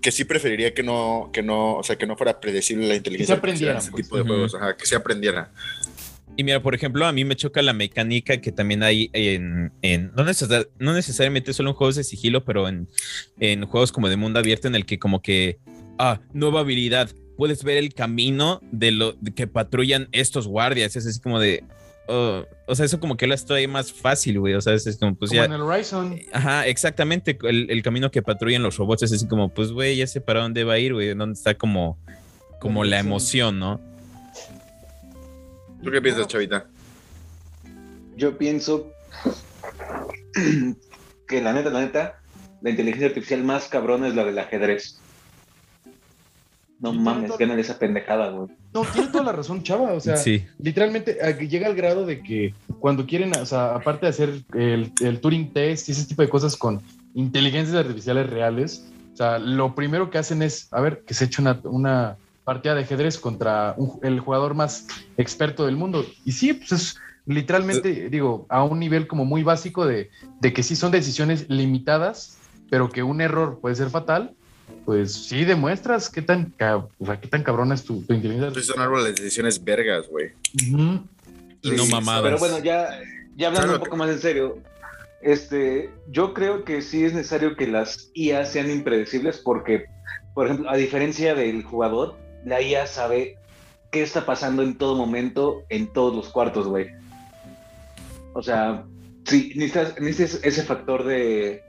que 0.00 0.12
sí 0.12 0.24
preferiría 0.24 0.74
que 0.74 0.82
no, 0.82 1.30
que 1.32 1.42
no, 1.42 1.76
o 1.76 1.82
sea, 1.82 1.96
que 1.96 2.06
no 2.06 2.16
fuera 2.16 2.40
predecible 2.40 2.88
la 2.88 2.96
inteligencia. 2.96 3.34
Que 3.34 3.36
se 3.36 3.38
aprendiera. 3.38 3.78
Ese 3.78 3.92
tipo 3.92 4.16
de 4.16 4.22
juegos, 4.22 4.56
que 4.78 4.86
se 4.86 4.96
aprendiera. 4.96 5.50
Y 6.36 6.44
mira, 6.44 6.62
por 6.62 6.74
ejemplo, 6.74 7.04
a 7.06 7.12
mí 7.12 7.24
me 7.24 7.36
choca 7.36 7.60
la 7.60 7.72
mecánica 7.72 8.40
que 8.40 8.52
también 8.52 8.82
hay 8.82 9.10
en, 9.12 9.72
en 9.82 10.12
no, 10.14 10.24
no, 10.78 10.94
necesariamente 10.94 11.52
solo 11.52 11.70
en 11.70 11.76
juegos 11.76 11.96
de 11.96 12.04
sigilo, 12.04 12.44
pero 12.44 12.68
en, 12.68 12.88
en 13.40 13.66
juegos 13.66 13.92
como 13.92 14.08
de 14.08 14.16
mundo 14.16 14.38
abierto 14.38 14.68
en 14.68 14.74
el 14.74 14.86
que 14.86 14.98
como 14.98 15.20
que, 15.20 15.58
ah, 15.98 16.20
nueva 16.32 16.60
habilidad, 16.60 17.10
puedes 17.36 17.64
ver 17.64 17.78
el 17.78 17.92
camino 17.92 18.60
de 18.70 18.92
lo 18.92 19.16
que 19.34 19.46
patrullan 19.46 20.08
estos 20.12 20.46
guardias. 20.46 20.96
Es 20.96 21.06
así 21.06 21.20
como 21.20 21.40
de, 21.40 21.64
o 22.06 22.74
sea, 22.74 22.86
eso 22.86 22.98
como 22.98 23.16
que 23.16 23.26
lo 23.26 23.34
estoy 23.34 23.66
más 23.66 23.92
fácil, 23.92 24.40
güey. 24.40 24.54
O 24.54 24.60
sea, 24.60 24.74
es, 24.74 24.96
como, 24.98 25.14
pues 25.14 25.30
como 25.30 25.44
en 25.44 25.52
el 25.52 25.60
Horizon. 25.60 26.20
Ajá, 26.32 26.66
exactamente. 26.66 27.38
El, 27.42 27.82
camino 27.82 28.10
que 28.10 28.22
patrullan 28.22 28.62
los 28.62 28.76
robots 28.76 29.04
es 29.04 29.12
así 29.12 29.28
como, 29.28 29.48
pues, 29.48 29.72
güey, 29.72 29.96
ya 29.96 30.06
sé 30.06 30.20
para 30.20 30.40
dónde 30.40 30.64
va 30.64 30.74
a 30.74 30.78
ir, 30.78 30.92
güey. 30.92 31.14
Dónde 31.14 31.34
está 31.34 31.54
como, 31.54 31.98
como 32.60 32.84
la 32.84 32.98
emoción, 32.98 33.58
¿no? 33.58 33.80
¿Tú 35.82 35.90
qué 35.90 36.02
piensas, 36.02 36.26
Chavita? 36.26 36.66
Yo 38.16 38.36
pienso 38.36 38.92
que 41.28 41.40
la 41.40 41.52
neta, 41.52 41.70
la 41.70 41.80
neta, 41.80 42.20
la 42.60 42.70
inteligencia 42.70 43.08
artificial 43.08 43.42
más 43.44 43.68
cabrona 43.68 44.08
es 44.08 44.14
la 44.14 44.24
del 44.24 44.38
ajedrez. 44.38 45.00
No 46.80 46.92
mames, 46.92 47.36
ganan 47.38 47.58
esa 47.58 47.78
pendejada, 47.78 48.30
güey. 48.30 48.48
No, 48.72 48.82
tiene 48.84 49.08
toda 49.08 49.24
la 49.24 49.32
razón, 49.32 49.62
chava. 49.62 49.92
O 49.92 50.00
sea, 50.00 50.16
literalmente 50.58 51.18
llega 51.48 51.66
al 51.66 51.74
grado 51.74 52.06
de 52.06 52.22
que 52.22 52.54
cuando 52.78 53.06
quieren, 53.06 53.36
o 53.36 53.46
sea, 53.46 53.74
aparte 53.74 54.06
de 54.06 54.10
hacer 54.10 54.42
el, 54.54 54.92
el 55.00 55.20
Turing 55.20 55.52
test 55.52 55.88
y 55.88 55.92
ese 55.92 56.06
tipo 56.06 56.22
de 56.22 56.28
cosas 56.28 56.56
con 56.56 56.80
inteligencias 57.14 57.76
artificiales 57.76 58.30
reales, 58.30 58.86
o 59.12 59.16
sea, 59.16 59.38
lo 59.38 59.74
primero 59.74 60.10
que 60.10 60.18
hacen 60.18 60.42
es, 60.42 60.68
a 60.72 60.80
ver, 60.80 61.02
que 61.04 61.14
se 61.14 61.24
eche 61.24 61.42
una, 61.42 61.60
una 61.64 62.16
partida 62.44 62.74
de 62.74 62.82
ajedrez 62.82 63.18
contra 63.18 63.74
el 64.02 64.20
jugador 64.20 64.54
más 64.54 64.86
experto 65.16 65.66
del 65.66 65.76
mundo. 65.76 66.06
Y 66.24 66.32
sí, 66.32 66.52
pues 66.52 66.72
es 66.72 66.96
literalmente, 67.26 68.08
digo, 68.08 68.46
a 68.48 68.64
un 68.64 68.78
nivel 68.78 69.06
como 69.06 69.24
muy 69.24 69.42
básico 69.42 69.86
de, 69.86 70.10
de 70.40 70.52
que 70.52 70.62
sí 70.62 70.76
son 70.76 70.92
decisiones 70.92 71.48
limitadas, 71.48 72.38
pero 72.70 72.88
que 72.88 73.02
un 73.02 73.20
error 73.20 73.58
puede 73.60 73.74
ser 73.74 73.90
fatal 73.90 74.34
pues 74.84 75.12
sí 75.12 75.44
demuestras 75.44 76.08
qué 76.08 76.22
tan, 76.22 76.52
o 76.98 77.06
sea, 77.06 77.20
qué 77.20 77.28
tan 77.28 77.42
cabrona 77.42 77.74
es 77.74 77.84
tu, 77.84 78.02
tu 78.02 78.14
inteligencia. 78.14 78.52
Pues 78.52 78.66
son 78.66 78.80
árboles 78.80 79.04
de 79.04 79.12
decisiones 79.12 79.62
vergas, 79.62 80.08
güey. 80.08 80.32
Y 80.54 80.70
no 80.72 81.86
mamadas. 81.86 82.22
Pero 82.22 82.38
bueno, 82.38 82.58
ya, 82.58 83.00
ya 83.36 83.48
hablando 83.48 83.74
un 83.74 83.80
poco 83.80 83.96
más 83.96 84.10
en 84.10 84.20
serio, 84.20 84.58
este, 85.22 85.90
yo 86.08 86.32
creo 86.32 86.64
que 86.64 86.82
sí 86.82 87.04
es 87.04 87.12
necesario 87.12 87.56
que 87.56 87.66
las 87.66 88.10
IA 88.14 88.44
sean 88.46 88.70
impredecibles 88.70 89.38
porque, 89.38 89.86
por 90.34 90.46
ejemplo, 90.46 90.70
a 90.70 90.76
diferencia 90.76 91.34
del 91.34 91.62
jugador, 91.62 92.16
la 92.44 92.62
IA 92.62 92.86
sabe 92.86 93.36
qué 93.90 94.02
está 94.02 94.24
pasando 94.24 94.62
en 94.62 94.78
todo 94.78 94.96
momento, 94.96 95.64
en 95.68 95.92
todos 95.92 96.14
los 96.14 96.28
cuartos, 96.28 96.66
güey. 96.66 96.88
O 98.32 98.42
sea, 98.42 98.84
sí, 99.24 99.52
necesitas 99.56 100.40
ese 100.42 100.62
factor 100.62 101.04
de, 101.04 101.62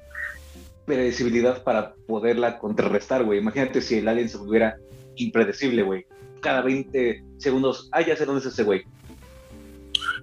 predecibilidad 0.91 1.63
para 1.63 1.93
poderla 2.05 2.59
contrarrestar, 2.59 3.23
güey. 3.23 3.39
Imagínate 3.39 3.81
si 3.81 3.99
el 3.99 4.07
alien 4.09 4.27
se 4.27 4.37
volviera 4.37 4.77
impredecible, 5.15 5.83
güey. 5.83 6.05
Cada 6.41 6.61
20 6.61 7.23
segundos, 7.37 7.87
ah, 7.93 8.01
ya 8.01 8.17
sé 8.17 8.25
dónde 8.25 8.41
es 8.41 8.47
ese 8.47 8.63
güey. 8.63 8.83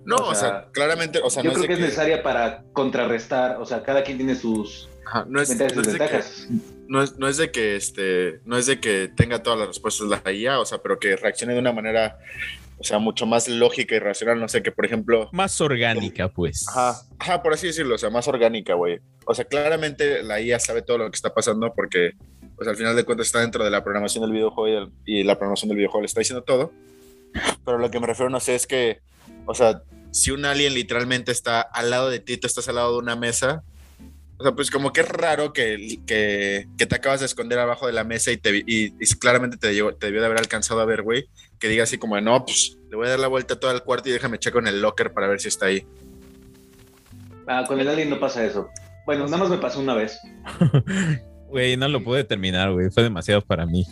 No, 0.05 0.16
o 0.16 0.35
sea, 0.35 0.69
claramente, 0.73 1.20
o 1.23 1.31
sea, 1.31 1.43
yo 1.43 1.55
creo 1.55 1.66
que 1.66 1.73
es 1.73 1.81
necesaria 1.81 2.23
para 2.23 2.65
contrarrestar, 2.74 3.57
o 3.57 3.65
sea, 3.65 3.82
cada 3.82 4.03
quien 4.03 4.19
tiene 4.19 4.35
sus 4.35 4.90
no 5.27 5.40
es, 5.40 5.57
ventajas. 5.57 6.49
no, 6.86 7.03
es, 7.03 7.19
no 7.19 7.28
es 7.28 7.39
de 7.39 7.51
que 7.51 7.77
este, 7.77 8.40
no 8.45 8.59
es 8.59 8.66
de 8.66 8.78
que 8.78 9.09
tenga 9.09 9.43
todas 9.43 9.59
las 9.59 9.69
respuestas 9.69 10.09
la 10.09 10.32
IA, 10.32 10.61
o 10.61 10.66
sea, 10.66 10.78
pero 10.78 10.99
que 10.99 11.16
reaccione 11.16 11.55
de 11.55 11.61
una 11.61 11.73
manera 11.73 12.19
o 12.81 12.85
sea, 12.85 12.99
mucho 12.99 13.27
más 13.27 13.49
lógica 13.49 13.97
y 13.97 13.99
racional, 13.99 14.39
no 14.41 14.49
sé, 14.49 14.63
que 14.63 14.71
por 14.71 14.87
ejemplo... 14.87 15.29
Más 15.33 15.61
orgánica, 15.61 16.29
pues. 16.29 16.67
Ajá, 16.69 17.03
ajá, 17.19 17.43
por 17.43 17.53
así 17.53 17.67
decirlo, 17.67 17.97
o 17.97 17.99
sea, 17.99 18.09
más 18.09 18.29
orgánica, 18.29 18.75
güey. 18.75 19.01
O 19.27 19.35
sea, 19.35 19.45
claramente 19.45 20.23
la 20.23 20.41
IA 20.41 20.61
sabe 20.61 20.83
todo 20.83 20.99
lo 20.99 21.11
que 21.11 21.17
está 21.17 21.35
pasando 21.35 21.73
porque, 21.75 22.13
pues 22.57 22.69
al 22.69 22.77
final 22.77 22.95
de 22.95 23.05
cuentas 23.05 23.27
está 23.27 23.41
dentro 23.41 23.65
de 23.65 23.71
la 23.71 23.83
programación 23.83 24.23
del 24.23 24.33
videojuego 24.33 24.91
y, 25.05 25.25
la 25.25 25.35
programación 25.35 25.69
del 25.71 25.79
videojuego 25.79 26.03
le 26.03 26.07
está 26.07 26.21
diciendo 26.21 26.45
todo. 26.45 26.73
Pero 27.65 27.79
lo 27.79 27.91
que 27.91 27.99
me 27.99 28.07
refiero, 28.07 28.31
no 28.31 28.41
sé, 28.41 28.55
es 28.55 28.67
que, 28.67 29.01
o 29.47 29.55
sea, 29.55 29.83
si 30.13 30.31
un 30.31 30.45
alien 30.45 30.75
literalmente 30.75 31.33
está 31.33 31.61
al 31.61 31.91
lado 31.91 32.09
de 32.09 32.21
ti, 32.21 32.37
tú 32.37 32.47
estás 32.47 32.69
al 32.69 32.77
lado 32.77 32.93
de 32.93 32.99
una 32.99 33.17
mesa, 33.17 33.65
o 34.39 34.43
sea, 34.44 34.52
pues 34.52 34.70
como 34.70 34.93
que 34.93 35.01
es 35.01 35.09
raro 35.09 35.52
que, 35.52 35.98
que, 36.06 36.69
que 36.78 36.86
te 36.86 36.94
acabas 36.94 37.20
de 37.20 37.27
esconder 37.27 37.59
abajo 37.59 37.89
de 37.89 37.93
la 37.93 38.05
mesa 38.05 38.31
y, 38.31 38.36
te, 38.36 38.62
y, 38.65 38.90
claramente 39.16 39.56
te, 39.56 39.69
te 39.69 40.06
debió 40.06 40.20
de 40.20 40.27
haber 40.27 40.39
alcanzado 40.39 40.81
a 40.81 40.85
ver, 40.85 41.02
güey, 41.02 41.28
que 41.59 41.69
diga 41.69 41.82
así 41.82 41.98
como, 41.98 42.20
no, 42.20 42.44
pues 42.44 42.78
le 42.89 42.97
voy 42.97 43.06
a 43.06 43.10
dar 43.10 43.19
la 43.19 43.27
vuelta 43.27 43.55
a 43.55 43.60
todo 43.60 43.73
el 43.73 43.82
cuarto 43.82 44.09
y 44.09 44.12
déjame 44.12 44.39
checar 44.39 44.62
en 44.62 44.69
el 44.69 44.81
locker 44.81 45.12
para 45.12 45.27
ver 45.27 45.40
si 45.40 45.48
está 45.48 45.66
ahí. 45.66 45.85
Ah, 47.48 47.65
con 47.66 47.81
el 47.81 47.89
alien 47.89 48.10
no 48.10 48.20
pasa 48.20 48.44
eso. 48.44 48.69
Bueno, 49.06 49.24
nada 49.24 49.39
más 49.39 49.48
me 49.48 49.59
pasó 49.59 49.81
una 49.81 49.94
vez. 49.94 50.19
Güey, 51.49 51.77
no 51.77 51.89
lo 51.89 52.05
pude 52.05 52.25
terminar, 52.25 52.73
güey. 52.73 52.91
Fue 52.91 53.03
demasiado 53.03 53.41
para 53.41 53.65
mí. 53.65 53.87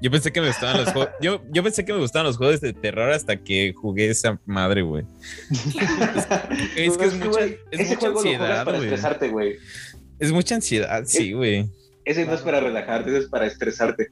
Yo 0.00 0.10
pensé 0.10 0.30
que 0.30 0.40
me 0.40 0.48
gustaban 0.48 0.84
los 0.84 0.92
juegos. 0.92 1.10
Yo, 1.20 1.42
yo 1.50 1.62
pensé 1.62 1.84
que 1.84 1.92
me 1.92 2.00
gustaban 2.00 2.26
los 2.26 2.36
juegos 2.36 2.60
de 2.60 2.72
terror 2.72 3.10
hasta 3.10 3.36
que 3.36 3.72
jugué 3.74 4.10
esa 4.10 4.38
madre, 4.44 4.82
güey. 4.82 5.04
es, 6.76 6.98
que 6.98 7.04
es 7.04 7.14
mucha, 7.14 7.40
es 7.70 7.88
mucha 7.88 8.08
ansiedad, 8.08 8.64
para 8.64 8.78
estresarte, 8.78 9.28
güey. 9.28 9.56
Es 10.18 10.32
mucha 10.32 10.56
ansiedad, 10.56 11.04
sí, 11.06 11.32
güey. 11.32 11.70
Ese 12.04 12.26
no 12.26 12.34
es 12.34 12.40
para 12.42 12.60
relajarte, 12.60 13.10
ese 13.10 13.20
es 13.20 13.26
para 13.26 13.46
estresarte 13.46 14.10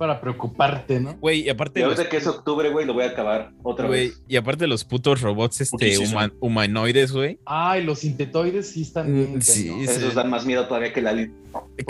para 0.00 0.18
preocuparte, 0.18 0.98
¿no? 0.98 1.14
Güey, 1.16 1.42
y 1.42 1.50
aparte. 1.50 1.78
Yo 1.78 1.94
sé 1.94 2.08
que 2.08 2.16
es 2.16 2.26
octubre, 2.26 2.70
güey, 2.70 2.86
lo 2.86 2.94
voy 2.94 3.04
a 3.04 3.08
acabar 3.08 3.52
otra 3.62 3.86
vez. 3.86 4.18
Y 4.26 4.36
aparte 4.36 4.66
los 4.66 4.82
putos 4.82 5.20
robots 5.20 5.60
este, 5.60 5.98
humanoides, 6.40 7.12
güey. 7.12 7.38
Ay, 7.44 7.84
los 7.84 7.98
sintetoides 7.98 8.70
sí 8.70 8.80
están 8.80 9.34
mm, 9.34 9.42
sí, 9.42 9.70
Esos 9.82 10.14
dan 10.14 10.30
más 10.30 10.46
miedo 10.46 10.66
todavía 10.66 10.90
que 10.94 11.00
el 11.00 11.06
alien. 11.06 11.34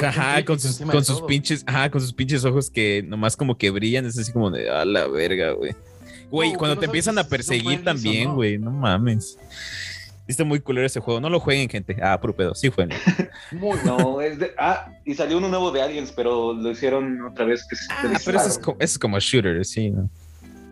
Ajá, 0.05 0.45
con 0.45 0.59
sus, 0.59 0.81
con 0.81 1.05
sus 1.05 1.23
pinches, 1.23 1.63
ajá, 1.69 1.89
con 1.89 2.01
sus 2.01 2.13
pinches 2.13 2.45
ojos 2.45 2.69
que 2.69 3.05
nomás 3.07 3.37
como 3.37 3.57
que 3.57 3.71
brillan, 3.71 4.05
es 4.07 4.19
así 4.19 4.33
como 4.33 4.51
de 4.51 4.69
a 4.69 4.85
la 4.85 5.07
verga, 5.07 5.53
güey. 5.53 5.77
Güey, 6.33 6.55
cuando 6.55 6.81
te 6.81 6.87
empiezan 6.87 7.17
a 7.17 7.29
perseguir 7.29 7.85
también, 7.85 8.35
güey, 8.35 8.59
no 8.59 8.73
mames. 8.73 9.39
Está 10.31 10.45
muy 10.45 10.61
culero 10.61 10.87
ese 10.87 11.01
juego. 11.01 11.21
No 11.21 11.29
lo 11.29 11.41
jueguen, 11.41 11.69
gente. 11.69 11.97
Ah, 12.01 12.21
puro 12.21 12.35
pedo. 12.35 12.55
Sí 12.55 12.71
jueguen. 12.71 12.97
Muy 13.53 13.79
no, 13.85 14.21
es 14.21 14.39
de. 14.39 14.53
Ah, 14.57 14.93
y 15.05 15.15
salió 15.15 15.39
uno 15.39 15.49
nuevo 15.49 15.73
de 15.73 15.83
Aliens, 15.83 16.13
pero 16.15 16.53
lo 16.53 16.71
hicieron 16.71 17.21
otra 17.23 17.45
vez. 17.45 17.67
Que 17.69 17.77
ah, 17.91 18.19
pero 18.25 18.39
eso 18.39 18.49
es, 18.49 18.59
como, 18.59 18.77
eso 18.79 18.93
es 18.93 18.99
como 18.99 19.19
shooter, 19.19 19.65
sí, 19.65 19.91
¿no? 19.91 20.09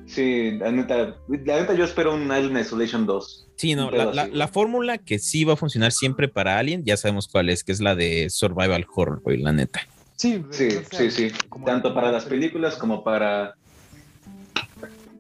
Sí, 0.07 0.53
la 0.53 0.71
neta, 0.71 1.17
la 1.29 1.61
neta 1.61 1.75
yo 1.75 1.85
espero 1.85 2.15
un 2.15 2.31
Alien 2.31 2.57
Isolation 2.57 3.05
2. 3.05 3.49
Sí, 3.57 3.75
no, 3.75 3.91
la, 3.91 4.29
la, 4.33 4.49
fórmula 4.49 4.97
que 4.97 5.19
sí 5.19 5.45
va 5.45 5.55
a 5.55 5.57
funcionar 5.57 5.93
siempre 5.93 6.29
para 6.29 6.59
Alien, 6.59 6.85
ya 6.85 6.97
sabemos 6.97 7.29
cuál 7.29 7.51
es, 7.51 7.65
que 7.65 7.73
es 7.73 7.81
la 7.81 7.95
de 7.95 8.31
Survival 8.31 8.87
Horror, 8.95 9.21
güey, 9.21 9.39
la 9.39 9.53
neta. 9.53 9.81
Sí, 10.17 10.45
sí, 10.51 10.71
sí, 10.91 11.11
sí. 11.11 11.33
Tanto 11.67 11.93
para 11.93 12.11
las 12.11 12.25
películas 12.25 12.77
como 12.77 13.05
para... 13.05 13.55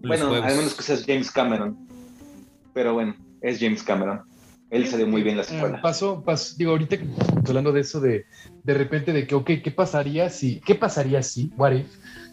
bueno, 0.00 0.32
al 0.32 0.56
menos 0.56 0.74
que 0.74 0.82
seas 0.82 1.04
James 1.04 1.30
Cameron. 1.30 1.76
Pero 2.72 2.94
bueno, 2.94 3.14
es 3.40 3.58
James 3.60 3.82
Cameron. 3.82 4.27
Él 4.70 4.86
se 4.86 5.04
muy 5.06 5.22
bien 5.22 5.36
la 5.36 5.42
escuela. 5.42 5.80
Pasó, 5.80 6.22
pasó, 6.22 6.54
digo, 6.58 6.72
ahorita 6.72 6.96
hablando 7.46 7.72
de 7.72 7.80
eso 7.80 8.00
de 8.00 8.26
de 8.64 8.74
repente 8.74 9.12
de 9.12 9.26
que, 9.26 9.34
ok, 9.34 9.50
¿qué 9.64 9.70
pasaría 9.70 10.28
si, 10.28 10.60
qué 10.60 10.74
pasaría 10.74 11.22
si, 11.22 11.50
what 11.56 11.72
if, 11.72 11.86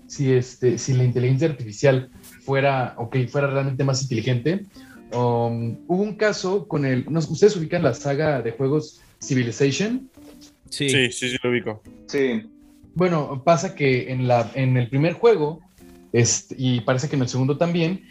si, 0.07 0.33
este, 0.33 0.77
si 0.77 0.93
la 0.93 1.03
inteligencia 1.03 1.47
artificial 1.47 2.09
fuera, 2.41 2.95
ok, 2.97 3.17
fuera 3.27 3.47
realmente 3.47 3.83
más 3.83 4.01
inteligente. 4.01 4.65
Um, 5.13 5.77
hubo 5.87 6.03
un 6.03 6.15
caso 6.15 6.67
con 6.67 6.85
el, 6.85 7.05
¿ustedes 7.07 7.55
ubican 7.55 7.83
la 7.83 7.93
saga 7.93 8.41
de 8.41 8.51
juegos 8.51 9.01
Civilization? 9.21 10.09
Sí, 10.69 10.89
sí, 10.89 11.11
sí, 11.11 11.37
lo 11.41 11.51
ubico. 11.51 11.81
Sí. 12.07 12.43
Bueno, 12.95 13.41
pasa 13.45 13.75
que 13.75 14.11
en, 14.11 14.27
la, 14.27 14.51
en 14.55 14.77
el 14.77 14.89
primer 14.89 15.13
juego, 15.13 15.61
este, 16.11 16.55
y 16.57 16.81
parece 16.81 17.07
que 17.07 17.15
en 17.15 17.21
el 17.21 17.29
segundo 17.29 17.57
también, 17.57 18.03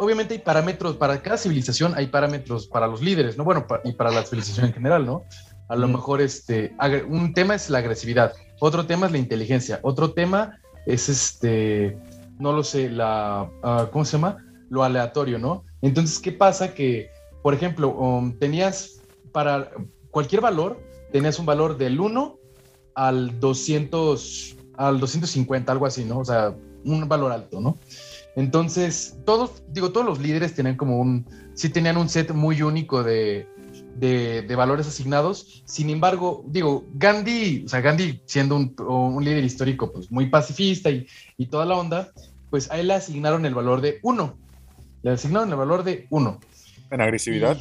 obviamente 0.00 0.34
hay 0.34 0.40
parámetros, 0.40 0.96
para 0.96 1.20
cada 1.22 1.36
civilización 1.36 1.94
hay 1.94 2.06
parámetros 2.06 2.66
para 2.66 2.86
los 2.86 3.02
líderes, 3.02 3.36
¿no? 3.36 3.44
Bueno, 3.44 3.66
y 3.84 3.92
para 3.92 4.10
la 4.10 4.24
civilización 4.24 4.66
en 4.66 4.72
general, 4.72 5.04
¿no? 5.04 5.24
A 5.68 5.76
lo 5.76 5.86
mejor 5.86 6.20
este, 6.20 6.74
un 7.08 7.32
tema 7.32 7.54
es 7.54 7.70
la 7.70 7.78
agresividad, 7.78 8.32
otro 8.60 8.86
tema 8.86 9.06
es 9.06 9.12
la 9.12 9.18
inteligencia, 9.18 9.78
otro 9.82 10.12
tema 10.12 10.58
es 10.86 11.08
este, 11.08 11.96
no 12.38 12.52
lo 12.52 12.64
sé, 12.64 12.88
la, 12.88 13.48
ah, 13.62 13.88
¿cómo 13.92 14.04
se 14.04 14.12
llama? 14.12 14.38
Lo 14.70 14.82
aleatorio, 14.82 15.38
¿no? 15.38 15.64
Entonces, 15.82 16.18
¿qué 16.18 16.32
pasa? 16.32 16.74
Que, 16.74 17.10
por 17.42 17.54
ejemplo, 17.54 17.90
um, 17.90 18.32
tenías 18.38 19.00
para 19.32 19.70
cualquier 20.10 20.40
valor, 20.40 20.80
tenías 21.12 21.38
un 21.38 21.46
valor 21.46 21.76
del 21.76 22.00
1 22.00 22.38
al 22.94 23.38
200, 23.38 24.56
al 24.76 24.98
250, 24.98 25.70
algo 25.70 25.86
así, 25.86 26.04
¿no? 26.04 26.18
O 26.18 26.24
sea, 26.24 26.54
un 26.84 27.06
valor 27.08 27.32
alto, 27.32 27.60
¿no? 27.60 27.78
Entonces, 28.36 29.18
todos, 29.24 29.62
digo, 29.68 29.90
todos 29.90 30.06
los 30.06 30.20
líderes 30.20 30.54
tenían 30.54 30.76
como 30.76 30.98
un, 30.98 31.26
sí 31.54 31.68
tenían 31.68 31.96
un 31.96 32.08
set 32.08 32.32
muy 32.32 32.62
único 32.62 33.02
de, 33.02 33.46
de, 33.96 34.54
valores 34.56 34.86
asignados. 34.86 35.62
Sin 35.66 35.90
embargo, 35.90 36.44
digo, 36.46 36.84
Gandhi, 36.94 37.64
o 37.66 37.68
sea, 37.68 37.80
Gandhi 37.80 38.22
siendo 38.26 38.56
un, 38.56 38.74
un 38.78 39.24
líder 39.24 39.44
histórico 39.44 39.92
pues 39.92 40.10
muy 40.10 40.26
pacifista 40.26 40.90
y, 40.90 41.06
y, 41.36 41.46
toda 41.46 41.66
la 41.66 41.76
onda, 41.76 42.12
pues 42.50 42.70
a 42.70 42.78
él 42.78 42.88
le 42.88 42.94
asignaron 42.94 43.44
el 43.46 43.54
valor 43.54 43.80
de 43.80 43.98
uno. 44.02 44.38
Le 45.02 45.12
asignaron 45.12 45.50
el 45.50 45.56
valor 45.56 45.82
de 45.82 46.06
uno. 46.10 46.38
¿En 46.90 47.00
agresividad? 47.00 47.58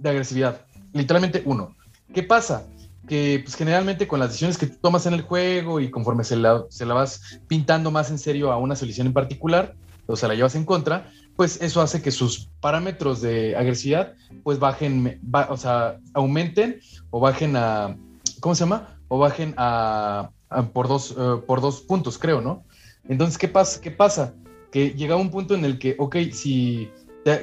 de 0.00 0.10
agresividad. 0.10 0.62
Literalmente 0.92 1.42
uno. 1.44 1.76
¿Qué 2.12 2.22
pasa? 2.22 2.66
Que 3.06 3.40
pues 3.44 3.54
generalmente 3.54 4.08
con 4.08 4.18
las 4.18 4.30
decisiones 4.30 4.58
que 4.58 4.66
tú 4.66 4.76
tomas 4.80 5.06
en 5.06 5.14
el 5.14 5.22
juego 5.22 5.80
y 5.80 5.90
conforme 5.90 6.24
se 6.24 6.36
la, 6.36 6.64
se 6.68 6.86
la 6.86 6.94
vas 6.94 7.40
pintando 7.48 7.90
más 7.90 8.10
en 8.10 8.18
serio 8.18 8.50
a 8.50 8.56
una 8.56 8.76
solución 8.76 9.06
en 9.06 9.12
particular, 9.12 9.74
o 10.10 10.16
sea, 10.16 10.28
la 10.28 10.34
llevas 10.34 10.54
en 10.54 10.64
contra, 10.64 11.10
pues 11.36 11.60
eso 11.62 11.80
hace 11.80 12.02
que 12.02 12.10
sus 12.10 12.48
parámetros 12.60 13.20
de 13.20 13.56
agresividad 13.56 14.14
pues 14.42 14.58
bajen, 14.58 15.20
o 15.48 15.56
sea, 15.56 15.98
aumenten 16.14 16.80
o 17.10 17.20
bajen 17.20 17.56
a, 17.56 17.96
¿cómo 18.40 18.54
se 18.54 18.60
llama? 18.60 18.98
O 19.08 19.18
bajen 19.18 19.54
a, 19.56 20.30
por, 20.72 20.88
dos, 20.88 21.14
eh, 21.18 21.42
por 21.46 21.60
dos 21.60 21.80
puntos, 21.80 22.18
creo, 22.18 22.40
¿no? 22.40 22.64
Entonces, 23.08 23.38
¿qué 23.38 23.48
pasa? 23.48 23.80
¿Qué 23.80 23.90
pasa? 23.90 24.34
Que 24.70 24.90
llega 24.90 25.16
un 25.16 25.30
punto 25.30 25.54
en 25.54 25.64
el 25.64 25.78
que, 25.78 25.96
ok, 25.98 26.16
si 26.32 26.90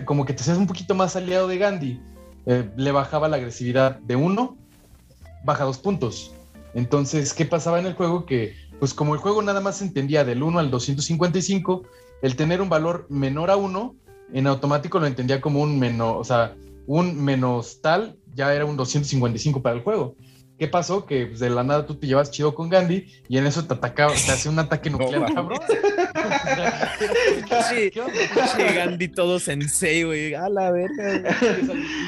como 0.06 0.26
que 0.26 0.34
te 0.34 0.44
seas 0.44 0.57
un 0.57 0.68
poquito 0.68 0.95
más 0.95 1.15
aliado 1.15 1.48
de 1.48 1.57
Gandhi, 1.57 2.02
eh, 2.45 2.69
le 2.76 2.91
bajaba 2.91 3.27
la 3.27 3.38
agresividad 3.38 3.99
de 3.99 4.15
uno, 4.15 4.57
baja 5.44 5.65
dos 5.65 5.77
puntos. 5.77 6.34
Entonces, 6.73 7.34
¿qué 7.34 7.45
pasaba 7.45 7.80
en 7.80 7.85
el 7.85 7.94
juego? 7.94 8.26
Que, 8.26 8.56
pues 8.80 8.94
como 8.94 9.14
el 9.14 9.19
juego 9.19 9.41
nada 9.41 9.61
más 9.61 9.81
entendía 9.81 10.23
del 10.23 10.44
1 10.44 10.60
al 10.60 10.72
255, 10.72 11.84
el 12.22 12.35
tener 12.35 12.61
un 12.61 12.69
valor 12.69 13.06
menor 13.10 13.52
a 13.52 13.56
1, 13.56 13.95
en 14.34 14.48
automático 14.48 14.99
lo 14.99 15.07
entendía 15.07 15.41
como 15.41 15.61
un 15.61 15.80
menos, 15.80 16.15
o 16.18 16.23
sea, 16.23 16.56
un 16.85 17.23
menos 17.23 17.81
tal 17.81 18.18
ya 18.34 18.53
era 18.53 18.65
un 18.65 18.77
255 18.77 19.61
para 19.61 19.76
el 19.76 19.81
juego. 19.81 20.15
¿Qué 20.57 20.68
pasó? 20.68 21.06
Que 21.06 21.27
pues, 21.27 21.39
de 21.39 21.52
la 21.52 21.64
nada 21.64 21.85
tú 21.85 21.95
te 21.95 22.07
llevas 22.07 22.31
chido 22.31 22.56
con 22.56 22.69
Gandhi 22.69 23.06
y 23.30 23.38
en 23.38 23.45
eso 23.45 23.65
te 23.65 23.76
atacaba, 23.76 24.14
te 24.14 24.31
hace 24.31 24.49
un 24.49 24.57
ataque 24.57 24.89
nuclear, 24.89 25.31
cabrón. 25.31 25.60
sí, 27.69 27.91
Gandhi 28.76 29.07
todo 29.07 29.39
sensei, 29.39 30.03
güey. 30.03 30.34
A 30.34 30.49
la 30.49 30.72
verga. 30.72 31.38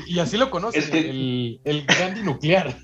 Y, 0.07 0.17
así 0.17 0.37
lo 0.37 0.49
conoces, 0.49 0.89
el, 0.91 1.59
el 1.63 1.85
Gandhi 1.85 2.23
nuclear. 2.23 2.75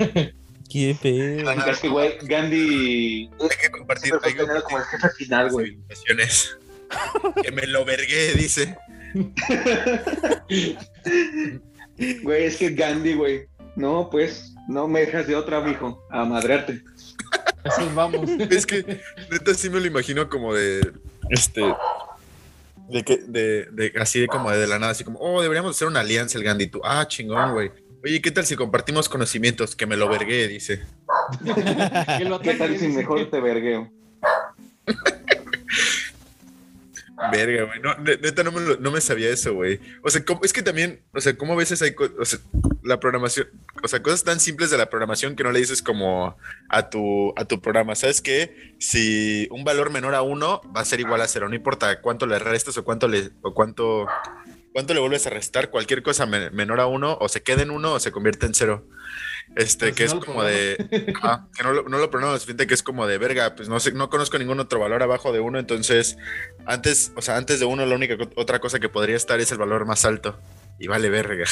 Qué 0.70 0.96
pedo. 1.02 1.52
Es 1.52 1.80
que, 1.80 1.90
güey, 1.90 2.18
Gandhi. 2.24 3.30
Hay 3.40 3.58
que 3.62 3.72
compartir. 3.72 4.14
Hay 4.22 4.34
que 4.34 4.46
como 4.46 4.78
el 4.78 4.84
jefe 4.84 5.10
final, 5.18 5.50
güey. 5.52 5.80
Que 7.44 7.52
me 7.52 7.66
lo 7.68 7.86
vergué, 7.86 8.34
dice. 8.34 8.78
Güey, 12.24 12.46
es 12.46 12.58
que 12.58 12.72
Gandhi, 12.72 13.14
güey. 13.14 13.48
No, 13.76 14.10
pues, 14.10 14.54
no 14.68 14.88
me 14.88 15.02
dejas 15.02 15.28
de 15.28 15.36
otra, 15.36 15.62
mijo, 15.62 16.06
a 16.10 16.26
madrearte. 16.26 16.82
Así 17.64 17.84
vamos. 17.94 18.30
Es 18.50 18.66
que, 18.66 19.02
neta, 19.32 19.54
sí 19.54 19.70
me 19.70 19.80
lo 19.80 19.86
imagino 19.86 20.30
como 20.30 20.54
de. 20.54 20.94
Este. 21.30 21.62
De 22.90 23.04
que, 23.04 23.18
de, 23.18 23.66
de, 23.72 23.94
así 24.00 24.20
de 24.20 24.28
como 24.28 24.52
de 24.52 24.68
la 24.68 24.78
nada, 24.78 24.92
así 24.92 25.04
como, 25.04 25.20
oh, 25.20 25.42
deberíamos 25.42 25.76
hacer 25.76 25.88
una 25.88 26.02
alianza 26.02 26.38
el 26.38 26.44
Gandhi. 26.44 26.68
Tú, 26.68 26.82
ah, 26.84 27.08
chingón, 27.08 27.54
güey. 27.54 27.72
Oye, 28.04 28.22
¿qué 28.22 28.30
tal 28.30 28.46
si 28.46 28.56
compartimos 28.56 29.10
conocimientos? 29.10 29.76
Que 29.76 29.88
me 29.88 29.98
lo 29.98 30.08
vergué, 30.08 30.48
dice. 30.48 30.84
¿Qué 32.44 32.54
tal 32.54 32.78
si 32.78 32.88
mejor 32.90 33.30
te 33.32 33.42
vergueo? 33.42 33.92
Verga, 37.32 37.64
güey. 37.66 37.80
No, 37.80 37.96
neta, 37.98 38.44
no 38.44 38.52
me, 38.52 38.78
me 38.92 39.02
sabía 39.02 39.30
eso, 39.30 39.54
güey. 39.54 39.80
O 40.04 40.10
sea, 40.10 40.24
es 40.44 40.54
que 40.54 40.62
también, 40.62 41.04
o 41.14 41.22
sea, 41.22 41.38
¿cómo 41.38 41.54
a 41.54 41.56
veces 41.56 41.82
hay 41.82 41.96
o 41.98 42.24
la 42.84 43.00
programación, 43.00 43.48
o 43.84 43.88
sea, 43.88 44.02
cosas 44.02 44.24
tan 44.24 44.40
simples 44.40 44.70
de 44.70 44.78
la 44.78 44.90
programación 44.90 45.36
que 45.36 45.44
no 45.44 45.52
le 45.52 45.60
dices 45.60 45.82
como 45.82 46.38
a 46.70 46.90
tu, 46.90 47.34
a 47.36 47.46
tu 47.46 47.62
programa? 47.62 47.96
¿Sabes 47.96 48.22
qué? 48.22 48.76
Si 48.80 49.48
un 49.52 49.64
valor 49.64 49.90
menor 49.90 50.16
a 50.16 50.22
uno 50.22 50.62
va 50.76 50.82
a 50.82 50.86
ser 50.86 51.00
igual 51.00 51.22
a 51.22 51.28
cero, 51.28 51.50
no 51.50 51.56
importa 51.56 52.02
cuánto 52.02 52.26
le 52.26 52.40
restas 52.40 52.78
o 52.78 52.84
cuánto 52.84 53.08
le, 53.08 53.32
o 53.42 53.54
cuánto, 53.54 54.08
cuánto 54.74 54.94
le 54.94 55.00
vuelves 55.00 55.28
a 55.28 55.32
restar, 55.32 55.70
cualquier 55.70 56.04
cosa 56.04 56.26
menor 56.26 56.80
a 56.80 56.88
uno, 56.88 57.18
o 57.20 57.30
se 57.30 57.42
queda 57.42 57.64
en 57.64 57.72
uno 57.72 57.94
o 57.94 58.00
se 58.00 58.12
convierte 58.12 58.46
en 58.46 58.54
cero. 58.54 58.88
Este, 59.56 59.88
pues 59.88 59.96
que 59.96 60.04
es 60.06 60.14
como 60.14 60.44
de. 60.44 60.76
que 60.90 61.64
no 61.64 61.72
lo, 61.72 61.84
no 61.84 61.98
lo 61.98 62.10
pronunciamos, 62.10 62.46
que 62.46 62.74
es 62.74 62.84
como 62.84 63.08
de 63.08 63.18
verga, 63.18 63.56
pues 63.56 63.70
no 63.70 63.80
sé, 63.80 63.94
no 63.94 64.10
conozco 64.10 64.38
ningún 64.38 64.60
otro 64.60 64.80
valor 64.80 65.02
abajo 65.02 65.32
de 65.32 65.40
uno, 65.40 65.60
entonces 65.60 66.18
antes, 66.66 67.14
o 67.16 67.22
sea, 67.22 67.38
antes 67.38 67.60
de 67.60 67.66
uno, 67.66 67.86
la 67.86 67.96
única 67.96 68.18
otra 68.36 68.60
cosa 68.60 68.80
que 68.80 68.90
podría 68.90 69.16
estar 69.16 69.40
es 69.40 69.52
el 69.52 69.58
valor 69.58 69.86
más 69.86 70.04
alto. 70.06 70.38
Y 70.80 70.88
vale 70.88 71.10
verga. 71.10 71.46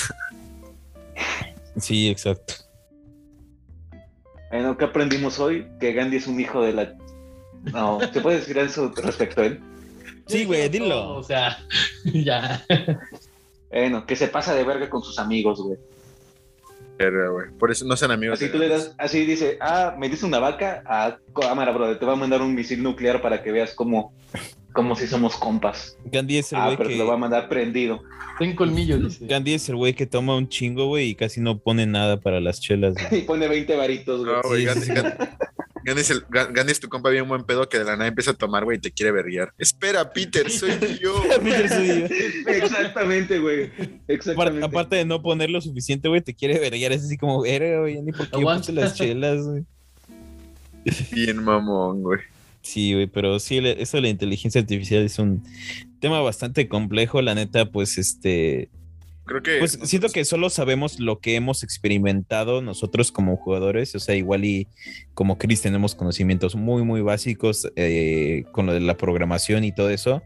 Sí, 1.78 2.10
exacto. 2.10 2.56
Bueno, 4.52 4.78
¿qué 4.78 4.86
aprendimos 4.86 5.40
hoy? 5.40 5.68
Que 5.80 5.94
Gandhi 5.94 6.18
es 6.18 6.28
un 6.28 6.40
hijo 6.40 6.62
de 6.62 6.74
la. 6.74 6.94
No, 7.72 8.00
¿se 8.12 8.22
puede 8.22 8.38
decir 8.38 8.58
eso 8.58 8.94
respecto 8.96 9.42
a 9.42 9.46
él? 9.46 9.60
Sí, 10.28 10.46
güey, 10.46 10.70
dilo. 10.70 11.16
O 11.16 11.24
sea, 11.24 11.58
ya. 12.06 12.64
Bueno, 13.72 14.06
que 14.06 14.16
se 14.16 14.28
pasa 14.28 14.54
de 14.54 14.64
verga 14.64 14.90
con 14.90 15.02
sus 15.02 15.18
amigos, 15.18 15.62
güey. 15.62 15.80
Por 17.60 17.72
eso 17.72 17.86
no 17.86 17.96
sean 17.96 18.12
amigos. 18.12 18.42
Así 18.42 18.52
tú 18.52 18.58
le 18.58 18.70
das, 18.70 18.96
así 18.98 19.26
dice, 19.26 19.58
ah, 19.62 19.96
me 19.98 20.10
dice 20.10 20.26
una 20.26 20.40
vaca, 20.40 20.84
a 20.86 21.06
ah, 21.06 21.20
cámara, 21.40 21.72
brother, 21.72 22.00
te 22.00 22.06
va 22.06 22.14
a 22.14 22.16
mandar 22.18 22.42
un 22.42 22.54
misil 22.54 22.82
nuclear 22.82 23.22
para 23.22 23.42
que 23.42 23.52
veas 23.52 23.74
cómo, 23.74 24.14
cómo 24.74 24.96
si 24.96 25.08
somos 25.08 25.36
compas. 25.36 25.98
Gandhi 26.06 26.38
es 26.38 26.52
el 26.54 26.60
ah, 26.60 26.66
güey 26.66 26.78
pero 26.78 26.90
que... 26.90 26.98
lo 26.98 27.08
va 27.08 27.16
a 27.16 27.18
mandar 27.18 27.50
prendido. 27.50 28.04
Ten 28.40 28.56
colmillos, 28.56 29.02
dice. 29.02 29.26
Gandhi 29.28 29.54
es 29.54 29.70
el 29.70 29.76
güey 29.76 29.94
que 29.94 30.06
toma 30.06 30.36
un 30.36 30.50
chingo, 30.50 30.88
güey, 30.88 31.10
y 31.10 31.16
casi 31.16 31.42
no 31.42 31.60
pone 31.60 31.86
nada 31.86 32.20
para 32.20 32.40
las 32.40 32.60
chelas. 32.60 32.96
y 33.12 33.22
pone 33.22 33.48
20 33.48 33.76
varitos, 33.76 34.26
güey. 34.26 34.66
No, 34.66 34.74
Gandhi, 34.74 34.88
es 35.86 36.10
el, 36.10 36.26
Gandhi 36.30 36.72
es 36.72 36.80
tu 36.80 36.90
compa 36.90 37.10
bien 37.10 37.28
buen 37.28 37.44
pedo 37.44 37.68
que 37.68 37.78
de 37.78 37.84
la 37.84 37.96
nada 37.96 38.08
empieza 38.08 38.32
a 38.32 38.34
tomar, 38.34 38.64
güey, 38.64 38.78
y 38.78 38.82
te 38.82 38.92
quiere 38.92 39.12
berrear. 39.12 39.54
Espera, 39.58 40.12
Peter, 40.12 40.50
soy 40.50 40.72
yo. 41.02 41.24
Peter 41.44 41.70
soy 41.70 41.88
yo. 41.88 42.06
Exactamente, 42.52 43.40
güey. 43.40 43.72
Exactamente. 44.08 44.66
Aparte, 44.66 44.96
de 44.98 45.06
no 45.06 45.22
poner 45.22 45.50
lo 45.50 45.62
suficiente, 45.62 46.08
güey, 46.08 46.22
te 46.22 46.34
quiere 46.34 46.60
berrear. 46.60 46.92
Es 46.92 47.04
así 47.04 47.18
como, 47.18 47.42
verga, 47.42 47.82
güey, 47.82 48.02
ni 48.02 48.12
por 48.12 48.30
qué 48.30 48.42
puse 48.42 48.72
las 48.72 48.96
chelas, 48.96 49.46
güey. 49.46 49.66
Bien 51.12 51.44
mamón, 51.44 52.02
güey. 52.02 52.20
Sí, 52.62 52.94
güey, 52.94 53.08
pero 53.08 53.40
sí, 53.40 53.60
eso 53.64 53.98
de 53.98 54.02
la 54.02 54.10
inteligencia 54.10 54.62
artificial 54.62 55.04
es 55.04 55.20
un 55.20 55.44
tema 56.00 56.22
bastante 56.22 56.68
complejo, 56.68 57.22
la 57.22 57.36
neta, 57.36 57.70
pues 57.72 57.98
este... 57.98 58.70
Creo 59.26 59.42
que... 59.42 59.60
Pues 59.60 59.80
siento 59.84 60.10
que 60.10 60.26
solo 60.26 60.50
sabemos 60.50 61.00
lo 61.00 61.20
que 61.20 61.36
hemos 61.36 61.64
experimentado 61.64 62.62
nosotros 62.62 63.12
como 63.12 63.38
jugadores, 63.38 63.96
o 63.96 64.00
sea, 64.00 64.16
igual 64.16 64.46
y 64.46 64.68
como 65.14 65.38
Chris 65.38 65.62
tenemos 65.62 65.96
conocimientos 65.96 66.56
muy, 66.56 66.84
muy 66.84 67.02
básicos 67.02 67.72
eh, 67.76 68.44
con 68.52 68.66
lo 68.66 68.74
de 68.74 68.82
la 68.82 68.98
programación 68.98 69.64
y 69.64 69.72
todo 69.72 69.90
eso, 69.90 70.22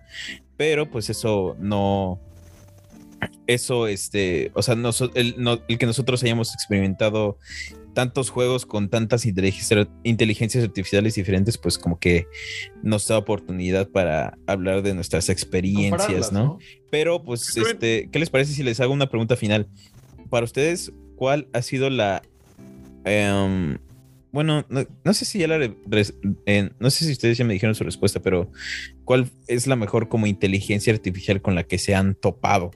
pero 0.58 0.90
pues 0.90 1.10
eso 1.10 1.56
no, 1.60 2.20
eso, 3.48 3.88
este, 3.88 4.52
o 4.54 4.62
sea, 4.62 4.76
el, 5.16 5.36
que 5.80 5.86
nosotros 5.86 6.24
hayamos 6.24 6.54
experimentado 6.54 7.38
tantos 7.98 8.30
juegos 8.30 8.68
con 8.68 8.90
tantas 8.90 9.26
inteligencias 9.26 10.64
artificiales 10.64 11.16
diferentes, 11.16 11.58
pues 11.58 11.80
como 11.80 11.98
que 11.98 12.28
nos 12.84 13.08
da 13.08 13.18
oportunidad 13.18 13.90
para 13.90 14.38
hablar 14.46 14.84
de 14.84 14.94
nuestras 14.94 15.30
experiencias, 15.30 16.32
¿no? 16.32 16.60
Pero, 16.92 17.24
pues, 17.24 17.58
este, 17.58 18.08
¿qué 18.12 18.20
les 18.20 18.30
parece 18.30 18.54
si 18.54 18.62
les 18.62 18.80
hago 18.82 18.94
una 18.94 19.10
pregunta 19.10 19.36
final? 19.36 19.68
Para 20.30 20.44
ustedes, 20.44 20.92
¿cuál 21.16 21.48
ha 21.54 21.64
sido 21.64 21.90
la... 21.90 22.22
Em, 23.04 23.80
bueno, 24.32 24.64
no, 24.70 25.14
sé 25.16 25.26
si 25.26 25.40
ya 25.40 25.48
la... 25.48 25.58
no 25.58 26.92
sé 26.92 27.06
si 27.06 27.12
ustedes 27.12 27.36
ya 27.36 27.46
me 27.46 27.54
dijeron 27.54 27.74
su 27.74 27.84
respuesta, 27.84 28.20
pero 28.20 28.52
¿cuál 29.06 29.28
es 29.48 29.66
la 29.66 29.76
mejor 29.76 30.08
como 30.08 30.28
inteligencia 30.28 30.94
artificial 30.94 31.42
con 31.42 31.56
la 31.56 31.64
que 31.64 31.80
se 31.80 31.96
han 31.96 32.14
topado? 32.14 32.70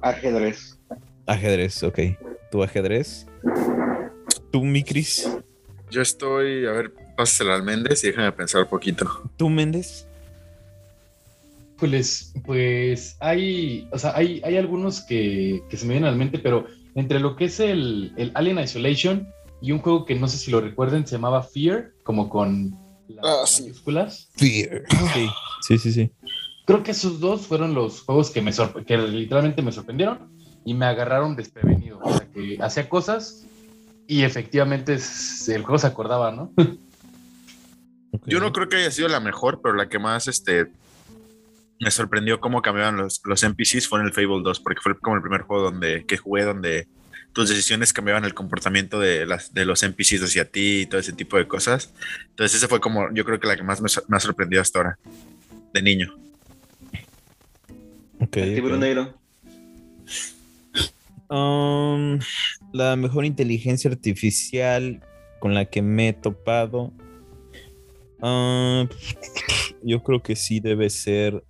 Ajedrez. 0.00 0.80
Ajedrez, 1.26 1.80
ok. 1.84 2.00
¿Tu 2.50 2.64
ajedrez? 2.64 3.28
¿Tú, 4.52 4.62
mi 4.62 4.84
Cris? 4.84 5.28
Yo 5.90 6.02
estoy, 6.02 6.66
a 6.66 6.72
ver, 6.72 6.94
pásasela 7.16 7.54
al 7.54 7.64
Méndez 7.64 8.04
y 8.04 8.08
déjame 8.08 8.30
pensar 8.32 8.62
un 8.62 8.68
poquito. 8.68 9.06
¿Tú, 9.36 9.48
Méndez? 9.48 10.06
Pues, 11.78 12.32
pues 12.44 13.16
hay, 13.18 13.88
o 13.90 13.98
sea, 13.98 14.14
hay, 14.14 14.40
hay 14.44 14.56
algunos 14.56 15.00
que, 15.00 15.62
se 15.70 15.84
me 15.84 15.94
vienen 15.94 16.08
a 16.08 16.12
la 16.12 16.16
mente, 16.16 16.38
pero 16.38 16.66
entre 16.94 17.18
lo 17.18 17.34
que 17.34 17.46
es 17.46 17.58
el, 17.58 18.12
el, 18.16 18.30
Alien 18.34 18.60
Isolation 18.60 19.26
y 19.60 19.72
un 19.72 19.80
juego 19.80 20.04
que 20.04 20.14
no 20.14 20.28
sé 20.28 20.38
si 20.38 20.50
lo 20.52 20.60
recuerden, 20.60 21.06
se 21.06 21.16
llamaba 21.16 21.42
Fear, 21.42 21.90
como 22.04 22.28
con 22.28 22.78
las 23.08 23.58
ah, 23.58 23.62
mayúsculas. 23.62 24.28
Fear. 24.36 24.84
Sí, 25.12 25.28
sí, 25.66 25.78
sí, 25.78 25.92
sí 25.92 26.12
creo 26.64 26.82
que 26.82 26.92
esos 26.92 27.20
dos 27.20 27.46
fueron 27.46 27.74
los 27.74 28.02
juegos 28.02 28.30
que, 28.30 28.40
me 28.40 28.52
que 28.86 28.96
literalmente 28.96 29.62
me 29.62 29.72
sorprendieron 29.72 30.30
y 30.64 30.74
me 30.74 30.86
agarraron 30.86 31.36
desprevenido. 31.36 31.98
O 32.02 32.16
sea, 32.16 32.28
que 32.32 32.58
hacía 32.60 32.88
cosas 32.88 33.46
y 34.06 34.22
efectivamente 34.22 34.94
el 34.94 35.62
juego 35.62 35.78
se 35.78 35.86
acordaba, 35.86 36.32
¿no? 36.32 36.52
Yo 38.26 38.40
no 38.40 38.52
creo 38.52 38.68
que 38.68 38.76
haya 38.76 38.90
sido 38.90 39.08
la 39.08 39.20
mejor, 39.20 39.60
pero 39.62 39.74
la 39.74 39.88
que 39.88 39.98
más 39.98 40.28
este, 40.28 40.66
me 41.80 41.90
sorprendió 41.90 42.40
cómo 42.40 42.60
cambiaban 42.62 42.96
los, 42.96 43.22
los 43.24 43.42
NPCs 43.42 43.88
fue 43.88 44.00
en 44.00 44.06
el 44.06 44.12
Fable 44.12 44.42
2, 44.42 44.60
porque 44.60 44.80
fue 44.82 44.98
como 44.98 45.16
el 45.16 45.22
primer 45.22 45.42
juego 45.42 45.64
donde, 45.64 46.04
que 46.06 46.18
jugué 46.18 46.44
donde 46.44 46.88
tus 47.32 47.48
decisiones 47.48 47.92
cambiaban 47.92 48.24
el 48.24 48.34
comportamiento 48.34 49.00
de, 49.00 49.26
las, 49.26 49.54
de 49.54 49.64
los 49.64 49.82
NPCs 49.82 50.22
hacia 50.22 50.44
ti 50.44 50.82
y 50.82 50.86
todo 50.86 51.00
ese 51.00 51.12
tipo 51.14 51.38
de 51.38 51.48
cosas. 51.48 51.92
Entonces 52.28 52.58
ese 52.58 52.68
fue 52.68 52.80
como, 52.80 53.12
yo 53.12 53.24
creo 53.24 53.40
que 53.40 53.48
la 53.48 53.56
que 53.56 53.62
más 53.62 53.80
me, 53.80 53.88
me 54.08 54.16
ha 54.16 54.20
sorprendido 54.20 54.60
hasta 54.60 54.78
ahora, 54.78 54.98
de 55.72 55.82
niño. 55.82 56.14
Um, 61.28 62.20
la 62.72 62.96
mejor 62.96 63.24
inteligencia 63.24 63.90
artificial 63.90 65.00
con 65.38 65.54
la 65.54 65.64
que 65.66 65.82
me 65.82 66.08
he 66.08 66.12
topado. 66.12 66.92
Um, 68.20 68.88
yo 69.82 70.02
creo 70.02 70.22
que 70.22 70.36
sí 70.36 70.60
debe 70.60 70.88
ser 70.90 71.42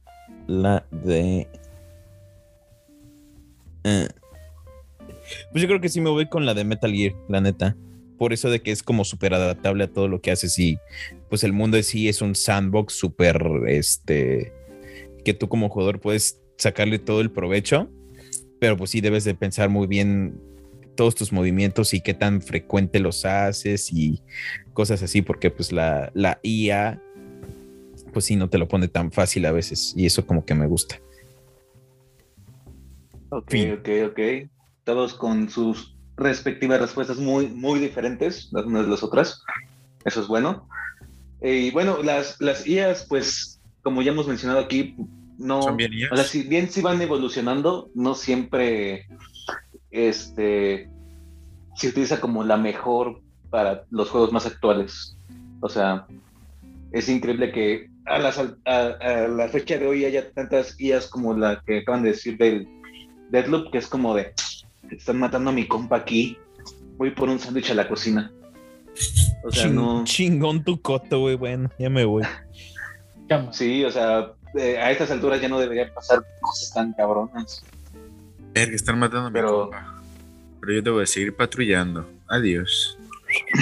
la 0.46 0.84
de. 0.90 1.48
Eh, 3.84 4.08
pues 5.50 5.62
yo 5.62 5.68
creo 5.68 5.80
que 5.80 5.88
sí 5.88 6.00
me 6.00 6.10
voy 6.10 6.28
con 6.28 6.46
la 6.46 6.54
de 6.54 6.64
Metal 6.64 6.92
Gear, 6.92 7.14
la 7.28 7.40
neta. 7.40 7.76
Por 8.18 8.32
eso 8.32 8.50
de 8.50 8.62
que 8.62 8.70
es 8.70 8.82
como 8.82 9.04
súper 9.04 9.34
adaptable 9.34 9.84
a 9.84 9.92
todo 9.92 10.08
lo 10.08 10.20
que 10.20 10.30
haces 10.30 10.58
y 10.58 10.78
pues 11.28 11.42
el 11.44 11.52
mundo 11.52 11.76
de 11.76 11.82
sí 11.82 12.08
es 12.08 12.22
un 12.22 12.34
sandbox 12.34 12.94
súper, 12.94 13.42
este, 13.66 14.52
que 15.24 15.34
tú 15.34 15.48
como 15.48 15.68
jugador 15.68 16.00
puedes 16.00 16.40
sacarle 16.56 16.98
todo 17.00 17.20
el 17.20 17.32
provecho, 17.32 17.90
pero 18.60 18.76
pues 18.76 18.90
sí 18.90 19.00
debes 19.00 19.24
de 19.24 19.34
pensar 19.34 19.70
muy 19.70 19.88
bien 19.88 20.40
todos 20.94 21.14
tus 21.14 21.32
movimientos 21.32 21.94
y 21.94 22.00
qué 22.00 22.14
tan 22.14 22.42
frecuente 22.42 23.00
los 23.00 23.24
haces 23.24 23.92
y 23.92 24.22
cosas 24.72 25.02
así, 25.02 25.22
porque 25.22 25.50
pues 25.50 25.72
la, 25.72 26.10
la 26.14 26.38
IA, 26.42 27.00
pues 28.12 28.26
sí, 28.26 28.36
no 28.36 28.48
te 28.48 28.58
lo 28.58 28.68
pone 28.68 28.88
tan 28.88 29.12
fácil 29.12 29.46
a 29.46 29.52
veces 29.52 29.94
y 29.96 30.06
eso 30.06 30.26
como 30.26 30.44
que 30.44 30.54
me 30.54 30.66
gusta. 30.66 31.00
Ok, 33.30 33.54
ok, 33.78 33.88
ok. 34.10 34.20
Todos 34.84 35.14
con 35.14 35.48
sus 35.48 35.96
respectivas 36.16 36.80
respuestas 36.80 37.18
muy, 37.18 37.48
muy 37.48 37.80
diferentes 37.80 38.48
las 38.52 38.66
unas 38.66 38.84
de 38.84 38.90
las 38.90 39.02
otras. 39.02 39.42
Eso 40.04 40.20
es 40.20 40.28
bueno. 40.28 40.68
Y 41.40 41.70
bueno, 41.70 42.02
las, 42.02 42.40
las 42.40 42.66
IAs, 42.66 43.06
pues, 43.08 43.60
como 43.82 44.02
ya 44.02 44.12
hemos 44.12 44.28
mencionado 44.28 44.60
aquí, 44.60 44.94
no, 45.38 45.74
bien 45.74 45.90
o 46.10 46.16
sea, 46.16 46.24
si 46.24 46.42
bien 46.42 46.70
si 46.70 46.82
van 46.82 47.02
evolucionando, 47.02 47.90
no 47.94 48.14
siempre 48.14 49.06
este 49.92 50.88
se 51.76 51.88
utiliza 51.88 52.20
como 52.20 52.44
la 52.44 52.56
mejor 52.56 53.20
para 53.50 53.84
los 53.90 54.10
juegos 54.10 54.32
más 54.32 54.46
actuales. 54.46 55.16
O 55.60 55.68
sea, 55.68 56.06
es 56.90 57.08
increíble 57.08 57.52
que 57.52 57.88
a, 58.06 58.18
la 58.18 59.48
fecha 59.48 59.78
de 59.78 59.86
hoy 59.86 60.04
haya 60.04 60.30
tantas 60.32 60.76
guías 60.76 61.06
como 61.06 61.34
la 61.36 61.62
que 61.64 61.78
acaban 61.78 62.02
de 62.02 62.10
decir 62.10 62.36
del 62.36 62.68
Deadloop, 63.30 63.70
que 63.70 63.78
es 63.78 63.86
como 63.86 64.14
de, 64.14 64.34
están 64.90 65.18
matando 65.18 65.50
a 65.50 65.52
mi 65.52 65.66
compa 65.66 65.96
aquí, 65.96 66.36
voy 66.96 67.10
por 67.10 67.28
un 67.28 67.38
sándwich 67.38 67.70
a 67.70 67.74
la 67.74 67.88
cocina. 67.88 68.32
O 69.44 69.50
sea, 69.50 69.68
no... 69.68 70.04
Chingón 70.04 70.62
tu 70.64 70.80
coto, 70.80 71.20
güey, 71.20 71.36
bueno, 71.36 71.70
ya 71.78 71.88
me 71.88 72.04
voy. 72.04 72.24
Sí, 73.52 73.82
o 73.84 73.90
sea, 73.90 74.32
a 74.54 74.90
estas 74.90 75.10
alturas 75.10 75.40
ya 75.40 75.48
no 75.48 75.58
deberían 75.58 75.92
pasar 75.94 76.22
cosas 76.40 76.72
tan 76.74 76.92
cabronas. 76.92 77.64
Es 78.54 78.68
que 78.68 78.74
están 78.74 78.98
matando 78.98 79.26
a 79.26 79.30
mi 79.30 79.34
pero, 79.34 79.70
Pero 80.60 80.72
yo 80.72 80.82
debo 80.82 81.06
seguir 81.06 81.34
patrullando. 81.34 82.08
Adiós. 82.28 82.98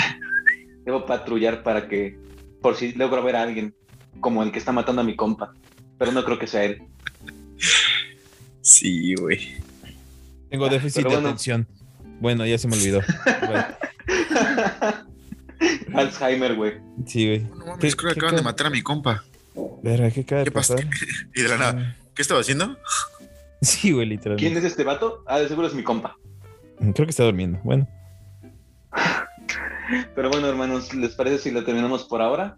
Debo 0.85 1.07
patrullar 1.07 1.63
para 1.63 1.89
que, 1.89 2.19
por 2.61 2.75
si 2.75 2.93
logro 2.95 3.23
ver 3.23 3.37
a 3.37 3.43
alguien 3.43 3.75
como 4.21 4.43
el 4.43 4.51
que 4.51 4.59
está 4.59 4.73
matando 4.73 5.03
a 5.03 5.05
mi 5.05 5.15
compa. 5.15 5.55
Pero 5.99 6.13
no 6.13 6.25
creo 6.25 6.39
que 6.39 6.47
sea 6.47 6.65
él. 6.65 6.83
Sí, 8.63 9.15
güey. 9.15 9.57
Tengo 10.51 10.69
déficit 10.69 11.07
de 11.07 11.17
atención. 11.17 11.67
Bueno, 12.21 12.45
ya 12.45 12.59
se 12.59 12.69
me 12.69 12.77
olvidó. 12.77 13.01
Alzheimer, 15.95 16.55
güey. 16.55 16.75
Sí, 17.07 17.27
güey. 17.27 17.41
No 17.41 17.79
creo 17.79 17.97
que 17.97 18.11
acaban 18.11 18.37
de 18.37 18.43
matar 18.43 18.67
a 18.67 18.71
mi 18.71 18.83
compa. 18.83 19.25
¿qué 19.83 20.25
¿Qué 20.25 20.51
pasó? 20.51 20.77
y 21.35 21.43
de 21.43 21.49
la 21.49 21.57
nada, 21.57 21.75
ah. 21.79 21.97
¿qué 22.15 22.23
estaba 22.23 22.41
haciendo? 22.41 22.77
Sí, 23.63 23.93
güey, 23.93 24.07
literalmente. 24.07 24.49
¿Quién 24.49 24.57
es 24.57 24.65
este 24.65 24.85
vato? 24.85 25.23
Ah, 25.27 25.39
de 25.39 25.49
seguro 25.49 25.67
es 25.67 25.75
mi 25.75 25.83
compa. 25.83 26.17
Creo 26.79 27.07
que 27.07 27.11
está 27.11 27.25
durmiendo. 27.25 27.61
Bueno. 27.63 27.87
Pero 30.15 30.31
bueno, 30.31 30.49
hermanos, 30.49 30.95
¿les 30.95 31.15
parece 31.15 31.39
si 31.39 31.51
lo 31.51 31.65
terminamos 31.65 32.05
por 32.05 32.23
ahora? 32.23 32.57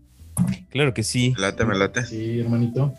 Claro 0.70 0.94
que 0.94 1.02
sí. 1.02 1.34
Late, 1.36 1.64
me 1.64 1.76
late. 1.76 2.04
Sí, 2.06 2.40
hermanito. 2.40 2.94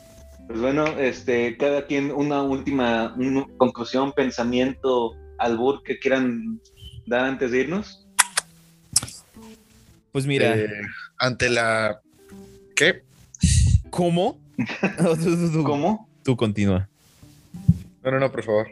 Pues 0.48 0.60
bueno, 0.60 0.86
este, 1.00 1.56
cada 1.58 1.86
quien 1.86 2.12
una 2.12 2.42
última 2.44 3.16
conclusión, 3.58 4.12
pensamiento, 4.12 5.16
albur 5.38 5.82
que 5.84 5.98
quieran 5.98 6.60
dar 7.06 7.26
antes 7.26 7.52
de 7.52 7.62
irnos. 7.62 8.06
Pues 10.12 10.28
mira. 10.28 10.58
Eh, 10.58 10.70
ante 11.18 11.50
la. 11.50 12.02
¿Qué? 12.76 13.04
¿Cómo? 13.90 14.40
¿Cómo? 15.64 16.10
Tú 16.24 16.36
continúa. 16.36 16.90
No, 18.04 18.12
no, 18.12 18.20
no, 18.20 18.32
por 18.32 18.44
favor. 18.44 18.68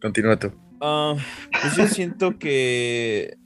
Continúa 0.00 0.38
tú. 0.38 0.52
Ah, 0.80 1.16
pues 1.60 1.76
yo 1.76 1.86
siento 1.88 2.38
que 2.38 3.36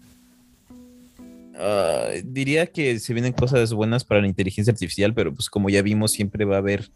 ah, 1.57 2.11
diría 2.25 2.67
que 2.67 2.99
se 2.99 3.13
vienen 3.13 3.33
cosas 3.33 3.73
buenas 3.73 4.05
para 4.05 4.21
la 4.21 4.29
inteligencia 4.29 4.73
artificial, 4.73 5.15
pero 5.15 5.35
pues 5.35 5.51
como 5.51 5.71
ya 5.71 5.83
vimos, 5.83 6.13
siempre 6.13 6.45
va 6.45 6.57
a 6.57 6.59
haber 6.59 6.91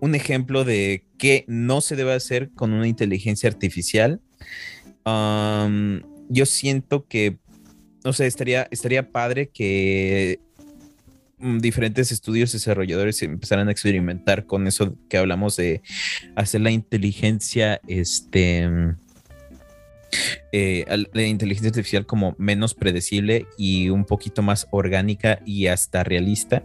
un 0.00 0.14
ejemplo 0.14 0.64
de 0.64 1.04
qué 1.18 1.44
no 1.46 1.80
se 1.80 1.96
debe 1.96 2.12
hacer 2.12 2.50
con 2.50 2.72
una 2.72 2.88
inteligencia 2.88 3.48
artificial. 3.48 4.20
yo 5.04 6.46
siento 6.46 7.06
que, 7.06 7.38
no 8.04 8.12
sé, 8.12 8.26
estaría, 8.26 8.68
estaría 8.70 9.10
padre 9.10 9.48
que 9.48 10.40
diferentes 11.42 12.12
estudios 12.12 12.52
desarrolladores 12.52 13.22
empezaron 13.22 13.68
a 13.68 13.72
experimentar 13.72 14.46
con 14.46 14.66
eso 14.66 14.96
que 15.08 15.18
hablamos 15.18 15.56
de 15.56 15.82
hacer 16.36 16.60
la 16.60 16.70
inteligencia, 16.70 17.80
este, 17.88 18.68
eh, 20.52 20.84
la 21.12 21.22
inteligencia 21.22 21.68
artificial 21.68 22.06
como 22.06 22.34
menos 22.38 22.74
predecible 22.74 23.46
y 23.58 23.88
un 23.88 24.04
poquito 24.04 24.42
más 24.42 24.68
orgánica 24.70 25.40
y 25.44 25.66
hasta 25.66 26.04
realista, 26.04 26.64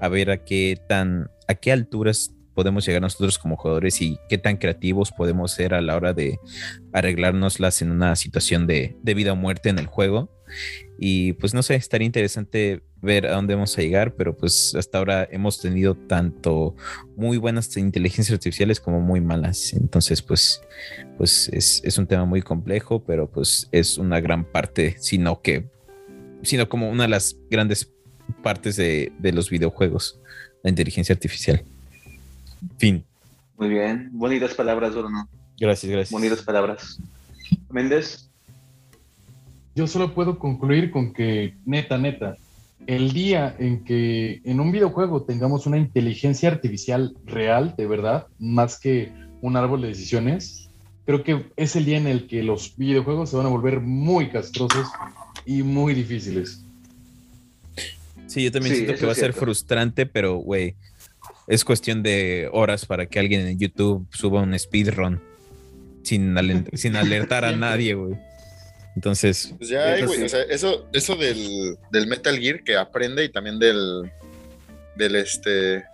a 0.00 0.08
ver 0.08 0.30
a 0.30 0.44
qué 0.44 0.78
tan, 0.88 1.30
a 1.46 1.54
qué 1.54 1.72
alturas 1.72 2.32
podemos 2.56 2.86
llegar 2.86 3.02
nosotros 3.02 3.38
como 3.38 3.56
jugadores 3.56 4.00
y 4.00 4.18
qué 4.30 4.38
tan 4.38 4.56
creativos 4.56 5.12
podemos 5.12 5.52
ser 5.52 5.74
a 5.74 5.82
la 5.82 5.94
hora 5.94 6.14
de 6.14 6.40
arreglárnoslas 6.92 7.82
en 7.82 7.90
una 7.90 8.16
situación 8.16 8.66
de, 8.66 8.96
vida 9.04 9.34
o 9.34 9.36
muerte 9.36 9.68
en 9.68 9.78
el 9.78 9.86
juego. 9.86 10.32
Y 10.98 11.34
pues 11.34 11.52
no 11.52 11.62
sé, 11.62 11.74
estaría 11.74 12.06
interesante 12.06 12.82
ver 13.02 13.26
a 13.26 13.32
dónde 13.32 13.54
vamos 13.54 13.76
a 13.76 13.82
llegar, 13.82 14.14
pero 14.14 14.34
pues 14.34 14.74
hasta 14.74 14.96
ahora 14.96 15.28
hemos 15.30 15.60
tenido 15.60 15.94
tanto 15.94 16.74
muy 17.14 17.36
buenas 17.36 17.76
inteligencias 17.76 18.34
artificiales 18.34 18.80
como 18.80 19.02
muy 19.02 19.20
malas. 19.20 19.74
Entonces, 19.74 20.22
pues, 20.22 20.62
pues 21.18 21.50
es, 21.52 21.98
un 21.98 22.06
tema 22.06 22.24
muy 22.24 22.40
complejo, 22.40 23.04
pero 23.04 23.30
pues 23.30 23.68
es 23.70 23.98
una 23.98 24.18
gran 24.20 24.50
parte, 24.50 24.96
sino 24.98 25.42
que, 25.42 25.68
sino 26.42 26.70
como 26.70 26.88
una 26.88 27.02
de 27.02 27.10
las 27.10 27.36
grandes 27.50 27.92
partes 28.42 28.76
de 28.76 29.12
los 29.34 29.50
videojuegos, 29.50 30.20
la 30.62 30.70
inteligencia 30.70 31.12
artificial. 31.12 31.62
Fin. 32.78 33.04
Muy 33.58 33.68
bien, 33.68 34.10
bonitas 34.12 34.54
palabras, 34.54 34.94
Bruno. 34.94 35.28
Gracias, 35.58 35.90
gracias. 35.90 36.12
Bonitas 36.12 36.42
palabras. 36.42 36.98
Méndez. 37.70 38.30
Yo 39.74 39.86
solo 39.86 40.14
puedo 40.14 40.38
concluir 40.38 40.90
con 40.90 41.12
que, 41.12 41.54
neta, 41.64 41.98
neta, 41.98 42.36
el 42.86 43.12
día 43.12 43.54
en 43.58 43.84
que 43.84 44.40
en 44.44 44.60
un 44.60 44.72
videojuego 44.72 45.22
tengamos 45.22 45.66
una 45.66 45.76
inteligencia 45.76 46.48
artificial 46.48 47.16
real, 47.24 47.74
de 47.76 47.86
verdad, 47.86 48.26
más 48.38 48.78
que 48.78 49.12
un 49.42 49.56
árbol 49.56 49.82
de 49.82 49.88
decisiones, 49.88 50.70
creo 51.04 51.22
que 51.22 51.46
es 51.56 51.76
el 51.76 51.84
día 51.84 51.98
en 51.98 52.06
el 52.06 52.26
que 52.26 52.42
los 52.42 52.76
videojuegos 52.76 53.30
se 53.30 53.36
van 53.36 53.46
a 53.46 53.50
volver 53.50 53.80
muy 53.80 54.30
castrosos 54.30 54.88
y 55.44 55.62
muy 55.62 55.94
difíciles. 55.94 56.62
Sí, 58.26 58.42
yo 58.44 58.52
también 58.52 58.74
siento 58.74 58.94
que 58.94 59.06
va 59.06 59.12
a 59.12 59.16
ser 59.16 59.32
frustrante, 59.32 60.04
pero, 60.06 60.36
güey, 60.36 60.74
es 61.46 61.64
cuestión 61.64 62.02
de 62.02 62.48
horas 62.52 62.86
para 62.86 63.06
que 63.06 63.18
alguien 63.18 63.46
en 63.46 63.58
YouTube 63.58 64.06
suba 64.12 64.42
un 64.42 64.58
speedrun 64.58 65.20
sin, 66.02 66.34
sin 66.74 66.96
alertar 66.96 67.44
a 67.44 67.52
nadie, 67.52 67.94
güey. 67.94 68.16
Entonces. 68.94 69.54
Pues 69.58 69.68
ya 69.68 69.92
hay, 69.92 70.04
güey. 70.04 70.22
O 70.22 70.28
sea, 70.28 70.42
eso, 70.42 70.88
eso 70.92 71.16
del, 71.16 71.76
del, 71.92 72.06
Metal 72.06 72.36
Gear 72.38 72.64
que 72.64 72.76
aprende 72.76 73.24
y 73.24 73.28
también 73.28 73.58
del. 73.58 74.10
Del 74.96 75.16
este. 75.16 75.84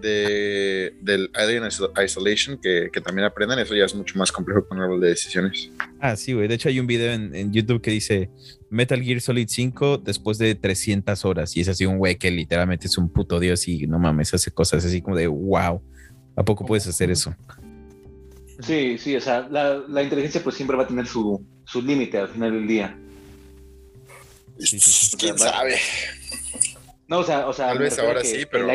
De, 0.00 0.94
del 1.02 1.30
Alien 1.34 1.64
Isolation 1.66 2.58
que, 2.58 2.88
que, 2.90 3.02
también 3.02 3.26
aprenden, 3.26 3.58
eso 3.58 3.74
ya 3.74 3.84
es 3.84 3.94
mucho 3.94 4.18
más 4.18 4.32
complejo 4.32 4.66
con 4.66 4.78
el 4.78 4.84
árbol 4.84 4.98
de 4.98 5.08
decisiones. 5.08 5.68
Ah, 6.00 6.16
sí, 6.16 6.32
güey. 6.32 6.48
De 6.48 6.54
hecho, 6.54 6.70
hay 6.70 6.80
un 6.80 6.86
video 6.86 7.12
en, 7.12 7.34
en, 7.34 7.52
YouTube 7.52 7.82
que 7.82 7.90
dice 7.90 8.30
Metal 8.70 9.02
Gear 9.02 9.20
Solid 9.20 9.48
5 9.48 9.98
después 9.98 10.38
de 10.38 10.54
300 10.54 11.24
horas. 11.24 11.56
Y 11.56 11.60
es 11.60 11.68
así 11.68 11.84
un 11.84 11.98
güey 11.98 12.16
que 12.16 12.30
literalmente 12.30 12.86
es 12.86 12.96
un 12.96 13.08
puto 13.08 13.40
dios 13.40 13.66
y 13.68 13.86
no 13.86 13.98
mames, 13.98 14.32
hace 14.32 14.50
cosas 14.50 14.84
así 14.84 15.02
como 15.02 15.16
de 15.16 15.26
wow. 15.26 15.82
¿A 16.36 16.44
poco 16.44 16.64
puedes 16.64 16.86
hacer 16.86 17.10
eso? 17.10 17.34
Sí, 18.60 18.96
sí, 18.98 19.16
o 19.16 19.20
sea, 19.20 19.48
la, 19.50 19.82
la 19.88 20.02
inteligencia 20.02 20.42
pues 20.42 20.54
siempre 20.56 20.76
va 20.76 20.84
a 20.84 20.86
tener 20.86 21.06
su, 21.06 21.44
su 21.64 21.82
límite 21.82 22.18
al 22.18 22.28
final 22.28 22.52
del 22.52 22.66
día. 22.66 22.96
¿Quién 25.18 25.38
sabe? 25.38 25.76
No, 27.08 27.18
o 27.18 27.24
sea, 27.24 27.48
o 27.48 27.52
sea 27.52 27.68
tal 27.68 27.78
vez 27.78 27.98
ahora 27.98 28.22
sí, 28.22 28.44
pero... 28.50 28.68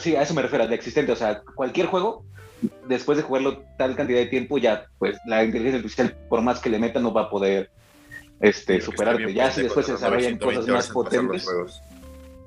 Sí, 0.00 0.16
a 0.16 0.22
eso 0.22 0.34
me 0.34 0.42
refiero, 0.42 0.64
al 0.64 0.72
existente. 0.72 1.12
O 1.12 1.16
sea, 1.16 1.42
cualquier 1.54 1.86
juego, 1.86 2.24
después 2.88 3.16
de 3.16 3.22
jugarlo 3.22 3.62
tal 3.78 3.94
cantidad 3.94 4.18
de 4.18 4.26
tiempo, 4.26 4.58
ya, 4.58 4.86
pues, 4.98 5.16
la 5.26 5.44
inteligencia 5.44 5.78
artificial, 5.78 6.16
por 6.28 6.42
más 6.42 6.58
que 6.58 6.70
le 6.70 6.80
meta, 6.80 6.98
no 6.98 7.12
va 7.12 7.22
a 7.22 7.30
poder 7.30 7.70
este, 8.40 8.80
superarte. 8.80 9.32
Ya 9.32 9.50
si 9.50 9.62
después 9.62 9.86
se 9.86 9.92
desarrollan 9.92 10.38
cosas 10.38 10.66
más 10.66 10.88
potentes. 10.88 11.46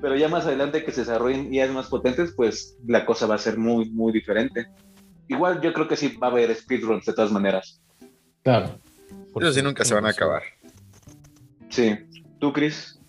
pero 0.00 0.16
ya 0.16 0.28
más 0.28 0.44
adelante 0.46 0.84
que 0.84 0.92
se 0.92 1.00
desarrollen 1.00 1.52
ideas 1.52 1.70
más 1.70 1.86
potentes, 1.86 2.32
pues 2.36 2.76
la 2.86 3.06
cosa 3.06 3.26
va 3.26 3.36
a 3.36 3.38
ser 3.38 3.56
muy, 3.56 3.90
muy 3.90 4.12
diferente. 4.12 4.66
Igual 5.28 5.60
yo 5.62 5.72
creo 5.72 5.88
que 5.88 5.96
sí 5.96 6.16
va 6.22 6.26
a 6.26 6.30
haber 6.30 6.54
speedruns 6.54 7.06
de 7.06 7.14
todas 7.14 7.32
maneras. 7.32 7.80
Claro. 8.42 8.78
Pero 9.34 9.52
sí 9.52 9.62
nunca 9.62 9.84
se 9.84 9.94
van 9.94 10.04
a 10.06 10.10
acabar. 10.10 10.42
Sí. 11.70 11.98
¿Tú, 12.38 12.52
Chris? 12.52 13.00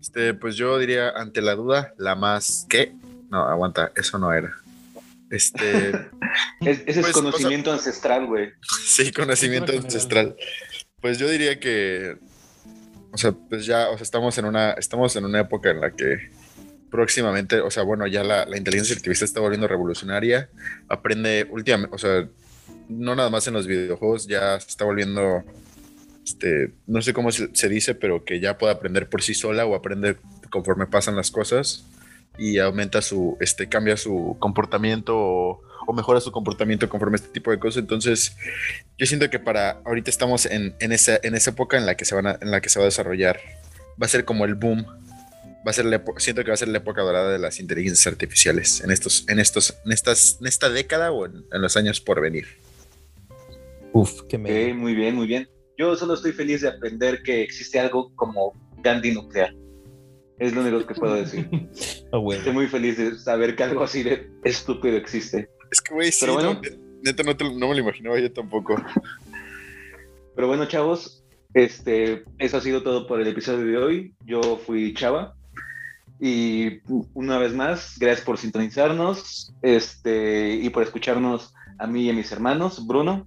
Este, 0.00 0.34
pues 0.34 0.56
yo 0.56 0.78
diría, 0.78 1.10
ante 1.10 1.40
la 1.40 1.54
duda, 1.54 1.94
la 1.96 2.14
más... 2.14 2.66
¿Qué? 2.68 2.94
No, 3.30 3.48
aguanta, 3.48 3.90
eso 3.96 4.18
no 4.18 4.32
era. 4.32 4.54
Este... 5.30 5.90
ese 6.60 6.84
es 6.86 6.98
pues, 6.98 7.12
conocimiento 7.12 7.72
ancestral, 7.72 8.26
güey. 8.26 8.50
Sí, 8.84 9.12
conocimiento 9.12 9.72
ancestral. 9.72 10.36
Pues 11.00 11.18
yo 11.18 11.28
diría 11.28 11.58
que... 11.60 12.16
O 13.10 13.16
sea, 13.16 13.32
pues 13.32 13.64
ya, 13.64 13.88
o 13.88 13.96
sea, 13.96 14.04
estamos 14.04 14.36
en 14.36 14.44
una, 14.44 14.72
estamos 14.72 15.16
en 15.16 15.24
una 15.24 15.40
época 15.40 15.70
en 15.70 15.80
la 15.80 15.92
que 15.92 16.30
próximamente, 16.90 17.60
o 17.60 17.70
sea, 17.70 17.82
bueno, 17.82 18.06
ya 18.06 18.24
la, 18.24 18.44
inteligencia 18.56 18.96
artificial 18.96 19.26
está 19.26 19.40
volviendo 19.40 19.68
revolucionaria, 19.68 20.50
aprende 20.88 21.46
últimamente, 21.50 21.94
o 21.94 21.98
sea, 21.98 22.28
no 22.88 23.14
nada 23.14 23.30
más 23.30 23.46
en 23.46 23.54
los 23.54 23.66
videojuegos, 23.66 24.26
ya 24.26 24.58
se 24.60 24.68
está 24.68 24.84
volviendo, 24.84 25.44
este, 26.24 26.72
no 26.86 27.02
sé 27.02 27.12
cómo 27.12 27.30
se, 27.32 27.68
dice, 27.68 27.94
pero 27.94 28.24
que 28.24 28.40
ya 28.40 28.58
puede 28.58 28.72
aprender 28.72 29.08
por 29.08 29.22
sí 29.22 29.34
sola 29.34 29.66
o 29.66 29.74
aprende 29.74 30.16
conforme 30.50 30.86
pasan 30.86 31.16
las 31.16 31.30
cosas 31.30 31.84
y 32.38 32.58
aumenta 32.58 33.02
su, 33.02 33.36
este, 33.40 33.68
cambia 33.68 33.96
su 33.96 34.36
comportamiento 34.38 35.16
o, 35.16 35.62
mejora 35.94 36.20
su 36.20 36.30
comportamiento 36.30 36.86
conforme 36.88 37.14
a 37.14 37.16
este 37.16 37.30
tipo 37.30 37.50
de 37.50 37.58
cosas. 37.58 37.80
Entonces, 37.80 38.36
yo 38.98 39.06
siento 39.06 39.30
que 39.30 39.38
para 39.38 39.80
ahorita 39.86 40.10
estamos 40.10 40.44
en, 40.44 40.74
en, 40.80 40.92
esa, 40.92 41.18
en 41.22 41.34
esa 41.34 41.50
época 41.50 41.78
en 41.78 41.86
la 41.86 41.96
que 41.96 42.04
se 42.04 42.14
van 42.14 42.38
en 42.40 42.50
la 42.50 42.60
que 42.60 42.68
se 42.68 42.78
va 42.78 42.84
a 42.84 42.86
desarrollar, 42.92 43.40
va 44.00 44.04
a 44.04 44.08
ser 44.08 44.26
como 44.26 44.44
el 44.44 44.54
boom 44.54 44.84
va 45.66 45.70
a 45.70 45.72
ser 45.72 45.86
siento 46.18 46.42
que 46.44 46.48
va 46.50 46.54
a 46.54 46.56
ser 46.56 46.68
la 46.68 46.78
época 46.78 47.02
dorada 47.02 47.30
de 47.30 47.38
las 47.38 47.60
inteligencias 47.60 48.06
artificiales 48.06 48.80
en 48.82 48.90
estos, 48.90 49.24
en 49.28 49.38
estos, 49.38 49.78
en 49.84 49.92
estas, 49.92 50.38
en 50.40 50.46
esta 50.46 50.70
década 50.70 51.12
o 51.12 51.26
en, 51.26 51.44
los 51.50 51.76
años 51.76 52.00
por 52.00 52.20
venir. 52.20 52.46
Uf, 53.92 54.22
qué 54.28 54.38
me. 54.38 54.72
muy 54.74 54.94
bien, 54.94 55.14
muy 55.14 55.26
bien. 55.26 55.48
Yo 55.76 55.94
solo 55.96 56.14
estoy 56.14 56.32
feliz 56.32 56.62
de 56.62 56.68
aprender 56.68 57.22
que 57.22 57.42
existe 57.42 57.78
algo 57.78 58.14
como 58.16 58.52
Gandhi 58.82 59.12
nuclear. 59.12 59.54
Es 60.38 60.54
lo 60.54 60.60
único 60.60 60.86
que 60.86 60.94
puedo 60.94 61.14
decir. 61.14 61.48
Oh, 62.10 62.32
estoy 62.32 62.54
muy 62.54 62.66
feliz 62.68 62.96
de 62.96 63.18
saber 63.18 63.54
que 63.54 63.64
algo 63.64 63.84
así 63.84 64.02
de 64.02 64.30
estúpido 64.42 64.96
existe. 64.96 65.50
Es 65.70 65.82
que, 65.82 65.92
güey, 65.92 66.10
sí, 66.10 66.24
bueno, 66.26 66.58
neta 67.02 67.22
no, 67.22 67.34
no 67.34 67.68
me 67.68 67.74
lo 67.74 67.80
imaginaba 67.80 68.18
yo 68.18 68.32
tampoco. 68.32 68.82
Pero 70.34 70.48
bueno, 70.48 70.64
chavos, 70.64 71.22
este, 71.52 72.24
eso 72.38 72.56
ha 72.56 72.60
sido 72.62 72.82
todo 72.82 73.06
por 73.06 73.20
el 73.20 73.28
episodio 73.28 73.66
de 73.66 73.76
hoy. 73.76 74.14
Yo 74.24 74.56
fui 74.56 74.94
Chava. 74.94 75.34
Y 76.20 76.80
una 77.12 77.38
vez 77.38 77.52
más, 77.52 77.96
gracias 77.98 78.24
por 78.24 78.38
sintonizarnos 78.38 79.52
este, 79.62 80.54
y 80.54 80.70
por 80.70 80.82
escucharnos 80.82 81.52
a 81.78 81.86
mí 81.86 82.04
y 82.04 82.10
a 82.10 82.14
mis 82.14 82.32
hermanos. 82.32 82.86
Bruno. 82.86 83.26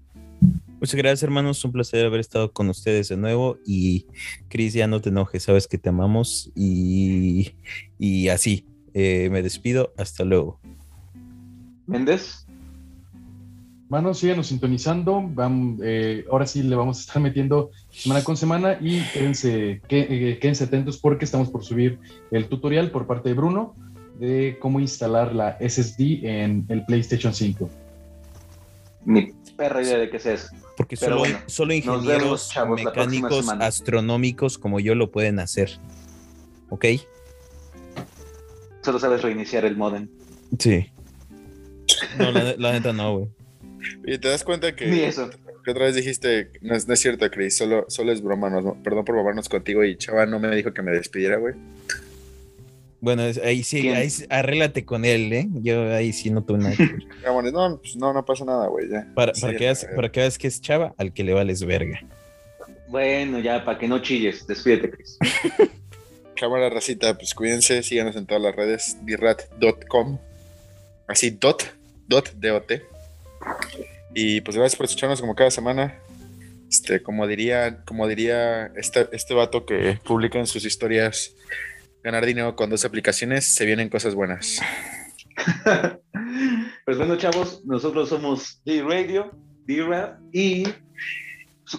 Muchas 0.82 0.95
gracias, 0.95 1.22
hermanos. 1.22 1.64
Un 1.64 1.72
placer 1.72 2.08
haber 2.08 2.20
estado 2.20 2.52
con 2.53 2.68
ustedes 2.68 3.08
de 3.10 3.16
nuevo. 3.16 3.60
Y 3.68 4.08
Cris, 4.49 4.74
ya 4.74 4.88
no 4.88 4.99
te 4.99 5.10
enojes, 5.10 5.44
sabes 5.44 5.68
que 5.68 5.78
te 5.78 5.90
amamos. 5.90 6.52
Y, 6.56 7.52
y 7.99 8.30
así, 8.30 8.66
eh, 8.95 9.30
me 9.30 9.44
despido. 9.44 9.94
Hasta 9.95 10.24
luego. 10.24 10.60
Méndez. 11.86 12.48
Manos, 13.90 14.18
síganos 14.18 14.48
sintonizando. 14.48 15.30
Eh, 15.84 16.26
ahora 16.32 16.48
sí 16.48 16.64
le 16.64 16.76
vamos 16.76 16.98
a 16.98 17.02
estar 17.02 17.22
metiendo 17.22 17.70
semana 17.91 18.24
con 18.24 18.36
semana 18.36 18.80
y 18.82 19.02
quédense, 19.14 19.82
eh, 19.88 20.40
quédense 20.41 20.64
atentos 20.64 20.98
porque 20.98 21.26
estamos 21.26 21.52
por 21.52 21.64
subir 21.64 21.99
el 22.32 22.48
tutorial 22.48 22.90
por 22.90 23.06
parte 23.06 23.30
de 23.30 23.36
Bruno 23.36 23.76
de 24.18 24.58
cómo 24.60 24.80
instalar 24.80 25.36
la 25.36 25.60
SSD 25.60 26.26
en 26.26 26.66
el 26.70 26.84
PlayStation 26.86 27.36
5. 27.36 27.70
Ni 29.06 29.32
perra 29.56 29.84
idea 29.84 29.99
de 29.99 30.10
qué 30.10 30.18
es 30.18 30.26
eso. 30.26 30.60
Porque 30.77 30.95
solo, 30.95 31.23
solo 31.48 31.73
ingenieros 31.73 32.49
mecánicos 32.76 33.49
astronómicos 33.49 34.57
como 34.57 34.80
yo 34.80 34.95
lo 34.95 35.11
pueden 35.11 35.39
hacer. 35.39 35.80
¿Ok? 36.69 36.85
Solo 38.81 38.99
sabes 38.99 39.22
reiniciar 39.22 39.65
el 39.65 39.77
modem. 39.77 40.07
Sí. 40.57 40.91
No, 42.18 42.31
la, 42.31 42.56
la 42.57 42.72
neta 42.72 42.93
no, 42.93 43.18
güey. 43.18 43.30
Y 44.06 44.18
te 44.18 44.30
das 44.30 44.43
cuenta 44.43 44.76
que, 44.76 44.88
Ni 44.88 44.99
eso. 45.02 45.30
que 45.64 45.72
otra 45.72 45.85
vez 45.85 45.95
dijiste, 45.95 46.52
no 46.61 46.76
es, 46.76 46.88
no 46.88 46.93
es 46.93 46.99
cierto, 46.99 47.30
Chris, 47.30 47.57
solo, 47.57 47.85
solo 47.89 48.11
es 48.11 48.22
broma, 48.22 48.49
perdón 48.84 49.06
por 49.06 49.15
babarnos 49.15 49.49
contigo 49.49 49.84
y 49.84 49.98
chaval 49.98 50.30
no 50.30 50.39
me 50.39 50.56
dijo 50.56 50.73
que 50.73 50.81
me 50.81 50.91
despidiera, 50.91 51.38
güey. 51.38 51.56
Bueno, 53.02 53.23
ahí 53.44 53.64
sí, 53.64 53.90
ahí 53.90 54.10
arréglate 54.30 54.86
con 54.86 55.06
él, 55.06 55.34
¿eh? 55.34 55.48
Yo 55.53 55.91
ahí 55.91 56.14
sí 56.14 56.30
no 56.30 56.44
tuve 56.44 56.60
nada 56.60 56.76
que 56.76 56.84
no, 57.52 57.80
pues 57.82 57.95
no, 57.95 58.14
no 58.14 58.23
pasa 58.23 58.45
nada, 58.45 58.68
güey, 58.68 58.88
ya. 58.90 59.07
Para, 59.15 59.34
para, 59.34 59.53
que 59.53 59.65
veas, 59.65 59.88
para 59.95 60.11
que 60.11 60.19
veas 60.19 60.38
que 60.38 60.48
es 60.48 60.61
chava, 60.61 60.94
al 60.99 61.11
que 61.11 61.23
le 61.23 61.34
vales 61.34 61.64
verga. 61.64 61.99
Bueno, 62.88 63.40
ya, 63.40 63.65
para 63.65 63.80
que 63.80 63.88
no 63.88 63.99
chilles, 63.99 64.45
despídete, 64.45 64.91
Chris. 64.91 65.18
Cámara 66.36 66.69
racita, 66.69 67.18
pues 67.18 67.34
cuídense, 67.34 67.82
síganos 67.82 68.15
en 68.15 68.28
todas 68.28 68.44
las 68.44 68.56
redes, 68.56 68.98
dirat.com, 69.03 70.19
así 71.07 71.32
dot, 71.32 71.73
dot, 72.07 72.32
dot, 72.36 72.72
Y 74.14 74.41
pues 74.41 74.57
gracias 74.57 74.78
por 74.78 74.86
escucharnos 74.86 75.22
como 75.22 75.34
cada 75.34 75.49
semana. 75.49 75.98
Este, 76.69 77.02
como 77.02 77.26
diría, 77.28 77.84
como 77.84 78.07
diría 78.07 78.68
este, 78.76 79.07
este 79.11 79.34
vato 79.34 79.65
que 79.65 79.99
publica 80.03 80.38
en 80.38 80.48
sus 80.48 80.65
historias 80.65 81.34
ganar 82.03 82.26
dinero 82.26 82.56
con 82.56 82.69
dos 82.69 82.86
aplicaciones, 82.86 83.45
se 83.45 83.65
vienen 83.65 83.90
cosas 83.90 84.15
buenas. 84.15 84.60
pues 86.86 86.98
bueno, 86.98 87.15
chavos, 87.18 87.64
nosotros 87.65 88.10
somos 88.10 88.61
D-Radio, 88.65 89.32
D-Rap 89.65 90.19
y 90.34 90.65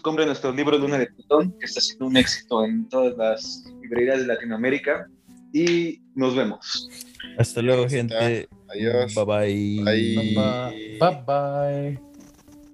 compren 0.00 0.28
nuestro 0.28 0.52
libro 0.52 0.78
Luna 0.78 0.98
de 0.98 1.06
Plutón, 1.06 1.52
que 1.58 1.66
está 1.66 1.80
siendo 1.80 2.06
un 2.06 2.16
éxito 2.16 2.64
en 2.64 2.88
todas 2.88 3.16
las 3.16 3.64
librerías 3.82 4.20
de 4.20 4.26
Latinoamérica. 4.26 5.06
Y 5.52 6.00
nos 6.14 6.34
vemos. 6.34 6.88
Hasta 7.36 7.60
luego, 7.60 7.86
gente. 7.88 8.48
Adiós. 8.68 9.14
Bye 9.14 9.24
bye. 9.24 9.84
Bye 9.84 10.34
bye. 10.34 10.98
Bye 10.98 11.24
bye. 11.26 11.98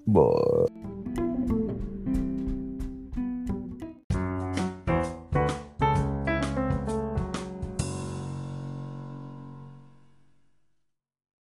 bye. 0.06 0.77